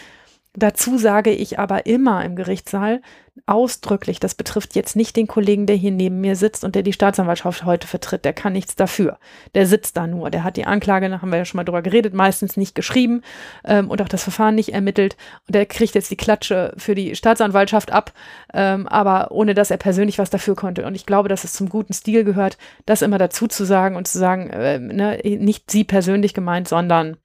Dazu 0.55 0.99
sage 0.99 1.31
ich 1.31 1.61
aber 1.61 1.87
immer 1.87 2.25
im 2.25 2.35
Gerichtssaal 2.35 3.03
ausdrücklich, 3.47 4.19
das 4.19 4.35
betrifft 4.35 4.75
jetzt 4.75 4.97
nicht 4.97 5.15
den 5.15 5.29
Kollegen, 5.29 5.67
der 5.67 5.77
hier 5.77 5.93
neben 5.93 6.21
mir 6.21 6.35
sitzt 6.35 6.65
und 6.65 6.75
der 6.75 6.83
die 6.83 6.93
Staatsanwaltschaft 6.93 7.65
heute 7.65 7.87
vertritt, 7.87 8.25
der 8.25 8.33
kann 8.33 8.53
nichts 8.53 8.75
dafür. 8.75 9.19
Der 9.55 9.69
sitzt 9.69 9.97
da 9.97 10.09
nur, 10.09 10.29
der 10.29 10.43
hat 10.43 10.57
die 10.57 10.67
Anklage, 10.67 11.09
da 11.09 11.23
haben 11.23 11.31
wir 11.31 11.39
ja 11.39 11.45
schon 11.45 11.59
mal 11.59 11.65
drüber 11.65 11.83
geredet, 11.83 12.15
meistens 12.15 12.57
nicht 12.57 12.75
geschrieben 12.75 13.23
ähm, 13.65 13.89
und 13.91 14.03
auch 14.03 14.09
das 14.09 14.25
Verfahren 14.25 14.57
nicht 14.57 14.73
ermittelt 14.75 15.17
und 15.47 15.55
der 15.55 15.67
kriegt 15.67 15.95
jetzt 15.95 16.11
die 16.11 16.17
Klatsche 16.17 16.75
für 16.77 16.97
die 16.97 17.15
Staatsanwaltschaft 17.15 17.93
ab, 17.93 18.13
ähm, 18.53 18.89
aber 18.89 19.31
ohne 19.31 19.55
dass 19.55 19.71
er 19.71 19.79
persönlich 19.79 20.19
was 20.19 20.31
dafür 20.31 20.57
konnte. 20.57 20.85
Und 20.85 20.97
ich 20.97 21.07
glaube, 21.07 21.29
dass 21.29 21.45
es 21.45 21.53
zum 21.53 21.69
guten 21.69 21.93
Stil 21.93 22.25
gehört, 22.25 22.59
das 22.87 23.03
immer 23.03 23.19
dazu 23.19 23.47
zu 23.47 23.65
sagen 23.65 23.95
und 23.95 24.09
zu 24.09 24.19
sagen, 24.19 24.51
äh, 24.51 24.81
ne, 24.81 25.21
nicht 25.23 25.71
sie 25.71 25.85
persönlich 25.85 26.35
gemeint, 26.35 26.67
sondern 26.67 27.19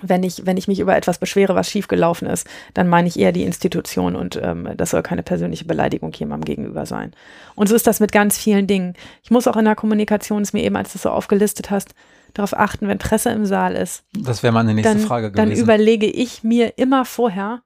wenn 0.00 0.22
ich, 0.22 0.46
wenn 0.46 0.56
ich 0.56 0.68
mich 0.68 0.80
über 0.80 0.96
etwas 0.96 1.18
beschwere, 1.18 1.54
was 1.54 1.70
schiefgelaufen 1.70 2.26
ist, 2.26 2.48
dann 2.74 2.88
meine 2.88 3.08
ich 3.08 3.18
eher 3.18 3.32
die 3.32 3.42
Institution 3.42 4.16
und 4.16 4.40
ähm, 4.42 4.70
das 4.76 4.90
soll 4.90 5.02
keine 5.02 5.22
persönliche 5.22 5.64
Beleidigung 5.64 6.12
jemandem 6.12 6.46
gegenüber 6.46 6.86
sein. 6.86 7.12
Und 7.54 7.68
so 7.68 7.74
ist 7.74 7.86
das 7.86 8.00
mit 8.00 8.10
ganz 8.10 8.38
vielen 8.38 8.66
Dingen. 8.66 8.94
Ich 9.22 9.30
muss 9.30 9.46
auch 9.46 9.56
in 9.56 9.64
der 9.64 9.76
Kommunikation, 9.76 10.42
ist 10.42 10.54
mir 10.54 10.64
eben, 10.64 10.76
als 10.76 10.92
du 10.92 10.96
es 10.96 11.02
so 11.02 11.10
aufgelistet 11.10 11.70
hast, 11.70 11.94
darauf 12.32 12.56
achten, 12.58 12.88
wenn 12.88 12.98
Presse 12.98 13.30
im 13.30 13.44
Saal 13.44 13.74
ist. 13.74 14.04
Das 14.14 14.42
wäre 14.42 14.52
meine 14.52 14.72
nächste 14.72 14.94
dann, 14.94 15.02
Frage 15.02 15.30
gewesen. 15.30 15.50
Dann 15.50 15.58
überlege 15.58 16.06
ich 16.06 16.42
mir 16.42 16.78
immer 16.78 17.04
vorher 17.04 17.62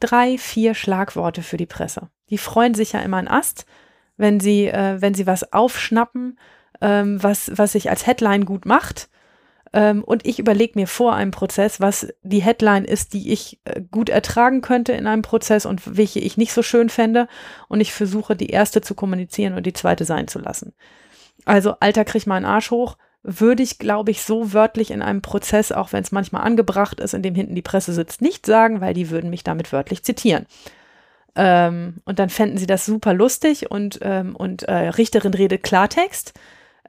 drei, 0.00 0.38
vier 0.38 0.74
Schlagworte 0.74 1.42
für 1.42 1.58
die 1.58 1.66
Presse. 1.66 2.08
Die 2.30 2.38
freuen 2.38 2.74
sich 2.74 2.92
ja 2.92 3.00
immer 3.00 3.18
an 3.18 3.28
Ast, 3.28 3.66
wenn 4.16 4.40
sie, 4.40 4.66
äh, 4.66 5.00
wenn 5.00 5.14
sie 5.14 5.26
was 5.26 5.52
aufschnappen, 5.52 6.38
ähm, 6.80 7.22
was, 7.22 7.52
was 7.54 7.72
sich 7.72 7.90
als 7.90 8.06
Headline 8.06 8.46
gut 8.46 8.64
macht 8.64 9.08
ähm, 9.76 10.02
und 10.02 10.26
ich 10.26 10.38
überlege 10.38 10.78
mir 10.78 10.86
vor 10.86 11.14
einem 11.14 11.32
Prozess, 11.32 11.82
was 11.82 12.08
die 12.22 12.40
Headline 12.40 12.86
ist, 12.86 13.12
die 13.12 13.30
ich 13.30 13.60
äh, 13.64 13.82
gut 13.90 14.08
ertragen 14.08 14.62
könnte 14.62 14.94
in 14.94 15.06
einem 15.06 15.20
Prozess 15.20 15.66
und 15.66 15.98
welche 15.98 16.18
ich 16.18 16.38
nicht 16.38 16.54
so 16.54 16.62
schön 16.62 16.88
fände. 16.88 17.28
Und 17.68 17.82
ich 17.82 17.92
versuche, 17.92 18.36
die 18.36 18.48
erste 18.48 18.80
zu 18.80 18.94
kommunizieren 18.94 19.52
und 19.52 19.66
die 19.66 19.74
zweite 19.74 20.06
sein 20.06 20.28
zu 20.28 20.38
lassen. 20.38 20.72
Also, 21.44 21.74
Alter, 21.78 22.06
krieg 22.06 22.26
mal 22.26 22.36
einen 22.36 22.46
Arsch 22.46 22.70
hoch, 22.70 22.96
würde 23.22 23.62
ich, 23.62 23.78
glaube 23.78 24.12
ich, 24.12 24.22
so 24.22 24.54
wörtlich 24.54 24.90
in 24.90 25.02
einem 25.02 25.20
Prozess, 25.20 25.72
auch 25.72 25.92
wenn 25.92 26.02
es 26.02 26.10
manchmal 26.10 26.44
angebracht 26.44 26.98
ist, 26.98 27.12
in 27.12 27.20
dem 27.20 27.34
hinten 27.34 27.54
die 27.54 27.60
Presse 27.60 27.92
sitzt, 27.92 28.22
nicht 28.22 28.46
sagen, 28.46 28.80
weil 28.80 28.94
die 28.94 29.10
würden 29.10 29.28
mich 29.28 29.44
damit 29.44 29.74
wörtlich 29.74 30.02
zitieren. 30.02 30.46
Ähm, 31.34 31.96
und 32.06 32.18
dann 32.18 32.30
fänden 32.30 32.56
sie 32.56 32.66
das 32.66 32.86
super 32.86 33.12
lustig 33.12 33.70
und, 33.70 33.98
ähm, 34.00 34.36
und 34.36 34.62
äh, 34.62 34.88
Richterin 34.88 35.34
redet 35.34 35.62
Klartext 35.64 36.32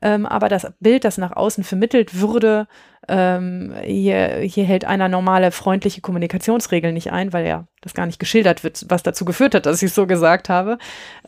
ähm, 0.02 0.26
aber 0.26 0.50
das 0.50 0.68
Bild, 0.80 1.04
das 1.04 1.18
nach 1.18 1.36
außen 1.36 1.64
vermittelt 1.64 2.20
würde, 2.20 2.68
ähm, 3.08 3.74
hier, 3.84 4.40
hier 4.40 4.66
hält 4.66 4.86
einer 4.86 5.08
normale 5.08 5.52
freundliche 5.52 6.02
Kommunikationsregeln 6.02 6.94
nicht 6.94 7.12
ein, 7.12 7.32
weil 7.32 7.48
ja 7.48 7.68
das 7.82 7.94
gar 7.94 8.06
nicht 8.06 8.20
geschildert 8.20 8.64
wird, 8.64 8.86
was 8.90 9.04
dazu 9.04 9.24
geführt 9.24 9.56
hat, 9.56 9.66
dass 9.66 9.82
ich 9.82 9.94
so 9.94 10.08
gesagt 10.08 10.50
habe, 10.50 10.78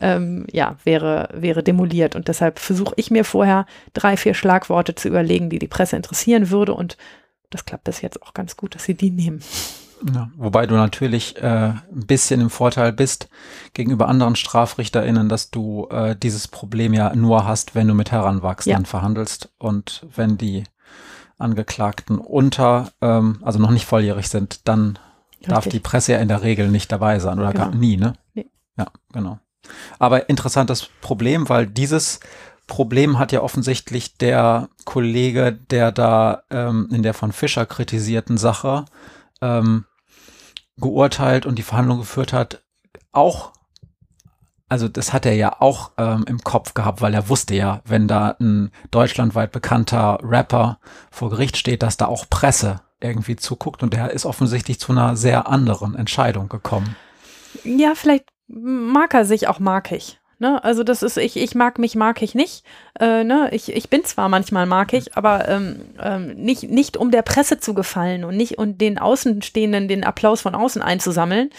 ähm, 0.00 0.46
ja, 0.52 0.76
wäre, 0.84 1.30
wäre 1.32 1.62
demoliert. 1.62 2.16
Und 2.16 2.28
deshalb 2.28 2.58
versuche 2.58 2.94
ich 2.96 3.10
mir 3.10 3.24
vorher 3.24 3.66
drei, 3.94 4.16
vier 4.16 4.34
Schlagworte 4.34 4.94
zu 4.94 5.08
überlegen, 5.08 5.48
die 5.48 5.58
die 5.58 5.68
Presse 5.68 5.96
interessieren 5.96 6.50
würde. 6.50 6.74
Und 6.74 6.98
das 7.48 7.64
klappt 7.64 7.84
bis 7.84 8.02
jetzt 8.02 8.22
auch 8.22 8.34
ganz 8.34 8.56
gut, 8.56 8.74
dass 8.74 8.84
sie 8.84 8.94
die 8.94 9.10
nehmen. 9.10 9.42
Ja, 10.14 10.30
wobei 10.36 10.66
du 10.66 10.74
natürlich 10.74 11.36
äh, 11.36 11.72
ein 11.72 12.06
bisschen 12.06 12.40
im 12.40 12.50
Vorteil 12.50 12.92
bist 12.92 13.28
gegenüber 13.74 14.08
anderen 14.08 14.34
StrafrichterInnen, 14.34 15.28
dass 15.28 15.50
du 15.50 15.88
äh, 15.90 16.16
dieses 16.16 16.48
Problem 16.48 16.94
ja 16.94 17.14
nur 17.14 17.46
hast, 17.46 17.74
wenn 17.74 17.86
du 17.86 17.94
mit 17.94 18.10
Heranwachsenden 18.10 18.84
ja. 18.84 18.88
verhandelst 18.88 19.50
und 19.58 20.06
wenn 20.14 20.38
die 20.38 20.64
Angeklagten 21.38 22.18
unter, 22.18 22.90
ähm, 23.00 23.38
also 23.42 23.58
noch 23.58 23.70
nicht 23.70 23.86
volljährig 23.86 24.28
sind, 24.28 24.68
dann 24.68 24.98
Richtig. 25.32 25.48
darf 25.48 25.68
die 25.68 25.80
Presse 25.80 26.12
ja 26.12 26.18
in 26.18 26.28
der 26.28 26.42
Regel 26.42 26.68
nicht 26.68 26.90
dabei 26.92 27.18
sein 27.18 27.38
oder 27.38 27.52
genau. 27.52 27.66
gar 27.66 27.74
nie, 27.74 27.96
ne? 27.96 28.14
Nee. 28.34 28.46
Ja, 28.78 28.86
genau. 29.12 29.38
Aber 29.98 30.28
interessantes 30.28 30.88
Problem, 31.00 31.48
weil 31.48 31.66
dieses 31.66 32.20
Problem 32.66 33.18
hat 33.18 33.32
ja 33.32 33.42
offensichtlich 33.42 34.16
der 34.16 34.68
Kollege, 34.84 35.52
der 35.52 35.92
da 35.92 36.42
ähm, 36.50 36.88
in 36.92 37.02
der 37.02 37.14
von 37.14 37.32
Fischer 37.32 37.66
kritisierten 37.66 38.38
Sache 38.38 38.84
ähm, 39.42 39.84
geurteilt 40.80 41.46
und 41.46 41.58
die 41.58 41.62
Verhandlung 41.62 41.98
geführt 41.98 42.32
hat, 42.32 42.62
auch, 43.12 43.52
also 44.68 44.88
das 44.88 45.12
hat 45.12 45.26
er 45.26 45.34
ja 45.34 45.60
auch 45.60 45.92
ähm, 45.98 46.24
im 46.28 46.42
Kopf 46.42 46.74
gehabt, 46.74 47.00
weil 47.00 47.14
er 47.14 47.28
wusste 47.28 47.54
ja, 47.54 47.80
wenn 47.84 48.08
da 48.08 48.36
ein 48.40 48.70
deutschlandweit 48.90 49.52
bekannter 49.52 50.18
Rapper 50.22 50.78
vor 51.10 51.30
Gericht 51.30 51.56
steht, 51.56 51.82
dass 51.82 51.96
da 51.96 52.06
auch 52.06 52.26
Presse 52.28 52.80
irgendwie 53.00 53.36
zuguckt 53.36 53.82
und 53.82 53.94
der 53.94 54.10
ist 54.10 54.26
offensichtlich 54.26 54.78
zu 54.78 54.92
einer 54.92 55.16
sehr 55.16 55.48
anderen 55.48 55.94
Entscheidung 55.94 56.48
gekommen. 56.48 56.96
Ja, 57.64 57.94
vielleicht 57.94 58.26
mag 58.46 59.14
er 59.14 59.24
sich 59.24 59.48
auch 59.48 59.58
markig. 59.58 60.19
Ne? 60.40 60.64
Also 60.64 60.82
das 60.84 61.02
ist, 61.02 61.18
ich, 61.18 61.36
ich 61.36 61.54
mag 61.54 61.78
mich, 61.78 61.94
mag 61.94 62.22
ich 62.22 62.34
nicht. 62.34 62.64
Äh, 62.98 63.24
ne? 63.24 63.50
ich, 63.52 63.76
ich 63.76 63.90
bin 63.90 64.04
zwar 64.04 64.30
manchmal 64.30 64.64
mag 64.64 64.94
ich, 64.94 65.14
aber 65.14 65.46
ähm, 65.48 65.82
ähm, 66.02 66.34
nicht, 66.34 66.64
nicht 66.64 66.96
um 66.96 67.10
der 67.10 67.20
Presse 67.20 67.60
zu 67.60 67.74
gefallen 67.74 68.24
und 68.24 68.38
nicht 68.38 68.56
um 68.58 68.78
den 68.78 68.98
Außenstehenden 68.98 69.86
den 69.86 70.02
Applaus 70.02 70.40
von 70.40 70.54
außen 70.54 70.80
einzusammeln 70.80 71.50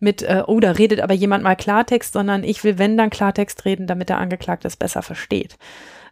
mit, 0.00 0.22
äh, 0.22 0.42
oh, 0.46 0.60
da 0.60 0.72
redet 0.72 1.00
aber 1.00 1.14
jemand 1.14 1.44
mal 1.44 1.56
Klartext, 1.56 2.12
sondern 2.12 2.44
ich 2.44 2.62
will, 2.62 2.78
wenn 2.78 2.98
dann 2.98 3.08
Klartext 3.08 3.64
reden, 3.64 3.86
damit 3.86 4.10
der 4.10 4.18
Angeklagte 4.18 4.68
es 4.68 4.76
besser 4.76 5.00
versteht. 5.00 5.56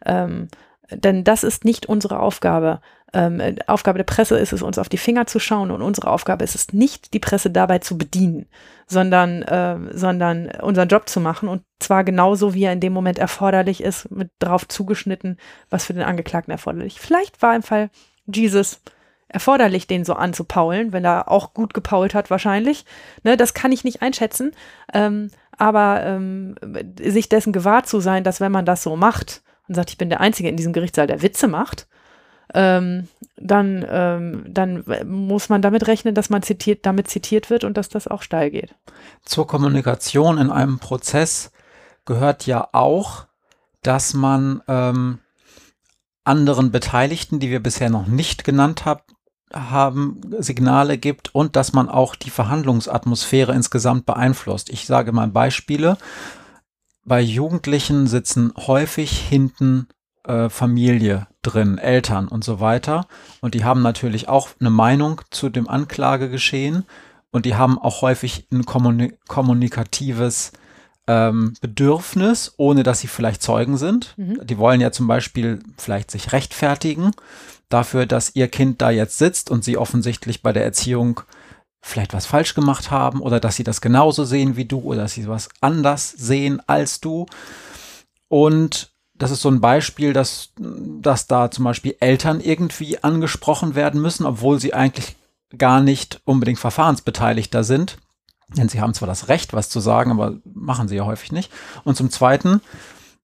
Ähm, 0.06 0.48
denn 0.90 1.24
das 1.24 1.44
ist 1.44 1.66
nicht 1.66 1.86
unsere 1.86 2.20
Aufgabe. 2.20 2.80
Ähm, 3.14 3.40
Aufgabe 3.68 3.98
der 3.98 4.04
Presse 4.04 4.36
ist 4.36 4.52
es, 4.52 4.60
uns 4.60 4.76
auf 4.76 4.88
die 4.88 4.98
Finger 4.98 5.26
zu 5.26 5.38
schauen 5.38 5.70
und 5.70 5.82
unsere 5.82 6.10
Aufgabe 6.10 6.42
ist 6.42 6.54
es 6.54 6.72
nicht, 6.72 7.14
die 7.14 7.20
Presse 7.20 7.50
dabei 7.50 7.78
zu 7.78 7.96
bedienen, 7.96 8.46
sondern, 8.86 9.42
äh, 9.42 9.78
sondern 9.92 10.50
unseren 10.60 10.88
Job 10.88 11.08
zu 11.08 11.20
machen 11.20 11.48
und 11.48 11.62
zwar 11.78 12.02
genauso, 12.02 12.54
wie 12.54 12.64
er 12.64 12.72
in 12.72 12.80
dem 12.80 12.92
Moment 12.92 13.18
erforderlich 13.18 13.82
ist, 13.82 14.10
mit 14.10 14.30
drauf 14.40 14.66
zugeschnitten, 14.66 15.38
was 15.70 15.86
für 15.86 15.94
den 15.94 16.02
Angeklagten 16.02 16.50
erforderlich. 16.50 17.00
Vielleicht 17.00 17.40
war 17.40 17.54
im 17.54 17.62
Fall 17.62 17.90
Jesus 18.26 18.80
erforderlich, 19.28 19.86
den 19.86 20.04
so 20.04 20.14
anzupaulen, 20.14 20.92
wenn 20.92 21.04
er 21.04 21.30
auch 21.30 21.54
gut 21.54 21.72
gepault 21.72 22.14
hat, 22.14 22.30
wahrscheinlich. 22.30 22.84
Ne, 23.22 23.36
das 23.36 23.54
kann 23.54 23.72
ich 23.72 23.84
nicht 23.84 24.02
einschätzen. 24.02 24.52
Ähm, 24.92 25.30
aber 25.56 26.02
ähm, 26.04 26.56
sich 27.00 27.28
dessen 27.28 27.52
gewahr 27.52 27.84
zu 27.84 28.00
sein, 28.00 28.24
dass 28.24 28.40
wenn 28.40 28.52
man 28.52 28.64
das 28.64 28.82
so 28.82 28.96
macht, 28.96 29.42
und 29.68 29.74
sagt, 29.74 29.90
ich 29.90 29.98
bin 29.98 30.10
der 30.10 30.20
Einzige 30.20 30.48
in 30.48 30.56
diesem 30.56 30.72
Gerichtssaal, 30.72 31.06
der 31.06 31.22
Witze 31.22 31.48
macht, 31.48 31.86
ähm, 32.54 33.08
dann, 33.36 33.84
ähm, 33.88 34.44
dann 34.48 34.84
muss 35.04 35.48
man 35.48 35.60
damit 35.60 35.86
rechnen, 35.86 36.14
dass 36.14 36.30
man 36.30 36.42
zitiert, 36.42 36.86
damit 36.86 37.08
zitiert 37.08 37.50
wird 37.50 37.64
und 37.64 37.76
dass 37.76 37.88
das 37.88 38.08
auch 38.08 38.22
steil 38.22 38.50
geht. 38.50 38.74
Zur 39.24 39.46
Kommunikation 39.46 40.38
in 40.38 40.50
einem 40.50 40.78
Prozess 40.78 41.50
gehört 42.04 42.46
ja 42.46 42.68
auch, 42.72 43.26
dass 43.82 44.14
man 44.14 44.62
ähm, 44.68 45.18
anderen 46.22 46.70
Beteiligten, 46.70 47.40
die 47.40 47.50
wir 47.50 47.62
bisher 47.62 47.90
noch 47.90 48.06
nicht 48.06 48.44
genannt 48.44 48.84
hab, 48.84 49.04
haben, 49.52 50.20
Signale 50.38 50.98
gibt 50.98 51.34
und 51.34 51.54
dass 51.54 51.72
man 51.72 51.88
auch 51.88 52.16
die 52.16 52.30
Verhandlungsatmosphäre 52.30 53.52
insgesamt 53.52 54.06
beeinflusst. 54.06 54.70
Ich 54.70 54.86
sage 54.86 55.12
mal 55.12 55.28
Beispiele 55.28 55.96
bei 57.04 57.20
Jugendlichen 57.20 58.06
sitzen 58.06 58.52
häufig 58.56 59.18
hinten 59.18 59.88
äh, 60.26 60.48
Familie 60.48 61.26
drin, 61.42 61.78
Eltern 61.78 62.28
und 62.28 62.44
so 62.44 62.60
weiter. 62.60 63.06
Und 63.40 63.54
die 63.54 63.64
haben 63.64 63.82
natürlich 63.82 64.28
auch 64.28 64.48
eine 64.60 64.70
Meinung 64.70 65.20
zu 65.30 65.48
dem 65.48 65.68
Anklagegeschehen 65.68 66.84
und 67.30 67.46
die 67.46 67.56
haben 67.56 67.78
auch 67.78 68.02
häufig 68.02 68.46
ein 68.52 68.64
kommunik 68.64 69.18
kommunikatives 69.26 70.52
ähm, 71.06 71.54
Bedürfnis, 71.60 72.54
ohne 72.56 72.82
dass 72.82 73.00
sie 73.00 73.08
vielleicht 73.08 73.42
Zeugen 73.42 73.76
sind. 73.76 74.14
Mhm. 74.16 74.46
Die 74.46 74.56
wollen 74.56 74.80
ja 74.80 74.90
zum 74.90 75.06
Beispiel 75.06 75.60
vielleicht 75.76 76.10
sich 76.10 76.32
rechtfertigen 76.32 77.10
dafür, 77.68 78.06
dass 78.06 78.34
ihr 78.34 78.48
Kind 78.48 78.80
da 78.80 78.90
jetzt 78.90 79.18
sitzt 79.18 79.50
und 79.50 79.64
sie 79.64 79.76
offensichtlich 79.76 80.42
bei 80.42 80.52
der 80.52 80.64
Erziehung 80.64 81.20
vielleicht 81.82 82.14
was 82.14 82.24
falsch 82.24 82.54
gemacht 82.54 82.90
haben 82.90 83.20
oder 83.20 83.40
dass 83.40 83.56
sie 83.56 83.64
das 83.64 83.82
genauso 83.82 84.24
sehen 84.24 84.56
wie 84.56 84.64
du 84.64 84.78
oder 84.78 85.02
dass 85.02 85.12
sie 85.12 85.28
was 85.28 85.50
anders 85.60 86.10
sehen 86.10 86.62
als 86.66 87.00
du. 87.00 87.26
Und 88.28 88.93
das 89.24 89.30
ist 89.30 89.40
so 89.40 89.48
ein 89.48 89.62
Beispiel, 89.62 90.12
dass, 90.12 90.50
dass 90.58 91.26
da 91.26 91.50
zum 91.50 91.64
Beispiel 91.64 91.96
Eltern 91.98 92.40
irgendwie 92.40 93.02
angesprochen 93.02 93.74
werden 93.74 94.02
müssen, 94.02 94.26
obwohl 94.26 94.60
sie 94.60 94.74
eigentlich 94.74 95.16
gar 95.56 95.80
nicht 95.80 96.20
unbedingt 96.26 96.58
Verfahrensbeteiligter 96.58 97.64
sind. 97.64 97.96
Denn 98.48 98.68
sie 98.68 98.82
haben 98.82 98.92
zwar 98.92 99.08
das 99.08 99.28
Recht, 99.28 99.54
was 99.54 99.70
zu 99.70 99.80
sagen, 99.80 100.10
aber 100.10 100.36
machen 100.44 100.88
sie 100.88 100.96
ja 100.96 101.06
häufig 101.06 101.32
nicht. 101.32 101.50
Und 101.84 101.96
zum 101.96 102.10
Zweiten 102.10 102.60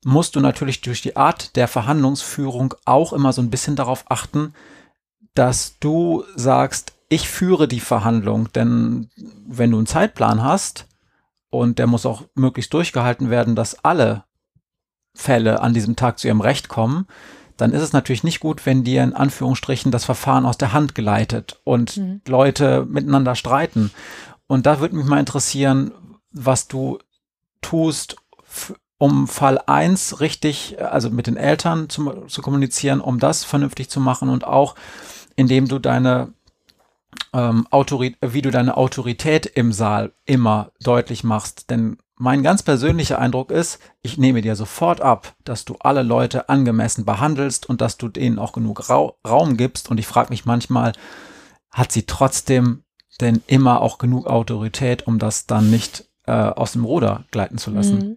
musst 0.03 0.37
du 0.37 0.41
natürlich 0.41 0.81
durch 0.81 1.03
die 1.03 1.17
Art 1.19 1.55
der 1.55 1.69
Verhandlungsführung 1.69 2.73
auch 2.87 3.13
immer 3.13 3.35
so 3.35 3.43
ein 3.43 3.51
bisschen 3.51 3.77
darauf 3.77 4.05
achten, 4.11 4.55
dass 5.35 5.79
du 5.81 6.25
sagst, 6.35 6.95
ich 7.11 7.29
führe 7.29 7.69
die 7.69 7.81
Verhandlung, 7.81 8.51
denn 8.55 9.11
wenn 9.47 9.71
du 9.71 9.77
einen 9.77 9.87
Zeitplan 9.87 10.43
hast 10.43 10.87
und 11.51 11.79
der 11.79 11.87
muss 11.87 12.07
auch 12.07 12.23
möglichst 12.35 12.73
durchgehalten 12.73 13.29
werden, 13.29 13.55
dass 13.55 13.85
alle 13.85 14.25
Fälle 15.15 15.61
an 15.61 15.75
diesem 15.75 15.97
Tag 15.97 16.19
zu 16.19 16.29
ihrem 16.29 16.41
Recht 16.41 16.69
kommen, 16.69 17.07
dann 17.57 17.73
ist 17.73 17.83
es 17.83 17.93
natürlich 17.93 18.25
nicht 18.25 18.41
gut, 18.41 18.65
wenn 18.65 18.85
dir 18.85 19.03
in 19.03 19.13
Anführungsstrichen 19.13 19.93
das 19.93 20.05
Verfahren 20.05 20.47
aus 20.47 20.57
der 20.57 20.73
Hand 20.73 20.95
gleitet 20.95 21.61
und 21.65 21.97
mhm. 21.99 22.23
Leute 22.27 22.87
miteinander 22.89 23.35
streiten. 23.35 23.91
Und 24.47 24.67
da 24.67 24.81
würde 24.81 24.97
mich 24.97 25.07
mal 25.07 25.21
interessieren, 25.21 25.93
was 26.33 26.69
du 26.69 26.99
tust, 27.61 28.17
um 28.99 29.29
Fall 29.29 29.59
1 29.67 30.21
richtig, 30.21 30.77
also 30.81 31.11
mit 31.11 31.27
den 31.27 31.37
Eltern 31.37 31.89
zu, 31.89 32.27
zu 32.27 32.43
kommunizieren, 32.43 33.01
um 33.01 33.19
das 33.19 33.45
vernünftig 33.45 33.91
zu 33.91 34.01
machen 34.01 34.29
und 34.29 34.45
auch 34.45 34.75
indem 35.37 35.69
du 35.69 35.79
deine 35.79 36.33
ähm, 37.33 37.67
wie 37.71 38.43
du 38.43 38.51
deine 38.51 38.77
Autorität 38.77 39.47
im 39.47 39.73
Saal 39.73 40.13
immer 40.27 40.73
deutlich 40.83 41.25
machst. 41.25 41.71
Denn 41.71 41.99
mein 42.21 42.43
ganz 42.43 42.63
persönlicher 42.63 43.19
Eindruck 43.19 43.51
ist, 43.51 43.79
ich 44.03 44.19
nehme 44.19 44.43
dir 44.43 44.55
sofort 44.55 45.01
ab, 45.01 45.35
dass 45.43 45.65
du 45.65 45.77
alle 45.81 46.03
Leute 46.03 46.51
angemessen 46.51 47.07
behandelst 47.07 47.67
und 47.67 47.81
dass 47.81 47.97
du 47.97 48.09
denen 48.09 48.39
auch 48.39 48.53
genug 48.53 48.91
Ra 48.91 49.13
Raum 49.27 49.57
gibst. 49.57 49.91
Und 49.91 49.99
ich 49.99 50.07
frage 50.07 50.29
mich 50.29 50.45
manchmal, 50.45 50.93
hat 51.71 51.93
sie 51.93 52.05
trotzdem 52.05 52.85
denn 53.23 53.43
immer 53.47 53.81
auch 53.81 53.97
genug 53.97 54.27
Autorität, 54.27 55.07
um 55.07 55.19
das 55.19 55.47
dann 55.47 55.71
nicht 55.71 56.11
äh, 56.27 56.33
aus 56.33 56.73
dem 56.73 56.85
Ruder 56.85 57.25
gleiten 57.31 57.57
zu 57.57 57.71
lassen? 57.71 57.99
Mhm. 57.99 58.17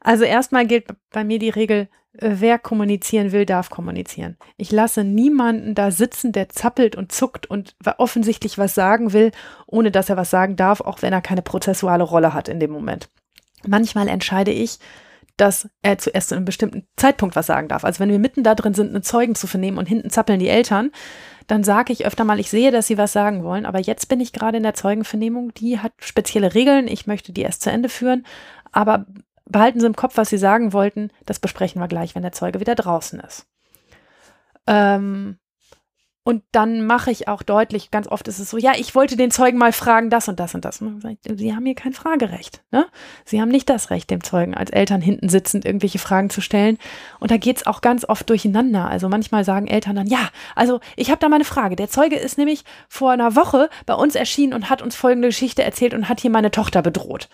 Also 0.00 0.22
erstmal 0.22 0.64
gilt 0.64 0.86
bei 1.10 1.24
mir 1.24 1.40
die 1.40 1.50
Regel, 1.50 1.88
äh, 2.12 2.36
wer 2.38 2.60
kommunizieren 2.60 3.32
will, 3.32 3.44
darf 3.44 3.70
kommunizieren. 3.70 4.36
Ich 4.56 4.70
lasse 4.70 5.02
niemanden 5.02 5.74
da 5.74 5.90
sitzen, 5.90 6.30
der 6.30 6.48
zappelt 6.48 6.94
und 6.94 7.10
zuckt 7.10 7.46
und 7.46 7.74
offensichtlich 7.98 8.56
was 8.56 8.76
sagen 8.76 9.12
will, 9.12 9.32
ohne 9.66 9.90
dass 9.90 10.10
er 10.10 10.16
was 10.16 10.30
sagen 10.30 10.54
darf, 10.54 10.80
auch 10.80 11.02
wenn 11.02 11.12
er 11.12 11.22
keine 11.22 11.42
prozessuale 11.42 12.04
Rolle 12.04 12.34
hat 12.34 12.48
in 12.48 12.60
dem 12.60 12.70
Moment. 12.70 13.08
Manchmal 13.66 14.08
entscheide 14.08 14.50
ich, 14.50 14.78
dass 15.36 15.68
er 15.82 15.98
zuerst 15.98 16.28
zu 16.28 16.36
einem 16.36 16.44
bestimmten 16.44 16.86
Zeitpunkt 16.96 17.36
was 17.36 17.46
sagen 17.46 17.68
darf. 17.68 17.84
Also 17.84 18.00
wenn 18.00 18.10
wir 18.10 18.18
mitten 18.18 18.44
da 18.44 18.54
drin 18.54 18.74
sind, 18.74 18.90
einen 18.90 19.02
Zeugen 19.02 19.34
zu 19.34 19.46
vernehmen 19.46 19.78
und 19.78 19.88
hinten 19.88 20.10
zappeln 20.10 20.38
die 20.38 20.48
Eltern, 20.48 20.90
dann 21.46 21.64
sage 21.64 21.92
ich 21.92 22.06
öfter 22.06 22.24
mal, 22.24 22.38
ich 22.38 22.50
sehe, 22.50 22.70
dass 22.70 22.86
sie 22.86 22.98
was 22.98 23.12
sagen 23.12 23.42
wollen, 23.42 23.66
aber 23.66 23.80
jetzt 23.80 24.08
bin 24.08 24.20
ich 24.20 24.32
gerade 24.32 24.58
in 24.58 24.62
der 24.62 24.74
Zeugenvernehmung, 24.74 25.52
die 25.54 25.80
hat 25.80 25.92
spezielle 25.98 26.54
Regeln, 26.54 26.86
ich 26.86 27.06
möchte 27.06 27.32
die 27.32 27.42
erst 27.42 27.62
zu 27.62 27.70
Ende 27.70 27.88
führen, 27.88 28.24
aber 28.70 29.06
behalten 29.46 29.80
Sie 29.80 29.86
im 29.86 29.96
Kopf, 29.96 30.16
was 30.16 30.30
Sie 30.30 30.38
sagen 30.38 30.72
wollten. 30.72 31.10
Das 31.26 31.38
besprechen 31.38 31.80
wir 31.80 31.88
gleich, 31.88 32.14
wenn 32.14 32.22
der 32.22 32.32
Zeuge 32.32 32.60
wieder 32.60 32.74
draußen 32.74 33.20
ist. 33.20 33.46
Ähm, 34.66 35.38
und 36.24 36.44
dann 36.52 36.86
mache 36.86 37.10
ich 37.10 37.26
auch 37.26 37.42
deutlich, 37.42 37.90
ganz 37.90 38.06
oft 38.06 38.28
ist 38.28 38.38
es 38.38 38.48
so, 38.48 38.56
ja, 38.56 38.72
ich 38.76 38.94
wollte 38.94 39.16
den 39.16 39.32
Zeugen 39.32 39.58
mal 39.58 39.72
fragen, 39.72 40.08
das 40.08 40.28
und 40.28 40.38
das 40.38 40.54
und 40.54 40.64
das. 40.64 40.80
Und 40.80 41.02
Sie 41.34 41.52
haben 41.52 41.66
hier 41.66 41.74
kein 41.74 41.92
Fragerecht. 41.92 42.62
Ne? 42.70 42.86
Sie 43.24 43.40
haben 43.40 43.48
nicht 43.48 43.68
das 43.68 43.90
Recht, 43.90 44.08
dem 44.08 44.22
Zeugen 44.22 44.54
als 44.54 44.70
Eltern 44.70 45.00
hinten 45.00 45.28
sitzend 45.28 45.64
irgendwelche 45.64 45.98
Fragen 45.98 46.30
zu 46.30 46.40
stellen. 46.40 46.78
Und 47.18 47.32
da 47.32 47.38
geht 47.38 47.56
es 47.56 47.66
auch 47.66 47.80
ganz 47.80 48.04
oft 48.08 48.30
durcheinander. 48.30 48.88
Also 48.88 49.08
manchmal 49.08 49.44
sagen 49.44 49.66
Eltern 49.66 49.96
dann, 49.96 50.06
ja, 50.06 50.28
also 50.54 50.78
ich 50.94 51.10
habe 51.10 51.18
da 51.18 51.28
mal 51.28 51.36
eine 51.36 51.44
Frage. 51.44 51.74
Der 51.74 51.90
Zeuge 51.90 52.16
ist 52.16 52.38
nämlich 52.38 52.64
vor 52.88 53.10
einer 53.10 53.34
Woche 53.34 53.68
bei 53.86 53.94
uns 53.94 54.14
erschienen 54.14 54.54
und 54.54 54.70
hat 54.70 54.80
uns 54.80 54.94
folgende 54.94 55.28
Geschichte 55.28 55.64
erzählt 55.64 55.92
und 55.92 56.08
hat 56.08 56.20
hier 56.20 56.30
meine 56.30 56.52
Tochter 56.52 56.82
bedroht. 56.82 57.28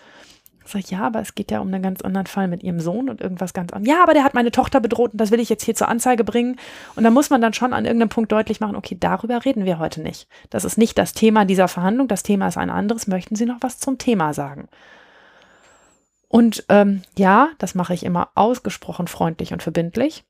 Sag 0.69 0.81
ich, 0.81 0.91
ja, 0.91 1.01
aber 1.01 1.19
es 1.19 1.33
geht 1.33 1.49
ja 1.49 1.59
um 1.61 1.67
einen 1.67 1.81
ganz 1.81 2.01
anderen 2.01 2.27
Fall 2.27 2.47
mit 2.47 2.61
ihrem 2.61 2.79
Sohn 2.79 3.09
und 3.09 3.21
irgendwas 3.21 3.53
ganz 3.53 3.73
anderes. 3.73 3.91
Ja, 3.91 4.03
aber 4.03 4.13
der 4.13 4.23
hat 4.23 4.35
meine 4.35 4.51
Tochter 4.51 4.79
bedroht 4.79 5.13
und 5.13 5.17
das 5.19 5.31
will 5.31 5.39
ich 5.39 5.49
jetzt 5.49 5.63
hier 5.63 5.73
zur 5.73 5.87
Anzeige 5.87 6.23
bringen. 6.23 6.57
Und 6.95 7.03
da 7.03 7.09
muss 7.09 7.31
man 7.31 7.41
dann 7.41 7.53
schon 7.53 7.73
an 7.73 7.85
irgendeinem 7.85 8.09
Punkt 8.09 8.31
deutlich 8.31 8.59
machen, 8.59 8.75
okay, 8.75 8.95
darüber 8.99 9.43
reden 9.45 9.65
wir 9.65 9.79
heute 9.79 10.01
nicht. 10.01 10.27
Das 10.51 10.65
ist 10.65 10.77
nicht 10.77 10.97
das 10.97 11.13
Thema 11.13 11.45
dieser 11.45 11.67
Verhandlung, 11.67 12.07
das 12.07 12.21
Thema 12.21 12.47
ist 12.47 12.57
ein 12.57 12.69
anderes. 12.69 13.07
Möchten 13.07 13.35
Sie 13.35 13.45
noch 13.45 13.57
was 13.61 13.79
zum 13.79 13.97
Thema 13.97 14.33
sagen? 14.33 14.69
Und 16.27 16.65
ähm, 16.69 17.01
ja, 17.17 17.49
das 17.57 17.73
mache 17.73 17.95
ich 17.95 18.05
immer 18.05 18.29
ausgesprochen 18.35 19.07
freundlich 19.07 19.51
und 19.51 19.63
verbindlich. 19.63 20.23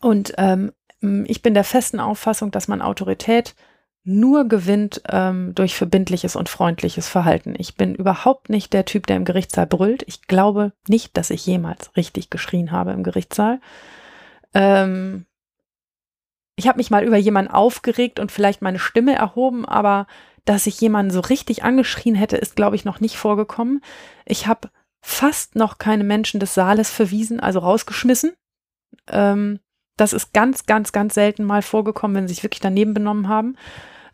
Und 0.00 0.32
ähm, 0.38 0.72
ich 1.26 1.42
bin 1.42 1.52
der 1.52 1.64
festen 1.64 2.00
Auffassung, 2.00 2.50
dass 2.50 2.68
man 2.68 2.80
Autorität 2.80 3.54
nur 4.06 4.48
gewinnt 4.48 5.02
ähm, 5.08 5.54
durch 5.54 5.74
verbindliches 5.74 6.36
und 6.36 6.48
freundliches 6.48 7.08
Verhalten. 7.08 7.54
Ich 7.58 7.74
bin 7.74 7.94
überhaupt 7.94 8.48
nicht 8.48 8.72
der 8.72 8.84
Typ, 8.84 9.06
der 9.06 9.16
im 9.16 9.24
Gerichtssaal 9.24 9.66
brüllt. 9.66 10.04
Ich 10.06 10.22
glaube 10.22 10.72
nicht, 10.88 11.16
dass 11.16 11.30
ich 11.30 11.44
jemals 11.44 11.96
richtig 11.96 12.30
geschrien 12.30 12.70
habe 12.70 12.92
im 12.92 13.02
Gerichtssaal. 13.02 13.60
Ähm, 14.54 15.26
ich 16.54 16.68
habe 16.68 16.78
mich 16.78 16.90
mal 16.90 17.04
über 17.04 17.16
jemanden 17.16 17.50
aufgeregt 17.50 18.20
und 18.20 18.30
vielleicht 18.30 18.62
meine 18.62 18.78
Stimme 18.78 19.14
erhoben, 19.14 19.66
aber 19.66 20.06
dass 20.44 20.68
ich 20.68 20.80
jemanden 20.80 21.10
so 21.10 21.20
richtig 21.20 21.64
angeschrien 21.64 22.14
hätte, 22.14 22.36
ist, 22.36 22.54
glaube 22.54 22.76
ich, 22.76 22.84
noch 22.84 23.00
nicht 23.00 23.16
vorgekommen. 23.16 23.82
Ich 24.24 24.46
habe 24.46 24.70
fast 25.02 25.56
noch 25.56 25.78
keine 25.78 26.04
Menschen 26.04 26.38
des 26.38 26.54
Saales 26.54 26.90
verwiesen, 26.90 27.40
also 27.40 27.58
rausgeschmissen. 27.58 28.34
Ähm, 29.08 29.58
das 29.96 30.12
ist 30.12 30.32
ganz, 30.32 30.66
ganz, 30.66 30.92
ganz 30.92 31.14
selten 31.14 31.44
mal 31.44 31.62
vorgekommen, 31.62 32.16
wenn 32.16 32.28
sie 32.28 32.34
sich 32.34 32.44
wirklich 32.44 32.60
daneben 32.60 32.94
benommen 32.94 33.28
haben. 33.28 33.56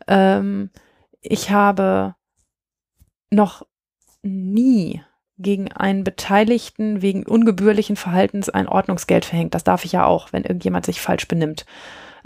Ähm, 0.07 0.69
ich 1.21 1.51
habe 1.51 2.15
noch 3.31 3.65
nie 4.21 5.01
gegen 5.37 5.71
einen 5.71 6.03
Beteiligten 6.03 7.01
wegen 7.01 7.25
ungebührlichen 7.25 7.95
Verhaltens 7.95 8.49
ein 8.49 8.67
Ordnungsgeld 8.67 9.25
verhängt. 9.25 9.55
Das 9.55 9.63
darf 9.63 9.85
ich 9.85 9.91
ja 9.91 10.05
auch, 10.05 10.31
wenn 10.31 10.43
irgendjemand 10.43 10.85
sich 10.85 11.01
falsch 11.01 11.27
benimmt. 11.27 11.65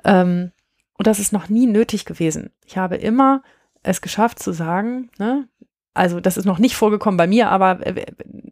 Ähm, 0.03 0.51
und 0.97 1.07
das 1.07 1.19
ist 1.19 1.31
noch 1.31 1.49
nie 1.49 1.67
nötig 1.67 2.05
gewesen. 2.05 2.51
Ich 2.65 2.77
habe 2.77 2.95
immer 2.95 3.43
es 3.83 4.01
geschafft 4.01 4.39
zu 4.39 4.51
sagen, 4.51 5.09
ne, 5.17 5.47
also 5.93 6.19
das 6.19 6.37
ist 6.37 6.45
noch 6.45 6.59
nicht 6.59 6.75
vorgekommen 6.75 7.17
bei 7.17 7.27
mir, 7.27 7.49
aber 7.49 7.85
äh, 7.85 8.05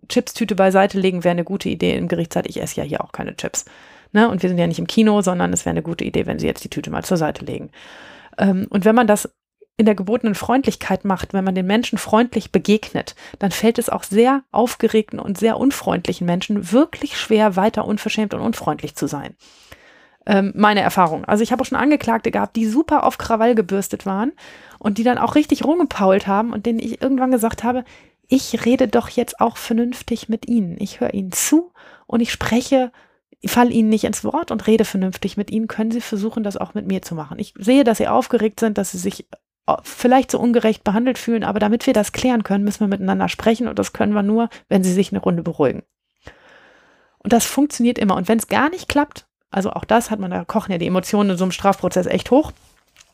Chips-Tüte 0.09 0.55
beiseite 0.55 0.99
legen 0.99 1.23
wäre 1.23 1.33
eine 1.33 1.43
gute 1.43 1.69
Idee 1.69 1.95
im 1.95 2.07
Gerichtszeit. 2.07 2.47
Ich 2.47 2.61
esse 2.61 2.77
ja 2.77 2.83
hier 2.83 3.03
auch 3.03 3.11
keine 3.11 3.35
Chips. 3.35 3.65
Ne? 4.11 4.29
Und 4.29 4.41
wir 4.41 4.49
sind 4.49 4.57
ja 4.57 4.67
nicht 4.67 4.79
im 4.79 4.87
Kino, 4.87 5.21
sondern 5.21 5.53
es 5.53 5.65
wäre 5.65 5.71
eine 5.71 5.83
gute 5.83 6.05
Idee, 6.05 6.25
wenn 6.25 6.39
Sie 6.39 6.47
jetzt 6.47 6.63
die 6.63 6.69
Tüte 6.69 6.89
mal 6.89 7.03
zur 7.03 7.17
Seite 7.17 7.45
legen. 7.45 7.69
Ähm, 8.37 8.67
und 8.69 8.85
wenn 8.85 8.95
man 8.95 9.07
das 9.07 9.29
in 9.77 9.85
der 9.85 9.95
gebotenen 9.95 10.35
Freundlichkeit 10.35 11.03
macht, 11.03 11.33
wenn 11.33 11.43
man 11.43 11.55
den 11.55 11.67
Menschen 11.67 11.97
freundlich 11.97 12.51
begegnet, 12.51 13.15
dann 13.39 13.51
fällt 13.51 13.77
es 13.77 13.89
auch 13.89 14.03
sehr 14.03 14.43
aufgeregten 14.51 15.19
und 15.19 15.37
sehr 15.37 15.57
unfreundlichen 15.57 16.25
Menschen 16.25 16.71
wirklich 16.71 17.17
schwer, 17.17 17.55
weiter 17.55 17.85
unverschämt 17.85 18.33
und 18.33 18.39
unfreundlich 18.39 18.95
zu 18.95 19.07
sein. 19.07 19.35
Ähm, 20.25 20.53
meine 20.55 20.81
Erfahrung. 20.81 21.25
Also 21.25 21.43
ich 21.43 21.51
habe 21.51 21.61
auch 21.61 21.65
schon 21.65 21.77
Angeklagte 21.77 22.31
gehabt, 22.31 22.55
die 22.55 22.65
super 22.65 23.03
auf 23.03 23.17
Krawall 23.17 23.53
gebürstet 23.53 24.05
waren 24.05 24.31
und 24.79 24.97
die 24.97 25.03
dann 25.03 25.17
auch 25.17 25.35
richtig 25.35 25.65
rumgepault 25.65 26.25
haben 26.25 26.53
und 26.53 26.65
denen 26.65 26.79
ich 26.79 27.01
irgendwann 27.01 27.31
gesagt 27.31 27.63
habe, 27.63 27.83
ich 28.27 28.65
rede 28.65 28.87
doch 28.87 29.09
jetzt 29.09 29.39
auch 29.39 29.57
vernünftig 29.57 30.29
mit 30.29 30.47
Ihnen. 30.47 30.77
Ich 30.79 30.99
höre 30.99 31.13
Ihnen 31.13 31.31
zu 31.31 31.73
und 32.07 32.21
ich 32.21 32.31
spreche 32.31 32.91
ich 33.45 33.51
falle 33.51 33.69
Ihnen 33.69 33.89
nicht 33.89 34.05
ins 34.05 34.23
Wort 34.23 34.49
und 34.49 34.65
rede 34.65 34.85
vernünftig 34.85 35.37
mit 35.37 35.51
Ihnen, 35.51 35.67
können 35.67 35.91
Sie 35.91 36.01
versuchen, 36.01 36.41
das 36.41 36.57
auch 36.57 36.73
mit 36.73 36.87
mir 36.87 37.03
zu 37.03 37.13
machen. 37.13 37.37
Ich 37.37 37.53
sehe, 37.55 37.83
dass 37.83 37.99
Sie 37.99 38.07
aufgeregt 38.07 38.59
sind, 38.59 38.79
dass 38.79 38.89
Sie 38.89 38.97
sich 38.97 39.27
äh, 39.67 39.75
vielleicht 39.83 40.31
so 40.31 40.39
ungerecht 40.39 40.83
behandelt 40.83 41.19
fühlen, 41.19 41.43
aber 41.43 41.59
damit 41.59 41.85
wir 41.85 41.93
das 41.93 42.11
klären 42.11 42.41
können, 42.41 42.63
müssen 42.63 42.79
wir 42.79 42.87
miteinander 42.87 43.29
sprechen 43.29 43.67
und 43.67 43.77
das 43.77 43.93
können 43.93 44.13
wir 44.13 44.23
nur, 44.23 44.49
wenn 44.67 44.83
Sie 44.83 44.91
sich 44.91 45.11
eine 45.11 45.21
Runde 45.21 45.43
beruhigen. 45.43 45.83
Und 47.19 47.33
das 47.33 47.45
funktioniert 47.45 47.99
immer. 47.99 48.15
Und 48.15 48.27
wenn 48.27 48.39
es 48.39 48.47
gar 48.47 48.71
nicht 48.71 48.89
klappt, 48.89 49.27
also 49.51 49.69
auch 49.69 49.85
das 49.85 50.09
hat 50.09 50.19
man, 50.19 50.31
da 50.31 50.43
kochen 50.43 50.71
ja 50.71 50.79
die 50.79 50.87
Emotionen 50.87 51.29
in 51.29 51.37
so 51.37 51.43
einem 51.43 51.51
Strafprozess 51.51 52.07
echt 52.07 52.31
hoch. 52.31 52.51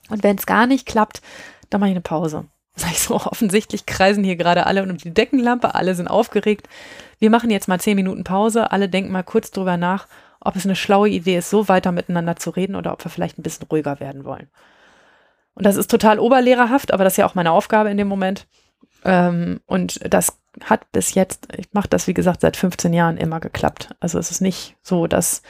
Und 0.10 0.24
wenn 0.24 0.38
es 0.38 0.46
gar 0.46 0.66
nicht 0.66 0.86
klappt, 0.86 1.22
dann 1.70 1.82
mache 1.82 1.90
ich 1.90 1.96
eine 1.96 2.00
Pause. 2.02 2.46
Sag 2.82 2.92
ich 2.94 3.00
so, 3.00 3.16
offensichtlich 3.16 3.86
kreisen 3.86 4.24
hier 4.24 4.36
gerade 4.36 4.66
alle 4.66 4.82
um 4.82 4.98
die 4.98 5.14
Deckenlampe, 5.14 5.76
alle 5.76 5.94
sind 5.94 6.08
aufgeregt. 6.08 6.68
Wir 7.20 7.30
machen 7.30 7.52
jetzt 7.52 7.68
mal 7.68 7.80
zehn 7.80 7.96
Minuten 7.96 8.24
Pause, 8.24 8.72
alle 8.72 8.90
denken 8.90 9.12
mal 9.12 9.24
kurz 9.24 9.52
drüber 9.52 9.78
nach, 9.78 10.08
ob 10.40 10.56
es 10.56 10.66
eine 10.66 10.76
schlaue 10.76 11.08
Idee 11.08 11.38
ist, 11.38 11.52
so 11.52 11.68
weiter 11.70 11.92
miteinander 11.92 12.38
zu 12.38 12.50
reden 12.50 12.76
oder 12.76 12.92
ob 12.92 13.06
wir 13.06 13.12
vielleicht 13.12 13.38
ein 13.38 13.44
bisschen 13.44 13.68
ruhiger 13.68 14.00
werden 14.00 14.26
wollen. 14.26 14.50
Und 15.54 15.68
das 15.68 15.76
ist 15.76 15.92
total 15.92 16.18
oberlehrerhaft, 16.18 16.92
aber 16.92 17.04
das 17.04 17.14
ist 17.14 17.18
ja 17.18 17.28
auch 17.28 17.36
meine 17.36 17.52
Aufgabe 17.52 17.92
in 17.92 17.98
dem 17.98 18.08
Moment. 18.08 18.48
Ähm, 19.06 19.62
und 19.68 20.00
das 20.12 20.40
hat 20.64 20.92
bis 20.92 21.14
jetzt, 21.14 21.50
ich 21.56 21.72
mache 21.74 21.88
das 21.88 22.08
wie 22.08 22.16
gesagt 22.16 22.42
seit 22.42 22.58
15 22.58 22.94
Jahren 22.94 23.18
immer 23.18 23.40
geklappt. 23.40 23.90
Also 24.00 24.18
es 24.18 24.32
ist 24.32 24.42
nicht 24.42 24.76
so, 24.82 25.06
dass 25.06 25.44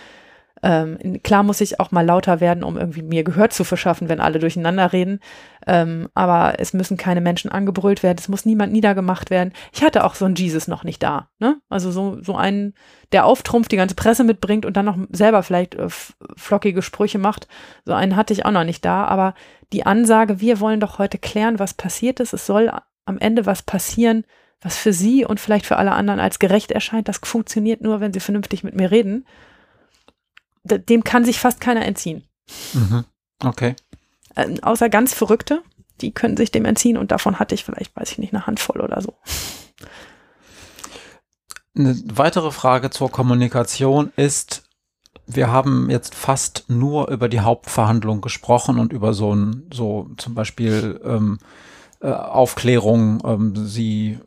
ähm, 0.63 1.21
klar 1.23 1.43
muss 1.43 1.61
ich 1.61 1.79
auch 1.79 1.91
mal 1.91 2.05
lauter 2.05 2.39
werden, 2.39 2.63
um 2.63 2.77
irgendwie 2.77 3.01
mir 3.01 3.23
Gehör 3.23 3.49
zu 3.49 3.63
verschaffen, 3.63 4.09
wenn 4.09 4.19
alle 4.19 4.39
durcheinander 4.39 4.93
reden. 4.93 5.19
Ähm, 5.65 6.07
aber 6.13 6.59
es 6.59 6.73
müssen 6.73 6.97
keine 6.97 7.21
Menschen 7.21 7.51
angebrüllt 7.51 8.03
werden, 8.03 8.17
es 8.19 8.27
muss 8.27 8.45
niemand 8.45 8.71
niedergemacht 8.71 9.29
werden. 9.29 9.53
Ich 9.73 9.83
hatte 9.83 10.03
auch 10.03 10.15
so 10.15 10.25
einen 10.25 10.35
Jesus 10.35 10.67
noch 10.67 10.83
nicht 10.83 11.01
da. 11.01 11.29
Ne? 11.39 11.57
Also 11.69 11.91
so, 11.91 12.21
so 12.21 12.35
einen, 12.35 12.73
der 13.11 13.25
auftrumpft, 13.25 13.71
die 13.71 13.77
ganze 13.77 13.95
Presse 13.95 14.23
mitbringt 14.23 14.65
und 14.65 14.77
dann 14.77 14.85
noch 14.85 14.97
selber 15.11 15.41
vielleicht 15.41 15.75
äh, 15.75 15.87
flockige 16.35 16.81
Sprüche 16.81 17.17
macht. 17.17 17.47
So 17.85 17.93
einen 17.93 18.15
hatte 18.15 18.33
ich 18.33 18.45
auch 18.45 18.51
noch 18.51 18.63
nicht 18.63 18.85
da. 18.85 19.05
Aber 19.05 19.33
die 19.73 19.85
Ansage, 19.85 20.41
wir 20.41 20.59
wollen 20.59 20.79
doch 20.79 20.99
heute 20.99 21.17
klären, 21.17 21.59
was 21.59 21.73
passiert 21.73 22.19
ist. 22.19 22.33
Es 22.33 22.45
soll 22.45 22.71
am 23.05 23.17
Ende 23.17 23.47
was 23.47 23.63
passieren, 23.63 24.25
was 24.61 24.77
für 24.77 24.93
Sie 24.93 25.25
und 25.25 25.39
vielleicht 25.39 25.65
für 25.65 25.77
alle 25.77 25.93
anderen 25.93 26.19
als 26.19 26.37
gerecht 26.37 26.71
erscheint. 26.71 27.07
Das 27.07 27.19
funktioniert 27.23 27.81
nur, 27.81 27.99
wenn 27.99 28.13
Sie 28.13 28.19
vernünftig 28.19 28.63
mit 28.63 28.75
mir 28.75 28.91
reden 28.91 29.25
dem 30.63 31.03
kann 31.03 31.25
sich 31.25 31.39
fast 31.39 31.59
keiner 31.59 31.85
entziehen. 31.85 32.23
Mhm. 32.73 33.05
Okay. 33.43 33.75
Äh, 34.35 34.59
außer 34.61 34.89
ganz 34.89 35.13
Verrückte, 35.13 35.61
die 36.01 36.11
können 36.11 36.37
sich 36.37 36.51
dem 36.51 36.65
entziehen 36.65 36.97
und 36.97 37.11
davon 37.11 37.39
hatte 37.39 37.55
ich 37.55 37.63
vielleicht, 37.63 37.95
weiß 37.95 38.11
ich 38.11 38.17
nicht, 38.17 38.33
eine 38.33 38.47
Handvoll 38.47 38.81
oder 38.81 39.01
so. 39.01 39.15
Eine 41.75 41.95
weitere 42.13 42.51
Frage 42.51 42.89
zur 42.89 43.11
Kommunikation 43.11 44.11
ist, 44.15 44.63
wir 45.25 45.51
haben 45.51 45.89
jetzt 45.89 46.15
fast 46.15 46.65
nur 46.67 47.09
über 47.09 47.29
die 47.29 47.39
Hauptverhandlung 47.39 48.21
gesprochen 48.21 48.77
und 48.77 48.91
über 48.91 49.13
so 49.13 49.33
ein, 49.33 49.67
so 49.71 50.09
zum 50.17 50.33
Beispiel 50.33 50.99
ähm, 51.03 51.39
äh, 52.01 52.11
Aufklärung, 52.11 53.21
ähm, 53.25 53.53
Sie 53.55 54.19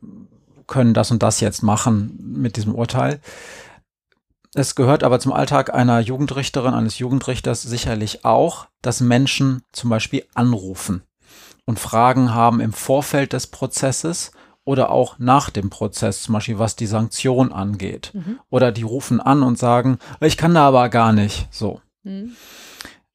können 0.66 0.94
das 0.94 1.10
und 1.10 1.22
das 1.22 1.40
jetzt 1.40 1.62
machen 1.62 2.18
mit 2.18 2.56
diesem 2.56 2.74
Urteil. 2.74 3.20
Es 4.54 4.76
gehört 4.76 5.02
aber 5.02 5.18
zum 5.18 5.32
Alltag 5.32 5.74
einer 5.74 5.98
Jugendrichterin, 5.98 6.74
eines 6.74 7.00
Jugendrichters 7.00 7.62
sicherlich 7.62 8.24
auch, 8.24 8.68
dass 8.82 9.00
Menschen 9.00 9.62
zum 9.72 9.90
Beispiel 9.90 10.24
anrufen 10.34 11.02
und 11.66 11.80
Fragen 11.80 12.32
haben 12.32 12.60
im 12.60 12.72
Vorfeld 12.72 13.32
des 13.32 13.48
Prozesses 13.48 14.30
oder 14.64 14.90
auch 14.90 15.18
nach 15.18 15.50
dem 15.50 15.70
Prozess, 15.70 16.22
zum 16.22 16.34
Beispiel 16.34 16.58
was 16.58 16.76
die 16.76 16.86
Sanktion 16.86 17.52
angeht. 17.52 18.12
Mhm. 18.14 18.38
Oder 18.48 18.70
die 18.70 18.82
rufen 18.82 19.20
an 19.20 19.42
und 19.42 19.58
sagen, 19.58 19.98
ich 20.20 20.36
kann 20.36 20.54
da 20.54 20.68
aber 20.68 20.88
gar 20.88 21.12
nicht. 21.12 21.48
So. 21.50 21.80
Mhm. 22.04 22.36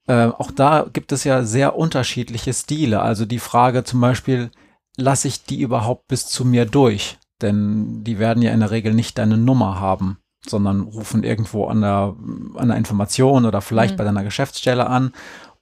Äh, 0.07 0.25
auch 0.25 0.51
da 0.51 0.87
gibt 0.91 1.11
es 1.13 1.23
ja 1.23 1.43
sehr 1.43 1.75
unterschiedliche 1.75 2.53
Stile. 2.53 3.01
Also 3.01 3.25
die 3.25 3.39
Frage 3.39 3.85
zum 3.85 4.01
Beispiel, 4.01 4.51
lasse 4.97 5.29
ich 5.29 5.43
die 5.45 5.61
überhaupt 5.61 6.07
bis 6.07 6.27
zu 6.27 6.43
mir 6.43 6.65
durch? 6.65 7.17
Denn 7.41 8.03
die 8.03 8.19
werden 8.19 8.43
ja 8.43 8.51
in 8.51 8.59
der 8.59 8.71
Regel 8.71 8.93
nicht 8.93 9.17
deine 9.17 9.37
Nummer 9.37 9.79
haben 9.79 10.17
sondern 10.47 10.81
rufen 10.81 11.23
irgendwo 11.23 11.65
an 11.65 11.81
der, 11.81 12.15
an 12.55 12.69
der 12.69 12.77
Information 12.77 13.45
oder 13.45 13.61
vielleicht 13.61 13.93
mhm. 13.93 13.97
bei 13.97 14.03
deiner 14.03 14.23
Geschäftsstelle 14.23 14.87
an 14.87 15.13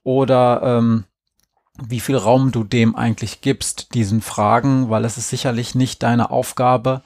oder 0.02 0.62
ähm, 0.62 1.04
wie 1.86 2.00
viel 2.00 2.16
Raum 2.16 2.50
du 2.50 2.64
dem 2.64 2.96
eigentlich 2.96 3.40
gibst, 3.40 3.94
diesen 3.94 4.20
Fragen, 4.20 4.90
weil 4.90 5.04
es 5.04 5.16
ist 5.16 5.30
sicherlich 5.30 5.74
nicht 5.74 6.02
deine 6.02 6.30
Aufgabe, 6.30 7.02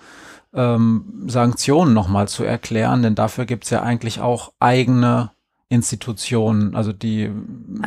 ähm, 0.55 1.25
Sanktionen 1.27 1.95
nochmal 1.95 2.29
zu 2.29 2.45
erklären, 2.45 3.03
denn 3.03 3.15
dafür 3.15 3.45
gibt 3.45 3.65
es 3.65 3.71
ja 3.71 3.83
eigentlich 3.83 4.21
auch 4.21 4.53
eigene 4.61 5.31
Institutionen, 5.69 6.75
also 6.75 6.93
die 6.93 7.31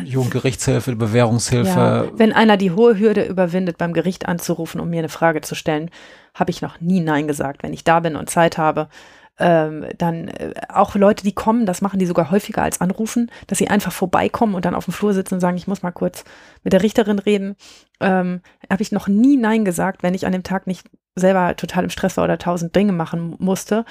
Jugendgerichtshilfe, 0.03 0.91
die 0.91 0.97
Bewährungshilfe. 0.97 2.09
Ja, 2.11 2.17
wenn 2.17 2.33
einer 2.33 2.57
die 2.57 2.71
hohe 2.71 2.97
Hürde 2.97 3.23
überwindet, 3.23 3.77
beim 3.77 3.93
Gericht 3.93 4.27
anzurufen, 4.27 4.81
um 4.81 4.89
mir 4.89 4.99
eine 4.99 5.09
Frage 5.09 5.41
zu 5.41 5.53
stellen, 5.53 5.91
habe 6.33 6.49
ich 6.49 6.63
noch 6.63 6.81
nie 6.81 6.99
Nein 6.99 7.27
gesagt. 7.27 7.61
Wenn 7.61 7.73
ich 7.73 7.83
da 7.83 7.99
bin 7.99 8.15
und 8.15 8.27
Zeit 8.27 8.57
habe, 8.57 8.89
ähm, 9.37 9.85
dann 9.97 10.29
äh, 10.29 10.53
auch 10.69 10.95
Leute, 10.95 11.23
die 11.23 11.33
kommen, 11.33 11.65
das 11.65 11.81
machen 11.81 11.99
die 11.99 12.05
sogar 12.05 12.31
häufiger 12.31 12.63
als 12.63 12.79
anrufen, 12.81 13.29
dass 13.47 13.57
sie 13.57 13.67
einfach 13.67 13.91
vorbeikommen 13.91 14.55
und 14.55 14.65
dann 14.65 14.75
auf 14.75 14.85
dem 14.85 14.93
Flur 14.93 15.13
sitzen 15.13 15.35
und 15.35 15.39
sagen, 15.41 15.57
ich 15.57 15.67
muss 15.67 15.83
mal 15.83 15.91
kurz 15.91 16.23
mit 16.63 16.73
der 16.73 16.83
Richterin 16.83 17.19
reden. 17.19 17.55
Ähm, 17.99 18.41
Habe 18.69 18.81
ich 18.81 18.91
noch 18.91 19.07
nie 19.07 19.37
Nein 19.37 19.65
gesagt, 19.65 20.03
wenn 20.03 20.13
ich 20.13 20.25
an 20.25 20.31
dem 20.31 20.43
Tag 20.43 20.67
nicht 20.67 20.89
selber 21.15 21.55
total 21.55 21.85
im 21.85 21.89
Stress 21.89 22.17
war 22.17 22.25
oder 22.25 22.37
tausend 22.37 22.75
Dinge 22.75 22.91
machen 22.91 23.35
musste, 23.39 23.85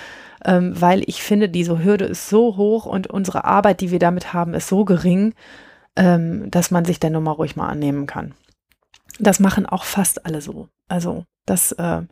ähm, 0.45 0.79
weil 0.79 1.03
ich 1.07 1.23
finde, 1.23 1.49
diese 1.49 1.83
Hürde 1.83 2.05
ist 2.05 2.29
so 2.29 2.57
hoch 2.57 2.87
und 2.87 3.07
unsere 3.07 3.45
Arbeit, 3.45 3.81
die 3.81 3.91
wir 3.91 3.99
damit 3.99 4.33
haben, 4.33 4.55
ist 4.55 4.69
so 4.69 4.85
gering, 4.85 5.35
ähm, 5.97 6.51
dass 6.51 6.71
man 6.71 6.85
sich 6.85 7.01
der 7.01 7.11
Nummer 7.11 7.33
ruhig 7.33 7.57
mal 7.57 7.69
annehmen 7.69 8.07
kann. 8.07 8.35
Das 9.21 9.41
machen 9.41 9.65
auch 9.65 9.85
fast 9.85 10.27
alle 10.27 10.41
so. 10.41 10.69
Also 10.89 11.25
das 11.47 11.73
äh, 11.73 12.03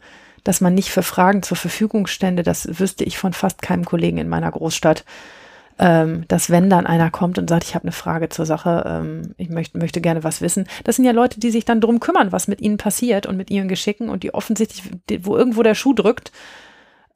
dass 0.44 0.60
man 0.60 0.74
nicht 0.74 0.90
für 0.90 1.02
Fragen 1.02 1.42
zur 1.42 1.56
Verfügung 1.56 2.06
stände, 2.06 2.42
das 2.42 2.80
wüsste 2.80 3.04
ich 3.04 3.18
von 3.18 3.32
fast 3.32 3.62
keinem 3.62 3.84
Kollegen 3.84 4.18
in 4.18 4.28
meiner 4.28 4.50
Großstadt. 4.50 5.04
Ähm, 5.78 6.26
dass 6.28 6.50
wenn 6.50 6.68
dann 6.68 6.86
einer 6.86 7.10
kommt 7.10 7.38
und 7.38 7.48
sagt, 7.48 7.64
ich 7.64 7.74
habe 7.74 7.84
eine 7.84 7.92
Frage 7.92 8.28
zur 8.28 8.44
Sache, 8.44 8.84
ähm, 8.86 9.34
ich 9.38 9.48
möchte, 9.48 9.78
möchte 9.78 10.02
gerne 10.02 10.22
was 10.22 10.42
wissen, 10.42 10.66
das 10.84 10.96
sind 10.96 11.06
ja 11.06 11.12
Leute, 11.12 11.40
die 11.40 11.50
sich 11.50 11.64
dann 11.64 11.80
drum 11.80 11.98
kümmern, 11.98 12.30
was 12.30 12.46
mit 12.46 12.60
ihnen 12.60 12.76
passiert 12.76 13.26
und 13.26 13.38
mit 13.38 13.50
ihren 13.50 13.68
Geschicken 13.68 14.10
und 14.10 14.22
die 14.22 14.34
offensichtlich, 14.34 14.90
wo 15.24 15.36
irgendwo 15.36 15.62
der 15.62 15.74
Schuh 15.74 15.94
drückt. 15.94 16.30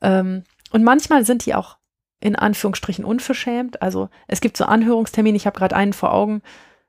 Ähm, 0.00 0.44
und 0.72 0.84
manchmal 0.84 1.24
sind 1.24 1.44
die 1.44 1.54
auch 1.54 1.76
in 2.20 2.34
Anführungsstrichen 2.34 3.04
unverschämt. 3.04 3.82
Also 3.82 4.08
es 4.26 4.40
gibt 4.40 4.56
so 4.56 4.64
Anhörungstermine, 4.64 5.36
ich 5.36 5.46
habe 5.46 5.58
gerade 5.58 5.76
einen 5.76 5.92
vor 5.92 6.12
Augen, 6.12 6.42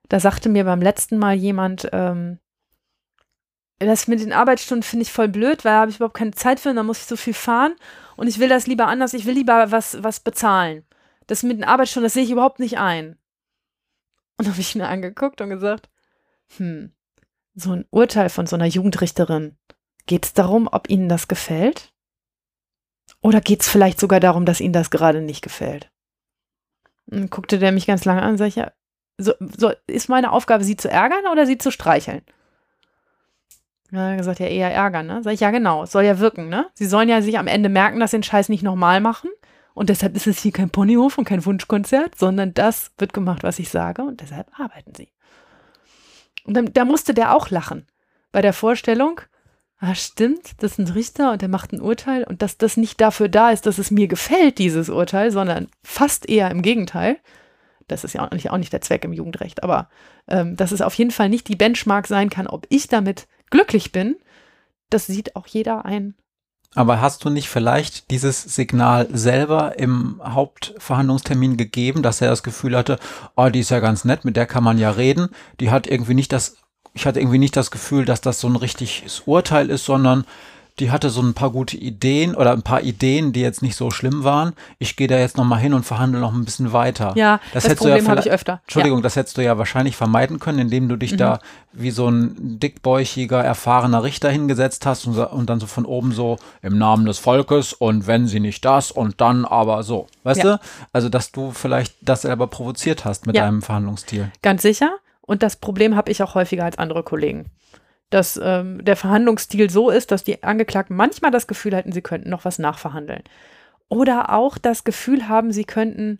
da 0.09 0.19
sagte 0.19 0.47
mir 0.49 0.63
beim 0.63 0.81
letzten 0.81 1.17
Mal 1.17 1.35
jemand, 1.35 1.89
ähm, 1.91 2.39
das 3.79 4.07
mit 4.07 4.19
den 4.19 4.33
Arbeitsstunden 4.33 4.83
finde 4.83 5.03
ich 5.03 5.11
voll 5.11 5.27
blöd, 5.27 5.63
weil 5.63 5.73
da 5.73 5.81
habe 5.81 5.91
ich 5.91 5.97
überhaupt 5.97 6.17
keine 6.17 6.31
Zeit 6.31 6.59
für 6.59 6.69
und 6.69 6.77
da 6.77 6.83
muss 6.83 6.99
ich 6.99 7.05
so 7.05 7.15
viel 7.15 7.33
fahren 7.33 7.75
und 8.15 8.27
ich 8.27 8.39
will 8.39 8.49
das 8.49 8.67
lieber 8.67 8.87
anders, 8.87 9.13
ich 9.13 9.25
will 9.25 9.35
lieber 9.35 9.71
was, 9.71 10.01
was 10.01 10.19
bezahlen. 10.19 10.83
Das 11.27 11.43
mit 11.43 11.57
den 11.57 11.63
Arbeitsstunden, 11.63 12.05
das 12.05 12.13
sehe 12.13 12.23
ich 12.23 12.31
überhaupt 12.31 12.59
nicht 12.59 12.79
ein. 12.79 13.17
Und 14.37 14.47
habe 14.47 14.59
ich 14.59 14.75
mir 14.75 14.87
angeguckt 14.87 15.41
und 15.41 15.49
gesagt, 15.49 15.89
hm, 16.57 16.93
so 17.53 17.71
ein 17.71 17.85
Urteil 17.89 18.29
von 18.29 18.47
so 18.47 18.55
einer 18.55 18.65
Jugendrichterin, 18.65 19.57
geht 20.05 20.25
es 20.25 20.33
darum, 20.33 20.67
ob 20.71 20.89
Ihnen 20.89 21.09
das 21.09 21.27
gefällt? 21.27 21.93
Oder 23.21 23.41
geht 23.41 23.61
es 23.61 23.67
vielleicht 23.67 23.99
sogar 23.99 24.19
darum, 24.19 24.45
dass 24.45 24.61
Ihnen 24.61 24.73
das 24.73 24.89
gerade 24.89 25.21
nicht 25.21 25.41
gefällt? 25.41 25.91
Und 27.05 27.19
dann 27.19 27.29
guckte 27.29 27.59
der 27.59 27.71
mich 27.71 27.87
ganz 27.87 28.05
lange 28.05 28.21
an 28.21 28.31
und 28.31 28.37
sagte, 28.37 28.59
ja, 28.59 28.71
so, 29.17 29.33
so, 29.39 29.71
ist 29.87 30.09
meine 30.09 30.31
Aufgabe, 30.31 30.63
Sie 30.63 30.77
zu 30.77 30.89
ärgern 30.89 31.25
oder 31.31 31.45
Sie 31.45 31.57
zu 31.57 31.71
streicheln? 31.71 32.21
Ja, 33.91 34.09
hat 34.09 34.17
gesagt, 34.17 34.39
ja, 34.39 34.47
eher 34.47 34.73
ärgern, 34.73 35.07
ne? 35.07 35.23
Sag 35.23 35.33
ich, 35.33 35.39
ja, 35.39 35.51
genau, 35.51 35.85
soll 35.85 36.03
ja 36.03 36.19
wirken, 36.19 36.49
ne? 36.49 36.67
Sie 36.73 36.85
sollen 36.85 37.07
ja 37.07 37.21
sich 37.21 37.37
am 37.39 37.47
Ende 37.47 37.69
merken, 37.69 37.99
dass 37.99 38.11
sie 38.11 38.17
den 38.17 38.23
Scheiß 38.23 38.49
nicht 38.49 38.63
nochmal 38.63 38.99
machen. 38.99 39.29
Und 39.73 39.89
deshalb 39.89 40.15
ist 40.15 40.27
es 40.27 40.39
hier 40.39 40.51
kein 40.51 40.71
Ponyhof 40.71 41.17
und 41.17 41.25
kein 41.25 41.45
Wunschkonzert, 41.45 42.17
sondern 42.17 42.53
das 42.53 42.91
wird 42.97 43.13
gemacht, 43.13 43.43
was 43.43 43.59
ich 43.59 43.69
sage 43.69 44.01
und 44.01 44.21
deshalb 44.21 44.47
arbeiten 44.59 44.93
sie. 44.95 45.09
Und 46.45 46.55
dann, 46.55 46.73
da 46.73 46.83
musste 46.83 47.13
der 47.13 47.35
auch 47.35 47.49
lachen. 47.49 47.85
Bei 48.31 48.41
der 48.41 48.53
Vorstellung, 48.53 49.21
ah, 49.79 49.93
stimmt, 49.93 50.61
das 50.63 50.73
ist 50.73 50.79
ein 50.79 50.87
Richter 50.87 51.31
und 51.31 51.41
der 51.41 51.49
macht 51.49 51.73
ein 51.73 51.81
Urteil 51.81 52.23
und 52.23 52.41
dass 52.41 52.57
das 52.57 52.75
nicht 52.75 52.99
dafür 52.99 53.29
da 53.29 53.51
ist, 53.51 53.65
dass 53.65 53.77
es 53.77 53.91
mir 53.91 54.07
gefällt, 54.07 54.57
dieses 54.57 54.89
Urteil, 54.89 55.31
sondern 55.31 55.67
fast 55.83 56.27
eher 56.27 56.49
im 56.49 56.61
Gegenteil. 56.61 57.17
Das 57.87 58.03
ist 58.03 58.13
ja 58.13 58.25
auch 58.25 58.31
nicht, 58.31 58.49
auch 58.49 58.57
nicht 58.57 58.73
der 58.73 58.81
Zweck 58.81 59.05
im 59.05 59.13
Jugendrecht, 59.13 59.63
aber 59.63 59.89
ähm, 60.27 60.55
dass 60.55 60.71
es 60.71 60.81
auf 60.81 60.95
jeden 60.95 61.11
Fall 61.11 61.29
nicht 61.29 61.47
die 61.47 61.55
Benchmark 61.55 62.07
sein 62.07 62.29
kann, 62.29 62.47
ob 62.47 62.65
ich 62.69 62.87
damit 62.87 63.27
glücklich 63.49 63.91
bin, 63.91 64.15
das 64.89 65.07
sieht 65.07 65.35
auch 65.35 65.47
jeder 65.47 65.85
ein. 65.85 66.15
Aber 66.75 67.01
hast 67.01 67.23
du 67.25 67.29
nicht 67.29 67.49
vielleicht 67.49 68.11
dieses 68.11 68.43
Signal 68.43 69.07
selber 69.11 69.79
im 69.79 70.21
Hauptverhandlungstermin 70.23 71.57
gegeben, 71.57 72.03
dass 72.03 72.21
er 72.21 72.29
das 72.29 72.43
Gefühl 72.43 72.77
hatte, 72.77 72.99
oh, 73.35 73.49
die 73.49 73.61
ist 73.61 73.71
ja 73.71 73.79
ganz 73.79 74.05
nett, 74.05 74.25
mit 74.25 74.35
der 74.35 74.45
kann 74.45 74.63
man 74.63 74.77
ja 74.77 74.91
reden. 74.91 75.29
Die 75.59 75.71
hat 75.71 75.87
irgendwie 75.87 76.13
nicht 76.13 76.31
das, 76.31 76.57
ich 76.93 77.07
hatte 77.07 77.19
irgendwie 77.19 77.39
nicht 77.39 77.55
das 77.55 77.71
Gefühl, 77.71 78.05
dass 78.05 78.21
das 78.21 78.39
so 78.39 78.47
ein 78.47 78.55
richtiges 78.55 79.21
Urteil 79.25 79.69
ist, 79.69 79.85
sondern 79.85 80.25
die 80.79 80.91
hatte 80.91 81.09
so 81.09 81.21
ein 81.21 81.33
paar 81.33 81.49
gute 81.49 81.75
Ideen 81.75 82.35
oder 82.35 82.51
ein 82.51 82.61
paar 82.61 82.81
Ideen, 82.81 83.33
die 83.33 83.41
jetzt 83.41 83.63
nicht 83.63 83.75
so 83.75 83.89
schlimm 83.89 84.23
waren. 84.23 84.53
Ich 84.77 84.95
gehe 84.95 85.07
da 85.07 85.17
jetzt 85.17 85.35
noch 85.37 85.43
mal 85.43 85.57
hin 85.57 85.73
und 85.73 85.83
verhandle 85.83 86.19
noch 86.19 86.33
ein 86.33 86.45
bisschen 86.45 86.71
weiter. 86.71 87.13
Ja, 87.15 87.39
das, 87.53 87.63
das 87.63 87.75
Problem 87.75 88.05
ja 88.05 88.11
habe 88.11 88.21
ich 88.21 88.29
öfter. 88.29 88.61
Entschuldigung, 88.63 88.99
ja. 88.99 89.03
das 89.03 89.15
hättest 89.15 89.37
du 89.37 89.43
ja 89.43 89.57
wahrscheinlich 89.57 89.95
vermeiden 89.95 90.39
können, 90.39 90.59
indem 90.59 90.87
du 90.87 90.95
dich 90.95 91.13
mhm. 91.13 91.17
da 91.17 91.39
wie 91.73 91.89
so 91.89 92.07
ein 92.07 92.59
dickbäuchiger, 92.59 93.43
erfahrener 93.43 94.03
Richter 94.03 94.29
hingesetzt 94.29 94.85
hast 94.85 95.07
und, 95.07 95.17
und, 95.17 95.49
dann 95.49 95.59
so 95.59 95.65
von 95.65 95.85
oben 95.85 96.11
so 96.11 96.37
im 96.61 96.77
Namen 96.77 97.05
des 97.05 97.17
Volkes 97.17 97.73
und 97.73 98.05
wenn 98.05 98.27
sie 98.27 98.39
nicht 98.39 98.63
das 98.63 98.91
und 98.91 99.19
dann 99.19 99.45
aber 99.45 99.81
so. 99.81 100.07
Weißt 100.23 100.43
ja. 100.43 100.57
du? 100.57 100.59
Also, 100.93 101.09
dass 101.09 101.31
du 101.31 101.51
vielleicht 101.51 101.95
das 102.01 102.21
selber 102.21 102.47
provoziert 102.47 103.03
hast 103.05 103.25
mit 103.25 103.35
deinem 103.35 103.61
Verhandlungsstil. 103.61 104.31
Ganz 104.41 104.61
sicher. 104.61 104.97
Und 105.21 105.43
das 105.43 105.55
Problem 105.57 105.95
habe 105.95 106.11
ich 106.11 106.23
auch 106.23 106.35
häufiger 106.35 106.65
als 106.65 106.77
andere 106.77 107.03
Kollegen 107.03 107.51
dass 108.09 108.39
ähm, 108.41 108.83
der 108.83 108.95
Verhandlungsstil 108.95 109.69
so 109.69 109.89
ist, 109.89 110.11
dass 110.11 110.23
die 110.23 110.43
Angeklagten 110.43 110.95
manchmal 110.95 111.31
das 111.31 111.47
Gefühl 111.47 111.75
hätten, 111.75 111.91
sie 111.91 112.01
könnten 112.01 112.29
noch 112.29 112.45
was 112.45 112.59
nachverhandeln. 112.59 113.23
Oder 113.89 114.33
auch 114.33 114.57
das 114.57 114.83
Gefühl 114.83 115.27
haben, 115.27 115.51
sie 115.51 115.65
könnten 115.65 116.19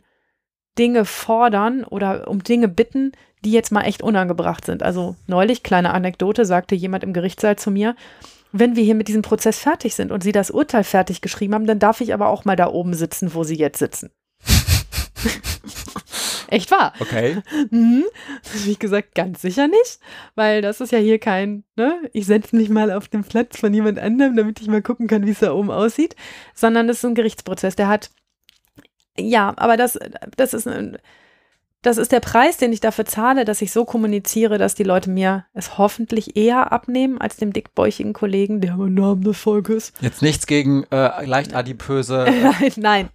Dinge 0.78 1.06
fordern 1.06 1.84
oder 1.84 2.28
um 2.28 2.44
Dinge 2.44 2.68
bitten, 2.68 3.12
die 3.44 3.52
jetzt 3.52 3.72
mal 3.72 3.84
echt 3.84 4.02
unangebracht 4.02 4.66
sind. 4.66 4.84
Also 4.84 5.16
neulich, 5.28 5.64
kleine 5.64 5.94
Anekdote, 5.94 6.46
sagte 6.46 6.76
jemand 6.76 7.04
im 7.04 7.14
Gerichtssaal 7.14 7.56
zu 7.58 7.72
mir, 7.72 7.96
wenn 8.52 8.76
wir 8.76 8.84
hier 8.84 8.96
mit 8.96 9.08
diesem 9.08 9.22
Prozess 9.22 9.60
fertig 9.60 9.96
sind 9.96 10.12
und 10.12 10.24
Sie 10.24 10.32
das 10.32 10.52
Urteil 10.52 10.84
fertig 10.84 11.22
geschrieben 11.22 11.54
haben, 11.54 11.68
dann 11.68 11.80
darf 11.80 12.02
ich 12.02 12.14
aber 12.14 12.30
auch 12.30 12.46
mal 12.46 12.56
da 12.56 12.68
oben 12.68 12.94
sitzen, 12.94 13.34
wo 13.34 13.44
Sie 13.44 13.56
jetzt 13.56 13.80
sitzen. 13.80 14.12
Echt 16.50 16.72
wahr. 16.72 16.94
Okay. 17.00 17.42
Mhm. 17.72 18.06
Wie 18.64 18.76
gesagt, 18.76 19.16
ganz 19.16 19.42
sicher 19.42 19.68
nicht, 19.68 20.00
weil 20.36 20.62
das 20.62 20.82
ist 20.82 20.92
ja 20.92 21.00
hier 21.00 21.20
kein, 21.20 21.64
ne, 21.76 22.00
ich 22.14 22.26
setze 22.26 22.56
mich 22.56 22.70
mal 22.70 22.92
auf 22.92 23.08
den 23.08 23.24
Platz 23.24 23.60
von 23.60 23.74
jemand 23.74 24.00
anderem, 24.00 24.36
damit 24.36 24.62
ich 24.62 24.68
mal 24.68 24.82
gucken 24.82 25.08
kann, 25.08 25.26
wie 25.26 25.32
es 25.32 25.40
da 25.40 25.54
oben 25.54 25.72
aussieht, 25.72 26.16
sondern 26.54 26.88
das 26.88 26.98
ist 26.98 27.06
ein 27.06 27.16
Gerichtsprozess, 27.16 27.76
der 27.76 27.88
hat, 27.88 28.10
ja, 29.18 29.54
aber 29.58 29.78
das, 29.78 30.00
das 30.36 30.54
ist 30.54 30.68
ein, 30.68 30.98
das 31.84 31.98
ist 31.98 32.12
der 32.12 32.20
Preis, 32.20 32.58
den 32.58 32.74
ich 32.74 32.80
dafür 32.80 33.06
zahle, 33.06 33.46
dass 33.46 33.62
ich 33.62 33.72
so 33.72 33.86
kommuniziere, 33.86 34.58
dass 34.58 34.74
die 34.74 34.84
Leute 34.84 35.10
mir 35.10 35.46
es 35.54 35.78
hoffentlich 35.78 36.36
eher 36.36 36.72
abnehmen 36.72 37.22
als 37.22 37.38
dem 37.38 37.54
dickbäuchigen 37.54 38.14
Kollegen, 38.14 38.62
der 38.62 38.74
im 38.74 38.96
Namen 38.96 39.24
des 39.24 39.38
Volkes. 39.38 39.94
Jetzt 40.02 40.22
nichts 40.22 40.48
gegen 40.48 40.86
äh, 40.92 41.26
leicht 41.26 41.54
adipöse. 41.54 42.26
Nein, 42.76 43.10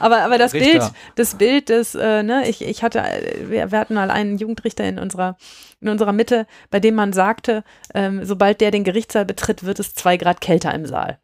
aber, 0.00 0.22
aber 0.22 0.36
das 0.36 0.52
Richter. 0.52 0.70
Bild, 0.70 0.92
das 1.14 1.34
Bild 1.36 1.68
des, 1.68 1.94
äh, 1.94 2.22
ne, 2.22 2.48
ich, 2.48 2.62
ich 2.62 2.82
hatte, 2.82 3.04
wir, 3.46 3.70
wir 3.70 3.78
hatten 3.78 3.94
mal 3.94 4.10
einen 4.10 4.36
Jugendrichter 4.36 4.84
in 4.84 4.98
unserer, 4.98 5.36
in 5.80 5.88
unserer 5.88 6.12
Mitte, 6.12 6.46
bei 6.70 6.80
dem 6.80 6.96
man 6.96 7.12
sagte, 7.12 7.62
ähm, 7.94 8.24
sobald 8.24 8.60
der 8.60 8.72
den 8.72 8.84
Gerichtssaal 8.84 9.24
betritt, 9.24 9.64
wird 9.64 9.78
es 9.78 9.94
zwei 9.94 10.16
Grad 10.16 10.40
kälter 10.40 10.74
im 10.74 10.86
Saal 10.86 11.18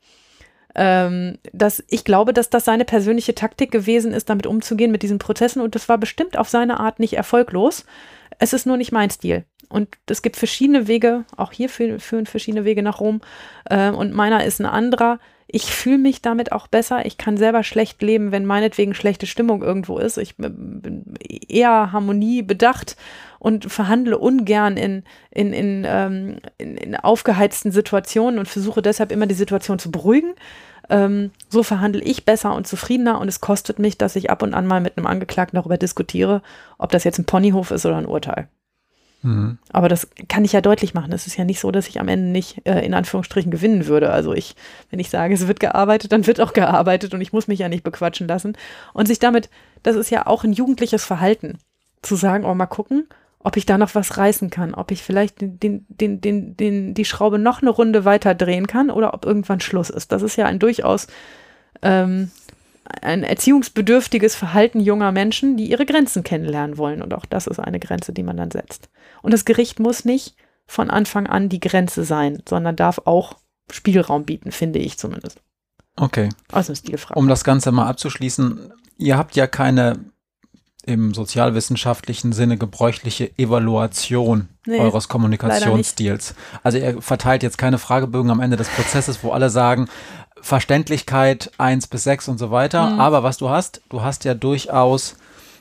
ähm, 0.74 1.38
dass 1.52 1.82
ich 1.88 2.04
glaube, 2.04 2.32
dass 2.32 2.50
das 2.50 2.64
seine 2.64 2.84
persönliche 2.84 3.34
Taktik 3.34 3.70
gewesen 3.70 4.12
ist, 4.12 4.28
damit 4.28 4.46
umzugehen 4.46 4.90
mit 4.90 5.02
diesen 5.02 5.18
Prozessen 5.18 5.62
und 5.62 5.74
das 5.74 5.88
war 5.88 5.98
bestimmt 5.98 6.36
auf 6.36 6.48
seine 6.48 6.80
Art 6.80 6.98
nicht 6.98 7.14
erfolglos. 7.14 7.84
Es 8.38 8.52
ist 8.52 8.66
nur 8.66 8.76
nicht 8.76 8.92
mein 8.92 9.10
Stil. 9.10 9.44
Und 9.68 9.88
es 10.08 10.22
gibt 10.22 10.36
verschiedene 10.36 10.86
Wege, 10.88 11.24
auch 11.36 11.52
hier 11.52 11.68
führen 11.68 12.26
verschiedene 12.26 12.64
Wege 12.64 12.82
nach 12.82 13.00
Rom. 13.00 13.20
Äh, 13.64 13.90
und 13.90 14.12
meiner 14.12 14.44
ist 14.44 14.60
ein 14.60 14.66
anderer. 14.66 15.18
Ich 15.46 15.64
fühle 15.64 15.98
mich 15.98 16.22
damit 16.22 16.52
auch 16.52 16.66
besser. 16.66 17.06
Ich 17.06 17.18
kann 17.18 17.36
selber 17.36 17.62
schlecht 17.62 18.02
leben, 18.02 18.32
wenn 18.32 18.44
meinetwegen 18.44 18.94
schlechte 18.94 19.26
Stimmung 19.26 19.62
irgendwo 19.62 19.98
ist. 19.98 20.16
Ich 20.18 20.36
bin 20.36 21.14
eher 21.48 21.92
Harmonie 21.92 22.42
bedacht 22.42 22.96
und 23.44 23.70
verhandle 23.70 24.16
ungern 24.16 24.78
in, 24.78 25.02
in, 25.30 25.52
in, 25.52 25.84
ähm, 25.86 26.38
in, 26.56 26.78
in 26.78 26.96
aufgeheizten 26.96 27.72
Situationen 27.72 28.38
und 28.38 28.48
versuche 28.48 28.80
deshalb 28.80 29.12
immer 29.12 29.26
die 29.26 29.34
Situation 29.34 29.78
zu 29.78 29.90
beruhigen. 29.90 30.32
Ähm, 30.88 31.30
so 31.50 31.62
verhandle 31.62 32.02
ich 32.02 32.24
besser 32.24 32.54
und 32.54 32.66
zufriedener 32.66 33.20
und 33.20 33.28
es 33.28 33.42
kostet 33.42 33.78
mich, 33.78 33.98
dass 33.98 34.16
ich 34.16 34.30
ab 34.30 34.42
und 34.42 34.54
an 34.54 34.66
mal 34.66 34.80
mit 34.80 34.96
einem 34.96 35.06
Angeklagten 35.06 35.58
darüber 35.58 35.76
diskutiere, 35.76 36.40
ob 36.78 36.90
das 36.90 37.04
jetzt 37.04 37.18
ein 37.18 37.26
Ponyhof 37.26 37.70
ist 37.70 37.84
oder 37.84 37.98
ein 37.98 38.06
Urteil. 38.06 38.48
Mhm. 39.20 39.58
Aber 39.70 39.90
das 39.90 40.08
kann 40.26 40.46
ich 40.46 40.52
ja 40.52 40.62
deutlich 40.62 40.94
machen. 40.94 41.12
Es 41.12 41.26
ist 41.26 41.36
ja 41.36 41.44
nicht 41.44 41.60
so, 41.60 41.70
dass 41.70 41.86
ich 41.88 42.00
am 42.00 42.08
Ende 42.08 42.32
nicht 42.32 42.66
äh, 42.66 42.80
in 42.80 42.94
Anführungsstrichen 42.94 43.50
gewinnen 43.50 43.86
würde. 43.86 44.10
Also 44.10 44.32
ich, 44.32 44.56
wenn 44.88 45.00
ich 45.00 45.10
sage, 45.10 45.34
es 45.34 45.46
wird 45.46 45.60
gearbeitet, 45.60 46.12
dann 46.12 46.26
wird 46.26 46.40
auch 46.40 46.54
gearbeitet 46.54 47.12
und 47.12 47.20
ich 47.20 47.34
muss 47.34 47.46
mich 47.46 47.58
ja 47.58 47.68
nicht 47.68 47.84
bequatschen 47.84 48.26
lassen. 48.26 48.56
Und 48.94 49.06
sich 49.06 49.18
damit, 49.18 49.50
das 49.82 49.96
ist 49.96 50.08
ja 50.08 50.26
auch 50.26 50.44
ein 50.44 50.54
jugendliches 50.54 51.04
Verhalten, 51.04 51.58
zu 52.00 52.16
sagen, 52.16 52.46
oh, 52.46 52.54
mal 52.54 52.64
gucken, 52.64 53.06
ob 53.44 53.56
ich 53.56 53.66
da 53.66 53.78
noch 53.78 53.94
was 53.94 54.16
reißen 54.16 54.50
kann, 54.50 54.74
ob 54.74 54.90
ich 54.90 55.02
vielleicht 55.02 55.40
den, 55.40 55.86
den, 55.88 56.20
den, 56.20 56.56
den, 56.56 56.94
die 56.94 57.04
Schraube 57.04 57.38
noch 57.38 57.60
eine 57.60 57.70
Runde 57.70 58.04
weiter 58.04 58.34
drehen 58.34 58.66
kann 58.66 58.90
oder 58.90 59.14
ob 59.14 59.24
irgendwann 59.24 59.60
Schluss 59.60 59.90
ist. 59.90 60.10
Das 60.12 60.22
ist 60.22 60.36
ja 60.36 60.46
ein 60.46 60.58
durchaus 60.58 61.06
ähm, 61.82 62.30
ein 63.02 63.22
erziehungsbedürftiges 63.22 64.34
Verhalten 64.34 64.80
junger 64.80 65.12
Menschen, 65.12 65.56
die 65.56 65.70
ihre 65.70 65.86
Grenzen 65.86 66.24
kennenlernen 66.24 66.78
wollen. 66.78 67.02
Und 67.02 67.14
auch 67.14 67.26
das 67.26 67.46
ist 67.46 67.58
eine 67.58 67.80
Grenze, 67.80 68.12
die 68.12 68.22
man 68.22 68.36
dann 68.36 68.50
setzt. 68.50 68.88
Und 69.22 69.32
das 69.32 69.44
Gericht 69.44 69.78
muss 69.78 70.04
nicht 70.04 70.36
von 70.66 70.90
Anfang 70.90 71.26
an 71.26 71.50
die 71.50 71.60
Grenze 71.60 72.04
sein, 72.04 72.42
sondern 72.48 72.76
darf 72.76 73.02
auch 73.04 73.36
Spielraum 73.70 74.24
bieten, 74.24 74.52
finde 74.52 74.78
ich 74.78 74.98
zumindest. 74.98 75.40
Okay. 75.96 76.30
Also 76.50 76.74
Stilfrage. 76.74 77.18
Um 77.18 77.28
das 77.28 77.44
Ganze 77.44 77.72
mal 77.72 77.88
abzuschließen, 77.88 78.72
ihr 78.96 79.16
habt 79.16 79.36
ja 79.36 79.46
keine 79.46 79.98
im 80.86 81.14
sozialwissenschaftlichen 81.14 82.32
Sinne 82.32 82.56
gebräuchliche 82.58 83.30
Evaluation 83.38 84.48
nee, 84.66 84.78
eures 84.78 85.08
Kommunikationsstils. 85.08 86.34
Also 86.62 86.78
ihr 86.78 87.00
verteilt 87.00 87.42
jetzt 87.42 87.58
keine 87.58 87.78
Fragebögen 87.78 88.30
am 88.30 88.40
Ende 88.40 88.56
des 88.56 88.68
Prozesses, 88.68 89.22
wo 89.22 89.30
alle 89.30 89.50
sagen, 89.50 89.88
Verständlichkeit 90.40 91.50
eins 91.56 91.86
bis 91.86 92.04
sechs 92.04 92.28
und 92.28 92.38
so 92.38 92.50
weiter. 92.50 92.90
Mhm. 92.90 93.00
Aber 93.00 93.22
was 93.22 93.38
du 93.38 93.48
hast, 93.48 93.80
du 93.88 94.02
hast 94.02 94.24
ja 94.24 94.34
durchaus, 94.34 95.16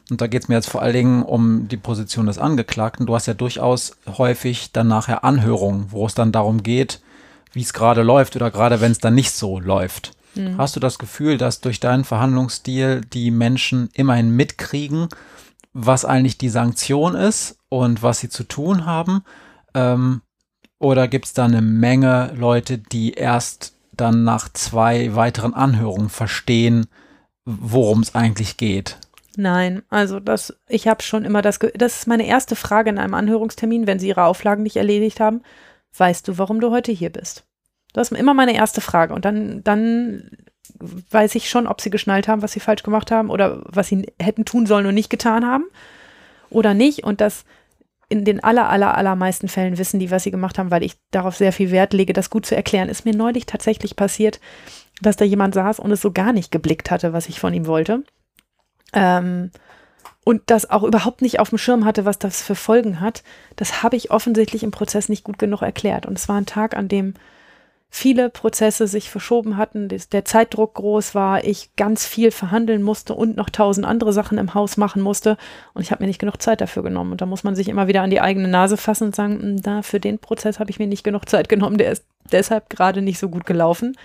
und 0.10 0.20
da 0.20 0.28
geht 0.28 0.44
es 0.44 0.50
mir 0.50 0.56
jetzt 0.56 0.70
vor 0.70 0.82
allen 0.82 0.94
Dingen 0.94 1.24
um 1.24 1.70
die 1.70 1.78
Position 1.78 2.26
des 2.26 2.38
Angeklagten, 2.38 3.06
du 3.06 3.16
hast 3.16 3.26
ja 3.26 3.34
durchaus 3.34 3.96
häufig 4.18 4.74
dann 4.74 4.90
nachher 4.90 5.24
Anhörungen, 5.24 5.88
wo 5.92 6.06
es 6.06 6.16
dann 6.16 6.34
darum 6.34 6.64
geht, 6.64 7.00
wie 7.54 7.62
es 7.62 7.72
gerade 7.72 8.02
läuft 8.02 8.36
oder 8.36 8.52
gerade 8.52 8.82
wenn 8.82 8.92
es 8.92 9.00
dann 9.00 9.16
nicht 9.16 9.32
so 9.32 9.60
läuft. 9.60 10.12
Mhm. 10.36 10.58
Hast 10.58 10.76
du 10.76 10.80
das 10.80 11.00
Gefühl, 11.00 11.38
dass 11.38 11.62
durch 11.62 11.80
deinen 11.80 12.04
Verhandlungsstil 12.04 13.02
die 13.02 13.32
Menschen 13.32 13.90
immerhin 13.94 14.36
mitkriegen, 14.36 15.10
was 15.74 16.06
eigentlich 16.06 16.38
die 16.38 16.50
Sanktion 16.50 17.16
ist 17.16 17.58
und 17.70 18.04
was 18.04 18.20
sie 18.20 18.30
zu 18.30 18.44
tun 18.44 18.86
haben? 18.86 19.24
Ähm, 19.74 20.22
oder 20.80 21.08
gibt 21.08 21.26
es 21.26 21.34
da 21.34 21.46
eine 21.46 21.62
Menge 21.62 22.34
Leute, 22.36 22.78
die 22.78 23.14
erst 23.14 23.74
dann 23.96 24.24
nach 24.24 24.50
zwei 24.52 25.16
weiteren 25.16 25.54
Anhörungen 25.54 26.10
verstehen, 26.10 26.88
worum 27.46 28.02
es 28.02 28.16
eigentlich 28.16 28.58
geht. 28.58 28.98
Nein, 29.36 29.82
also 29.90 30.20
das, 30.20 30.56
ich 30.68 30.88
habe 30.88 31.02
schon 31.02 31.26
immer 31.26 31.42
das, 31.42 31.60
das 31.76 32.00
ist 32.00 32.08
meine 32.08 32.28
erste 32.28 32.56
Frage 32.56 32.92
in 32.92 33.00
einem 33.00 33.16
Anhörungstermin, 33.16 33.88
wenn 33.88 34.00
Sie 34.00 34.10
Ihre 34.10 34.26
Auflagen 34.26 34.64
nicht 34.64 34.76
erledigt 34.76 35.20
haben. 35.20 35.42
Weißt 35.98 36.28
du, 36.28 36.38
warum 36.38 36.60
du 36.60 36.72
heute 36.72 36.92
hier 36.92 37.12
bist? 37.12 37.44
Das 37.94 38.12
ist 38.12 38.18
immer 38.18 38.34
meine 38.34 38.56
erste 38.56 38.82
Frage. 38.82 39.14
Und 39.14 39.26
dann, 39.26 39.64
dann 39.64 40.30
weiß 40.80 41.36
ich 41.36 41.50
schon, 41.50 41.68
ob 41.68 41.82
sie 41.82 41.90
geschnallt 41.90 42.28
haben, 42.28 42.42
was 42.42 42.52
sie 42.52 42.60
falsch 42.60 42.84
gemacht 42.84 43.12
haben 43.12 43.30
oder 43.30 43.62
was 43.66 43.88
sie 43.88 44.12
hätten 44.22 44.46
tun 44.46 44.66
sollen 44.66 44.86
und 44.86 44.96
nicht 44.96 45.10
getan 45.10 45.46
haben 45.46 45.66
oder 46.50 46.74
nicht. 46.74 47.04
Und 47.04 47.22
das 47.22 47.46
in 48.10 48.26
den 48.26 48.44
aller, 48.44 48.70
aller, 48.70 48.96
allermeisten 48.98 49.48
Fällen 49.48 49.78
wissen 49.78 50.00
die, 50.00 50.12
was 50.12 50.24
sie 50.24 50.32
gemacht 50.32 50.60
haben, 50.60 50.72
weil 50.72 50.84
ich 50.84 50.96
darauf 51.12 51.36
sehr 51.36 51.54
viel 51.54 51.72
Wert 51.72 51.94
lege, 51.94 52.14
das 52.14 52.30
gut 52.30 52.46
zu 52.46 52.56
erklären. 52.56 52.90
Ist 52.90 53.06
mir 53.06 53.16
neulich 53.16 53.46
tatsächlich 53.46 53.96
passiert, 53.96 54.40
dass 55.02 55.16
da 55.16 55.26
jemand 55.26 55.54
saß 55.54 55.80
und 55.80 55.92
es 55.92 56.02
so 56.02 56.12
gar 56.12 56.34
nicht 56.34 56.52
geblickt 56.52 56.92
hatte, 56.92 57.14
was 57.14 57.30
ich 57.30 57.40
von 57.40 57.54
ihm 57.54 57.66
wollte. 57.66 58.04
Ähm, 58.94 59.52
und 60.24 60.44
das 60.46 60.70
auch 60.70 60.84
überhaupt 60.84 61.22
nicht 61.22 61.40
auf 61.40 61.50
dem 61.50 61.58
Schirm 61.58 61.86
hatte, 61.86 62.06
was 62.06 62.20
das 62.20 62.42
für 62.42 62.56
Folgen 62.56 63.00
hat. 63.00 63.24
Das 63.56 63.84
habe 63.84 63.96
ich 63.96 64.12
offensichtlich 64.12 64.64
im 64.64 64.72
Prozess 64.72 65.10
nicht 65.10 65.24
gut 65.24 65.38
genug 65.38 65.62
erklärt. 65.62 66.06
Und 66.06 66.18
es 66.18 66.30
war 66.30 66.38
ein 66.38 66.46
Tag, 66.46 66.78
an 66.78 66.88
dem 66.88 67.16
viele 67.96 68.32
Prozesse 68.32 68.88
sich 68.88 69.12
verschoben 69.12 69.56
hatten, 69.56 69.88
der 69.88 70.26
Zeitdruck 70.26 70.74
groß 70.74 71.14
war, 71.14 71.44
ich 71.44 71.76
ganz 71.76 72.08
viel 72.08 72.32
verhandeln 72.32 72.82
musste 72.82 73.14
und 73.14 73.38
noch 73.38 73.52
tausend 73.52 73.86
andere 73.86 74.12
Sachen 74.12 74.40
im 74.40 74.56
Haus 74.56 74.78
machen 74.78 75.04
musste 75.04 75.38
und 75.76 75.84
ich 75.84 75.92
habe 75.92 76.04
mir 76.04 76.08
nicht 76.08 76.20
genug 76.20 76.42
Zeit 76.42 76.60
dafür 76.60 76.82
genommen. 76.82 77.12
Und 77.12 77.22
da 77.22 77.28
muss 77.28 77.44
man 77.44 77.54
sich 77.54 77.70
immer 77.70 77.88
wieder 77.88 78.02
an 78.02 78.10
die 78.10 78.20
eigene 78.20 78.48
Nase 78.48 78.78
fassen 78.78 79.06
und 79.06 79.16
sagen, 79.16 79.40
hm, 79.40 79.62
da 79.62 79.84
für 79.84 80.00
den 80.00 80.18
Prozess 80.18 80.60
habe 80.60 80.72
ich 80.72 80.80
mir 80.80 80.88
nicht 80.88 81.04
genug 81.04 81.30
Zeit 81.30 81.50
genommen, 81.50 81.78
der 81.78 81.92
ist 81.92 82.04
deshalb 82.32 82.68
gerade 82.72 83.04
nicht 83.04 83.20
so 83.20 83.30
gut 83.30 83.46
gelaufen. 83.46 83.96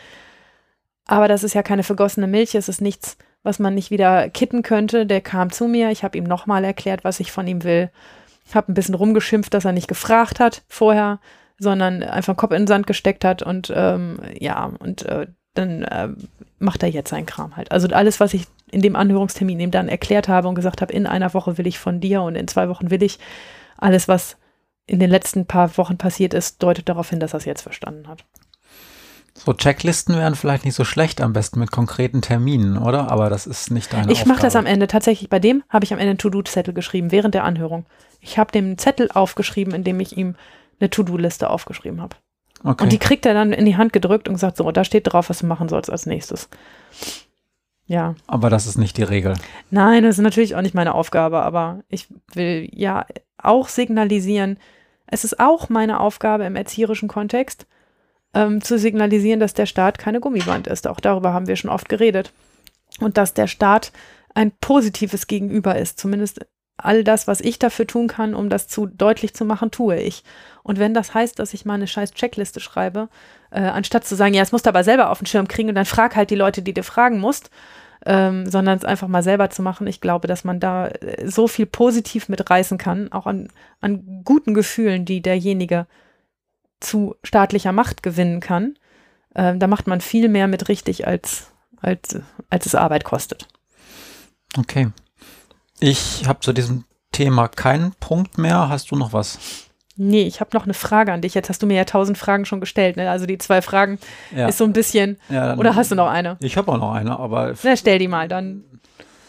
Aber 1.06 1.26
das 1.26 1.42
ist 1.42 1.54
ja 1.54 1.62
keine 1.62 1.82
vergossene 1.82 2.26
Milch, 2.26 2.54
es 2.54 2.68
ist 2.68 2.82
nichts, 2.82 3.16
was 3.42 3.58
man 3.58 3.74
nicht 3.74 3.90
wieder 3.90 4.28
kitten 4.28 4.62
könnte. 4.62 5.06
Der 5.06 5.22
kam 5.22 5.50
zu 5.50 5.66
mir, 5.66 5.90
ich 5.90 6.04
habe 6.04 6.18
ihm 6.18 6.24
nochmal 6.24 6.62
erklärt, 6.62 7.04
was 7.04 7.20
ich 7.20 7.32
von 7.32 7.46
ihm 7.46 7.64
will. 7.64 7.90
Habe 8.52 8.70
ein 8.70 8.74
bisschen 8.74 8.94
rumgeschimpft, 8.94 9.54
dass 9.54 9.64
er 9.64 9.72
nicht 9.72 9.88
gefragt 9.88 10.40
hat 10.40 10.62
vorher, 10.68 11.20
sondern 11.58 12.02
einfach 12.02 12.36
Kopf 12.36 12.52
in 12.52 12.62
den 12.62 12.66
Sand 12.66 12.86
gesteckt 12.86 13.24
hat 13.24 13.42
und 13.42 13.72
ähm, 13.74 14.20
ja, 14.38 14.70
und 14.78 15.04
äh, 15.06 15.26
dann 15.54 15.82
äh, 15.82 16.08
macht 16.58 16.82
er 16.82 16.88
jetzt 16.88 17.10
seinen 17.10 17.26
Kram 17.26 17.56
halt. 17.56 17.72
Also 17.72 17.88
alles, 17.88 18.20
was 18.20 18.34
ich 18.34 18.46
in 18.70 18.82
dem 18.82 18.96
Anhörungstermin 18.96 19.60
ihm 19.60 19.70
dann 19.70 19.88
erklärt 19.88 20.28
habe 20.28 20.48
und 20.48 20.54
gesagt 20.54 20.80
habe, 20.82 20.92
in 20.92 21.06
einer 21.06 21.34
Woche 21.34 21.58
will 21.58 21.66
ich 21.66 21.78
von 21.78 22.00
dir 22.00 22.22
und 22.22 22.36
in 22.36 22.48
zwei 22.48 22.68
Wochen 22.68 22.90
will 22.90 23.02
ich, 23.02 23.18
alles, 23.76 24.08
was 24.08 24.36
in 24.86 25.00
den 25.00 25.10
letzten 25.10 25.46
paar 25.46 25.76
Wochen 25.76 25.98
passiert 25.98 26.34
ist, 26.34 26.62
deutet 26.62 26.88
darauf 26.88 27.10
hin, 27.10 27.20
dass 27.20 27.34
er 27.34 27.38
es 27.38 27.44
jetzt 27.44 27.62
verstanden 27.62 28.08
hat. 28.08 28.24
So 29.34 29.52
Checklisten 29.52 30.16
wären 30.16 30.34
vielleicht 30.34 30.64
nicht 30.64 30.74
so 30.74 30.84
schlecht, 30.84 31.20
am 31.20 31.32
besten 31.32 31.60
mit 31.60 31.70
konkreten 31.70 32.22
Terminen, 32.22 32.76
oder? 32.76 33.10
Aber 33.10 33.30
das 33.30 33.46
ist 33.46 33.70
nicht 33.70 33.92
deine 33.92 34.10
Ich 34.10 34.26
mache 34.26 34.42
das 34.42 34.56
am 34.56 34.66
Ende 34.66 34.88
tatsächlich. 34.88 35.30
Bei 35.30 35.38
dem 35.38 35.62
habe 35.68 35.84
ich 35.84 35.92
am 35.92 35.98
Ende 36.00 36.10
einen 36.10 36.18
To-Do-Zettel 36.18 36.74
geschrieben, 36.74 37.12
während 37.12 37.34
der 37.34 37.44
Anhörung. 37.44 37.86
Ich 38.20 38.36
habe 38.38 38.50
dem 38.50 38.78
Zettel 38.78 39.10
aufgeschrieben, 39.12 39.74
in 39.74 39.84
dem 39.84 40.00
ich 40.00 40.16
ihm 40.16 40.34
eine 40.80 40.90
To-Do-Liste 40.90 41.50
aufgeschrieben 41.50 42.00
habe. 42.00 42.16
Okay. 42.64 42.82
Und 42.82 42.92
die 42.92 42.98
kriegt 42.98 43.24
er 43.26 43.34
dann 43.34 43.52
in 43.52 43.64
die 43.66 43.76
Hand 43.76 43.92
gedrückt 43.92 44.28
und 44.28 44.34
gesagt, 44.34 44.56
so, 44.56 44.70
da 44.72 44.84
steht 44.84 45.12
drauf, 45.12 45.30
was 45.30 45.38
du 45.38 45.46
machen 45.46 45.68
sollst 45.68 45.90
als 45.90 46.06
nächstes. 46.06 46.48
Ja. 47.86 48.14
Aber 48.26 48.50
das 48.50 48.66
ist 48.66 48.78
nicht 48.78 48.96
die 48.96 49.04
Regel. 49.04 49.34
Nein, 49.70 50.02
das 50.02 50.18
ist 50.18 50.24
natürlich 50.24 50.56
auch 50.56 50.62
nicht 50.62 50.74
meine 50.74 50.94
Aufgabe, 50.94 51.40
aber 51.42 51.82
ich 51.88 52.08
will 52.34 52.68
ja 52.72 53.06
auch 53.38 53.68
signalisieren, 53.68 54.58
es 55.06 55.24
ist 55.24 55.40
auch 55.40 55.68
meine 55.68 56.00
Aufgabe 56.00 56.44
im 56.44 56.56
erzieherischen 56.56 57.08
Kontext, 57.08 57.66
ähm, 58.34 58.60
zu 58.60 58.78
signalisieren, 58.78 59.40
dass 59.40 59.54
der 59.54 59.66
Staat 59.66 59.98
keine 59.98 60.20
Gummiband 60.20 60.66
ist. 60.66 60.86
Auch 60.86 61.00
darüber 61.00 61.32
haben 61.32 61.46
wir 61.46 61.56
schon 61.56 61.70
oft 61.70 61.88
geredet. 61.88 62.32
Und 63.00 63.16
dass 63.16 63.32
der 63.32 63.46
Staat 63.46 63.92
ein 64.34 64.52
positives 64.60 65.26
Gegenüber 65.26 65.76
ist, 65.76 65.98
zumindest 65.98 66.46
all 66.78 67.04
das, 67.04 67.26
was 67.26 67.40
ich 67.40 67.58
dafür 67.58 67.86
tun 67.86 68.08
kann, 68.08 68.34
um 68.34 68.48
das 68.48 68.68
zu 68.68 68.86
deutlich 68.86 69.34
zu 69.34 69.44
machen, 69.44 69.70
tue 69.70 69.96
ich. 69.96 70.22
Und 70.62 70.78
wenn 70.78 70.94
das 70.94 71.12
heißt, 71.12 71.38
dass 71.38 71.54
ich 71.54 71.64
mal 71.64 71.74
eine 71.74 71.86
scheiß 71.86 72.12
Checkliste 72.12 72.60
schreibe, 72.60 73.08
äh, 73.50 73.60
anstatt 73.60 74.06
zu 74.06 74.14
sagen, 74.14 74.34
ja, 74.34 74.42
es 74.42 74.52
musst 74.52 74.66
du 74.66 74.70
aber 74.70 74.84
selber 74.84 75.10
auf 75.10 75.18
den 75.18 75.26
Schirm 75.26 75.48
kriegen 75.48 75.68
und 75.68 75.74
dann 75.74 75.84
frag 75.84 76.16
halt 76.16 76.30
die 76.30 76.36
Leute, 76.36 76.62
die 76.62 76.74
dir 76.74 76.84
fragen 76.84 77.18
musst, 77.18 77.50
ähm, 78.06 78.48
sondern 78.48 78.78
es 78.78 78.84
einfach 78.84 79.08
mal 79.08 79.22
selber 79.22 79.50
zu 79.50 79.62
machen. 79.62 79.86
Ich 79.86 80.00
glaube, 80.00 80.28
dass 80.28 80.44
man 80.44 80.60
da 80.60 80.88
äh, 80.88 81.28
so 81.28 81.48
viel 81.48 81.66
positiv 81.66 82.28
mitreißen 82.28 82.78
kann, 82.78 83.12
auch 83.12 83.26
an, 83.26 83.48
an 83.80 84.22
guten 84.24 84.54
Gefühlen, 84.54 85.04
die 85.04 85.20
derjenige 85.20 85.86
zu 86.80 87.16
staatlicher 87.24 87.72
Macht 87.72 88.02
gewinnen 88.02 88.40
kann. 88.40 88.78
Ähm, 89.34 89.58
da 89.58 89.66
macht 89.66 89.86
man 89.86 90.00
viel 90.00 90.28
mehr 90.28 90.46
mit 90.46 90.68
richtig, 90.68 91.06
als, 91.06 91.50
als, 91.80 92.20
als 92.50 92.66
es 92.66 92.74
Arbeit 92.74 93.04
kostet. 93.04 93.48
Okay. 94.56 94.88
Ich 95.80 96.26
habe 96.26 96.40
zu 96.40 96.52
diesem 96.52 96.84
Thema 97.12 97.48
keinen 97.48 97.92
Punkt 98.00 98.38
mehr. 98.38 98.68
Hast 98.68 98.90
du 98.90 98.96
noch 98.96 99.12
was? 99.12 99.38
Nee, 99.96 100.22
ich 100.22 100.40
habe 100.40 100.50
noch 100.54 100.64
eine 100.64 100.74
Frage 100.74 101.12
an 101.12 101.22
dich. 101.22 101.34
Jetzt 101.34 101.48
hast 101.48 101.62
du 101.62 101.66
mir 101.66 101.76
ja 101.76 101.84
tausend 101.84 102.18
Fragen 102.18 102.44
schon 102.44 102.60
gestellt. 102.60 102.96
Ne? 102.96 103.10
Also 103.10 103.26
die 103.26 103.38
zwei 103.38 103.62
Fragen 103.62 103.98
ja. 104.34 104.46
ist 104.46 104.58
so 104.58 104.64
ein 104.64 104.72
bisschen. 104.72 105.18
Ja, 105.28 105.56
oder 105.56 105.74
hast 105.74 105.90
du 105.90 105.96
noch 105.96 106.08
eine? 106.08 106.36
Ich 106.40 106.56
habe 106.56 106.70
auch 106.70 106.78
noch 106.78 106.92
eine, 106.92 107.18
aber. 107.18 107.54
Na, 107.62 107.76
stell 107.76 107.98
die 107.98 108.08
mal, 108.08 108.28
dann. 108.28 108.64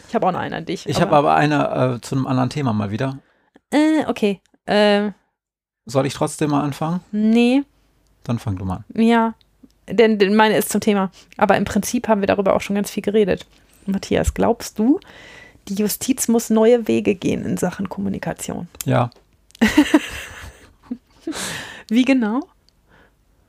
Ich 0.08 0.16
habe 0.16 0.28
auch 0.28 0.32
noch 0.32 0.40
eine 0.40 0.56
an 0.56 0.66
dich. 0.66 0.88
Ich 0.88 1.02
habe 1.02 1.16
aber 1.16 1.36
eine 1.36 1.98
äh, 1.98 2.02
zu 2.02 2.16
einem 2.16 2.28
anderen 2.28 2.50
Thema 2.50 2.74
mal 2.74 2.92
wieder. 2.92 3.20
Äh, 3.72 4.06
okay. 4.08 4.42
Äh, 4.66 5.12
Soll 5.86 6.06
ich 6.06 6.14
trotzdem 6.14 6.52
mal 6.52 6.64
anfangen? 6.64 7.02
Nee. 7.12 7.64
Dann 8.24 8.40
fang 8.40 8.58
du 8.58 8.66
mal 8.66 8.84
an. 8.94 9.02
Ja, 9.02 9.34
denn, 9.88 10.20
denn 10.20 10.36
meine 10.36 10.58
ist 10.58 10.70
zum 10.70 10.82
Thema. 10.82 11.12
Aber 11.38 11.58
im 11.58 11.66
Prinzip 11.66 12.08
haben 12.08 12.22
wir 12.22 12.28
darüber 12.28 12.56
auch 12.56 12.62
schon 12.62 12.76
ganz 12.76 12.92
viel 12.92 13.04
geredet. 13.04 13.48
Matthias, 13.86 14.34
glaubst 14.34 14.78
du, 14.78 15.00
die 15.70 15.76
Justiz 15.76 16.28
muss 16.28 16.50
neue 16.50 16.88
Wege 16.88 17.16
gehen 17.16 17.46
in 17.46 17.58
Sachen 17.58 17.90
Kommunikation. 17.90 18.68
Ja. 18.86 19.10
Wie 21.90 22.06
genau? 22.06 22.42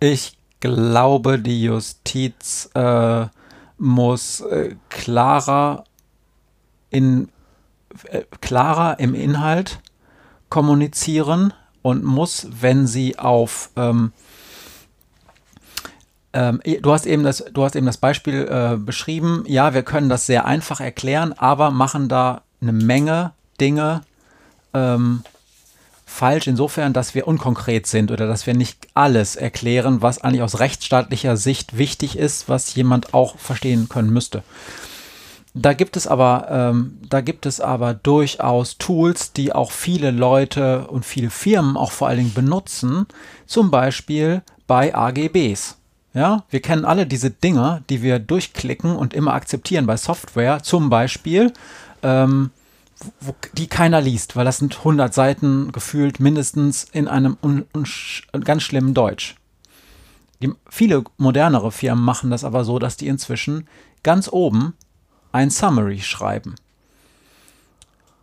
Ich 0.01 0.37
glaube, 0.61 1.39
die 1.39 1.63
Justiz 1.63 2.71
äh, 2.75 3.27
muss 3.79 4.41
äh, 4.41 4.75
klarer 4.89 5.85
in 6.91 7.29
äh, 8.05 8.23
klarer 8.41 8.99
im 8.99 9.15
Inhalt 9.15 9.81
kommunizieren 10.49 11.53
und 11.83 12.05
muss, 12.05 12.47
wenn 12.61 12.87
sie 12.87 13.19
auf 13.19 13.71
ähm, 13.77 14.13
ähm, 16.33 16.61
du, 16.81 16.93
hast 16.93 17.07
eben 17.07 17.25
das, 17.25 17.45
du 17.53 17.65
hast 17.65 17.77
eben 17.77 17.87
das 17.87 17.99
Beispiel 17.99 18.47
äh, 18.49 18.77
beschrieben. 18.77 19.45
Ja, 19.47 19.75
wir 19.75 19.83
können 19.83 20.09
das 20.09 20.27
sehr 20.27 20.45
einfach 20.45 20.81
erklären, 20.81 21.33
aber 21.33 21.71
machen 21.71 22.09
da 22.09 22.43
eine 22.61 22.73
Menge 22.73 23.33
Dinge 23.61 24.03
ähm, 24.75 25.23
falsch 26.07 26.47
insofern, 26.47 26.93
dass 26.93 27.15
wir 27.15 27.29
unkonkret 27.29 27.87
sind 27.87 28.11
oder 28.11 28.27
dass 28.27 28.47
wir 28.47 28.55
nicht 28.55 28.89
alles 28.95 29.37
erklären, 29.37 30.03
was 30.03 30.21
eigentlich 30.21 30.43
aus 30.43 30.59
rechtsstaatlicher 30.59 31.37
Sicht 31.37 31.79
wichtig 31.79 32.17
ist, 32.17 32.49
was 32.49 32.75
jemand 32.75 33.15
auch 33.15 33.39
verstehen 33.39 33.89
können 33.89 34.13
müsste. 34.13 34.43
Da 35.55 35.73
gibt 35.73 35.97
es 35.97 36.07
aber, 36.07 36.47
ähm, 36.51 36.99
da 37.09 37.21
gibt 37.21 37.45
es 37.47 37.61
aber 37.61 37.95
durchaus 37.95 38.79
Tools, 38.79 39.33
die 39.33 39.53
auch 39.53 39.73
viele 39.73 40.11
Leute 40.11 40.87
und 40.89 41.05
viele 41.05 41.31
Firmen 41.31 41.77
auch 41.77 41.91
vor 41.91 42.09
allen 42.09 42.19
Dingen 42.19 42.35
benutzen, 42.35 43.07
zum 43.47 43.71
Beispiel 43.71 44.43
bei 44.67 44.95
AGBs. 44.95 45.80
Ja, 46.13 46.45
wir 46.51 46.61
kennen 46.61 46.85
alle 46.85 47.07
diese 47.07 47.31
Dinge, 47.31 47.85
die 47.89 48.03
wir 48.03 48.19
durchklicken 48.19 48.97
und 48.97 49.15
immer 49.15 49.35
akzeptieren 49.35 49.87
bei 49.87 49.97
Software, 49.97 50.63
zum 50.63 50.91
Beispiel, 50.91 51.53
ähm, 52.03 52.51
wo, 53.21 53.35
die 53.53 53.69
keiner 53.69 54.01
liest, 54.01 54.35
weil 54.35 54.45
das 54.45 54.59
sind 54.59 54.79
100 54.79 55.15
Seiten 55.15 55.71
gefühlt 55.73 56.19
mindestens 56.19 56.85
in 56.93 57.07
einem 57.07 57.37
un, 57.43 57.65
un, 57.75 57.87
ganz 58.45 58.63
schlimmen 58.65 58.93
Deutsch. 58.93 59.37
Die, 60.43 60.53
viele 60.69 61.05
modernere 61.17 61.71
Firmen 61.71 62.05
machen 62.05 62.31
das 62.31 62.45
aber 62.45 62.65
so, 62.65 62.79
dass 62.79 62.97
die 62.97 63.07
inzwischen 63.07 63.69
ganz 64.03 64.29
oben 64.31 64.75
ein 65.33 65.51
Summary 65.51 66.01
schreiben. 66.01 66.57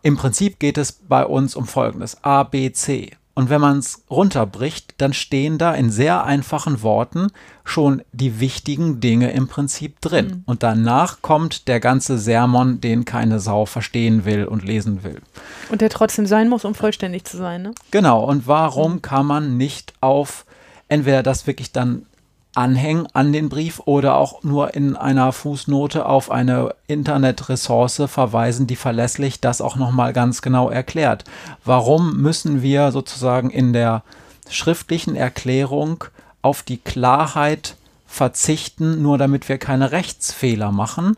Im 0.02 0.16
Prinzip 0.16 0.58
geht 0.58 0.78
es 0.78 0.92
bei 0.92 1.24
uns 1.24 1.56
um 1.56 1.66
Folgendes. 1.66 2.22
A, 2.22 2.42
B, 2.44 2.70
C. 2.72 3.16
Und 3.38 3.50
wenn 3.50 3.60
man 3.60 3.78
es 3.78 4.02
runterbricht, 4.10 4.94
dann 4.98 5.12
stehen 5.12 5.58
da 5.58 5.72
in 5.72 5.92
sehr 5.92 6.24
einfachen 6.24 6.82
Worten 6.82 7.28
schon 7.64 8.02
die 8.10 8.40
wichtigen 8.40 8.98
Dinge 8.98 9.30
im 9.30 9.46
Prinzip 9.46 10.00
drin. 10.00 10.26
Mhm. 10.26 10.42
Und 10.44 10.64
danach 10.64 11.22
kommt 11.22 11.68
der 11.68 11.78
ganze 11.78 12.18
Sermon, 12.18 12.80
den 12.80 13.04
keine 13.04 13.38
Sau 13.38 13.64
verstehen 13.64 14.24
will 14.24 14.44
und 14.44 14.64
lesen 14.64 15.04
will. 15.04 15.22
Und 15.70 15.82
der 15.82 15.88
trotzdem 15.88 16.26
sein 16.26 16.48
muss, 16.48 16.64
um 16.64 16.74
vollständig 16.74 17.26
zu 17.26 17.36
sein, 17.36 17.62
ne? 17.62 17.74
Genau. 17.92 18.24
Und 18.24 18.48
warum 18.48 18.94
mhm. 18.94 19.02
kann 19.02 19.26
man 19.26 19.56
nicht 19.56 19.92
auf 20.00 20.44
entweder 20.88 21.22
das 21.22 21.46
wirklich 21.46 21.70
dann 21.70 22.06
anhängen 22.54 23.06
an 23.12 23.32
den 23.32 23.48
Brief 23.48 23.80
oder 23.84 24.16
auch 24.16 24.42
nur 24.42 24.74
in 24.74 24.96
einer 24.96 25.32
Fußnote 25.32 26.06
auf 26.06 26.30
eine 26.30 26.74
Internetressource 26.86 28.02
verweisen, 28.06 28.66
die 28.66 28.76
verlässlich 28.76 29.40
das 29.40 29.60
auch 29.60 29.76
nochmal 29.76 30.12
ganz 30.12 30.42
genau 30.42 30.68
erklärt. 30.70 31.24
Warum 31.64 32.16
müssen 32.20 32.62
wir 32.62 32.90
sozusagen 32.90 33.50
in 33.50 33.72
der 33.72 34.02
schriftlichen 34.48 35.14
Erklärung 35.14 36.04
auf 36.42 36.62
die 36.62 36.78
Klarheit 36.78 37.76
verzichten, 38.06 39.02
nur 39.02 39.18
damit 39.18 39.48
wir 39.48 39.58
keine 39.58 39.92
Rechtsfehler 39.92 40.72
machen? 40.72 41.16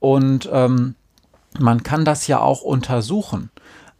Und 0.00 0.48
ähm, 0.52 0.94
man 1.58 1.82
kann 1.82 2.04
das 2.04 2.26
ja 2.28 2.40
auch 2.40 2.62
untersuchen. 2.62 3.50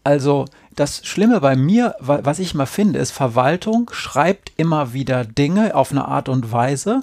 Also 0.04 0.46
das 0.74 1.04
Schlimme 1.04 1.40
bei 1.40 1.56
mir, 1.56 1.96
was 2.00 2.38
ich 2.38 2.54
mal 2.54 2.66
finde, 2.66 2.98
ist, 2.98 3.10
Verwaltung 3.10 3.90
schreibt 3.92 4.52
immer 4.56 4.92
wieder 4.92 5.24
Dinge 5.24 5.74
auf 5.74 5.90
eine 5.90 6.06
Art 6.06 6.28
und 6.28 6.52
Weise, 6.52 7.02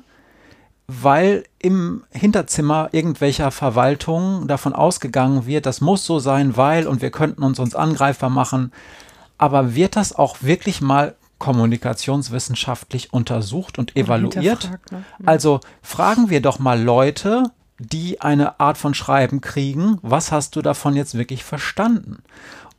weil 0.87 1.43
im 1.59 2.03
Hinterzimmer 2.11 2.89
irgendwelcher 2.91 3.51
Verwaltung 3.51 4.47
davon 4.47 4.73
ausgegangen 4.73 5.45
wird, 5.45 5.65
das 5.65 5.81
muss 5.81 6.05
so 6.05 6.19
sein, 6.19 6.57
weil 6.57 6.87
und 6.87 7.01
wir 7.01 7.11
könnten 7.11 7.43
uns 7.43 7.59
uns 7.59 7.75
angreifbar 7.75 8.29
machen. 8.29 8.71
Aber 9.37 9.75
wird 9.75 9.95
das 9.95 10.15
auch 10.15 10.37
wirklich 10.41 10.81
mal 10.81 11.15
kommunikationswissenschaftlich 11.39 13.13
untersucht 13.13 13.77
und 13.77 13.95
evaluiert? 13.95 14.71
Ne? 14.91 15.03
Also 15.25 15.59
fragen 15.81 16.29
wir 16.29 16.41
doch 16.41 16.59
mal 16.59 16.81
Leute, 16.81 17.51
die 17.77 18.21
eine 18.21 18.59
Art 18.59 18.77
von 18.77 18.93
Schreiben 18.93 19.41
kriegen, 19.41 19.99
was 20.01 20.31
hast 20.31 20.55
du 20.55 20.61
davon 20.61 20.95
jetzt 20.95 21.17
wirklich 21.17 21.43
verstanden? 21.43 22.23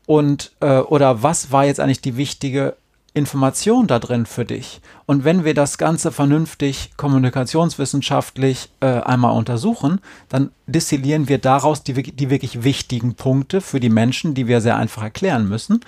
Und 0.07 0.53
äh, 0.61 0.78
oder 0.78 1.23
was 1.23 1.53
war 1.53 1.65
jetzt 1.65 1.81
eigentlich 1.81 2.01
die 2.01 2.16
wichtige 2.16 2.77
Information 3.12 3.87
da 3.87 3.99
drin 3.99 4.24
für 4.24 4.45
dich? 4.45 4.81
Und 5.05 5.24
wenn 5.24 5.45
wir 5.45 5.55
das 5.55 5.78
Ganze 5.78 6.12
vernünftig 6.12 6.93
kommunikationswissenschaftlich 6.97 8.70
äh, 8.81 8.87
einmal 8.87 9.37
untersuchen, 9.37 10.01
dann 10.28 10.51
destillieren 10.66 11.28
wir 11.28 11.39
daraus 11.39 11.83
die, 11.83 11.95
die 11.95 12.31
wirklich 12.31 12.62
wichtigen 12.62 13.15
Punkte 13.15 13.61
für 13.61 13.81
die 13.81 13.91
Menschen, 13.91 14.35
die 14.35 14.47
wir 14.47 14.61
sehr 14.61 14.77
einfach 14.77 15.03
erklären 15.03 15.49
müssen. 15.49 15.81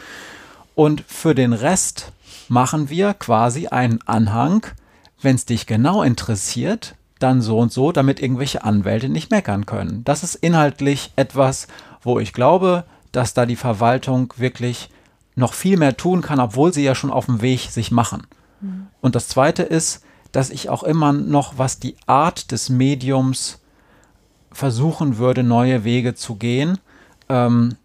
Und 0.74 1.05
für 1.07 1.35
den 1.35 1.53
Rest 1.53 2.12
machen 2.49 2.90
wir 2.90 3.15
quasi 3.15 3.69
einen 3.69 4.01
Anhang, 4.07 4.66
wenn 5.20 5.36
es 5.36 5.45
dich 5.45 5.66
genau 5.66 6.03
interessiert, 6.03 6.95
dann 7.19 7.43
so 7.43 7.59
und 7.59 7.73
so, 7.73 7.93
damit 7.93 8.20
irgendwelche 8.20 8.65
Anwälte 8.65 9.09
nicht 9.09 9.31
meckern 9.31 9.66
können. 9.66 10.05
Das 10.05 10.23
ist 10.23 10.36
inhaltlich 10.36 11.12
etwas, 11.16 11.66
wo 12.03 12.20
ich 12.20 12.32
glaube, 12.32 12.85
dass 13.12 13.35
da 13.35 13.47
die 13.47 13.56
Verwaltung 13.56 14.32
wirklich 14.36 14.90
noch 15.35 15.55
viel 15.55 15.76
mehr 15.76 15.97
tun 15.97 16.20
kann, 16.20 16.40
obwohl 16.40 16.72
sie 16.72 16.82
ja 16.82 16.94
schon 16.94 17.10
auf 17.10 17.26
dem 17.26 17.40
Weg 17.40 17.70
sich 17.70 17.90
machen. 17.90 18.26
Mhm. 18.60 18.89
Und 19.01 19.14
das 19.14 19.28
Zweite 19.28 19.62
ist, 19.62 20.02
dass 20.32 20.51
ich 20.51 20.68
auch 20.68 20.82
immer 20.82 21.12
noch, 21.12 21.59
was 21.59 21.78
die 21.78 21.97
Art 22.06 22.51
des 22.52 22.68
Mediums 22.68 23.60
versuchen 24.52 25.18
würde, 25.18 25.43
neue 25.43 25.85
Wege 25.85 26.14
zu 26.14 26.35
gehen. 26.36 26.78
Ähm, 27.28 27.76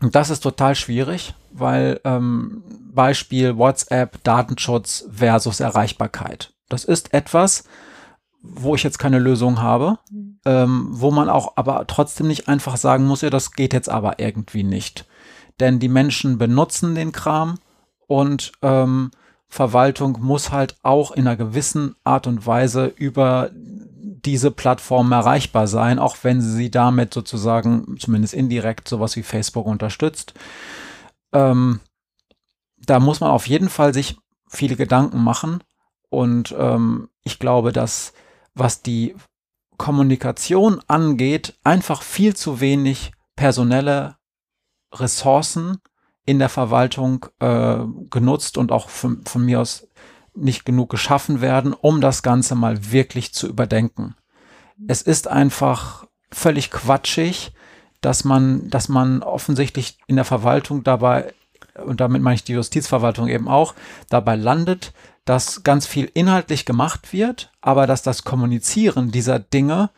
und 0.00 0.14
das 0.14 0.30
ist 0.30 0.40
total 0.40 0.74
schwierig, 0.74 1.34
weil 1.52 2.00
ähm, 2.04 2.62
Beispiel 2.92 3.56
WhatsApp, 3.56 4.22
Datenschutz 4.24 5.06
versus 5.10 5.60
Erreichbarkeit. 5.60 6.52
Das 6.68 6.84
ist 6.84 7.14
etwas, 7.14 7.64
wo 8.42 8.74
ich 8.74 8.82
jetzt 8.82 8.98
keine 8.98 9.18
Lösung 9.18 9.60
habe, 9.60 9.98
mhm. 10.10 10.31
Ähm, 10.44 10.88
wo 10.90 11.10
man 11.10 11.28
auch 11.28 11.56
aber 11.56 11.86
trotzdem 11.86 12.26
nicht 12.28 12.48
einfach 12.48 12.76
sagen 12.76 13.06
muss, 13.06 13.22
ja, 13.22 13.30
das 13.30 13.52
geht 13.52 13.72
jetzt 13.72 13.88
aber 13.88 14.18
irgendwie 14.18 14.64
nicht. 14.64 15.06
Denn 15.60 15.78
die 15.78 15.88
Menschen 15.88 16.38
benutzen 16.38 16.94
den 16.94 17.12
Kram 17.12 17.58
und 18.06 18.52
ähm, 18.62 19.10
Verwaltung 19.48 20.18
muss 20.20 20.50
halt 20.50 20.76
auch 20.82 21.10
in 21.12 21.26
einer 21.26 21.36
gewissen 21.36 21.94
Art 22.04 22.26
und 22.26 22.46
Weise 22.46 22.86
über 22.86 23.50
diese 23.54 24.50
Plattform 24.50 25.12
erreichbar 25.12 25.66
sein, 25.66 25.98
auch 25.98 26.16
wenn 26.22 26.40
sie 26.40 26.70
damit 26.70 27.12
sozusagen 27.12 27.96
zumindest 27.98 28.34
indirekt 28.34 28.88
sowas 28.88 29.14
wie 29.16 29.22
Facebook 29.22 29.66
unterstützt. 29.66 30.34
Ähm, 31.32 31.80
da 32.78 32.98
muss 32.98 33.20
man 33.20 33.30
auf 33.30 33.46
jeden 33.46 33.68
Fall 33.68 33.92
sich 33.92 34.16
viele 34.48 34.76
Gedanken 34.76 35.22
machen 35.22 35.62
und 36.08 36.54
ähm, 36.58 37.08
ich 37.22 37.38
glaube, 37.38 37.72
dass 37.72 38.12
was 38.54 38.82
die 38.82 39.14
Kommunikation 39.82 40.80
angeht, 40.86 41.58
einfach 41.64 42.02
viel 42.02 42.36
zu 42.36 42.60
wenig 42.60 43.10
personelle 43.34 44.14
Ressourcen 44.92 45.78
in 46.24 46.38
der 46.38 46.48
Verwaltung 46.48 47.26
äh, 47.40 47.78
genutzt 48.08 48.58
und 48.58 48.70
auch 48.70 48.88
von, 48.88 49.24
von 49.26 49.44
mir 49.44 49.60
aus 49.60 49.88
nicht 50.36 50.64
genug 50.64 50.88
geschaffen 50.88 51.40
werden, 51.40 51.72
um 51.72 52.00
das 52.00 52.22
Ganze 52.22 52.54
mal 52.54 52.92
wirklich 52.92 53.34
zu 53.34 53.48
überdenken. 53.48 54.14
Es 54.86 55.02
ist 55.02 55.26
einfach 55.26 56.06
völlig 56.30 56.70
quatschig, 56.70 57.52
dass 58.00 58.22
man, 58.22 58.70
dass 58.70 58.88
man 58.88 59.24
offensichtlich 59.24 59.98
in 60.06 60.14
der 60.14 60.24
Verwaltung 60.24 60.84
dabei, 60.84 61.34
und 61.84 62.00
damit 62.00 62.22
meine 62.22 62.34
ich 62.34 62.44
die 62.44 62.52
Justizverwaltung 62.52 63.28
eben 63.28 63.48
auch, 63.48 63.74
dabei 64.08 64.36
landet, 64.36 64.92
dass 65.24 65.62
ganz 65.62 65.86
viel 65.86 66.10
inhaltlich 66.14 66.64
gemacht 66.64 67.12
wird, 67.12 67.52
aber 67.60 67.86
dass 67.86 68.02
das 68.02 68.24
Kommunizieren 68.24 69.10
dieser 69.10 69.38
Dinge 69.38 69.90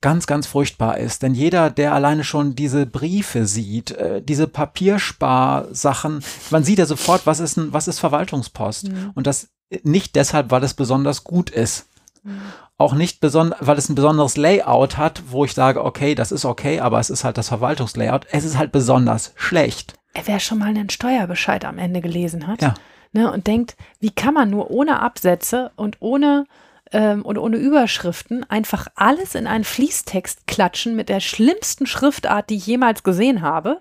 ganz, 0.00 0.26
ganz 0.26 0.46
furchtbar 0.46 0.98
ist. 0.98 1.22
Denn 1.22 1.34
jeder, 1.34 1.70
der 1.70 1.92
alleine 1.94 2.24
schon 2.24 2.54
diese 2.54 2.86
Briefe 2.86 3.46
sieht, 3.46 3.90
äh, 3.92 4.22
diese 4.22 4.46
Papiersparsachen, 4.46 6.22
man 6.50 6.64
sieht 6.64 6.78
ja 6.78 6.86
sofort, 6.86 7.26
was 7.26 7.40
ist, 7.40 7.56
ein, 7.56 7.72
was 7.72 7.88
ist 7.88 7.98
Verwaltungspost. 7.98 8.88
Mhm. 8.88 9.10
Und 9.14 9.26
das 9.26 9.48
nicht 9.82 10.14
deshalb, 10.14 10.50
weil 10.50 10.62
es 10.62 10.74
besonders 10.74 11.24
gut 11.24 11.50
ist. 11.50 11.88
Mhm. 12.22 12.40
Auch 12.78 12.94
nicht 12.94 13.20
besonders, 13.20 13.58
weil 13.60 13.78
es 13.78 13.88
ein 13.88 13.94
besonderes 13.94 14.36
Layout 14.36 14.96
hat, 14.96 15.22
wo 15.30 15.44
ich 15.44 15.54
sage, 15.54 15.82
okay, 15.82 16.14
das 16.14 16.30
ist 16.30 16.44
okay, 16.44 16.80
aber 16.80 17.00
es 17.00 17.10
ist 17.10 17.24
halt 17.24 17.38
das 17.38 17.48
Verwaltungslayout. 17.48 18.26
Es 18.30 18.44
ist 18.44 18.58
halt 18.58 18.72
besonders 18.72 19.32
schlecht. 19.34 19.94
Wer 20.24 20.40
schon 20.40 20.58
mal 20.58 20.68
einen 20.68 20.90
Steuerbescheid 20.90 21.64
am 21.64 21.78
Ende 21.78 22.00
gelesen 22.00 22.46
hat, 22.46 22.62
ja 22.62 22.74
ne, 23.16 23.32
und 23.32 23.46
denkt, 23.46 23.76
wie 23.98 24.10
kann 24.10 24.34
man 24.34 24.50
nur 24.50 24.70
ohne 24.70 25.00
Absätze 25.00 25.72
und 25.74 25.96
ohne 26.00 26.46
ähm, 26.92 27.22
und 27.22 27.38
ohne 27.38 27.56
Überschriften 27.56 28.48
einfach 28.48 28.86
alles 28.94 29.34
in 29.34 29.48
einen 29.48 29.64
Fließtext 29.64 30.46
klatschen 30.46 30.94
mit 30.94 31.08
der 31.08 31.18
schlimmsten 31.18 31.86
Schriftart, 31.86 32.48
die 32.48 32.56
ich 32.56 32.66
jemals 32.66 33.02
gesehen 33.02 33.42
habe. 33.42 33.80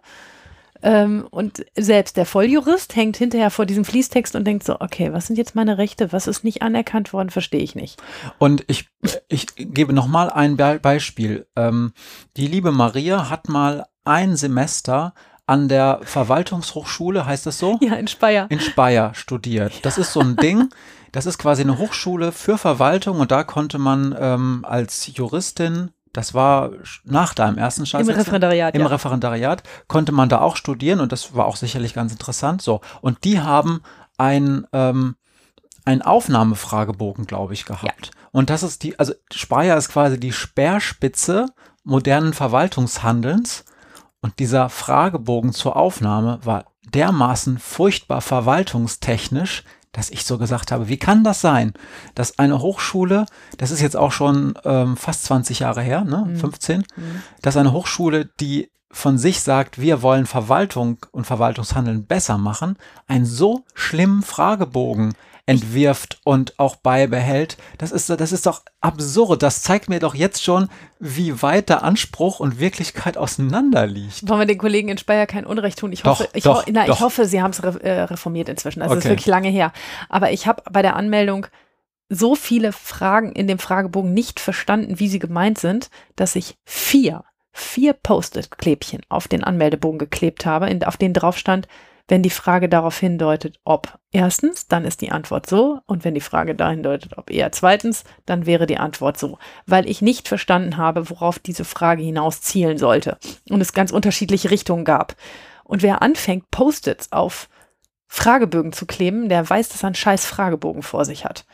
Ähm, 0.81 1.27
und 1.29 1.65
selbst 1.75 2.17
der 2.17 2.25
Volljurist 2.25 2.95
hängt 2.95 3.17
hinterher 3.17 3.51
vor 3.51 3.67
diesem 3.67 3.85
Fließtext 3.85 4.35
und 4.35 4.45
denkt 4.45 4.63
so, 4.63 4.79
okay, 4.79 5.13
was 5.13 5.27
sind 5.27 5.37
jetzt 5.37 5.55
meine 5.55 5.77
Rechte? 5.77 6.11
Was 6.13 6.25
ist 6.25 6.43
nicht 6.43 6.63
anerkannt 6.63 7.13
worden? 7.13 7.29
Verstehe 7.29 7.61
ich 7.61 7.75
nicht. 7.75 8.01
Und 8.39 8.63
ich, 8.67 8.89
ich 9.27 9.47
gebe 9.55 9.93
noch 9.93 10.07
mal 10.07 10.31
ein 10.31 10.57
Be 10.57 10.79
Beispiel. 10.81 11.45
Ähm, 11.55 11.93
die 12.37 12.47
liebe 12.47 12.71
Maria 12.71 13.29
hat 13.29 13.49
mal 13.49 13.85
ein 14.03 14.35
Semester 14.35 15.13
an 15.47 15.67
der 15.67 15.99
Verwaltungshochschule, 16.03 17.25
heißt 17.25 17.45
das 17.45 17.59
so? 17.59 17.77
Ja, 17.81 17.95
in 17.95 18.07
Speyer. 18.07 18.47
In 18.49 18.59
Speyer 18.59 19.13
studiert. 19.13 19.73
Ja. 19.73 19.79
Das 19.83 19.97
ist 19.97 20.13
so 20.13 20.19
ein 20.19 20.35
Ding. 20.35 20.69
Das 21.11 21.25
ist 21.25 21.37
quasi 21.37 21.61
eine 21.61 21.77
Hochschule 21.77 22.31
für 22.31 22.57
Verwaltung 22.57 23.19
und 23.19 23.31
da 23.31 23.43
konnte 23.43 23.77
man 23.77 24.15
ähm, 24.19 24.65
als 24.67 25.09
Juristin 25.15 25.91
das 26.15 26.33
war 26.33 26.71
nach 27.03 27.33
deinem 27.33 27.57
ersten 27.57 27.85
Schulsitz. 27.85 28.07
Im 28.07 28.15
Referendariat. 28.15 28.73
Im 28.73 28.81
ja. 28.81 28.87
Referendariat 28.87 29.63
konnte 29.89 30.13
man 30.13 30.29
da 30.29 30.39
auch 30.39 30.55
studieren 30.55 31.01
und 31.01 31.11
das 31.11 31.35
war 31.35 31.45
auch 31.45 31.57
sicherlich 31.57 31.93
ganz 31.93 32.13
interessant. 32.13 32.61
So. 32.61 32.79
Und 33.01 33.25
die 33.25 33.41
haben 33.41 33.81
ein, 34.17 34.65
ähm, 34.71 35.17
einen 35.83 36.01
Aufnahmefragebogen, 36.01 37.27
glaube 37.27 37.53
ich, 37.53 37.65
gehabt. 37.65 38.05
Ja. 38.05 38.11
Und 38.31 38.49
das 38.49 38.63
ist 38.63 38.83
die, 38.83 38.97
also 38.97 39.13
Speyer 39.33 39.75
ist 39.75 39.89
quasi 39.89 40.17
die 40.17 40.31
Speerspitze 40.31 41.47
modernen 41.83 42.31
Verwaltungshandelns. 42.31 43.65
Und 44.25 44.39
dieser 44.39 44.69
Fragebogen 44.69 45.53
zur 45.53 45.75
Aufnahme 45.75 46.39
war 46.43 46.65
dermaßen 46.91 47.59
furchtbar 47.59 48.21
verwaltungstechnisch, 48.21 49.63
dass 49.91 50.09
ich 50.09 50.25
so 50.25 50.39
gesagt 50.39 50.71
habe, 50.71 50.87
wie 50.87 50.97
kann 50.97 51.23
das 51.23 51.41
sein, 51.41 51.73
dass 52.15 52.39
eine 52.39 52.59
Hochschule, 52.59 53.27
das 53.59 53.69
ist 53.69 53.81
jetzt 53.81 53.95
auch 53.95 54.11
schon 54.11 54.55
ähm, 54.63 54.97
fast 54.97 55.25
20 55.25 55.59
Jahre 55.59 55.83
her, 55.83 56.05
ne, 56.05 56.25
mhm. 56.25 56.37
15, 56.37 56.79
mhm. 56.79 57.21
dass 57.43 57.55
eine 57.55 57.71
Hochschule, 57.71 58.25
die 58.39 58.71
von 58.89 59.19
sich 59.19 59.41
sagt, 59.41 59.79
wir 59.79 60.01
wollen 60.01 60.25
Verwaltung 60.25 61.05
und 61.11 61.27
Verwaltungshandeln 61.27 62.07
besser 62.07 62.39
machen, 62.39 62.77
einen 63.05 63.25
so 63.25 63.63
schlimmen 63.75 64.23
Fragebogen 64.23 65.13
entwirft 65.47 66.19
und 66.23 66.57
auch 66.57 66.75
beibehält. 66.75 67.57
Das 67.77 67.91
ist, 67.91 68.09
das 68.09 68.31
ist 68.31 68.45
doch 68.47 68.63
absurd. 68.81 69.43
Das 69.43 69.61
zeigt 69.61 69.89
mir 69.89 69.99
doch 69.99 70.15
jetzt 70.15 70.43
schon, 70.43 70.69
wie 70.99 71.41
weit 71.41 71.69
der 71.69 71.83
Anspruch 71.83 72.39
und 72.39 72.59
Wirklichkeit 72.59 73.17
auseinander 73.17 73.85
liegt. 73.85 74.27
Wollen 74.27 74.39
wir 74.39 74.47
den 74.47 74.57
Kollegen 74.57 74.89
in 74.89 74.97
Speyer 74.97 75.27
kein 75.27 75.45
Unrecht 75.45 75.79
tun? 75.79 75.91
Ich 75.91 76.03
hoffe, 76.03 76.23
doch, 76.23 76.33
ich, 76.33 76.43
doch, 76.43 76.65
ho 76.65 76.71
na, 76.71 76.87
ich 76.87 76.99
hoffe 76.99 77.25
sie 77.25 77.41
haben 77.41 77.51
es 77.51 77.63
re 77.63 77.79
äh, 77.83 78.01
reformiert 78.03 78.49
inzwischen. 78.49 78.81
Also 78.81 78.95
es 78.95 78.99
okay. 78.99 79.07
ist 79.07 79.11
wirklich 79.11 79.27
lange 79.27 79.49
her. 79.49 79.71
Aber 80.09 80.31
ich 80.31 80.47
habe 80.47 80.63
bei 80.71 80.81
der 80.81 80.95
Anmeldung 80.95 81.47
so 82.09 82.35
viele 82.35 82.71
Fragen 82.71 83.31
in 83.31 83.47
dem 83.47 83.59
Fragebogen 83.59 84.13
nicht 84.13 84.39
verstanden, 84.39 84.99
wie 84.99 85.07
sie 85.07 85.19
gemeint 85.19 85.59
sind, 85.59 85.89
dass 86.15 86.35
ich 86.35 86.55
vier, 86.63 87.23
vier 87.51 87.93
Post-it-Klebchen 87.93 89.01
auf 89.09 89.27
den 89.27 89.43
Anmeldebogen 89.43 89.99
geklebt 89.99 90.45
habe, 90.45 90.69
in, 90.69 90.83
auf 90.83 90.97
denen 90.97 91.13
drauf 91.13 91.37
stand, 91.37 91.67
wenn 92.07 92.21
die 92.21 92.29
Frage 92.29 92.69
darauf 92.69 92.99
hindeutet, 92.99 93.59
ob 93.63 93.97
erstens, 94.11 94.67
dann 94.67 94.85
ist 94.85 95.01
die 95.01 95.11
Antwort 95.11 95.47
so. 95.47 95.79
Und 95.87 96.03
wenn 96.03 96.13
die 96.13 96.21
Frage 96.21 96.53
dahin 96.53 96.83
deutet, 96.83 97.17
ob 97.17 97.31
eher 97.31 97.51
zweitens, 97.51 98.03
dann 98.25 98.45
wäre 98.45 98.67
die 98.67 98.77
Antwort 98.77 99.17
so. 99.17 99.39
Weil 99.65 99.89
ich 99.89 100.01
nicht 100.01 100.27
verstanden 100.27 100.77
habe, 100.77 101.09
worauf 101.09 101.39
diese 101.39 101.65
Frage 101.65 102.03
hinaus 102.03 102.41
zielen 102.41 102.77
sollte. 102.77 103.17
Und 103.49 103.61
es 103.61 103.73
ganz 103.73 103.91
unterschiedliche 103.91 104.51
Richtungen 104.51 104.85
gab. 104.85 105.15
Und 105.63 105.81
wer 105.81 106.03
anfängt, 106.03 106.51
Post-its 106.51 107.11
auf 107.11 107.49
Fragebögen 108.07 108.71
zu 108.71 108.85
kleben, 108.85 109.29
der 109.29 109.49
weiß, 109.49 109.69
dass 109.69 109.83
er 109.83 109.87
einen 109.87 109.95
scheiß 109.95 110.25
Fragebogen 110.25 110.83
vor 110.83 111.05
sich 111.05 111.25
hat. 111.25 111.45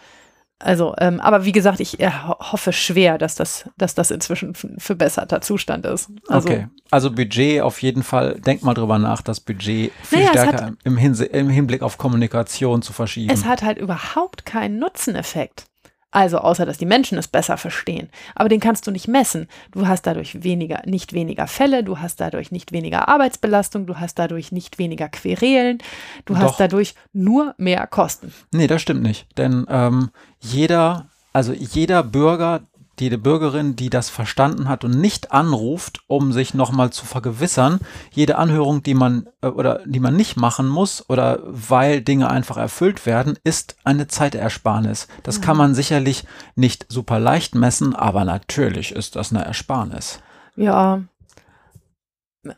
Also, 0.61 0.93
ähm, 0.99 1.19
aber 1.19 1.45
wie 1.45 1.51
gesagt, 1.51 1.79
ich 1.79 1.99
äh, 1.99 2.11
hoffe 2.11 2.71
schwer, 2.73 3.17
dass 3.17 3.35
das, 3.35 3.69
dass 3.77 3.95
das 3.95 4.11
inzwischen 4.11 4.53
für 4.55 4.95
besserter 4.95 5.41
Zustand 5.41 5.85
ist. 5.85 6.09
Also, 6.27 6.49
okay, 6.49 6.67
also 6.89 7.11
Budget 7.11 7.61
auf 7.61 7.81
jeden 7.81 8.03
Fall, 8.03 8.39
denk 8.39 8.63
mal 8.63 8.73
drüber 8.73 8.99
nach, 8.99 9.21
das 9.21 9.39
Budget 9.39 9.91
viel 10.03 10.19
naja, 10.19 10.29
stärker 10.29 10.65
hat, 10.67 10.73
im 10.83 11.49
Hinblick 11.49 11.81
auf 11.81 11.97
Kommunikation 11.97 12.81
zu 12.81 12.93
verschieben. 12.93 13.33
Es 13.33 13.45
hat 13.45 13.63
halt 13.63 13.77
überhaupt 13.77 14.45
keinen 14.45 14.79
Nutzeneffekt. 14.79 15.65
Also 16.11 16.39
außer 16.39 16.65
dass 16.65 16.77
die 16.77 16.85
Menschen 16.85 17.17
es 17.17 17.27
besser 17.27 17.57
verstehen. 17.57 18.09
Aber 18.35 18.49
den 18.49 18.59
kannst 18.59 18.85
du 18.85 18.91
nicht 18.91 19.07
messen. 19.07 19.47
Du 19.71 19.88
hast 19.88 20.03
dadurch 20.03 20.43
weniger, 20.43 20.81
nicht 20.85 21.13
weniger 21.13 21.47
Fälle, 21.47 21.83
du 21.83 21.99
hast 21.99 22.19
dadurch 22.19 22.51
nicht 22.51 22.73
weniger 22.73 23.07
Arbeitsbelastung, 23.07 23.85
du 23.85 23.97
hast 23.97 24.19
dadurch 24.19 24.51
nicht 24.51 24.77
weniger 24.77 25.07
Querelen, 25.07 25.79
du 26.25 26.33
Doch. 26.33 26.41
hast 26.41 26.59
dadurch 26.59 26.95
nur 27.13 27.55
mehr 27.57 27.88
Kosten. 27.88 28.33
Nee, 28.51 28.67
das 28.67 28.81
stimmt 28.81 29.01
nicht. 29.01 29.25
Denn 29.38 29.65
ähm, 29.69 30.11
jeder, 30.39 31.07
also 31.31 31.53
jeder 31.53 32.03
Bürger, 32.03 32.61
jede 32.99 33.18
Bürgerin, 33.18 33.76
die 33.76 33.89
das 33.89 34.09
verstanden 34.09 34.69
hat 34.69 34.84
und 34.84 34.99
nicht 34.99 35.31
anruft, 35.31 36.01
um 36.07 36.31
sich 36.31 36.53
nochmal 36.53 36.91
zu 36.91 37.05
vergewissern, 37.05 37.80
jede 38.11 38.38
Anhörung, 38.38 38.84
die 38.84 38.93
man 38.93 39.27
äh, 39.41 39.47
oder 39.47 39.81
die 39.85 39.99
man 39.99 40.15
nicht 40.15 40.38
machen 40.38 40.68
muss 40.68 41.09
oder 41.09 41.39
weil 41.43 42.01
Dinge 42.01 42.30
einfach 42.30 42.57
erfüllt 42.57 43.05
werden, 43.05 43.38
ist 43.43 43.76
eine 43.84 44.07
Zeitersparnis. 44.07 45.07
Das 45.23 45.39
mhm. 45.39 45.43
kann 45.43 45.57
man 45.57 45.76
sicherlich 45.76 46.26
nicht 46.55 46.85
super 46.89 47.19
leicht 47.19 47.55
messen, 47.55 47.95
aber 47.95 48.23
natürlich 48.26 48.91
ist 48.91 49.15
das 49.15 49.31
eine 49.31 49.45
Ersparnis. 49.45 50.19
Ja. 50.55 51.01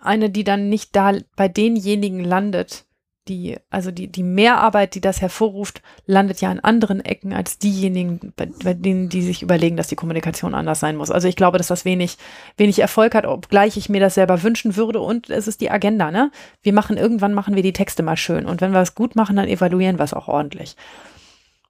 Eine, 0.01 0.29
die 0.29 0.43
dann 0.43 0.69
nicht 0.69 0.95
da 0.95 1.13
bei 1.35 1.47
denjenigen 1.47 2.23
landet, 2.23 2.85
die, 3.27 3.57
also 3.69 3.91
die, 3.91 4.07
die 4.07 4.23
Mehrarbeit, 4.23 4.95
die 4.95 5.01
das 5.01 5.21
hervorruft, 5.21 5.81
landet 6.05 6.41
ja 6.41 6.49
an 6.49 6.59
anderen 6.59 7.03
Ecken 7.03 7.33
als 7.33 7.57
diejenigen, 7.57 8.33
bei, 8.35 8.49
bei, 8.63 8.73
denen, 8.73 9.09
die 9.09 9.21
sich 9.21 9.41
überlegen, 9.41 9.77
dass 9.77 9.87
die 9.87 9.95
Kommunikation 9.95 10.53
anders 10.53 10.79
sein 10.79 10.97
muss. 10.97 11.11
Also 11.11 11.27
ich 11.27 11.35
glaube, 11.35 11.57
dass 11.57 11.67
das 11.67 11.85
wenig, 11.85 12.17
wenig 12.57 12.79
Erfolg 12.79 13.15
hat, 13.15 13.25
obgleich 13.25 13.77
ich 13.77 13.89
mir 13.89 14.01
das 14.01 14.15
selber 14.15 14.43
wünschen 14.43 14.75
würde. 14.75 14.99
Und 14.99 15.29
es 15.29 15.47
ist 15.47 15.61
die 15.61 15.71
Agenda, 15.71 16.11
ne? 16.11 16.31
Wir 16.61 16.73
machen, 16.73 16.97
irgendwann 16.97 17.33
machen 17.33 17.55
wir 17.55 17.63
die 17.63 17.73
Texte 17.73 18.03
mal 18.03 18.17
schön. 18.17 18.45
Und 18.45 18.61
wenn 18.61 18.73
wir 18.73 18.81
es 18.81 18.95
gut 18.95 19.15
machen, 19.15 19.35
dann 19.37 19.47
evaluieren 19.47 19.97
wir 19.97 20.03
es 20.03 20.13
auch 20.13 20.27
ordentlich 20.27 20.75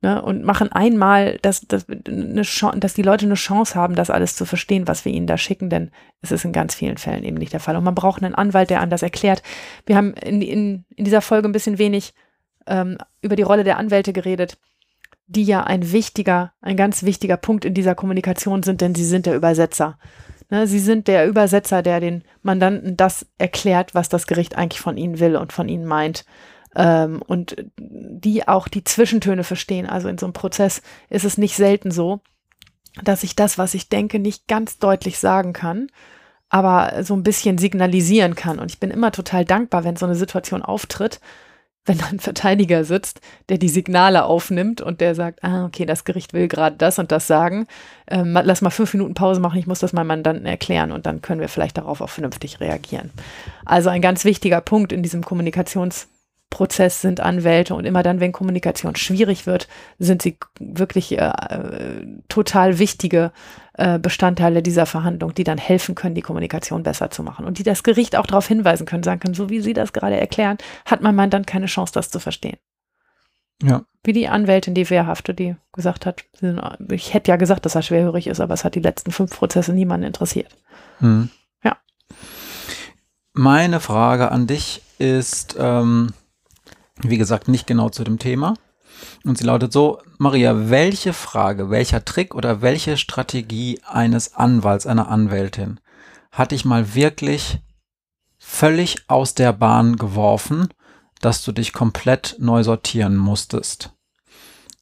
ne, 0.04 0.22
und 0.22 0.44
machen 0.44 0.72
einmal, 0.72 1.40
dass, 1.42 1.62
dass, 1.62 1.88
eine 1.90 2.44
dass 2.76 2.94
die 2.94 3.02
Leute 3.02 3.26
eine 3.26 3.36
Chance 3.36 3.74
haben, 3.74 3.96
das 3.96 4.12
alles 4.12 4.36
zu 4.36 4.46
verstehen, 4.46 4.88
was 4.88 5.06
wir 5.06 5.12
ihnen 5.12 5.26
da 5.26 5.38
schicken, 5.38 5.70
denn 5.70 5.90
es 6.22 6.32
ist 6.32 6.46
in 6.46 6.52
ganz 6.52 6.76
vielen 6.76 6.98
Fällen 6.98 7.24
eben 7.24 7.38
nicht 7.38 7.54
der 7.54 7.62
Fall. 7.62 7.78
Und 7.78 7.86
man 7.86 7.96
braucht 7.96 8.22
einen 8.22 8.36
Anwalt, 8.36 8.70
der 8.70 8.86
das 8.86 9.02
erklärt. 9.02 9.42
Wir 9.86 9.96
haben 9.96 10.14
in, 10.14 10.42
in, 10.42 10.86
in 10.96 11.06
dieser 11.06 11.22
Folge 11.22 11.48
ein 11.48 11.54
bisschen 11.54 11.80
wenig 11.80 12.14
ähm, 12.68 12.98
über 13.22 13.36
die 13.36 13.44
Rolle 13.44 13.64
der 13.64 13.78
Anwälte 13.78 14.14
geredet, 14.14 14.58
die 15.26 15.44
ja 15.44 15.64
ein 15.64 15.94
wichtiger, 15.94 16.52
ein 16.62 16.76
ganz 16.76 17.04
wichtiger 17.04 17.38
Punkt 17.38 17.64
in 17.64 17.74
dieser 17.74 17.96
Kommunikation 17.96 18.62
sind, 18.62 18.82
denn 18.82 18.94
sie 18.94 19.06
sind 19.06 19.26
der 19.26 19.36
Übersetzer. 19.36 19.98
Ne, 20.50 20.68
sie 20.68 20.80
sind 20.80 21.08
der 21.08 21.26
Übersetzer, 21.28 21.82
der 21.82 22.02
den 22.02 22.24
Mandanten 22.42 22.98
das 22.98 23.26
erklärt, 23.38 23.96
was 23.96 24.10
das 24.10 24.28
Gericht 24.28 24.58
eigentlich 24.58 24.82
von 24.82 24.98
ihnen 24.98 25.20
will 25.20 25.38
und 25.38 25.54
von 25.54 25.70
ihnen 25.70 25.86
meint 25.86 26.26
ähm, 26.76 27.22
und 27.22 27.56
die 27.78 28.48
auch 28.48 28.68
die 28.68 28.84
Zwischentöne 28.84 29.44
verstehen. 29.44 29.86
Also 29.86 30.08
in 30.08 30.18
so 30.18 30.26
einem 30.26 30.34
Prozess 30.34 30.82
ist 31.10 31.26
es 31.26 31.38
nicht 31.38 31.56
selten 31.56 31.92
so, 31.92 32.22
dass 33.04 33.24
ich 33.24 33.36
das, 33.36 33.58
was 33.58 33.74
ich 33.74 33.90
denke, 33.90 34.20
nicht 34.20 34.48
ganz 34.48 34.78
deutlich 34.78 35.18
sagen 35.20 35.54
kann, 35.54 35.88
aber 36.50 37.04
so 37.04 37.16
ein 37.16 37.24
bisschen 37.24 37.58
signalisieren 37.58 38.36
kann. 38.36 38.60
Und 38.60 38.72
ich 38.72 38.80
bin 38.80 38.92
immer 38.92 39.12
total 39.12 39.46
dankbar, 39.46 39.84
wenn 39.84 39.96
so 39.96 40.06
eine 40.06 40.16
Situation 40.16 40.62
auftritt, 40.62 41.20
wenn 41.86 41.98
da 41.98 42.06
ein 42.06 42.20
Verteidiger 42.20 42.86
sitzt, 42.86 43.20
der 43.50 43.58
die 43.58 43.70
Signale 43.70 44.24
aufnimmt 44.24 44.80
und 44.80 45.02
der 45.02 45.16
sagt, 45.16 45.44
ah, 45.44 45.66
okay, 45.66 45.86
das 45.86 46.06
Gericht 46.06 46.32
will 46.32 46.48
gerade 46.48 46.78
das 46.78 46.98
und 46.98 47.12
das 47.12 47.28
sagen, 47.28 47.68
ähm, 48.08 48.40
lass 48.42 48.62
mal 48.62 48.70
fünf 48.70 48.94
Minuten 48.94 49.16
Pause 49.16 49.42
machen, 49.42 49.60
ich 49.60 49.68
muss 49.68 49.80
das 49.80 49.92
meinem 49.92 50.08
Mandanten 50.08 50.46
erklären 50.46 50.92
und 50.92 51.06
dann 51.06 51.22
können 51.22 51.42
wir 51.42 51.50
vielleicht 51.50 51.78
darauf 51.78 52.00
auch 52.00 52.10
vernünftig 52.10 52.62
reagieren. 52.62 53.12
Also 53.66 53.90
ein 53.90 54.02
ganz 54.02 54.24
wichtiger 54.24 54.62
Punkt 54.62 54.94
in 54.94 55.04
diesem 55.04 55.24
Kommunikations- 55.24 56.08
Prozess 56.54 57.02
sind 57.02 57.20
Anwälte 57.20 57.74
und 57.74 57.84
immer 57.84 58.04
dann, 58.04 58.20
wenn 58.20 58.32
Kommunikation 58.32 58.96
schwierig 58.96 59.48
wird, 59.48 59.68
sind 59.98 60.22
sie 60.22 60.38
wirklich 60.60 61.18
äh, 61.18 62.06
total 62.28 62.78
wichtige 62.78 63.32
äh, 63.74 63.98
Bestandteile 63.98 64.62
dieser 64.62 64.86
Verhandlung, 64.86 65.34
die 65.34 65.44
dann 65.44 65.58
helfen 65.58 65.96
können, 65.96 66.14
die 66.14 66.22
Kommunikation 66.22 66.84
besser 66.84 67.10
zu 67.10 67.24
machen 67.24 67.46
und 67.46 67.58
die 67.58 67.64
das 67.64 67.82
Gericht 67.82 68.16
auch 68.16 68.28
darauf 68.28 68.48
hinweisen 68.48 68.86
können, 68.86 69.02
sagen 69.02 69.20
können, 69.20 69.34
so 69.34 69.50
wie 69.50 69.62
Sie 69.62 69.74
das 69.74 69.94
gerade 69.94 70.20
erklären, 70.20 70.60
hat 70.86 71.02
mein 71.02 71.16
Mann 71.16 71.32
dann 71.32 71.48
keine 71.48 71.66
Chance, 71.66 71.92
das 71.92 72.12
zu 72.12 72.20
verstehen. 72.20 72.58
Ja. 73.64 73.82
Wie 74.04 74.14
die 74.14 74.28
Anwältin, 74.28 74.76
die 74.76 74.92
Wehrhafte, 74.92 75.34
die 75.34 75.56
gesagt 75.72 76.06
hat, 76.06 76.24
ich 76.92 77.16
hätte 77.16 77.32
ja 77.32 77.38
gesagt, 77.38 77.66
dass 77.66 77.74
er 77.74 77.82
schwerhörig 77.82 78.28
ist, 78.28 78.40
aber 78.40 78.54
es 78.54 78.64
hat 78.64 78.76
die 78.76 78.80
letzten 78.80 79.10
fünf 79.10 79.36
Prozesse 79.36 79.74
niemanden 79.74 80.06
interessiert. 80.06 80.56
Hm. 81.00 81.32
Ja. 81.64 81.78
Meine 83.34 83.80
Frage 83.80 84.32
an 84.32 84.46
dich 84.46 84.84
ist, 85.00 85.56
ähm, 85.58 86.14
wie 87.02 87.18
gesagt, 87.18 87.48
nicht 87.48 87.68
genau 87.68 87.90
zu 87.90 88.04
dem 88.04 88.20
Thema. 88.20 88.56
Und 89.26 89.38
sie 89.38 89.46
lautet 89.46 89.74
so, 89.74 90.00
Maria, 90.18 90.70
welche 90.70 91.14
Frage, 91.14 91.70
welcher 91.70 92.06
Trick 92.06 92.36
oder 92.36 92.62
welche 92.62 92.98
Strategie 92.98 93.80
eines 93.86 94.36
Anwalts, 94.36 94.86
einer 94.86 95.10
Anwältin 95.10 95.80
hat 96.32 96.52
dich 96.52 96.66
mal 96.66 96.96
wirklich 96.96 97.60
völlig 98.38 99.06
aus 99.08 99.36
der 99.36 99.54
Bahn 99.54 99.98
geworfen, 99.98 100.70
dass 101.22 101.44
du 101.44 101.52
dich 101.52 101.74
komplett 101.74 102.36
neu 102.40 102.64
sortieren 102.64 103.18
musstest? 103.18 103.92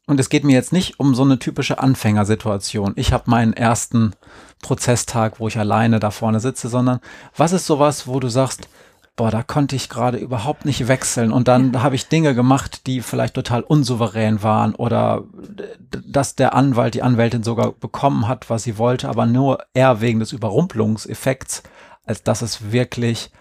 Und 0.07 0.19
es 0.19 0.29
geht 0.29 0.43
mir 0.43 0.53
jetzt 0.53 0.73
nicht 0.73 0.99
um 0.99 1.15
so 1.15 1.23
eine 1.23 1.39
typische 1.39 1.79
Anfängersituation. 1.79 2.93
Ich 2.95 3.13
habe 3.13 3.29
meinen 3.29 3.53
ersten 3.53 4.13
Prozesstag, 4.61 5.39
wo 5.39 5.47
ich 5.47 5.57
alleine 5.57 5.99
da 5.99 6.11
vorne 6.11 6.39
sitze, 6.39 6.67
sondern 6.69 6.99
was 7.37 7.53
ist 7.53 7.65
sowas, 7.65 8.07
wo 8.07 8.19
du 8.19 8.27
sagst, 8.27 8.67
boah, 9.15 9.29
da 9.29 9.43
konnte 9.43 9.75
ich 9.75 9.89
gerade 9.89 10.17
überhaupt 10.17 10.65
nicht 10.65 10.87
wechseln. 10.87 11.31
Und 11.31 11.47
dann 11.47 11.73
ja. 11.73 11.83
habe 11.83 11.95
ich 11.95 12.07
Dinge 12.07 12.33
gemacht, 12.33 12.87
die 12.87 13.01
vielleicht 13.01 13.33
total 13.33 13.61
unsouverän 13.61 14.43
waren 14.43 14.75
oder 14.75 15.23
dass 15.89 16.35
der 16.35 16.55
Anwalt, 16.55 16.93
die 16.93 17.03
Anwältin 17.03 17.43
sogar 17.43 17.73
bekommen 17.73 18.27
hat, 18.27 18.49
was 18.49 18.63
sie 18.63 18.77
wollte, 18.77 19.09
aber 19.09 19.25
nur 19.25 19.63
eher 19.73 20.01
wegen 20.01 20.19
des 20.19 20.31
Überrumpelungseffekts, 20.31 21.63
als 22.05 22.23
dass 22.23 22.41
es 22.41 22.71
wirklich, 22.71 23.31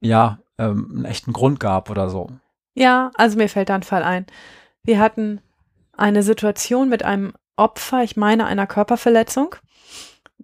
ja, 0.00 0.38
ähm, 0.58 0.90
einen 0.94 1.04
echten 1.04 1.32
Grund 1.32 1.60
gab 1.60 1.90
oder 1.90 2.10
so. 2.10 2.28
Ja, 2.74 3.10
also 3.14 3.36
mir 3.36 3.48
fällt 3.48 3.70
da 3.70 3.74
ein 3.74 3.82
Fall 3.82 4.02
ein. 4.02 4.26
Wir 4.82 4.98
hatten 5.00 5.40
eine 5.96 6.22
Situation 6.22 6.88
mit 6.88 7.04
einem 7.04 7.32
Opfer, 7.56 8.04
ich 8.04 8.16
meine 8.16 8.46
einer 8.46 8.66
Körperverletzung, 8.66 9.56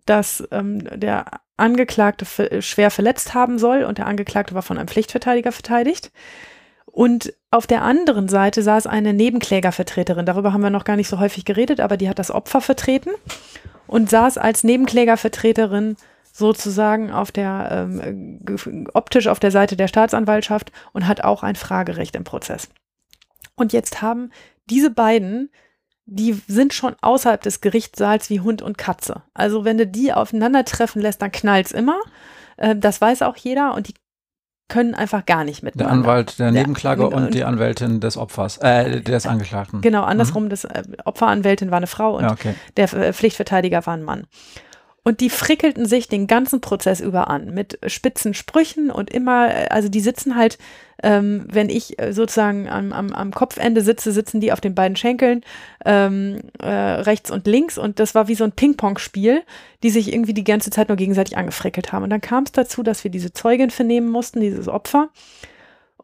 dass 0.06 0.46
ähm, 0.50 0.80
der 0.98 1.26
Angeklagte 1.56 2.62
schwer 2.62 2.90
verletzt 2.90 3.34
haben 3.34 3.58
soll 3.58 3.84
und 3.84 3.98
der 3.98 4.06
Angeklagte 4.06 4.54
war 4.54 4.62
von 4.62 4.78
einem 4.78 4.88
Pflichtverteidiger 4.88 5.52
verteidigt. 5.52 6.10
Und 6.86 7.34
auf 7.50 7.66
der 7.66 7.82
anderen 7.82 8.28
Seite 8.28 8.62
saß 8.62 8.86
eine 8.86 9.12
Nebenklägervertreterin. 9.12 10.26
Darüber 10.26 10.52
haben 10.52 10.62
wir 10.62 10.70
noch 10.70 10.84
gar 10.84 10.96
nicht 10.96 11.08
so 11.08 11.18
häufig 11.18 11.44
geredet, 11.44 11.80
aber 11.80 11.96
die 11.96 12.08
hat 12.08 12.18
das 12.18 12.30
Opfer 12.30 12.60
vertreten 12.60 13.10
und 13.86 14.10
saß 14.10 14.38
als 14.38 14.64
Nebenklägervertreterin 14.64 15.96
sozusagen 16.32 17.12
auf 17.12 17.30
der 17.30 17.88
ähm, 17.92 18.88
optisch 18.92 19.28
auf 19.28 19.38
der 19.38 19.50
Seite 19.50 19.76
der 19.76 19.88
Staatsanwaltschaft 19.88 20.72
und 20.92 21.06
hat 21.06 21.22
auch 21.22 21.42
ein 21.42 21.56
Fragerecht 21.56 22.16
im 22.16 22.24
Prozess. 22.24 22.68
Und 23.54 23.72
jetzt 23.72 24.02
haben 24.02 24.30
diese 24.68 24.90
beiden 24.90 25.50
die 26.06 26.34
sind 26.46 26.74
schon 26.74 26.94
außerhalb 27.00 27.40
des 27.42 27.60
Gerichtssaals 27.60 28.30
wie 28.30 28.40
Hund 28.40 28.62
und 28.62 28.78
Katze. 28.78 29.22
Also 29.32 29.64
wenn 29.64 29.78
du 29.78 29.86
die 29.86 30.12
aufeinandertreffen 30.12 31.00
lässt, 31.00 31.22
dann 31.22 31.32
knallt's 31.32 31.72
immer. 31.72 31.98
Äh, 32.56 32.76
das 32.76 33.00
weiß 33.00 33.22
auch 33.22 33.36
jeder 33.36 33.74
und 33.74 33.88
die 33.88 33.94
können 34.68 34.94
einfach 34.94 35.26
gar 35.26 35.44
nicht 35.44 35.62
mit. 35.62 35.78
Der 35.78 35.90
Anwalt 35.90 36.38
der 36.38 36.50
Nebenklage 36.50 37.02
ja, 37.02 37.08
und, 37.08 37.14
und, 37.14 37.34
die 37.34 37.44
Anwältin 37.44 38.00
des 38.00 38.16
Opfers, 38.16 38.58
äh, 38.58 39.00
des 39.02 39.26
Angeklagten. 39.26 39.82
Genau, 39.82 40.04
andersrum, 40.04 40.44
mhm. 40.44 40.48
das 40.48 40.64
äh, 40.64 40.82
Opferanwältin 41.04 41.70
war 41.70 41.76
eine 41.76 41.86
Frau 41.86 42.16
und 42.16 42.24
ja, 42.24 42.32
okay. 42.32 42.54
der 42.76 42.92
äh, 42.94 43.12
Pflichtverteidiger 43.12 43.84
war 43.86 43.94
ein 43.94 44.02
Mann. 44.02 44.26
Und 45.06 45.20
die 45.20 45.28
frickelten 45.28 45.84
sich 45.84 46.08
den 46.08 46.26
ganzen 46.26 46.62
Prozess 46.62 47.00
über 47.00 47.28
an 47.28 47.52
mit 47.52 47.78
spitzen 47.86 48.32
Sprüchen 48.32 48.90
und 48.90 49.10
immer, 49.10 49.70
also 49.70 49.90
die 49.90 50.00
sitzen 50.00 50.34
halt, 50.34 50.56
ähm, 51.02 51.46
wenn 51.52 51.68
ich 51.68 52.00
äh, 52.00 52.14
sozusagen 52.14 52.70
am, 52.70 52.90
am, 52.94 53.12
am 53.12 53.30
Kopfende 53.30 53.82
sitze, 53.82 54.12
sitzen 54.12 54.40
die 54.40 54.50
auf 54.50 54.62
den 54.62 54.74
beiden 54.74 54.96
Schenkeln 54.96 55.42
ähm, 55.84 56.38
äh, 56.58 56.66
rechts 56.66 57.30
und 57.30 57.46
links 57.46 57.76
und 57.76 58.00
das 58.00 58.14
war 58.14 58.28
wie 58.28 58.34
so 58.34 58.44
ein 58.44 58.52
Ping-Pong-Spiel, 58.52 59.42
die 59.82 59.90
sich 59.90 60.10
irgendwie 60.10 60.32
die 60.32 60.42
ganze 60.42 60.70
Zeit 60.70 60.88
nur 60.88 60.96
gegenseitig 60.96 61.36
angefrickelt 61.36 61.92
haben. 61.92 62.04
Und 62.04 62.10
dann 62.10 62.22
kam 62.22 62.44
es 62.44 62.52
dazu, 62.52 62.82
dass 62.82 63.04
wir 63.04 63.10
diese 63.10 63.34
Zeugin 63.34 63.68
vernehmen 63.68 64.08
mussten, 64.08 64.40
dieses 64.40 64.68
Opfer. 64.68 65.10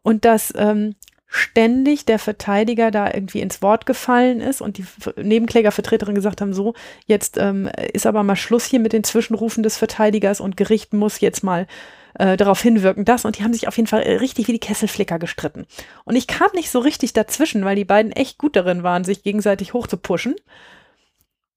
Und 0.02 0.27
dass 0.27 0.52
ähm, 0.56 0.94
ständig 1.32 2.05
der 2.05 2.19
Verteidiger 2.19 2.90
da 2.90 3.07
irgendwie 3.07 3.40
ins 3.40 3.62
Wort 3.62 3.86
gefallen 3.86 4.40
ist 4.40 4.61
und 4.61 4.78
die 4.78 4.85
Nebenklägervertreterin 5.16 6.16
gesagt 6.16 6.40
haben, 6.40 6.52
so, 6.52 6.74
jetzt 7.07 7.39
ähm, 7.39 7.70
ist 7.93 8.05
aber 8.05 8.24
mal 8.24 8.35
Schluss 8.35 8.65
hier 8.65 8.81
mit 8.81 8.93
den 8.93 9.05
Zwischenrufen 9.05 9.62
des 9.62 9.78
Verteidigers 9.78 10.40
und 10.40 10.57
Gericht 10.57 10.93
muss 10.93 11.20
jetzt 11.20 11.44
mal 11.44 11.69
äh, 12.15 12.36
darauf 12.36 12.61
hinwirken, 12.61 13.05
das. 13.05 13.24
Und 13.24 13.39
die 13.39 13.44
haben 13.44 13.52
sich 13.52 13.69
auf 13.69 13.77
jeden 13.77 13.86
Fall 13.86 14.02
richtig 14.02 14.48
wie 14.48 14.52
die 14.52 14.59
Kesselflicker 14.59 15.20
gestritten. 15.20 15.66
Und 16.05 16.16
ich 16.16 16.27
kam 16.27 16.48
nicht 16.55 16.69
so 16.69 16.81
richtig 16.81 17.12
dazwischen, 17.12 17.65
weil 17.65 17.77
die 17.77 17.85
beiden 17.85 18.11
echt 18.11 18.36
gut 18.36 18.57
darin 18.57 18.82
waren, 18.82 19.05
sich 19.05 19.23
gegenseitig 19.23 19.73
hochzupuschen. 19.73 20.35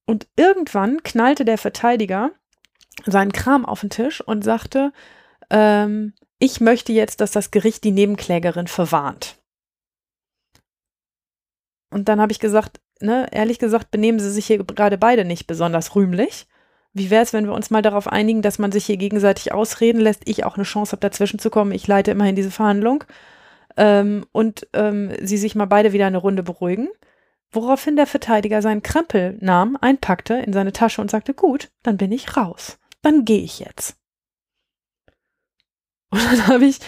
Und 0.05 0.27
irgendwann 0.35 1.01
knallte 1.01 1.45
der 1.45 1.57
Verteidiger 1.57 2.29
seinen 3.07 3.31
Kram 3.31 3.65
auf 3.65 3.81
den 3.81 3.89
Tisch 3.89 4.21
und 4.21 4.43
sagte, 4.43 4.93
ähm, 5.49 6.13
ich 6.37 6.61
möchte 6.61 6.93
jetzt, 6.93 7.21
dass 7.21 7.31
das 7.31 7.49
Gericht 7.49 7.83
die 7.83 7.91
Nebenklägerin 7.91 8.67
verwarnt. 8.67 9.37
Und 11.93 12.09
dann 12.09 12.19
habe 12.19 12.31
ich 12.31 12.39
gesagt, 12.39 12.81
ne, 12.99 13.27
ehrlich 13.31 13.59
gesagt, 13.59 13.91
benehmen 13.91 14.19
sie 14.19 14.31
sich 14.31 14.47
hier 14.47 14.63
gerade 14.63 14.97
beide 14.97 15.25
nicht 15.25 15.47
besonders 15.47 15.95
rühmlich. 15.95 16.47
Wie 16.93 17.09
wäre 17.09 17.23
es, 17.23 17.33
wenn 17.33 17.45
wir 17.45 17.53
uns 17.53 17.71
mal 17.71 17.81
darauf 17.81 18.07
einigen, 18.07 18.41
dass 18.41 18.59
man 18.59 18.71
sich 18.71 18.85
hier 18.85 18.97
gegenseitig 18.97 19.51
ausreden 19.51 19.99
lässt, 19.99 20.27
ich 20.27 20.45
auch 20.45 20.55
eine 20.55 20.63
Chance 20.63 20.91
habe, 20.91 21.01
dazwischen 21.01 21.39
zu 21.39 21.49
kommen. 21.49 21.71
Ich 21.71 21.87
leite 21.87 22.11
immerhin 22.11 22.35
diese 22.35 22.51
Verhandlung. 22.51 23.03
Ähm, 23.77 24.25
und 24.31 24.67
ähm, 24.73 25.11
sie 25.21 25.37
sich 25.37 25.55
mal 25.55 25.65
beide 25.65 25.93
wieder 25.93 26.05
eine 26.05 26.17
Runde 26.17 26.43
beruhigen. 26.43 26.89
Woraufhin 27.51 27.95
der 27.95 28.07
Verteidiger 28.07 28.61
seinen 28.61 28.83
Krempel 28.83 29.37
nahm, 29.39 29.77
einpackte 29.79 30.35
in 30.35 30.53
seine 30.53 30.73
Tasche 30.73 31.01
und 31.01 31.11
sagte, 31.11 31.33
gut, 31.33 31.69
dann 31.83 31.97
bin 31.97 32.11
ich 32.11 32.37
raus. 32.37 32.79
Dann 33.01 33.25
gehe 33.25 33.41
ich 33.41 33.59
jetzt. 33.59 33.97
Und 36.09 36.23
dann 36.23 36.47
habe 36.47 36.65
ich 36.65 36.79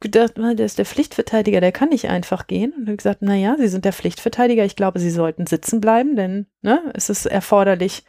gedacht, 0.00 0.34
der 0.36 0.66
ist 0.66 0.78
der 0.78 0.84
Pflichtverteidiger, 0.84 1.60
der 1.60 1.72
kann 1.72 1.88
nicht 1.88 2.08
einfach 2.08 2.46
gehen. 2.46 2.72
Und 2.72 2.86
habe 2.86 2.96
gesagt, 2.96 3.22
naja, 3.22 3.56
Sie 3.58 3.68
sind 3.68 3.84
der 3.84 3.92
Pflichtverteidiger, 3.92 4.64
ich 4.64 4.76
glaube, 4.76 4.98
Sie 4.98 5.10
sollten 5.10 5.46
sitzen 5.46 5.80
bleiben, 5.80 6.16
denn 6.16 6.46
ne, 6.62 6.90
es 6.94 7.08
ist 7.08 7.26
erforderlich, 7.26 8.04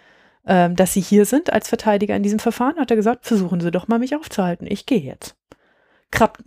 ähm, 0.46 0.76
dass 0.76 0.94
Sie 0.94 1.02
hier 1.02 1.26
sind 1.26 1.52
als 1.52 1.70
Verteidiger 1.70 2.16
in 2.16 2.24
diesem 2.24 2.40
Verfahren. 2.40 2.78
Hat 2.78 2.92
er 2.92 2.98
gesagt, 2.98 3.26
versuchen 3.26 3.62
Sie 3.62 3.72
doch 3.72 3.88
mal, 3.88 4.00
mich 4.00 4.16
aufzuhalten. 4.16 4.68
Ich 4.70 4.86
gehe 4.86 5.00
jetzt. 5.00 5.36
Krab, 6.12 6.38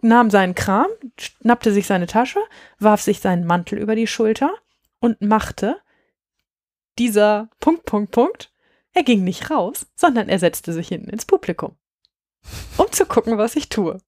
nahm 0.00 0.30
seinen 0.30 0.54
Kram, 0.54 0.88
schnappte 1.18 1.72
sich 1.72 1.86
seine 1.86 2.06
Tasche, 2.06 2.40
warf 2.78 3.02
sich 3.02 3.20
seinen 3.20 3.44
Mantel 3.44 3.78
über 3.78 3.94
die 3.94 4.06
Schulter 4.06 4.50
und 4.98 5.20
machte 5.20 5.76
dieser 6.98 7.48
Punkt, 7.60 7.84
Punkt, 7.84 8.12
Punkt. 8.12 8.52
Er 8.92 9.02
ging 9.02 9.24
nicht 9.24 9.50
raus, 9.50 9.86
sondern 9.94 10.28
er 10.28 10.38
setzte 10.38 10.72
sich 10.72 10.88
hinten 10.88 11.10
ins 11.10 11.26
Publikum 11.26 11.76
um 12.76 12.90
zu 12.92 13.06
gucken, 13.06 13.38
was 13.38 13.56
ich 13.56 13.68
tue. 13.68 13.98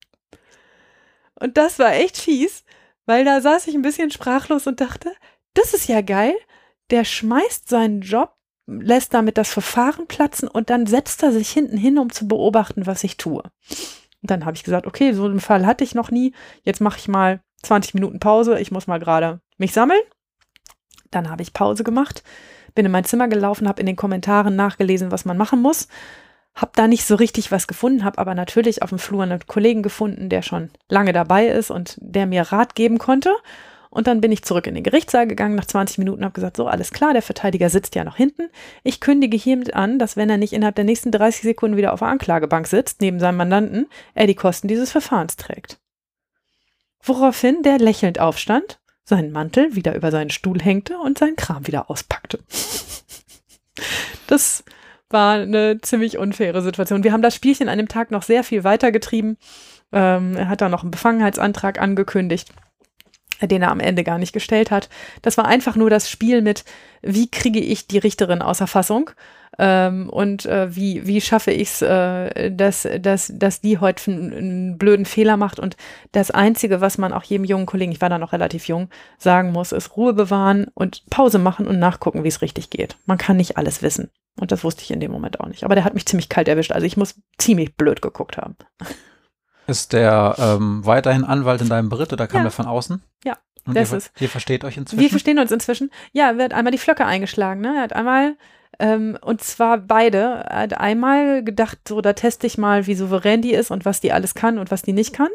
Und 1.43 1.57
das 1.57 1.81
war 1.81 1.93
echt 1.93 2.19
fies, 2.19 2.65
weil 3.05 3.25
da 3.25 3.41
saß 3.41 3.67
ich 3.67 3.75
ein 3.75 3.83
bisschen 3.83 4.13
sprachlos 4.13 4.69
und 4.69 4.81
dachte, 4.81 5.13
das 5.55 5.75
ist 5.75 5.89
ja 5.89 6.01
geil. 6.01 6.35
Der 6.91 7.05
schmeißt 7.05 7.69
seinen 7.69 8.01
Job, 8.01 8.37
lässt 8.67 9.13
damit 9.13 9.39
das 9.39 9.53
Verfahren 9.53 10.07
platzen 10.07 10.49
und 10.49 10.71
dann 10.71 10.87
setzt 10.87 11.23
er 11.25 11.33
sich 11.33 11.51
hinten 11.51 11.77
hin, 11.77 11.99
um 11.99 12.13
zu 12.13 12.29
beobachten, 12.29 12.87
was 12.87 13.03
ich 13.03 13.17
tue. 13.17 13.43
Und 13.43 14.31
dann 14.31 14.45
habe 14.45 14.57
ich 14.57 14.63
gesagt, 14.63 14.87
okay, 14.87 15.13
so 15.13 15.25
einen 15.25 15.41
Fall 15.41 15.67
hatte 15.67 15.83
ich 15.83 15.97
noch 15.97 16.13
nie. 16.13 16.33
Jetzt 16.63 16.81
mache 16.81 16.99
ich 16.99 17.09
mal 17.09 17.41
20 17.65 17.95
Minuten 17.95 18.21
Pause. 18.21 18.61
Ich 18.61 18.71
muss 18.71 18.87
mal 18.87 19.01
gerade 19.01 19.41
mich 19.59 19.73
sammeln. 19.73 20.01
Dann 21.11 21.29
habe 21.29 21.43
ich 21.43 21.53
Pause 21.53 21.83
gemacht, 21.83 22.23
bin 22.75 22.87
in 22.87 22.93
mein 22.93 23.05
Zimmer 23.05 23.27
gelaufen, 23.27 23.69
habe 23.69 23.81
in 23.81 23.87
den 23.87 23.97
Kommentaren 23.97 24.55
nachgelesen, 24.55 25.11
was 25.11 25.25
man 25.25 25.37
machen 25.37 25.61
muss 25.61 25.89
hab 26.55 26.77
da 26.77 26.87
nicht 26.87 27.05
so 27.07 27.15
richtig 27.15 27.51
was 27.51 27.67
gefunden, 27.67 28.05
habe 28.05 28.19
aber 28.19 28.35
natürlich 28.35 28.83
auf 28.83 28.91
dem 28.91 28.99
Flur 28.99 29.23
einen 29.23 29.47
Kollegen 29.47 29.83
gefunden, 29.83 30.29
der 30.29 30.43
schon 30.43 30.71
lange 30.89 31.13
dabei 31.13 31.47
ist 31.47 31.71
und 31.71 31.97
der 32.01 32.27
mir 32.27 32.43
Rat 32.43 32.75
geben 32.75 32.99
konnte. 32.99 33.35
Und 33.89 34.07
dann 34.07 34.23
bin 34.23 34.33
ich 34.33 34.43
zurück 34.43 34.67
in 34.67 34.75
den 34.75 34.85
Gerichtssaal 34.85 35.27
gegangen 35.27 35.55
nach 35.55 35.67
20 35.67 35.99
Minuten, 35.99 36.25
habe 36.25 36.33
gesagt, 36.33 36.57
so 36.57 36.67
alles 36.67 36.93
klar, 36.93 37.13
der 37.13 37.21
Verteidiger 37.21 37.69
sitzt 37.69 37.95
ja 37.95 38.05
noch 38.05 38.17
hinten. 38.17 38.49
Ich 38.85 39.01
kündige 39.01 39.37
hiermit 39.37 39.75
an, 39.75 39.99
dass 39.99 40.17
wenn 40.17 40.31
er 40.31 40.39
nicht 40.39 40.55
innerhalb 40.55 40.77
der 40.77 40.87
nächsten 40.87 41.11
30 41.11 41.43
Sekunden 41.43 41.77
wieder 41.77 41.93
auf 41.93 41.99
der 41.99 42.09
Anklagebank 42.09 42.67
sitzt, 42.67 43.03
neben 43.03 43.21
seinem 43.21 43.37
Mandanten, 43.37 43.87
er 44.15 44.27
die 44.27 44.35
Kosten 44.35 44.67
dieses 44.67 44.91
Verfahrens 44.91 45.37
trägt. 45.37 45.79
Woraufhin 47.03 47.63
der 47.63 47.79
lächelnd 47.79 48.19
aufstand, 48.19 48.81
seinen 49.05 49.31
Mantel 49.31 49.75
wieder 49.75 49.95
über 49.95 50.11
seinen 50.11 50.31
Stuhl 50.31 50.61
hängte 50.61 50.97
und 50.99 51.19
seinen 51.19 51.37
Kram 51.37 51.67
wieder 51.67 51.91
auspackte. 51.91 52.39
das 54.27 54.65
war 55.13 55.35
eine 55.35 55.81
ziemlich 55.81 56.19
unfaire 56.19 56.63
Situation. 56.63 57.05
Wir 57.05 57.13
haben 57.13 57.23
das 57.23 57.35
Spielchen 57.35 57.69
an 57.69 57.79
dem 57.79 57.89
Tag 57.89 58.11
noch 58.11 58.23
sehr 58.23 58.45
viel 58.45 58.65
weitergetrieben. 58.65 59.37
Ähm, 59.93 60.37
er 60.37 60.49
hat 60.49 60.61
da 60.61 60.69
noch 60.69 60.83
einen 60.83 60.91
Befangenheitsantrag 60.91 61.81
angekündigt, 61.81 62.53
den 63.41 63.63
er 63.63 63.71
am 63.71 63.81
Ende 63.81 64.05
gar 64.05 64.19
nicht 64.19 64.33
gestellt 64.33 64.71
hat. 64.71 64.89
Das 65.23 65.37
war 65.37 65.47
einfach 65.47 65.77
nur 65.77 65.91
das 65.91 66.11
Spiel 66.11 66.43
mit, 66.43 66.65
wie 67.03 67.31
kriege 67.31 67.61
ich 67.61 67.87
die 67.87 67.99
Richterin 67.99 68.43
außer 68.43 68.67
Fassung 68.67 69.11
ähm, 69.59 70.09
und 70.09 70.47
äh, 70.47 70.75
wie, 70.75 71.07
wie 71.07 71.21
schaffe 71.21 71.51
ich 71.51 71.69
es, 71.69 71.83
äh, 71.83 72.51
dass, 72.51 72.89
dass, 73.01 73.33
dass 73.35 73.61
die 73.61 73.79
heute 73.79 74.11
einen, 74.11 74.79
blöden 74.79 75.05
Fehler 75.05 75.37
macht. 75.37 75.59
Und 75.59 75.77
das 76.13 76.31
Einzige, 76.31 76.81
was 76.81 76.99
man 76.99 77.13
auch 77.13 77.25
jedem 77.25 77.45
jungen 77.45 77.67
Kollegen, 77.67 77.93
ich 77.93 78.01
war 78.01 78.09
da 78.09 78.19
noch 78.19 78.33
relativ 78.33 78.69
jung, 78.69 78.89
sagen 79.19 79.53
muss, 79.53 79.73
ist 79.73 79.97
Ruhe 79.97 80.15
bewahren 80.15 80.67
und 80.75 81.05
Pause 81.11 81.39
machen 81.39 81.67
und 81.67 81.79
nachgucken, 81.79 82.25
wie 82.25 82.29
es 82.29 82.43
richtig 82.43 82.71
geht. 82.71 82.97
Man 83.05 83.19
kann 83.19 83.37
nicht 83.37 83.59
alles 83.59 83.83
wissen. 83.83 84.11
Und 84.41 84.51
das 84.53 84.65
wusste 84.65 84.83
ich 84.83 84.91
in 84.91 85.01
dem 85.01 85.11
Moment 85.13 85.41
auch 85.41 85.47
nicht. 85.47 85.65
Aber 85.65 85.75
der 85.75 85.85
hat 85.85 85.95
mich 85.95 86.07
ziemlich 86.07 86.29
kalt 86.29 86.49
erwischt. 86.49 86.73
Also 86.73 86.87
ich 86.87 86.97
muss 86.97 87.15
ziemlich 87.39 87.77
blöd 87.77 88.01
geguckt 88.03 88.37
haben. 88.39 88.57
Ist 89.67 89.93
der 89.93 90.35
ähm, 90.39 90.85
weiterhin 90.85 91.25
Anwalt 91.25 91.61
in 91.61 91.69
deinem 91.69 91.89
Beritt 91.89 92.13
oder 92.13 92.27
kam 92.27 92.39
Ja. 92.39 92.43
der 92.45 92.51
von 92.51 92.67
außen? 92.67 93.03
Ja, 93.25 93.37
Und 93.67 93.77
das 93.77 93.93
ihr, 93.93 93.99
ist- 93.99 94.13
ihr 94.21 94.29
versteht 94.29 94.65
euch 94.65 94.77
inzwischen? 94.77 95.01
Wir 95.01 95.11
verstehen 95.11 95.39
uns 95.39 95.53
inzwischen. 95.53 95.91
Ja, 96.13 96.33
er 96.33 96.45
hat 96.45 96.55
einmal 96.55 96.73
die 96.73 96.79
Flöcke 96.79 97.05
eingeschlagen. 97.07 97.61
Ne? 97.61 97.77
Er 97.77 97.83
hat 97.83 97.93
einmal, 97.93 98.37
ähm, 98.81 99.17
und 99.23 99.43
zwar 99.43 99.79
beide, 99.79 100.19
er 100.49 100.61
hat 100.63 100.79
einmal 100.81 101.45
gedacht, 101.45 101.79
so, 101.87 102.01
da 102.01 102.13
teste 102.15 102.47
ich 102.47 102.59
mal, 102.59 102.87
wie 102.87 102.95
souverän 102.95 103.43
die 103.43 103.53
ist 103.53 103.71
und 103.71 103.85
was 103.85 104.01
die 104.01 104.13
alles 104.13 104.35
kann 104.35 104.59
und 104.59 104.71
was 104.71 104.83
die 104.83 104.93
nicht 104.95 105.13
kann. 105.15 105.31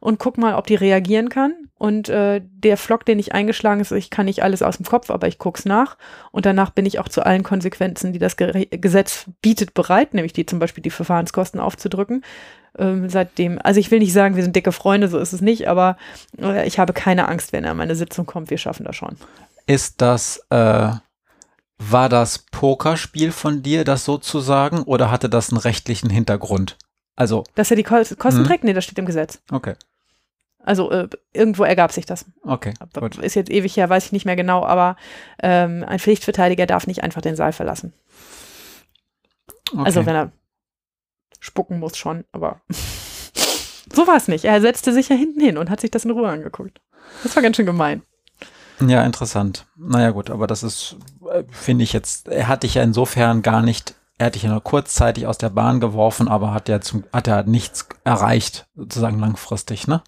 Und 0.00 0.18
guck 0.18 0.38
mal, 0.38 0.54
ob 0.54 0.66
die 0.66 0.74
reagieren 0.74 1.28
kann. 1.28 1.52
Und 1.78 2.08
äh, 2.08 2.40
der 2.44 2.76
Flock, 2.76 3.04
den 3.04 3.18
ich 3.18 3.34
eingeschlagen 3.34 3.80
ist, 3.80 3.92
ich 3.92 4.10
kann 4.10 4.26
nicht 4.26 4.42
alles 4.42 4.62
aus 4.62 4.78
dem 4.78 4.86
Kopf, 4.86 5.10
aber 5.10 5.28
ich 5.28 5.38
guck's 5.38 5.64
nach. 5.64 5.96
Und 6.32 6.44
danach 6.44 6.70
bin 6.70 6.86
ich 6.86 6.98
auch 6.98 7.08
zu 7.08 7.24
allen 7.24 7.44
Konsequenzen, 7.44 8.12
die 8.12 8.18
das 8.18 8.36
Gere 8.36 8.66
Gesetz 8.66 9.26
bietet, 9.42 9.74
bereit, 9.74 10.14
nämlich 10.14 10.32
die 10.32 10.46
zum 10.46 10.58
Beispiel 10.58 10.82
die 10.82 10.90
Verfahrenskosten 10.90 11.60
aufzudrücken. 11.60 12.24
Ähm, 12.76 13.08
seitdem, 13.08 13.60
also 13.62 13.78
ich 13.78 13.90
will 13.90 14.00
nicht 14.00 14.12
sagen, 14.12 14.36
wir 14.36 14.42
sind 14.42 14.56
dicke 14.56 14.72
Freunde, 14.72 15.08
so 15.08 15.18
ist 15.18 15.32
es 15.32 15.40
nicht, 15.40 15.68
aber 15.68 15.96
äh, 16.40 16.66
ich 16.66 16.78
habe 16.78 16.92
keine 16.92 17.28
Angst, 17.28 17.52
wenn 17.52 17.64
er 17.64 17.70
an 17.72 17.76
meine 17.76 17.94
Sitzung 17.94 18.26
kommt. 18.26 18.50
Wir 18.50 18.58
schaffen 18.58 18.84
das 18.84 18.96
schon. 18.96 19.16
Ist 19.66 20.00
das, 20.00 20.44
äh, 20.50 20.90
war 21.78 22.08
das 22.08 22.38
Pokerspiel 22.50 23.30
von 23.30 23.62
dir, 23.62 23.84
das 23.84 24.04
sozusagen, 24.04 24.82
oder 24.82 25.10
hatte 25.10 25.28
das 25.28 25.50
einen 25.50 25.58
rechtlichen 25.58 26.10
Hintergrund? 26.10 26.76
Also, 27.18 27.42
Dass 27.56 27.70
er 27.70 27.76
die 27.76 27.82
Ko 27.82 27.96
Kosten 28.16 28.42
Mhm. 28.42 28.46
trägt? 28.46 28.62
Nee, 28.64 28.72
das 28.74 28.84
steht 28.84 28.98
im 28.98 29.04
Gesetz. 29.06 29.40
okay, 29.50 29.74
Also 30.60 30.90
äh, 30.92 31.08
irgendwo 31.32 31.64
ergab 31.64 31.90
sich 31.92 32.06
das. 32.06 32.24
okay, 32.44 32.74
gut. 32.94 33.16
Ist 33.18 33.34
jetzt 33.34 33.50
ewig 33.50 33.76
her, 33.76 33.88
weiß 33.90 34.06
ich 34.06 34.12
nicht 34.12 34.24
mehr 34.24 34.36
genau, 34.36 34.64
aber 34.64 34.96
ähm, 35.42 35.84
ein 35.86 35.98
Pflichtverteidiger 35.98 36.66
darf 36.66 36.86
nicht 36.86 37.02
einfach 37.02 37.20
den 37.20 37.34
Saal 37.34 37.52
verlassen. 37.52 37.92
okay. 39.72 39.82
Also 39.84 40.06
wenn 40.06 40.14
er 40.14 40.32
spucken 41.40 41.80
muss 41.80 41.96
schon, 41.96 42.24
aber 42.32 42.60
so 43.92 44.06
war 44.06 44.16
es 44.16 44.28
nicht. 44.28 44.44
Er 44.44 44.60
setzte 44.60 44.92
sich 44.92 45.08
ja 45.08 45.16
hinten 45.16 45.40
hin 45.40 45.58
und 45.58 45.70
hat 45.70 45.80
sich 45.80 45.90
das 45.90 46.04
in 46.04 46.10
Ruhe 46.12 46.28
angeguckt. 46.28 46.80
Das 47.22 47.34
war 47.34 47.42
ganz 47.42 47.56
schön 47.56 47.66
gemein. 47.66 48.02
Ja, 48.80 49.02
interessant. 49.04 49.66
Naja, 49.76 50.10
gut, 50.10 50.30
aber 50.30 50.46
das 50.46 50.62
ist, 50.62 50.96
äh, 51.32 51.42
finde 51.50 51.82
ich 51.82 51.92
jetzt, 51.92 52.28
er 52.28 52.46
hat 52.46 52.62
dich 52.62 52.74
ja 52.74 52.82
insofern 52.84 53.42
gar 53.42 53.60
nicht, 53.62 53.94
er 54.18 54.26
hat 54.26 54.34
dich 54.34 54.42
ja 54.42 54.50
nur 54.50 54.62
kurzzeitig 54.62 55.26
aus 55.26 55.38
der 55.38 55.50
Bahn 55.50 55.80
geworfen, 55.80 56.28
aber 56.28 56.52
hat 56.52 56.68
ja 56.68 56.80
zum, 56.80 57.04
hat 57.12 57.28
ja 57.28 57.44
nichts 57.44 57.88
erreicht, 58.04 58.66
sozusagen 58.76 59.18
langfristig, 59.18 59.86
ne? 59.86 60.02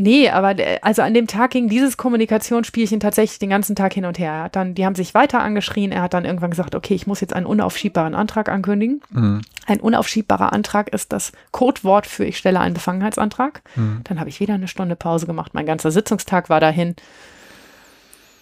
Nee, 0.00 0.30
aber 0.30 0.54
der, 0.54 0.84
also 0.84 1.02
an 1.02 1.12
dem 1.12 1.26
Tag 1.26 1.50
ging 1.50 1.68
dieses 1.68 1.96
Kommunikationsspielchen 1.96 3.00
tatsächlich 3.00 3.40
den 3.40 3.50
ganzen 3.50 3.74
Tag 3.74 3.94
hin 3.94 4.04
und 4.04 4.16
her. 4.16 4.30
Er 4.30 4.42
hat 4.44 4.54
dann, 4.54 4.76
die 4.76 4.86
haben 4.86 4.94
sich 4.94 5.12
weiter 5.12 5.40
angeschrien. 5.40 5.90
Er 5.90 6.02
hat 6.02 6.14
dann 6.14 6.24
irgendwann 6.24 6.50
gesagt, 6.50 6.76
okay, 6.76 6.94
ich 6.94 7.08
muss 7.08 7.20
jetzt 7.20 7.34
einen 7.34 7.46
unaufschiebbaren 7.46 8.14
Antrag 8.14 8.48
ankündigen. 8.48 9.00
Mhm. 9.10 9.40
Ein 9.66 9.80
unaufschiebbarer 9.80 10.52
Antrag 10.52 10.90
ist 10.90 11.12
das 11.12 11.32
Codewort 11.50 12.06
für 12.06 12.24
ich 12.24 12.38
stelle 12.38 12.60
einen 12.60 12.74
Befangenheitsantrag. 12.74 13.62
Mhm. 13.74 14.02
Dann 14.04 14.20
habe 14.20 14.28
ich 14.30 14.38
wieder 14.38 14.54
eine 14.54 14.68
Stunde 14.68 14.94
Pause 14.94 15.26
gemacht. 15.26 15.52
Mein 15.52 15.66
ganzer 15.66 15.90
Sitzungstag 15.90 16.48
war 16.48 16.60
dahin. 16.60 16.94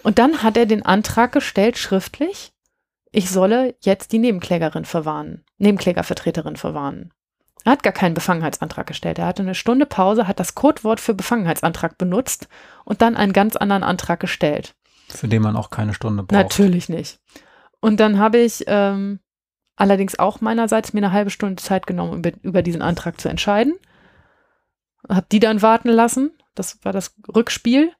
Und 0.02 0.18
dann 0.18 0.42
hat 0.42 0.58
er 0.58 0.66
den 0.66 0.84
Antrag 0.84 1.32
gestellt, 1.32 1.78
schriftlich, 1.78 2.52
ich 3.12 3.30
solle 3.30 3.74
jetzt 3.80 4.12
die 4.12 4.18
Nebenklägerin 4.18 4.84
verwarnen, 4.84 5.44
Nebenklägervertreterin 5.58 6.56
verwarnen. 6.56 7.12
Er 7.64 7.72
hat 7.72 7.82
gar 7.82 7.92
keinen 7.92 8.14
Befangenheitsantrag 8.14 8.86
gestellt. 8.86 9.18
Er 9.18 9.26
hatte 9.26 9.42
eine 9.42 9.56
Stunde 9.56 9.86
Pause, 9.86 10.28
hat 10.28 10.38
das 10.38 10.54
Codewort 10.54 11.00
für 11.00 11.14
Befangenheitsantrag 11.14 11.98
benutzt 11.98 12.48
und 12.84 13.02
dann 13.02 13.16
einen 13.16 13.32
ganz 13.32 13.56
anderen 13.56 13.82
Antrag 13.82 14.20
gestellt. 14.20 14.76
Für 15.08 15.26
den 15.26 15.42
man 15.42 15.56
auch 15.56 15.70
keine 15.70 15.92
Stunde 15.92 16.22
braucht. 16.22 16.32
Natürlich 16.32 16.88
nicht. 16.88 17.18
Und 17.80 17.98
dann 17.98 18.18
habe 18.18 18.38
ich 18.38 18.64
ähm, 18.68 19.18
allerdings 19.74 20.18
auch 20.18 20.40
meinerseits 20.40 20.92
mir 20.92 21.00
eine 21.00 21.12
halbe 21.12 21.30
Stunde 21.30 21.60
Zeit 21.60 21.88
genommen, 21.88 22.18
über, 22.18 22.30
über 22.42 22.62
diesen 22.62 22.82
Antrag 22.82 23.20
zu 23.20 23.28
entscheiden. 23.28 23.74
Habe 25.08 25.26
die 25.32 25.40
dann 25.40 25.62
warten 25.62 25.88
lassen. 25.88 26.32
Das 26.54 26.78
war 26.84 26.92
das 26.92 27.16
Rückspiel. 27.34 27.92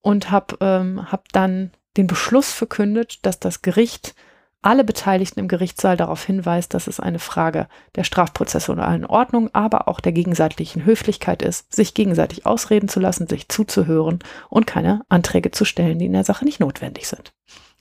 Und 0.00 0.30
habe 0.30 0.56
ähm, 0.60 1.10
hab 1.10 1.28
dann 1.32 1.72
den 1.96 2.06
Beschluss 2.06 2.52
verkündet, 2.52 3.26
dass 3.26 3.40
das 3.40 3.62
Gericht 3.62 4.14
alle 4.60 4.84
Beteiligten 4.84 5.40
im 5.40 5.48
Gerichtssaal 5.48 5.96
darauf 5.96 6.24
hinweist, 6.24 6.74
dass 6.74 6.88
es 6.88 6.98
eine 7.00 7.20
Frage 7.20 7.68
der 7.94 8.04
strafprozessualen 8.04 9.06
Ordnung, 9.06 9.50
aber 9.54 9.88
auch 9.88 10.00
der 10.00 10.12
gegenseitigen 10.12 10.84
Höflichkeit 10.84 11.42
ist, 11.42 11.72
sich 11.72 11.94
gegenseitig 11.94 12.44
ausreden 12.44 12.88
zu 12.88 12.98
lassen, 12.98 13.28
sich 13.28 13.48
zuzuhören 13.48 14.18
und 14.48 14.66
keine 14.66 15.02
Anträge 15.08 15.52
zu 15.52 15.64
stellen, 15.64 15.98
die 15.98 16.06
in 16.06 16.12
der 16.12 16.24
Sache 16.24 16.44
nicht 16.44 16.60
notwendig 16.60 17.06
sind. 17.06 17.32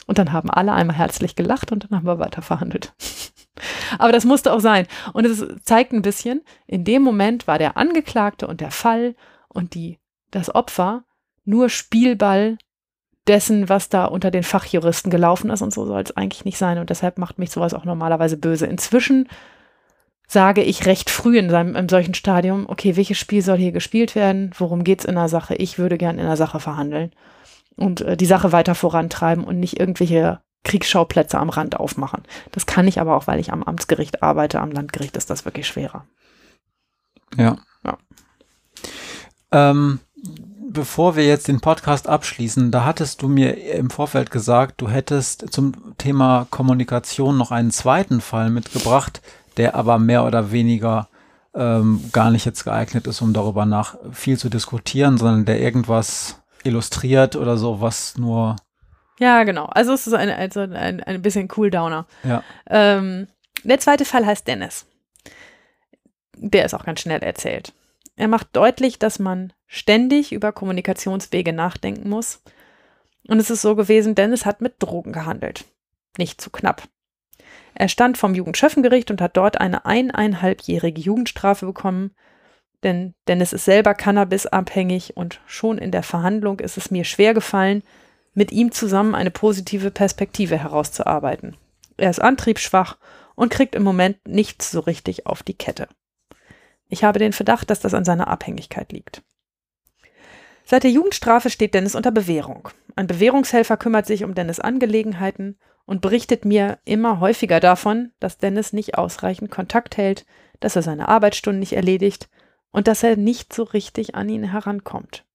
Und 0.06 0.20
dann 0.20 0.32
haben 0.32 0.49
alle 0.49 0.72
einmal 0.72 0.95
herzlich 0.95 1.36
gelacht 1.36 1.72
und 1.72 1.86
dann 1.86 1.98
haben 1.98 2.08
wir 2.08 2.20
weiter 2.20 2.41
verhandelt. 2.41 2.94
Aber 3.98 4.12
das 4.12 4.26
musste 4.26 4.54
auch 4.54 4.60
sein. 4.60 4.88
Und 5.14 5.26
es 5.26 5.45
zeigt 5.64 5.91
ein 5.91 6.02
bisschen, 6.04 6.41
in 6.68 6.84
dem 6.84 7.02
Moment 7.02 7.48
war 7.48 7.58
der 7.58 7.76
Angeklagte 7.76 8.48
und 8.48 8.62
der 8.62 8.72
Fall 8.72 9.16
und 9.48 9.74
die, 9.74 9.99
das 10.32 10.54
Opfer 10.54 11.04
nur 11.44 11.70
Spielball 11.70 12.58
dessen, 13.28 13.70
was 13.70 13.90
da 13.90 14.06
unter 14.06 14.32
den 14.32 14.44
Fachjuristen 14.44 15.12
gelaufen 15.12 15.49
ist 15.49 15.62
und 15.62 15.74
so 15.74 15.86
soll 15.86 16.02
es 16.02 16.16
eigentlich 16.16 16.45
nicht 16.45 16.58
sein 16.58 16.78
und 16.78 16.90
deshalb 16.90 17.18
macht 17.18 17.40
mich 17.40 17.52
sowas 17.52 17.74
auch 17.74 17.86
normalerweise 17.86 18.38
böse. 18.38 18.66
Inzwischen 18.66 19.28
sage 20.28 20.62
ich 20.62 20.86
recht 20.86 21.10
früh 21.10 21.38
in 21.38 21.49
seinem, 21.49 21.76
in 21.76 21.90
solchen 21.90 22.14
Stadium, 22.14 22.66
okay, 22.68 22.95
welches 22.98 23.18
Spiel 23.18 23.41
soll 23.41 23.58
hier 23.58 23.72
gespielt 23.72 24.16
werden? 24.16 24.52
Worum 24.58 24.84
geht 24.84 24.99
es 24.99 25.06
in 25.06 25.16
der 25.16 25.30
Sache? 25.30 25.56
Ich 25.56 25.80
würde 25.80 25.98
gern 25.98 26.20
in 26.20 26.26
der 26.26 26.38
Sache 26.38 26.60
verhandeln 26.60 27.12
und 27.78 28.02
äh, 28.02 28.18
die 28.18 28.26
Sache 28.26 28.52
weiter 28.52 28.76
vorantreiben 28.76 29.44
und 29.44 29.60
nicht 29.60 29.80
irgendwelche 29.80 30.41
Kriegsschauplätze 30.64 31.40
am 31.40 31.49
Rand 31.49 31.80
aufmachen. 31.80 32.24
Das 32.52 32.66
kann 32.66 32.88
ich 32.88 32.99
aber 32.99 33.16
auch, 33.16 33.28
weil 33.28 33.40
ich 33.40 33.54
am 33.54 33.64
Amtsgericht 33.64 34.22
arbeite, 34.22 34.60
am 34.60 34.72
Landgericht 34.72 35.16
ist 35.16 35.30
das 35.30 35.45
wirklich 35.45 35.66
schwerer. 35.68 36.06
Ja. 37.38 37.58
ja. 37.86 37.98
Ähm, 39.52 39.99
bevor 40.78 41.16
wir 41.16 41.26
jetzt 41.26 41.48
den 41.48 41.60
Podcast 41.60 42.08
abschließen, 42.08 42.70
da 42.70 42.86
hattest 42.86 43.24
du 43.24 43.28
mir 43.28 43.58
im 43.74 43.90
Vorfeld 43.90 44.30
gesagt, 44.30 44.80
du 44.80 44.88
hättest 44.88 45.52
zum 45.52 45.74
Thema 45.98 46.45
Kommunikation 46.52 47.36
noch 47.36 47.49
einen 47.49 47.72
zweiten 47.72 48.22
Fall 48.22 48.52
mitgebracht, 48.52 49.24
der 49.58 49.74
aber 49.74 49.98
mehr 49.98 50.24
oder 50.24 50.52
weniger 50.52 51.10
ähm, 51.56 52.04
gar 52.14 52.30
nicht 52.30 52.45
jetzt 52.45 52.64
geeignet 52.64 53.08
ist, 53.08 53.22
um 53.22 53.34
darüber 53.34 53.66
nach 53.66 53.98
viel 54.12 54.38
zu 54.38 54.49
diskutieren, 54.49 55.18
sondern 55.18 55.45
der 55.45 55.60
irgendwas 55.60 56.44
illustriert 56.64 57.36
oder 57.36 57.58
so, 57.58 57.82
was 57.82 58.16
nur. 58.20 58.56
Ja, 59.20 59.45
genau. 59.45 59.66
Also 59.66 59.94
es 59.94 60.06
ist 60.06 60.14
ein, 60.14 60.30
also 60.30 60.60
ein, 60.60 61.02
ein 61.02 61.24
bisschen 61.24 61.48
Cooldowner. 61.48 62.06
Ja. 62.24 62.44
Ähm, 62.70 63.26
der 63.64 63.80
zweite 63.80 64.06
Fall 64.06 64.28
heißt 64.28 64.48
Dennis. 64.48 64.86
Der 66.36 66.66
ist 66.66 66.76
auch 66.76 66.86
ganz 66.86 66.99
schnell 67.02 67.24
erzählt. 67.24 67.74
Er 68.18 68.27
macht 68.27 68.49
deutlich, 68.53 68.99
dass 68.99 69.19
man 69.19 69.53
ständig 69.68 70.34
über 70.34 70.52
Kommunikationswege 70.52 71.53
nachdenken 71.53 72.10
muss. 72.10 72.41
Und 73.27 73.39
es 73.39 73.49
ist 73.49 73.61
so 73.61 73.76
gewesen, 73.76 74.15
Dennis 74.15 74.45
hat 74.45 74.60
mit 74.60 74.76
Drogen 74.80 75.14
gehandelt. 75.14 75.65
Nicht 76.18 76.41
zu 76.41 76.49
knapp. 76.49 76.84
Er 77.76 77.88
stand 77.88 78.18
vom 78.18 78.34
Jugendschöffengericht 78.34 79.11
und 79.11 79.22
hat 79.22 79.38
dort 79.38 79.61
eine 79.61 79.85
eineinhalbjährige 79.85 80.99
Jugendstrafe 80.99 81.68
bekommen, 81.68 82.11
denn 82.84 83.14
Dennis 83.27 83.53
ist 83.53 83.65
selber 83.65 83.94
cannabisabhängig 83.94 85.15
und 85.15 85.39
schon 85.45 85.77
in 85.77 85.91
der 85.91 86.03
Verhandlung 86.03 86.60
ist 86.60 86.77
es 86.77 86.89
mir 86.89 87.03
schwer 87.03 87.35
gefallen, 87.35 87.84
mit 88.34 88.52
ihm 88.52 88.72
zusammen 88.72 89.14
eine 89.14 89.31
positive 89.31 89.91
Perspektive 89.91 90.57
herauszuarbeiten. 90.57 91.56
Er 91.98 92.10
ist 92.10 92.19
antriebsschwach 92.19 92.98
und 93.35 93.52
kriegt 93.52 93.76
im 93.76 93.84
Moment 93.84 94.27
nichts 94.27 94.72
so 94.72 94.80
richtig 94.80 95.27
auf 95.27 95.44
die 95.44 95.56
Kette. 95.56 95.88
Ich 96.89 97.03
habe 97.03 97.19
den 97.19 97.34
Verdacht, 97.34 97.69
dass 97.69 97.80
das 97.80 97.93
an 97.93 98.05
seiner 98.05 98.27
Abhängigkeit 98.27 98.91
liegt. 98.91 99.23
Seit 100.65 100.84
der 100.84 100.91
Jugendstrafe 100.91 101.49
steht 101.49 101.73
Dennis 101.73 101.95
unter 101.95 102.11
Bewährung. 102.11 102.69
Ein 102.95 103.07
Bewährungshelfer 103.07 103.77
kümmert 103.77 104.05
sich 104.05 104.23
um 104.23 104.35
Dennis 104.35 104.59
Angelegenheiten 104.59 105.57
und 105.85 106.01
berichtet 106.01 106.43
mir 106.43 106.80
immer 106.84 107.19
häufiger 107.19 107.59
davon, 107.59 108.11
dass 108.19 108.38
Dennis 108.38 108.73
nicht 108.73 108.97
ausreichend 108.97 109.49
Kontakt 109.49 109.95
hält, 109.95 110.26
dass 110.59 110.76
er 110.76 110.81
seine 110.81 111.07
Arbeitsstunden 111.07 111.59
nicht 111.59 111.73
erledigt 111.73 112.30
und 112.72 112.88
dass 112.88 113.03
er 113.03 113.15
nicht 113.15 113.53
so 113.53 113.64
richtig 113.64 114.15
an 114.15 114.27
ihn 114.27 114.43
herankommt. 114.43 115.26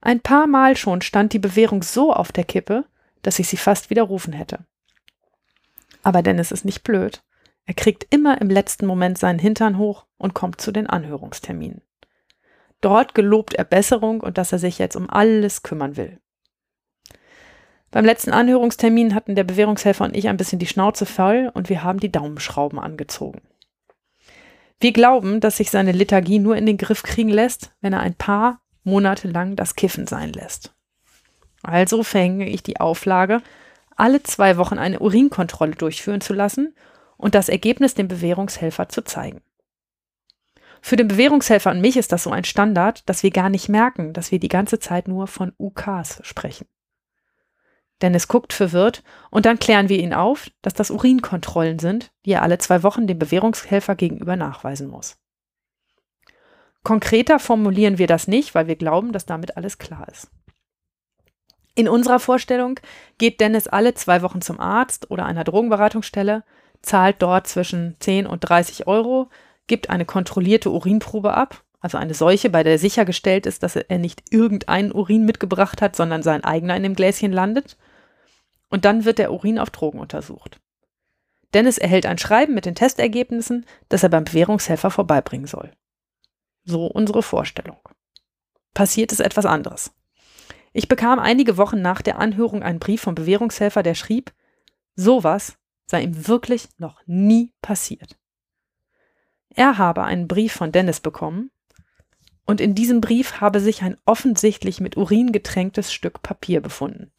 Ein 0.00 0.20
paar 0.20 0.46
Mal 0.46 0.76
schon 0.76 1.02
stand 1.02 1.32
die 1.32 1.38
Bewährung 1.38 1.82
so 1.82 2.12
auf 2.12 2.32
der 2.32 2.44
Kippe, 2.44 2.84
dass 3.22 3.38
ich 3.38 3.48
sie 3.48 3.56
fast 3.56 3.90
widerrufen 3.90 4.32
hätte. 4.32 4.60
Aber 6.02 6.22
Dennis 6.22 6.52
ist 6.52 6.64
nicht 6.64 6.82
blöd. 6.82 7.22
Er 7.66 7.74
kriegt 7.74 8.06
immer 8.10 8.40
im 8.40 8.50
letzten 8.50 8.86
Moment 8.86 9.18
seinen 9.18 9.38
Hintern 9.38 9.78
hoch 9.78 10.06
und 10.18 10.34
kommt 10.34 10.60
zu 10.60 10.72
den 10.72 10.86
Anhörungsterminen. 10.86 11.82
Dort 12.80 13.14
gelobt 13.14 13.54
er 13.54 13.64
Besserung 13.64 14.20
und 14.20 14.38
dass 14.38 14.52
er 14.52 14.58
sich 14.58 14.78
jetzt 14.78 14.96
um 14.96 15.08
alles 15.08 15.62
kümmern 15.62 15.96
will. 15.96 16.18
Beim 17.92 18.04
letzten 18.04 18.32
Anhörungstermin 18.32 19.14
hatten 19.14 19.36
der 19.36 19.44
Bewährungshelfer 19.44 20.04
und 20.04 20.16
ich 20.16 20.28
ein 20.28 20.36
bisschen 20.36 20.58
die 20.58 20.66
Schnauze 20.66 21.06
voll 21.06 21.50
und 21.54 21.68
wir 21.68 21.84
haben 21.84 22.00
die 22.00 22.10
Daumenschrauben 22.10 22.78
angezogen. 22.78 23.42
Wir 24.80 24.92
glauben, 24.92 25.38
dass 25.38 25.58
sich 25.58 25.70
seine 25.70 25.92
Lethargie 25.92 26.40
nur 26.40 26.56
in 26.56 26.66
den 26.66 26.78
Griff 26.78 27.04
kriegen 27.04 27.28
lässt, 27.28 27.70
wenn 27.80 27.92
er 27.92 28.00
ein 28.00 28.14
paar 28.14 28.60
Monate 28.82 29.28
lang 29.28 29.54
das 29.54 29.76
Kiffen 29.76 30.08
sein 30.08 30.32
lässt. 30.32 30.74
Also 31.62 32.02
verhänge 32.02 32.48
ich 32.48 32.64
die 32.64 32.80
Auflage, 32.80 33.42
alle 33.94 34.22
zwei 34.24 34.56
Wochen 34.56 34.78
eine 34.78 34.98
Urinkontrolle 34.98 35.76
durchführen 35.76 36.20
zu 36.20 36.32
lassen 36.32 36.74
und 37.22 37.36
das 37.36 37.48
Ergebnis 37.48 37.94
dem 37.94 38.08
Bewährungshelfer 38.08 38.88
zu 38.88 39.02
zeigen. 39.02 39.40
Für 40.80 40.96
den 40.96 41.06
Bewährungshelfer 41.06 41.70
und 41.70 41.80
mich 41.80 41.96
ist 41.96 42.10
das 42.10 42.24
so 42.24 42.30
ein 42.30 42.42
Standard, 42.42 43.08
dass 43.08 43.22
wir 43.22 43.30
gar 43.30 43.48
nicht 43.48 43.68
merken, 43.68 44.12
dass 44.12 44.32
wir 44.32 44.40
die 44.40 44.48
ganze 44.48 44.80
Zeit 44.80 45.06
nur 45.06 45.28
von 45.28 45.52
UKs 45.56 46.20
sprechen. 46.24 46.66
Dennis 48.02 48.26
guckt 48.26 48.52
verwirrt 48.52 49.04
und 49.30 49.46
dann 49.46 49.60
klären 49.60 49.88
wir 49.88 50.00
ihn 50.00 50.12
auf, 50.12 50.50
dass 50.62 50.74
das 50.74 50.90
Urinkontrollen 50.90 51.78
sind, 51.78 52.10
die 52.26 52.32
er 52.32 52.42
alle 52.42 52.58
zwei 52.58 52.82
Wochen 52.82 53.06
dem 53.06 53.20
Bewährungshelfer 53.20 53.94
gegenüber 53.94 54.34
nachweisen 54.34 54.88
muss. 54.88 55.16
Konkreter 56.82 57.38
formulieren 57.38 57.98
wir 57.98 58.08
das 58.08 58.26
nicht, 58.26 58.56
weil 58.56 58.66
wir 58.66 58.74
glauben, 58.74 59.12
dass 59.12 59.26
damit 59.26 59.56
alles 59.56 59.78
klar 59.78 60.08
ist. 60.10 60.28
In 61.76 61.88
unserer 61.88 62.18
Vorstellung 62.18 62.80
geht 63.18 63.40
Dennis 63.40 63.68
alle 63.68 63.94
zwei 63.94 64.22
Wochen 64.22 64.42
zum 64.42 64.58
Arzt 64.58 65.08
oder 65.12 65.24
einer 65.24 65.44
Drogenberatungsstelle, 65.44 66.42
zahlt 66.82 67.22
dort 67.22 67.46
zwischen 67.46 67.96
10 68.00 68.26
und 68.26 68.40
30 68.40 68.86
Euro, 68.86 69.28
gibt 69.66 69.90
eine 69.90 70.04
kontrollierte 70.04 70.70
Urinprobe 70.70 71.34
ab, 71.34 71.64
also 71.80 71.98
eine 71.98 72.14
solche, 72.14 72.50
bei 72.50 72.62
der 72.62 72.78
sichergestellt 72.78 73.46
ist, 73.46 73.62
dass 73.62 73.76
er 73.76 73.98
nicht 73.98 74.22
irgendeinen 74.30 74.92
Urin 74.92 75.24
mitgebracht 75.24 75.82
hat, 75.82 75.96
sondern 75.96 76.22
sein 76.22 76.44
eigener 76.44 76.76
in 76.76 76.84
dem 76.84 76.94
Gläschen 76.94 77.32
landet. 77.32 77.76
Und 78.68 78.84
dann 78.84 79.04
wird 79.04 79.18
der 79.18 79.32
Urin 79.32 79.58
auf 79.58 79.70
Drogen 79.70 79.98
untersucht. 79.98 80.60
Dennis 81.54 81.78
erhält 81.78 82.06
ein 82.06 82.18
Schreiben 82.18 82.54
mit 82.54 82.66
den 82.66 82.74
Testergebnissen, 82.74 83.66
das 83.88 84.02
er 84.02 84.08
beim 84.08 84.24
Bewährungshelfer 84.24 84.90
vorbeibringen 84.90 85.46
soll. 85.46 85.72
So 86.64 86.86
unsere 86.86 87.22
Vorstellung. 87.22 87.78
Passiert 88.74 89.12
ist 89.12 89.20
etwas 89.20 89.44
anderes. 89.44 89.92
Ich 90.72 90.88
bekam 90.88 91.18
einige 91.18 91.58
Wochen 91.58 91.82
nach 91.82 92.00
der 92.00 92.18
Anhörung 92.18 92.62
einen 92.62 92.78
Brief 92.78 93.02
vom 93.02 93.14
Bewährungshelfer, 93.14 93.82
der 93.82 93.94
schrieb, 93.94 94.32
sowas 94.94 95.58
sei 95.92 96.02
ihm 96.02 96.26
wirklich 96.26 96.68
noch 96.78 97.02
nie 97.04 97.52
passiert. 97.60 98.18
Er 99.50 99.76
habe 99.76 100.04
einen 100.04 100.26
Brief 100.26 100.54
von 100.54 100.72
Dennis 100.72 101.00
bekommen 101.00 101.50
und 102.46 102.62
in 102.62 102.74
diesem 102.74 103.02
Brief 103.02 103.42
habe 103.42 103.60
sich 103.60 103.82
ein 103.82 103.98
offensichtlich 104.06 104.80
mit 104.80 104.96
Urin 104.96 105.32
getränktes 105.32 105.92
Stück 105.92 106.22
Papier 106.22 106.62
befunden. 106.62 107.12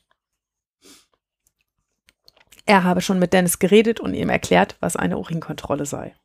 Er 2.65 2.83
habe 2.83 3.01
schon 3.01 3.19
mit 3.19 3.31
Dennis 3.31 3.59
geredet 3.59 3.99
und 3.99 4.15
ihm 4.15 4.29
erklärt, 4.29 4.75
was 4.79 4.95
eine 4.95 5.19
Urinkontrolle 5.19 5.85
sei. 5.85 6.15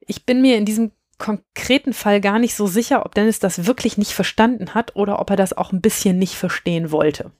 Ich 0.00 0.24
bin 0.24 0.40
mir 0.40 0.56
in 0.56 0.64
diesem 0.64 0.92
konkreten 1.18 1.92
Fall 1.92 2.22
gar 2.22 2.38
nicht 2.38 2.54
so 2.54 2.66
sicher, 2.66 3.04
ob 3.04 3.14
Dennis 3.14 3.38
das 3.38 3.66
wirklich 3.66 3.98
nicht 3.98 4.12
verstanden 4.12 4.72
hat 4.72 4.96
oder 4.96 5.18
ob 5.18 5.28
er 5.28 5.36
das 5.36 5.52
auch 5.52 5.72
ein 5.72 5.82
bisschen 5.82 6.18
nicht 6.18 6.36
verstehen 6.36 6.90
wollte. 6.90 7.32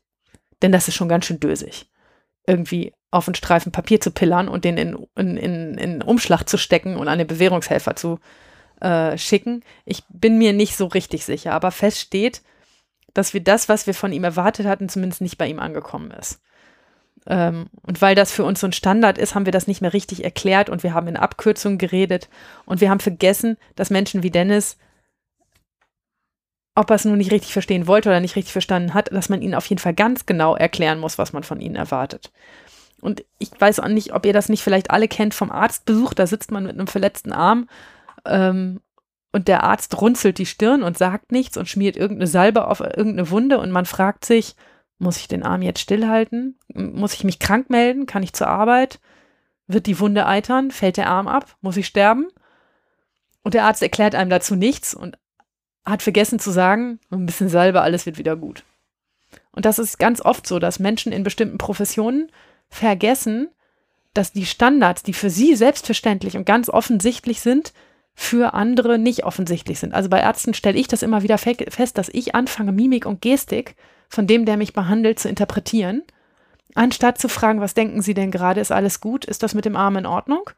Denn 0.61 0.73
das 0.73 0.89
ist 0.89 0.95
schon 0.95 1.09
ganz 1.09 1.25
schön 1.25 1.41
dösig 1.41 1.89
irgendwie 2.47 2.93
auf 3.11 3.29
einen 3.29 3.35
Streifen 3.35 3.73
Papier 3.73 4.01
zu 4.01 4.11
pillern 4.11 4.49
und 4.49 4.65
den 4.65 4.77
in, 4.79 5.07
in, 5.17 5.37
in, 5.37 5.79
in 5.79 6.03
Umschlag 6.03 6.49
zu 6.49 6.57
stecken 6.57 6.97
und 6.97 7.09
an 7.09 7.19
den 7.19 7.27
Bewährungshelfer 7.27 7.95
zu 7.95 8.19
äh, 8.81 9.17
schicken. 9.19 9.63
Ich 9.85 10.03
bin 10.09 10.39
mir 10.39 10.53
nicht 10.53 10.77
so 10.77 10.87
richtig 10.87 11.25
sicher, 11.25 11.53
aber 11.53 11.71
fest 11.71 11.99
steht, 11.99 12.43
dass 13.15 13.35
wir 13.35 13.43
das, 13.43 13.69
was 13.69 13.87
wir 13.87 13.95
von 13.95 14.13
ihm 14.13 14.25
erwartet 14.25 14.67
hatten, 14.67 14.89
zumindest 14.89 15.21
nicht 15.21 15.39
bei 15.39 15.47
ihm 15.47 15.61
angekommen 15.61 16.11
ist. 16.11 16.41
Ähm, 17.27 17.67
und 17.83 18.01
weil 18.03 18.15
das 18.15 18.33
für 18.33 18.45
uns 18.45 18.61
so 18.61 18.67
ein 18.67 18.73
Standard 18.73 19.19
ist, 19.19 19.35
haben 19.35 19.45
wir 19.45 19.53
das 19.53 19.67
nicht 19.67 19.81
mehr 19.81 19.93
richtig 19.93 20.25
erklärt 20.25 20.71
und 20.71 20.83
wir 20.83 20.95
haben 20.95 21.07
in 21.07 21.17
Abkürzungen 21.17 21.79
geredet 21.79 22.29
und 22.65 22.81
wir 22.81 22.91
haben 22.91 23.01
vergessen, 23.01 23.57
dass 23.77 23.91
Menschen 23.91 24.23
wie 24.23 24.31
Dennis 24.31 24.77
ob 26.75 26.91
er 26.91 26.97
es 26.97 27.05
nun 27.05 27.19
nicht 27.19 27.33
richtig 27.33 27.53
verstehen 27.53 27.87
wollte 27.87 28.09
oder 28.09 28.21
nicht 28.21 28.37
richtig 28.37 28.53
verstanden 28.53 28.95
hat, 28.95 29.13
dass 29.13 29.29
man 29.29 29.43
ihnen 29.43 29.55
auf 29.55 29.67
jeden 29.67 29.81
Fall 29.81 29.95
ganz 29.95 30.27
genau 30.27 30.57
erklären 30.57 30.99
muss, 30.99 31.19
was 31.19 31.33
man 31.33 31.43
von 31.43 31.61
ihnen 31.61 31.77
erwartet. 31.77 32.33
Und 33.01 33.25
ich 33.39 33.51
weiß 33.59 33.81
auch 33.81 33.89
nicht, 33.89 34.15
ob 34.15 34.25
ihr 34.25 34.33
das 34.33 34.49
nicht 34.49 34.63
vielleicht 34.63 34.91
alle 34.91 35.09
kennt 35.09 35.35
vom 35.35 35.51
Arztbesuch. 35.51 36.15
Da 36.15 36.27
sitzt 36.27 36.53
man 36.53 36.65
mit 36.65 36.73
einem 36.73 36.87
verletzten 36.87 37.33
Arm 37.33 37.69
ähm, 38.25 38.81
und 39.33 39.49
der 39.49 39.65
Arzt 39.65 40.01
runzelt 40.01 40.39
die 40.39 40.47
Stirn 40.47 40.83
und 40.83 40.97
sagt 40.97 41.33
nichts 41.33 41.57
und 41.57 41.69
schmiert 41.69 41.97
irgendeine 41.97 42.29
Salbe 42.29 42.69
auf 42.69 42.81
irgendeine 42.81 43.31
Wunde 43.31 43.59
und 43.59 43.71
man 43.71 43.87
fragt 43.87 44.25
sich, 44.25 44.55
Muss 44.99 45.17
ich 45.17 45.27
den 45.27 45.43
Arm 45.43 45.63
jetzt 45.63 45.81
stillhalten? 45.81 46.59
Muss 46.73 47.15
ich 47.15 47.25
mich 47.25 47.39
krank 47.39 47.71
melden? 47.71 48.07
Kann 48.07 48.23
ich 48.23 48.35
zur 48.35 48.47
Arbeit? 48.47 49.01
Wird 49.67 49.87
die 49.87 49.99
Wunde 49.99 50.27
eitern? 50.27 50.71
Fällt 50.71 50.97
der 50.97 51.09
Arm 51.09 51.29
ab? 51.29 51.57
Muss 51.61 51.77
ich 51.77 51.87
sterben? 51.87 52.29
Und 53.43 53.55
der 53.55 53.65
Arzt 53.65 53.83
erklärt 53.83 54.15
einem 54.15 54.31
dazu 54.31 54.55
nichts 54.55 54.95
und 54.95 55.19
hat 55.85 56.03
vergessen 56.03 56.39
zu 56.39 56.51
sagen, 56.51 57.01
ein 57.11 57.27
bisschen 57.27 57.49
Salbe, 57.49 57.83
alles 57.83 58.07
wird 58.07 58.19
wieder 58.19 58.37
gut. 58.37 58.65
Und 59.51 59.65
das 59.65 59.79
ist 59.79 59.99
ganz 59.99 60.21
oft 60.21 60.47
so, 60.47 60.59
dass 60.59 60.79
Menschen 60.79 61.13
in 61.13 61.25
bestimmten 61.25 61.59
Professionen 61.59 62.31
vergessen, 62.69 63.49
dass 64.15 64.33
die 64.33 64.47
Standards, 64.47 65.03
die 65.03 65.13
für 65.13 65.31
sie 65.31 65.55
selbstverständlich 65.57 66.37
und 66.37 66.45
ganz 66.45 66.69
offensichtlich 66.69 67.41
sind, 67.41 67.73
für 68.15 68.55
andere 68.55 68.99
nicht 68.99 69.25
offensichtlich 69.25 69.79
sind. 69.79 69.95
Also 69.95 70.11
bei 70.11 70.21
Ärzten 70.21 70.55
stelle 70.55 70.79
ich 70.79 70.87
das 70.87 71.03
immer 71.03 71.23
wieder 71.23 71.39
fest, 71.39 71.99
dass 71.99 72.11
ich 72.11 72.35
anfange, 72.35 72.73
Mimik 72.73 73.07
und 73.07 73.23
Gestik 73.23 73.75
von 74.09 74.27
dem, 74.27 74.45
der 74.45 74.59
mich 74.59 74.75
behandelt, 74.75 75.19
zu 75.19 75.29
interpretieren, 75.29 76.03
anstatt 76.75 77.19
zu 77.19 77.29
fragen, 77.29 77.61
was 77.61 77.75
denken 77.75 78.03
Sie 78.03 78.15
denn 78.15 78.31
gerade, 78.31 78.61
ist 78.61 78.73
alles 78.73 79.01
gut, 79.01 79.25
ist 79.25 79.43
das 79.43 79.55
mit 79.55 79.65
dem 79.65 79.77
Arm 79.77 79.97
in 79.97 80.07
Ordnung? 80.07 80.51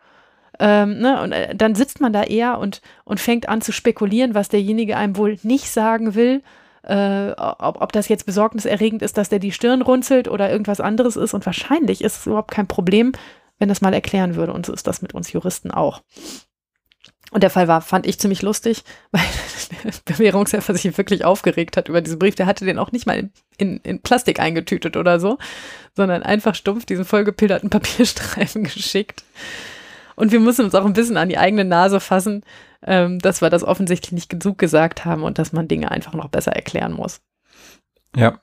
Ähm, 0.59 0.99
ne? 0.99 1.23
Und 1.23 1.33
äh, 1.33 1.55
dann 1.55 1.75
sitzt 1.75 2.01
man 2.01 2.13
da 2.13 2.23
eher 2.23 2.59
und, 2.59 2.81
und 3.05 3.21
fängt 3.21 3.49
an 3.49 3.61
zu 3.61 3.73
spekulieren, 3.73 4.35
was 4.35 4.49
derjenige 4.49 4.97
einem 4.97 5.17
wohl 5.17 5.39
nicht 5.43 5.71
sagen 5.71 6.15
will, 6.15 6.43
äh, 6.83 7.31
ob, 7.33 7.81
ob 7.81 7.93
das 7.93 8.09
jetzt 8.09 8.27
besorgniserregend 8.27 9.03
ist, 9.03 9.17
dass 9.17 9.29
der 9.29 9.39
die 9.39 9.53
Stirn 9.53 9.83
runzelt 9.83 10.29
oder 10.29 10.51
irgendwas 10.51 10.81
anderes 10.81 11.17
ist. 11.17 11.35
Und 11.35 11.47
wahrscheinlich 11.47 12.03
ist 12.03 12.19
es 12.19 12.27
überhaupt 12.27 12.51
kein 12.51 12.67
Problem, 12.67 13.13
wenn 13.59 13.69
das 13.69 13.81
mal 13.81 13.95
erklären 13.95 14.37
würde. 14.37 14.53
Und 14.53 14.67
so 14.67 14.73
ist 14.73 14.87
das 14.87 15.03
mit 15.03 15.15
uns 15.15 15.33
Juristen 15.33 15.71
auch. 15.71 16.03
Und 17.31 17.43
der 17.43 17.51
Fall 17.51 17.67
war, 17.67 17.81
fand 17.81 18.07
ich 18.07 18.21
ziemlich 18.21 18.43
lustig, 18.43 18.85
weil 19.11 19.23
der 19.85 19.93
Bewährungshelfer 20.05 20.75
sich 20.75 20.97
wirklich 20.97 21.25
aufgeregt 21.25 21.77
hat 21.77 21.89
über 21.89 22.01
diesen 22.01 22.19
Brief. 22.19 22.35
Der 22.35 22.47
hatte 22.47 22.65
den 22.65 22.79
auch 22.79 22.93
nicht 22.93 23.07
mal 23.07 23.19
in, 23.19 23.33
in, 23.57 23.79
in 23.79 24.01
Plastik 24.01 24.39
eingetütet 24.39 24.97
oder 24.97 25.19
so, 25.19 25.39
sondern 25.97 26.23
einfach 26.23 26.55
stumpf 26.55 26.85
diesen 26.85 27.05
vollgepilderten 27.05 27.71
Papierstreifen 27.71 28.65
geschickt. 28.65 29.25
Und 30.17 30.33
wir 30.33 30.41
müssen 30.41 30.65
uns 30.65 30.75
auch 30.75 30.85
ein 30.85 30.93
bisschen 30.93 31.17
an 31.17 31.29
die 31.29 31.39
eigene 31.39 31.65
Nase 31.65 32.01
fassen, 32.01 32.43
ähm, 32.83 33.19
dass 33.19 33.41
wir 33.41 33.51
das 33.51 33.65
offensichtlich 33.65 34.13
nicht 34.13 34.29
genug 34.29 34.59
gesagt 34.59 35.05
haben 35.05 35.23
und 35.23 35.39
dass 35.39 35.53
man 35.53 35.69
Dinge 35.69 35.91
einfach 35.91 36.15
noch 36.15 36.29
besser 36.29 36.53
erklären 36.53 36.93
muss. 36.93 37.21
Ja, 38.17 38.39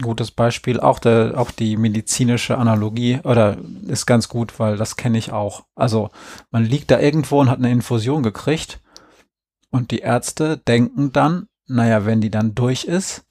gutes 0.00 0.30
Beispiel. 0.30 0.80
Auch, 0.80 0.98
der, 0.98 1.34
auch 1.36 1.50
die 1.50 1.76
medizinische 1.76 2.56
Analogie 2.58 3.20
oder 3.24 3.58
ist 3.86 4.06
ganz 4.06 4.28
gut, 4.28 4.58
weil 4.58 4.76
das 4.76 4.96
kenne 4.96 5.18
ich 5.18 5.32
auch. 5.32 5.64
Also 5.74 6.10
man 6.50 6.64
liegt 6.64 6.90
da 6.90 7.00
irgendwo 7.00 7.40
und 7.40 7.50
hat 7.50 7.58
eine 7.58 7.70
Infusion 7.70 8.22
gekriegt 8.22 8.80
und 9.70 9.90
die 9.90 9.98
Ärzte 10.00 10.58
denken 10.58 11.12
dann, 11.12 11.46
naja, 11.66 12.04
wenn 12.06 12.20
die 12.20 12.30
dann 12.30 12.54
durch 12.54 12.84
ist, 12.84 13.24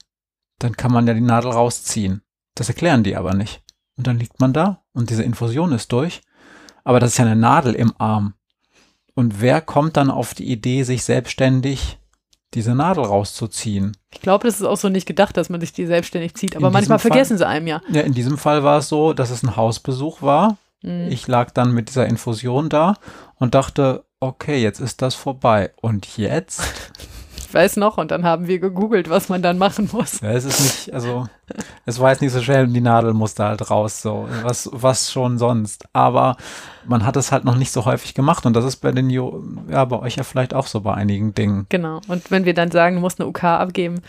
dann 0.58 0.76
kann 0.76 0.92
man 0.92 1.06
ja 1.06 1.14
die 1.14 1.20
Nadel 1.20 1.50
rausziehen. 1.50 2.22
Das 2.54 2.68
erklären 2.68 3.04
die 3.04 3.16
aber 3.16 3.34
nicht. 3.34 3.62
Und 3.96 4.06
dann 4.06 4.18
liegt 4.18 4.40
man 4.40 4.52
da 4.52 4.82
und 4.92 5.10
diese 5.10 5.22
Infusion 5.22 5.72
ist 5.72 5.92
durch. 5.92 6.22
Aber 6.84 7.00
das 7.00 7.12
ist 7.12 7.18
ja 7.18 7.24
eine 7.24 7.36
Nadel 7.36 7.74
im 7.74 7.92
Arm. 7.98 8.34
Und 9.14 9.40
wer 9.40 9.60
kommt 9.60 9.96
dann 9.96 10.10
auf 10.10 10.34
die 10.34 10.50
Idee, 10.50 10.82
sich 10.82 11.04
selbstständig 11.04 11.98
diese 12.54 12.74
Nadel 12.74 13.04
rauszuziehen. 13.04 13.96
Ich 14.12 14.20
glaube, 14.20 14.46
das 14.46 14.56
ist 14.56 14.66
auch 14.66 14.76
so 14.76 14.88
nicht 14.88 15.06
gedacht, 15.06 15.36
dass 15.36 15.50
man 15.50 15.60
sich 15.60 15.72
die 15.72 15.86
selbstständig 15.86 16.34
zieht, 16.34 16.56
aber 16.56 16.70
manchmal 16.70 16.98
Fall, 16.98 17.10
vergessen 17.10 17.38
sie 17.38 17.46
einem 17.46 17.66
ja. 17.66 17.80
Ja, 17.90 18.00
in 18.00 18.12
diesem 18.12 18.38
Fall 18.38 18.64
war 18.64 18.78
es 18.78 18.88
so, 18.88 19.12
dass 19.12 19.30
es 19.30 19.42
ein 19.42 19.56
Hausbesuch 19.56 20.20
war. 20.22 20.56
Mhm. 20.82 21.08
Ich 21.10 21.28
lag 21.28 21.50
dann 21.52 21.72
mit 21.72 21.88
dieser 21.88 22.06
Infusion 22.06 22.68
da 22.68 22.96
und 23.36 23.54
dachte, 23.54 24.04
okay, 24.18 24.60
jetzt 24.60 24.80
ist 24.80 25.00
das 25.02 25.14
vorbei. 25.14 25.72
Und 25.80 26.16
jetzt? 26.16 26.62
Ich 27.50 27.54
weiß 27.54 27.78
noch, 27.78 27.98
und 27.98 28.12
dann 28.12 28.24
haben 28.24 28.46
wir 28.46 28.60
gegoogelt, 28.60 29.10
was 29.10 29.28
man 29.28 29.42
dann 29.42 29.58
machen 29.58 29.90
muss. 29.92 30.20
Ja, 30.20 30.30
es 30.30 30.44
ist 30.44 30.60
nicht, 30.60 30.94
also, 30.94 31.26
es 31.84 31.98
war 31.98 32.12
jetzt 32.12 32.20
nicht 32.20 32.30
so 32.30 32.40
schnell, 32.40 32.68
die 32.68 32.80
Nadel 32.80 33.12
musste 33.12 33.42
halt 33.42 33.72
raus, 33.72 34.02
so, 34.02 34.28
was, 34.44 34.70
was 34.72 35.10
schon 35.10 35.36
sonst. 35.36 35.88
Aber 35.92 36.36
man 36.86 37.04
hat 37.04 37.16
es 37.16 37.32
halt 37.32 37.44
noch 37.44 37.56
nicht 37.56 37.72
so 37.72 37.86
häufig 37.86 38.14
gemacht 38.14 38.46
und 38.46 38.54
das 38.54 38.64
ist 38.64 38.76
bei 38.76 38.92
den, 38.92 39.10
jo 39.10 39.42
ja, 39.68 39.84
bei 39.84 39.98
euch 39.98 40.14
ja 40.14 40.22
vielleicht 40.22 40.54
auch 40.54 40.68
so 40.68 40.80
bei 40.82 40.94
einigen 40.94 41.34
Dingen. 41.34 41.66
Genau. 41.70 42.00
Und 42.06 42.30
wenn 42.30 42.44
wir 42.44 42.54
dann 42.54 42.70
sagen, 42.70 42.94
du 42.94 43.00
musst 43.00 43.20
eine 43.20 43.28
UK 43.28 43.42
abgeben, 43.42 44.00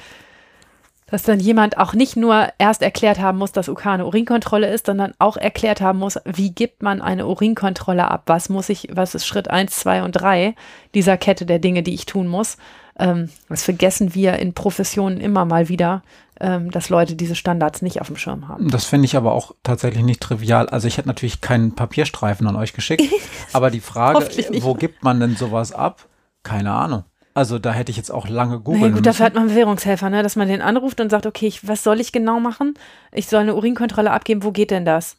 dass 1.08 1.24
dann 1.24 1.40
jemand 1.40 1.80
auch 1.80 1.96
nicht 1.96 2.16
nur 2.16 2.50
erst 2.60 2.84
erklärt 2.84 3.20
haben 3.20 3.40
muss, 3.40 3.52
dass 3.52 3.70
UK 3.70 3.88
eine 3.88 4.06
Urinkontrolle 4.06 4.68
ist, 4.68 4.86
sondern 4.86 5.16
auch 5.18 5.36
erklärt 5.36 5.82
haben 5.82 5.98
muss, 5.98 6.20
wie 6.26 6.52
gibt 6.52 6.84
man 6.84 7.02
eine 7.02 7.26
Urinkontrolle 7.26 8.08
ab? 8.12 8.22
Was 8.28 8.50
muss 8.50 8.70
ich, 8.70 8.90
was 8.92 9.16
ist 9.16 9.26
Schritt 9.26 9.50
1, 9.50 9.72
2 9.80 10.04
und 10.04 10.12
3 10.12 10.54
dieser 10.94 11.18
Kette 11.18 11.48
der 11.48 11.58
Dinge, 11.58 11.82
die 11.82 11.96
ich 11.96 12.06
tun 12.06 12.28
muss? 12.28 12.58
Ähm, 13.02 13.30
das 13.50 13.64
vergessen 13.64 14.14
wir 14.14 14.38
in 14.38 14.54
Professionen 14.54 15.20
immer 15.20 15.44
mal 15.44 15.70
wieder, 15.70 16.04
ähm, 16.40 16.70
dass 16.70 16.90
Leute 16.90 17.16
diese 17.16 17.36
Standards 17.36 17.82
nicht 17.82 18.00
auf 18.00 18.08
dem 18.08 18.16
Schirm 18.16 18.48
haben. 18.48 18.70
Das 18.70 18.86
finde 18.86 19.06
ich 19.06 19.18
aber 19.18 19.34
auch 19.34 19.56
tatsächlich 19.64 20.04
nicht 20.04 20.22
trivial. 20.22 20.70
Also 20.70 20.88
ich 20.88 20.98
hätte 20.98 21.08
natürlich 21.08 21.42
keinen 21.42 21.74
Papierstreifen 21.74 22.48
an 22.48 22.56
euch 22.56 22.74
geschickt, 22.74 23.04
aber 23.54 23.72
die 23.72 23.80
Frage, 23.80 24.30
wo 24.62 24.76
gibt 24.76 25.04
man 25.04 25.20
denn 25.20 25.36
sowas 25.36 25.72
ab? 25.72 26.08
Keine 26.44 26.72
Ahnung. 26.72 27.04
Also 27.34 27.60
da 27.60 27.72
hätte 27.72 27.92
ich 27.92 27.98
jetzt 27.98 28.12
auch 28.12 28.28
lange 28.28 28.60
googeln 28.60 28.82
naja, 28.82 28.96
gut, 28.96 29.06
dafür 29.06 29.26
hat 29.26 29.36
man 29.36 29.48
Bewährungshelfer, 29.48 30.10
ne? 30.10 30.22
dass 30.22 30.36
man 30.36 30.48
den 30.48 30.62
anruft 30.62 31.00
und 31.00 31.10
sagt, 31.10 31.26
okay, 31.26 31.48
ich, 31.48 31.68
was 31.68 31.84
soll 31.84 32.00
ich 32.00 32.12
genau 32.12 32.40
machen? 32.40 32.76
Ich 33.12 33.28
soll 33.28 33.40
eine 33.40 33.56
Urinkontrolle 33.56 34.12
abgeben, 34.12 34.44
wo 34.44 34.52
geht 34.52 34.70
denn 34.70 34.86
das? 34.86 35.18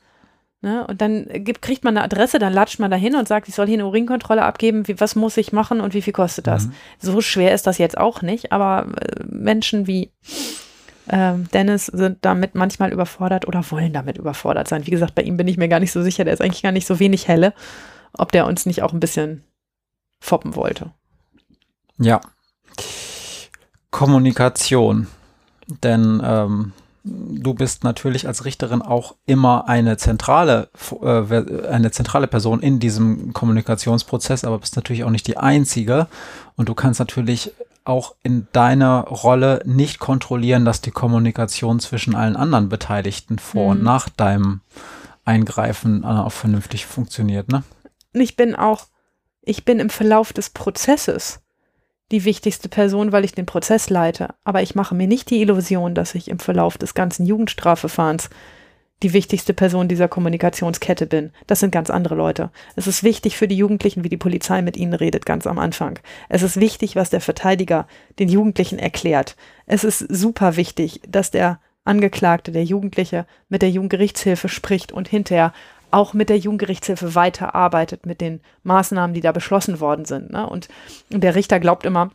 Ne? 0.63 0.87
Und 0.87 1.01
dann 1.01 1.27
gibt, 1.29 1.61
kriegt 1.61 1.83
man 1.83 1.97
eine 1.97 2.05
Adresse, 2.05 2.39
dann 2.39 2.53
latscht 2.53 2.79
man 2.79 2.91
da 2.91 2.97
hin 2.97 3.17
und 3.17 3.27
sagt, 3.27 3.49
ich 3.49 3.55
soll 3.55 3.67
hier 3.67 3.75
eine 3.75 3.87
Urinkontrolle 3.87 4.45
abgeben, 4.45 4.87
wie, 4.87 5.01
was 5.01 5.17
muss 5.17 5.37
ich 5.37 5.53
machen 5.53 5.81
und 5.81 5.93
wie 5.93 6.03
viel 6.03 6.13
kostet 6.13 6.47
das? 6.47 6.67
Mhm. 6.67 6.73
So 7.01 7.21
schwer 7.21 7.53
ist 7.53 7.67
das 7.67 7.79
jetzt 7.79 7.99
auch 7.99 8.23
nicht, 8.23 8.53
aber 8.53 8.87
äh, 9.01 9.25
Menschen 9.27 9.89
wie 9.89 10.13
äh, 11.09 11.33
Dennis 11.53 11.87
sind 11.87 12.19
damit 12.21 12.55
manchmal 12.55 12.93
überfordert 12.93 13.49
oder 13.49 13.69
wollen 13.73 13.93
damit 13.93 14.19
überfordert 14.19 14.69
sein. 14.69 14.87
Wie 14.87 14.93
gesagt, 14.93 15.17
bei 15.17 15.23
ihm 15.23 15.37
bin 15.37 15.49
ich 15.49 15.57
mir 15.57 15.69
gar 15.69 15.81
nicht 15.81 15.93
so 15.93 16.01
sicher, 16.01 16.25
der 16.25 16.35
ist 16.35 16.41
eigentlich 16.41 16.63
gar 16.63 16.73
nicht 16.73 16.87
so 16.87 17.01
wenig 17.01 17.27
helle, 17.27 17.55
ob 18.13 18.31
der 18.31 18.47
uns 18.47 18.65
nicht 18.65 18.85
auch 18.85 18.93
ein 18.93 19.01
bisschen 19.01 19.43
foppen 20.21 20.55
wollte. 20.55 20.93
Ja. 21.99 22.21
Kommunikation. 23.91 25.09
Denn 25.83 26.23
ähm, 26.25 26.73
du 27.05 27.55
bist 27.55 27.85
natürlich 27.85 28.27
als 28.27 28.45
Richterin 28.45 28.83
auch 28.83 29.17
immer 29.27 29.69
eine 29.69 29.97
zentrale, 29.97 30.69
äh, 31.03 31.67
eine 31.69 31.91
zentrale 31.91 32.27
Person 32.27 32.61
in 32.61 32.79
diesem 32.79 33.33
Kommunikationsprozess, 33.33 34.45
aber 34.45 34.59
bist 34.59 34.77
natürlich 34.77 35.05
auch 35.05 35.11
nicht 35.11 35.27
die 35.27 35.37
einzige. 35.37 36.07
Und 36.57 36.69
du 36.69 36.75
kannst 36.75 37.01
natürlich 37.01 37.53
auch 37.85 38.15
in 38.23 38.47
deiner 38.53 39.03
Rolle 39.09 39.63
nicht 39.65 39.99
kontrollieren, 39.99 40.65
dass 40.65 40.81
die 40.81 40.93
Kommunikation 40.93 41.81
zwischen 41.81 42.15
allen 42.15 42.37
anderen 42.37 42.69
Beteiligten 42.69 43.39
vor 43.39 43.65
mhm. 43.65 43.71
und 43.71 43.83
nach 43.83 44.09
deinem 44.09 44.61
Eingreifen 45.25 46.05
äh, 46.05 46.07
auch 46.07 46.33
vernünftig 46.33 46.87
funktioniert, 46.87 47.49
ne? 47.51 47.65
Ich 48.15 48.37
bin 48.37 48.55
auch, 48.55 48.87
ich 49.41 49.65
bin 49.65 49.79
im 49.79 49.89
Verlauf 49.89 50.35
des 50.35 50.51
Prozesses 50.51 51.41
die 52.13 52.25
wichtigste 52.25 52.69
Person, 52.69 53.11
weil 53.11 53.25
ich 53.25 53.33
den 53.33 53.47
Prozess 53.47 53.91
leite. 53.91 54.35
Aber 54.45 54.63
ich 54.63 54.75
mache 54.75 54.95
mir 54.95 55.09
nicht 55.09 55.31
die 55.31 55.41
Illusion, 55.41 55.95
dass 55.95 56.15
ich 56.15 56.29
im 56.29 56.39
Verlauf 56.39 56.79
des 56.79 56.95
ganzen 56.95 57.27
Jugendstrafverfahrens 57.27 58.31
die 59.03 59.13
wichtigste 59.13 59.53
Person 59.53 59.89
dieser 59.89 60.07
Kommunikationskette 60.07 61.07
bin. 61.07 61.33
Das 61.47 61.61
sind 61.61 61.73
ganz 61.73 61.91
andere 61.91 62.15
Leute. 62.15 62.51
Es 62.77 62.87
ist 62.87 63.03
wichtig 63.03 63.37
für 63.37 63.49
die 63.49 63.57
Jugendlichen, 63.57 64.05
wie 64.05 64.09
die 64.09 64.17
Polizei 64.17 64.63
mit 64.63 64.77
ihnen 64.77 64.95
redet, 64.95 65.27
ganz 65.27 65.47
am 65.47 65.59
Anfang. 65.59 65.99
Es 66.29 66.43
ist 66.43 66.61
wichtig, 66.61 66.95
was 66.95 67.11
der 67.11 67.21
Verteidiger 67.21 67.89
den 68.19 68.29
Jugendlichen 68.29 68.79
erklärt. 68.79 69.37
Es 69.67 69.83
ist 69.83 69.99
super 69.99 70.57
wichtig, 70.57 71.01
dass 71.09 71.33
der 71.33 71.59
Angeklagte, 71.85 72.53
der 72.53 72.63
Jugendliche 72.63 73.27
mit 73.49 73.63
der 73.63 73.71
Jugendgerichtshilfe 73.71 74.49
spricht 74.49 74.93
und 74.93 75.09
hinterher 75.09 75.53
auch 75.93 76.15
mit 76.15 76.29
der 76.29 76.39
Jugendgerichtshilfe 76.39 77.15
weiterarbeitet, 77.15 78.07
mit 78.07 78.21
den 78.21 78.41
Maßnahmen, 78.65 79.15
die 79.15 79.21
da 79.21 79.33
beschlossen 79.33 79.81
worden 79.81 80.05
sind. 80.05 80.33
Ne? 80.33 80.49
Und, 80.49 80.69
der 81.11 81.35
Richter 81.35 81.61
glaubt 81.61 81.87
immer, 81.87 82.11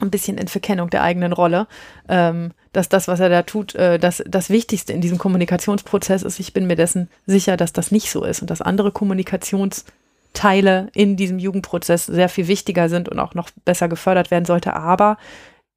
ein 0.00 0.10
bisschen 0.10 0.38
in 0.38 0.46
Verkennung 0.46 0.90
der 0.90 1.02
eigenen 1.02 1.32
Rolle, 1.32 1.66
ähm, 2.08 2.52
dass 2.72 2.88
das, 2.88 3.08
was 3.08 3.18
er 3.18 3.28
da 3.28 3.42
tut, 3.42 3.74
äh, 3.74 3.98
das, 3.98 4.22
das 4.26 4.48
Wichtigste 4.48 4.92
in 4.92 5.00
diesem 5.00 5.18
Kommunikationsprozess 5.18 6.22
ist. 6.22 6.38
Ich 6.38 6.52
bin 6.52 6.68
mir 6.68 6.76
dessen 6.76 7.08
sicher, 7.26 7.56
dass 7.56 7.72
das 7.72 7.90
nicht 7.90 8.10
so 8.10 8.22
ist 8.22 8.40
und 8.40 8.48
dass 8.48 8.62
andere 8.62 8.92
Kommunikationsteile 8.92 10.88
in 10.94 11.16
diesem 11.16 11.40
Jugendprozess 11.40 12.06
sehr 12.06 12.28
viel 12.28 12.46
wichtiger 12.46 12.88
sind 12.88 13.08
und 13.08 13.18
auch 13.18 13.34
noch 13.34 13.50
besser 13.64 13.88
gefördert 13.88 14.30
werden 14.30 14.44
sollte. 14.44 14.74
Aber 14.74 15.18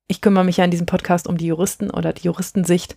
ich 0.08 0.22
kümmere 0.22 0.44
mich 0.44 0.58
ja 0.58 0.66
in 0.66 0.72
diesem 0.72 0.86
Podcast 0.86 1.28
um 1.28 1.38
die 1.38 1.48
Juristen 1.48 1.90
oder 1.90 2.14
die 2.14 2.26
Juristensicht 2.26 2.96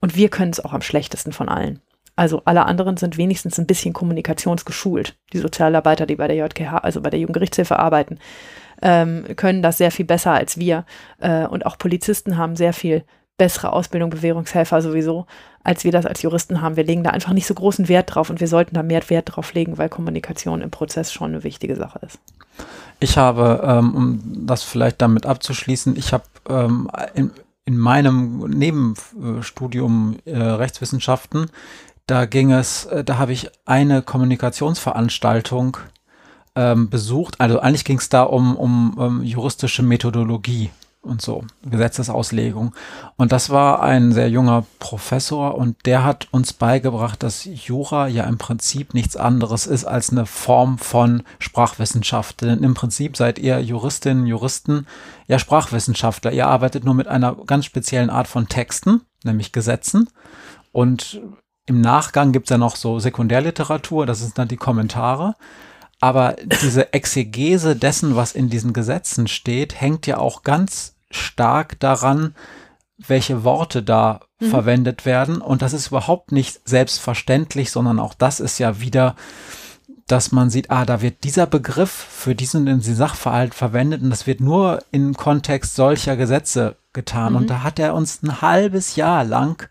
und 0.00 0.14
wir 0.14 0.28
können 0.28 0.52
es 0.52 0.64
auch 0.64 0.72
am 0.72 0.82
schlechtesten 0.82 1.32
von 1.32 1.48
allen. 1.48 1.80
Also 2.22 2.40
alle 2.44 2.66
anderen 2.66 2.96
sind 2.96 3.16
wenigstens 3.16 3.58
ein 3.58 3.66
bisschen 3.66 3.92
kommunikationsgeschult. 3.92 5.16
Die 5.32 5.38
Sozialarbeiter, 5.38 6.06
die 6.06 6.14
bei 6.14 6.28
der 6.28 6.36
JKH, 6.36 6.78
also 6.78 7.00
bei 7.00 7.10
der 7.10 7.18
Jugendgerichtshilfe 7.18 7.76
arbeiten, 7.76 8.20
ähm, 8.80 9.24
können 9.34 9.60
das 9.60 9.78
sehr 9.78 9.90
viel 9.90 10.04
besser 10.04 10.30
als 10.30 10.56
wir. 10.56 10.84
Äh, 11.18 11.46
und 11.46 11.66
auch 11.66 11.78
Polizisten 11.78 12.36
haben 12.36 12.54
sehr 12.54 12.72
viel 12.72 13.02
bessere 13.38 13.72
Ausbildung, 13.72 14.10
Bewährungshelfer 14.10 14.80
sowieso, 14.82 15.26
als 15.64 15.82
wir 15.82 15.90
das 15.90 16.06
als 16.06 16.22
Juristen 16.22 16.62
haben. 16.62 16.76
Wir 16.76 16.84
legen 16.84 17.02
da 17.02 17.10
einfach 17.10 17.32
nicht 17.32 17.48
so 17.48 17.54
großen 17.54 17.88
Wert 17.88 18.14
drauf 18.14 18.30
und 18.30 18.38
wir 18.38 18.46
sollten 18.46 18.76
da 18.76 18.84
mehr 18.84 19.02
Wert 19.10 19.34
drauf 19.34 19.52
legen, 19.52 19.76
weil 19.76 19.88
Kommunikation 19.88 20.62
im 20.62 20.70
Prozess 20.70 21.12
schon 21.12 21.32
eine 21.32 21.42
wichtige 21.42 21.74
Sache 21.74 21.98
ist. 22.06 22.20
Ich 23.00 23.18
habe, 23.18 23.64
ähm, 23.66 23.96
um 23.96 24.46
das 24.46 24.62
vielleicht 24.62 25.02
damit 25.02 25.26
abzuschließen, 25.26 25.96
ich 25.96 26.12
habe 26.12 26.22
ähm, 26.48 26.88
in, 27.14 27.32
in 27.64 27.76
meinem 27.76 28.48
Nebenstudium 28.48 30.18
äh, 30.24 30.36
Rechtswissenschaften, 30.36 31.50
da 32.06 32.26
ging 32.26 32.52
es, 32.52 32.86
äh, 32.86 33.04
da 33.04 33.18
habe 33.18 33.32
ich 33.32 33.50
eine 33.64 34.02
Kommunikationsveranstaltung 34.02 35.78
ähm, 36.54 36.90
besucht. 36.90 37.40
Also 37.40 37.60
eigentlich 37.60 37.84
ging 37.84 37.98
es 37.98 38.08
da 38.08 38.22
um, 38.22 38.56
um, 38.56 38.94
um 38.98 39.22
juristische 39.22 39.82
Methodologie 39.82 40.70
und 41.02 41.20
so, 41.20 41.44
Gesetzesauslegung. 41.68 42.74
Und 43.16 43.32
das 43.32 43.50
war 43.50 43.82
ein 43.82 44.12
sehr 44.12 44.30
junger 44.30 44.64
Professor 44.78 45.56
und 45.56 45.84
der 45.84 46.04
hat 46.04 46.28
uns 46.30 46.52
beigebracht, 46.52 47.22
dass 47.24 47.44
Jura 47.44 48.06
ja 48.06 48.24
im 48.24 48.38
Prinzip 48.38 48.94
nichts 48.94 49.16
anderes 49.16 49.66
ist 49.66 49.84
als 49.84 50.10
eine 50.10 50.26
Form 50.26 50.78
von 50.78 51.24
Sprachwissenschaft. 51.40 52.42
Denn 52.42 52.62
im 52.62 52.74
Prinzip 52.74 53.16
seid 53.16 53.40
ihr 53.40 53.60
Juristinnen, 53.60 54.26
Juristen, 54.26 54.86
ja 55.26 55.40
Sprachwissenschaftler. 55.40 56.32
Ihr 56.32 56.46
arbeitet 56.46 56.84
nur 56.84 56.94
mit 56.94 57.08
einer 57.08 57.34
ganz 57.46 57.64
speziellen 57.64 58.10
Art 58.10 58.28
von 58.28 58.48
Texten, 58.48 59.02
nämlich 59.24 59.50
Gesetzen. 59.50 60.08
Und 60.70 61.20
im 61.66 61.80
Nachgang 61.80 62.32
gibt 62.32 62.46
es 62.46 62.50
ja 62.50 62.58
noch 62.58 62.76
so 62.76 62.98
Sekundärliteratur, 62.98 64.06
das 64.06 64.20
sind 64.20 64.38
dann 64.38 64.48
die 64.48 64.56
Kommentare. 64.56 65.34
Aber 66.00 66.34
diese 66.62 66.92
Exegese 66.92 67.76
dessen, 67.76 68.16
was 68.16 68.32
in 68.32 68.48
diesen 68.48 68.72
Gesetzen 68.72 69.28
steht, 69.28 69.80
hängt 69.80 70.08
ja 70.08 70.18
auch 70.18 70.42
ganz 70.42 70.96
stark 71.10 71.78
daran, 71.78 72.34
welche 72.98 73.44
Worte 73.44 73.84
da 73.84 74.20
mhm. 74.40 74.46
verwendet 74.46 75.06
werden. 75.06 75.40
Und 75.40 75.62
das 75.62 75.72
ist 75.72 75.88
überhaupt 75.88 76.32
nicht 76.32 76.60
selbstverständlich, 76.64 77.70
sondern 77.70 78.00
auch 78.00 78.14
das 78.14 78.40
ist 78.40 78.58
ja 78.58 78.80
wieder, 78.80 79.14
dass 80.08 80.32
man 80.32 80.50
sieht, 80.50 80.72
ah, 80.72 80.84
da 80.84 81.02
wird 81.02 81.22
dieser 81.22 81.46
Begriff 81.46 81.90
für 81.90 82.34
diesen, 82.34 82.66
diesen 82.66 82.96
Sachverhalt 82.96 83.54
verwendet 83.54 84.02
und 84.02 84.10
das 84.10 84.26
wird 84.26 84.40
nur 84.40 84.80
im 84.90 85.14
Kontext 85.14 85.76
solcher 85.76 86.16
Gesetze 86.16 86.76
getan. 86.92 87.32
Mhm. 87.32 87.38
Und 87.38 87.50
da 87.50 87.62
hat 87.62 87.78
er 87.78 87.94
uns 87.94 88.22
ein 88.22 88.42
halbes 88.42 88.96
Jahr 88.96 89.22
lang 89.22 89.68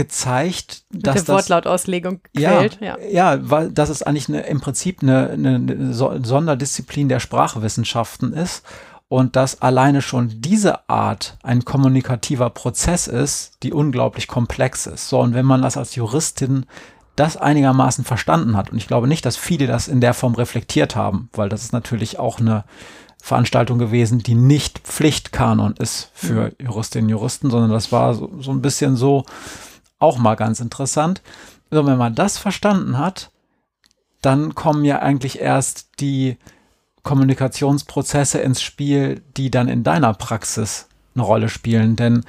gezeigt, 0.00 0.84
Mit 0.90 1.06
dass 1.06 1.24
der 1.24 1.34
Wortlautauslegung 1.34 2.20
quält. 2.34 2.78
Ja, 2.80 2.96
ja, 2.98 3.34
ja, 3.34 3.50
weil 3.50 3.70
das 3.70 3.90
ist 3.90 4.06
eigentlich 4.06 4.30
eine, 4.30 4.40
im 4.46 4.58
Prinzip 4.58 5.02
eine, 5.02 5.28
eine 5.28 5.92
Sonderdisziplin 5.92 7.10
der 7.10 7.20
Sprachwissenschaften 7.20 8.32
ist 8.32 8.64
und 9.08 9.36
dass 9.36 9.60
alleine 9.60 10.00
schon 10.00 10.40
diese 10.40 10.88
Art 10.88 11.36
ein 11.42 11.66
kommunikativer 11.66 12.48
Prozess 12.48 13.08
ist, 13.08 13.62
die 13.62 13.74
unglaublich 13.74 14.26
komplex 14.26 14.86
ist. 14.86 15.10
So, 15.10 15.20
und 15.20 15.34
wenn 15.34 15.44
man 15.44 15.60
das 15.60 15.76
als 15.76 15.94
Juristin 15.96 16.64
das 17.14 17.36
einigermaßen 17.36 18.04
verstanden 18.04 18.56
hat, 18.56 18.70
und 18.70 18.78
ich 18.78 18.86
glaube 18.86 19.06
nicht, 19.06 19.26
dass 19.26 19.36
viele 19.36 19.66
das 19.66 19.86
in 19.86 20.00
der 20.00 20.14
Form 20.14 20.34
reflektiert 20.34 20.96
haben, 20.96 21.28
weil 21.34 21.50
das 21.50 21.62
ist 21.62 21.74
natürlich 21.74 22.18
auch 22.18 22.40
eine 22.40 22.64
Veranstaltung 23.22 23.78
gewesen, 23.78 24.20
die 24.20 24.34
nicht 24.34 24.78
Pflichtkanon 24.78 25.74
ist 25.78 26.10
für 26.14 26.52
mhm. 26.58 26.66
Juristinnen 26.66 27.04
und 27.04 27.10
Juristen, 27.10 27.50
sondern 27.50 27.70
das 27.70 27.92
war 27.92 28.14
so, 28.14 28.30
so 28.40 28.50
ein 28.50 28.62
bisschen 28.62 28.96
so, 28.96 29.26
auch 30.00 30.18
mal 30.18 30.34
ganz 30.34 30.58
interessant. 30.58 31.22
So, 31.70 31.86
wenn 31.86 31.98
man 31.98 32.16
das 32.16 32.36
verstanden 32.36 32.98
hat, 32.98 33.30
dann 34.20 34.54
kommen 34.54 34.84
ja 34.84 34.98
eigentlich 34.98 35.40
erst 35.40 36.00
die 36.00 36.36
Kommunikationsprozesse 37.04 38.40
ins 38.40 38.60
Spiel, 38.60 39.22
die 39.36 39.50
dann 39.50 39.68
in 39.68 39.84
deiner 39.84 40.12
Praxis 40.12 40.88
eine 41.14 41.24
Rolle 41.24 41.48
spielen. 41.48 41.96
Denn 41.96 42.24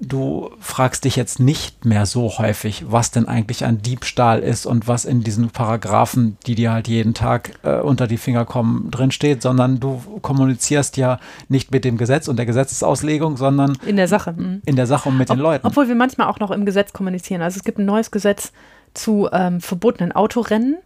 du 0.00 0.50
fragst 0.60 1.04
dich 1.04 1.16
jetzt 1.16 1.40
nicht 1.40 1.84
mehr 1.84 2.06
so 2.06 2.38
häufig, 2.38 2.84
was 2.88 3.10
denn 3.10 3.26
eigentlich 3.26 3.64
ein 3.64 3.80
Diebstahl 3.80 4.40
ist 4.40 4.66
und 4.66 4.88
was 4.88 5.04
in 5.04 5.22
diesen 5.22 5.50
Paragraphen, 5.50 6.36
die 6.46 6.54
dir 6.54 6.72
halt 6.72 6.88
jeden 6.88 7.14
Tag 7.14 7.58
äh, 7.62 7.80
unter 7.80 8.06
die 8.06 8.18
Finger 8.18 8.44
kommen, 8.44 8.90
drin 8.90 9.10
steht, 9.10 9.42
sondern 9.42 9.80
du 9.80 10.02
kommunizierst 10.20 10.96
ja 10.96 11.18
nicht 11.48 11.70
mit 11.70 11.84
dem 11.84 11.96
Gesetz 11.96 12.28
und 12.28 12.36
der 12.36 12.46
Gesetzesauslegung, 12.46 13.36
sondern 13.36 13.78
in 13.86 13.96
der 13.96 14.08
Sache. 14.08 14.32
Mhm. 14.32 14.62
In 14.66 14.76
der 14.76 14.86
Sache 14.86 15.08
und 15.08 15.16
mit 15.16 15.30
Ob, 15.30 15.36
den 15.36 15.42
Leuten. 15.42 15.66
Obwohl 15.66 15.88
wir 15.88 15.94
manchmal 15.94 16.28
auch 16.28 16.40
noch 16.40 16.50
im 16.50 16.66
Gesetz 16.66 16.92
kommunizieren. 16.92 17.42
Also 17.42 17.56
es 17.56 17.64
gibt 17.64 17.78
ein 17.78 17.86
neues 17.86 18.10
Gesetz 18.10 18.52
zu 18.92 19.28
ähm, 19.32 19.60
verbotenen 19.60 20.12
Autorennen 20.12 20.76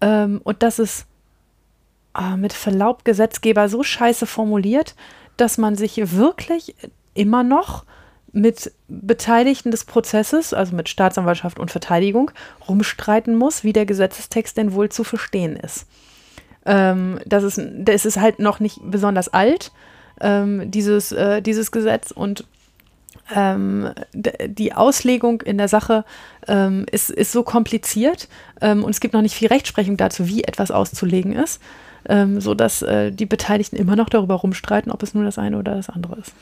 ähm, 0.00 0.40
und 0.42 0.62
das 0.62 0.78
ist 0.78 1.06
äh, 2.18 2.36
mit 2.36 2.52
Verlaub 2.52 3.04
Gesetzgeber 3.04 3.68
so 3.68 3.82
scheiße 3.82 4.26
formuliert, 4.26 4.94
dass 5.36 5.58
man 5.58 5.76
sich 5.76 6.16
wirklich 6.16 6.74
immer 7.14 7.42
noch 7.42 7.84
mit 8.32 8.72
Beteiligten 8.88 9.70
des 9.70 9.84
Prozesses, 9.84 10.54
also 10.54 10.74
mit 10.74 10.88
Staatsanwaltschaft 10.88 11.58
und 11.58 11.70
Verteidigung, 11.70 12.30
rumstreiten 12.66 13.36
muss, 13.36 13.62
wie 13.62 13.74
der 13.74 13.86
Gesetzestext 13.86 14.56
denn 14.56 14.72
wohl 14.72 14.88
zu 14.88 15.04
verstehen 15.04 15.56
ist. 15.56 15.86
Ähm, 16.64 17.20
das, 17.26 17.44
ist 17.44 17.60
das 17.78 18.06
ist 18.06 18.18
halt 18.18 18.38
noch 18.38 18.58
nicht 18.58 18.80
besonders 18.82 19.28
alt, 19.28 19.72
ähm, 20.20 20.70
dieses, 20.70 21.12
äh, 21.12 21.42
dieses 21.42 21.70
Gesetz 21.72 22.10
und 22.10 22.46
ähm, 23.34 23.92
die 24.12 24.72
Auslegung 24.72 25.42
in 25.42 25.58
der 25.58 25.68
Sache 25.68 26.04
ähm, 26.48 26.86
ist, 26.90 27.10
ist 27.10 27.32
so 27.32 27.42
kompliziert 27.42 28.28
ähm, 28.60 28.84
und 28.84 28.90
es 28.90 29.00
gibt 29.00 29.14
noch 29.14 29.22
nicht 29.22 29.34
viel 29.34 29.48
Rechtsprechung 29.48 29.96
dazu, 29.96 30.26
wie 30.28 30.44
etwas 30.44 30.70
auszulegen 30.70 31.32
ist, 31.32 31.60
ähm, 32.08 32.40
sodass 32.40 32.82
äh, 32.82 33.10
die 33.10 33.26
Beteiligten 33.26 33.76
immer 33.76 33.96
noch 33.96 34.08
darüber 34.08 34.34
rumstreiten, 34.34 34.92
ob 34.92 35.02
es 35.02 35.14
nur 35.14 35.24
das 35.24 35.38
eine 35.38 35.58
oder 35.58 35.74
das 35.74 35.88
andere 35.88 36.16
ist. 36.18 36.32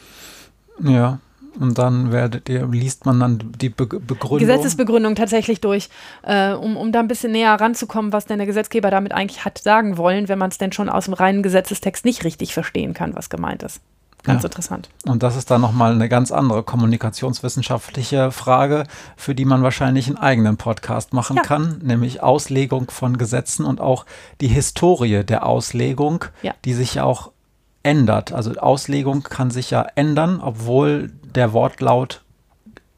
Ja, 0.82 1.18
und 1.58 1.78
dann 1.78 2.12
werdet 2.12 2.48
ihr, 2.48 2.66
liest 2.66 3.06
man 3.06 3.18
dann 3.20 3.52
die 3.60 3.70
Be 3.70 3.86
Begründung. 3.86 4.38
Gesetzesbegründung 4.38 5.14
tatsächlich 5.14 5.60
durch, 5.60 5.88
äh, 6.22 6.52
um, 6.52 6.76
um 6.76 6.92
da 6.92 7.00
ein 7.00 7.08
bisschen 7.08 7.32
näher 7.32 7.54
ranzukommen, 7.54 8.12
was 8.12 8.26
denn 8.26 8.38
der 8.38 8.46
Gesetzgeber 8.46 8.90
damit 8.90 9.12
eigentlich 9.12 9.44
hat 9.44 9.58
sagen 9.58 9.96
wollen, 9.96 10.28
wenn 10.28 10.38
man 10.38 10.50
es 10.50 10.58
denn 10.58 10.72
schon 10.72 10.88
aus 10.88 11.06
dem 11.06 11.14
reinen 11.14 11.42
Gesetzestext 11.42 12.04
nicht 12.04 12.24
richtig 12.24 12.54
verstehen 12.54 12.94
kann, 12.94 13.16
was 13.16 13.30
gemeint 13.30 13.62
ist. 13.62 13.80
Ganz 14.22 14.42
ja. 14.42 14.48
interessant. 14.48 14.90
Und 15.06 15.22
das 15.22 15.36
ist 15.36 15.50
dann 15.50 15.60
nochmal 15.60 15.92
eine 15.92 16.08
ganz 16.08 16.30
andere 16.30 16.62
kommunikationswissenschaftliche 16.62 18.30
Frage, 18.32 18.84
für 19.16 19.34
die 19.34 19.44
man 19.44 19.62
wahrscheinlich 19.62 20.08
einen 20.08 20.18
eigenen 20.18 20.56
Podcast 20.56 21.12
machen 21.12 21.36
ja. 21.36 21.42
kann, 21.42 21.78
nämlich 21.82 22.22
Auslegung 22.22 22.90
von 22.90 23.16
Gesetzen 23.16 23.64
und 23.64 23.80
auch 23.80 24.04
die 24.40 24.48
Historie 24.48 25.24
der 25.24 25.46
Auslegung, 25.46 26.24
ja. 26.42 26.54
die 26.64 26.74
sich 26.74 26.94
ja 26.94 27.04
auch 27.04 27.32
ändert. 27.82 28.32
Also 28.32 28.52
Auslegung 28.52 29.22
kann 29.22 29.50
sich 29.50 29.70
ja 29.70 29.86
ändern, 29.94 30.40
obwohl 30.42 31.12
der 31.34 31.52
Wortlaut 31.52 32.22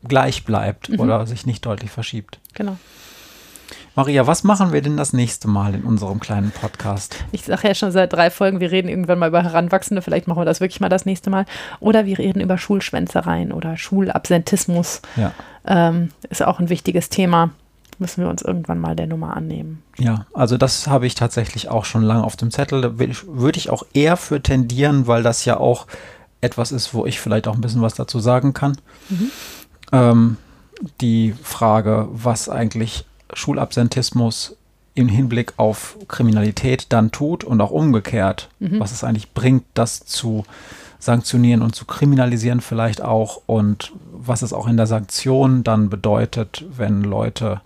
gleich 0.02 0.44
bleibt 0.44 0.88
mhm. 0.88 1.00
oder 1.00 1.26
sich 1.26 1.46
nicht 1.46 1.64
deutlich 1.64 1.90
verschiebt. 1.90 2.40
Genau. 2.54 2.76
Maria, 3.94 4.26
was 4.26 4.42
machen 4.42 4.72
wir 4.72 4.80
denn 4.80 4.96
das 4.96 5.12
nächste 5.12 5.48
Mal 5.48 5.74
in 5.74 5.82
unserem 5.82 6.18
kleinen 6.18 6.50
Podcast? 6.50 7.14
Ich 7.30 7.44
sage 7.44 7.68
ja 7.68 7.74
schon 7.74 7.92
seit 7.92 8.14
drei 8.14 8.30
Folgen, 8.30 8.58
wir 8.58 8.70
reden 8.70 8.88
irgendwann 8.88 9.18
mal 9.18 9.28
über 9.28 9.42
Heranwachsende, 9.42 10.00
vielleicht 10.00 10.26
machen 10.26 10.40
wir 10.40 10.46
das 10.46 10.60
wirklich 10.60 10.80
mal 10.80 10.88
das 10.88 11.04
nächste 11.04 11.28
Mal. 11.28 11.44
Oder 11.78 12.06
wir 12.06 12.18
reden 12.18 12.40
über 12.40 12.56
Schulschwänzereien 12.56 13.52
oder 13.52 13.76
Schulabsentismus. 13.76 15.02
Ja. 15.16 15.32
Ähm, 15.66 16.08
ist 16.30 16.42
auch 16.42 16.58
ein 16.58 16.70
wichtiges 16.70 17.10
Thema. 17.10 17.50
Müssen 17.98 18.24
wir 18.24 18.30
uns 18.30 18.40
irgendwann 18.40 18.80
mal 18.80 18.96
der 18.96 19.06
Nummer 19.06 19.36
annehmen. 19.36 19.82
Ja, 19.98 20.24
also 20.32 20.56
das 20.56 20.86
habe 20.86 21.06
ich 21.06 21.14
tatsächlich 21.14 21.68
auch 21.68 21.84
schon 21.84 22.02
lange 22.02 22.24
auf 22.24 22.36
dem 22.36 22.50
Zettel. 22.50 22.80
Da 22.80 22.98
würde 22.98 23.58
ich 23.58 23.68
auch 23.68 23.82
eher 23.92 24.16
für 24.16 24.42
tendieren, 24.42 25.06
weil 25.06 25.22
das 25.22 25.44
ja 25.44 25.58
auch 25.58 25.86
etwas 26.40 26.72
ist, 26.72 26.94
wo 26.94 27.04
ich 27.04 27.20
vielleicht 27.20 27.46
auch 27.46 27.54
ein 27.54 27.60
bisschen 27.60 27.82
was 27.82 27.94
dazu 27.94 28.20
sagen 28.20 28.54
kann. 28.54 28.78
Mhm. 29.10 29.30
Ähm, 29.92 30.36
die 31.02 31.34
Frage, 31.42 32.08
was 32.10 32.48
eigentlich 32.48 33.04
Schulabsentismus 33.32 34.56
im 34.94 35.08
Hinblick 35.08 35.54
auf 35.56 35.96
Kriminalität 36.08 36.86
dann 36.90 37.10
tut 37.10 37.44
und 37.44 37.60
auch 37.60 37.70
umgekehrt, 37.70 38.50
mhm. 38.58 38.78
was 38.78 38.92
es 38.92 39.04
eigentlich 39.04 39.32
bringt, 39.32 39.64
das 39.74 40.04
zu 40.04 40.44
sanktionieren 40.98 41.62
und 41.62 41.74
zu 41.74 41.84
kriminalisieren 41.84 42.60
vielleicht 42.60 43.02
auch 43.02 43.42
und 43.46 43.92
was 44.12 44.42
es 44.42 44.52
auch 44.52 44.68
in 44.68 44.76
der 44.76 44.86
Sanktion 44.86 45.64
dann 45.64 45.90
bedeutet, 45.90 46.64
wenn 46.76 47.02
Leute 47.02 47.60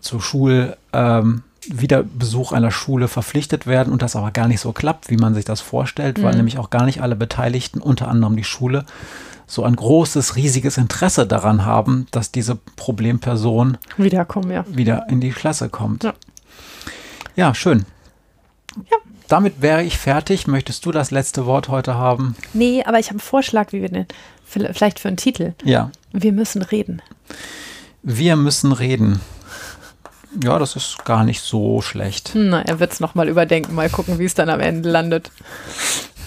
zu 0.00 0.20
Schul 0.20 0.76
ähm, 0.92 1.42
Wiederbesuch 1.72 2.52
einer 2.52 2.70
Schule 2.70 3.08
verpflichtet 3.08 3.66
werden 3.66 3.92
und 3.92 4.02
das 4.02 4.16
aber 4.16 4.30
gar 4.30 4.48
nicht 4.48 4.60
so 4.60 4.72
klappt, 4.72 5.10
wie 5.10 5.16
man 5.16 5.34
sich 5.34 5.44
das 5.44 5.60
vorstellt, 5.60 6.18
mhm. 6.18 6.22
weil 6.22 6.36
nämlich 6.36 6.58
auch 6.58 6.70
gar 6.70 6.84
nicht 6.84 7.02
alle 7.02 7.16
Beteiligten, 7.16 7.80
unter 7.80 8.08
anderem 8.08 8.36
die 8.36 8.44
Schule, 8.44 8.84
so 9.46 9.64
ein 9.64 9.76
großes, 9.76 10.36
riesiges 10.36 10.76
Interesse 10.76 11.26
daran 11.26 11.64
haben, 11.64 12.06
dass 12.10 12.32
diese 12.32 12.56
Problemperson 12.76 13.78
wiederkommen, 13.96 14.50
ja. 14.50 14.64
wieder 14.68 15.06
in 15.08 15.20
die 15.20 15.30
Klasse 15.30 15.68
kommt. 15.68 16.04
Ja, 16.04 16.14
ja 17.36 17.54
schön. 17.54 17.86
Ja. 18.90 18.96
Damit 19.28 19.60
wäre 19.60 19.82
ich 19.82 19.98
fertig. 19.98 20.46
Möchtest 20.46 20.86
du 20.86 20.92
das 20.92 21.10
letzte 21.10 21.46
Wort 21.46 21.68
heute 21.68 21.94
haben? 21.94 22.36
Nee, 22.52 22.84
aber 22.84 22.98
ich 22.98 23.06
habe 23.06 23.14
einen 23.14 23.20
Vorschlag, 23.20 23.72
wie 23.72 23.82
wir 23.82 23.88
denn, 23.88 24.06
vielleicht 24.44 25.00
für 25.00 25.08
einen 25.08 25.16
Titel. 25.16 25.54
Ja. 25.64 25.90
Wir 26.12 26.32
müssen 26.32 26.62
reden. 26.62 27.02
Wir 28.02 28.36
müssen 28.36 28.72
reden. 28.72 29.20
Ja, 30.42 30.58
das 30.58 30.76
ist 30.76 31.04
gar 31.04 31.24
nicht 31.24 31.40
so 31.40 31.80
schlecht. 31.80 32.32
Na, 32.34 32.62
er 32.62 32.78
wird 32.80 32.92
es 32.92 33.00
nochmal 33.00 33.28
überdenken, 33.28 33.74
mal 33.74 33.88
gucken, 33.88 34.18
wie 34.18 34.24
es 34.24 34.34
dann 34.34 34.50
am 34.50 34.60
Ende 34.60 34.90
landet. 34.90 35.30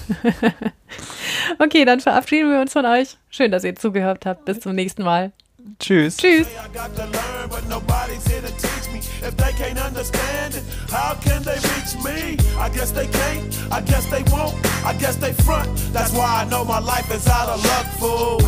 okay, 1.59 1.85
dann 1.85 1.99
verabschieden 1.99 2.51
wir 2.51 2.59
uns 2.59 2.73
von 2.73 2.85
euch. 2.85 3.17
Schön, 3.29 3.51
dass 3.51 3.63
ihr 3.63 3.75
zugehört 3.75 4.25
habt. 4.25 4.45
Bis 4.45 4.59
zum 4.61 4.73
nächsten 4.73 5.03
Mal. 5.03 5.31
Tschüss. 5.79 6.17
Tschüss. 6.17 6.47
If 9.21 9.35
they 9.35 9.51
can't 9.51 9.77
understand 9.85 10.55
it, 10.55 10.63
how 10.89 11.13
can 11.13 11.43
they 11.43 11.59
reach 11.75 11.93
me? 12.01 12.37
I 12.57 12.69
guess 12.69 12.91
they 12.91 13.05
can't, 13.05 13.43
I 13.69 13.81
guess 13.81 14.05
they 14.05 14.23
won't, 14.31 14.55
I 14.85 14.93
guess 14.93 15.17
they 15.17 15.33
front. 15.33 15.67
That's 15.91 16.13
why 16.13 16.41
I 16.41 16.49
know 16.49 16.63
my 16.63 16.79
life 16.79 17.11
is 17.11 17.27
out 17.27 17.49
of 17.49 17.63
luck, 17.63 17.85
fool. 17.99 18.39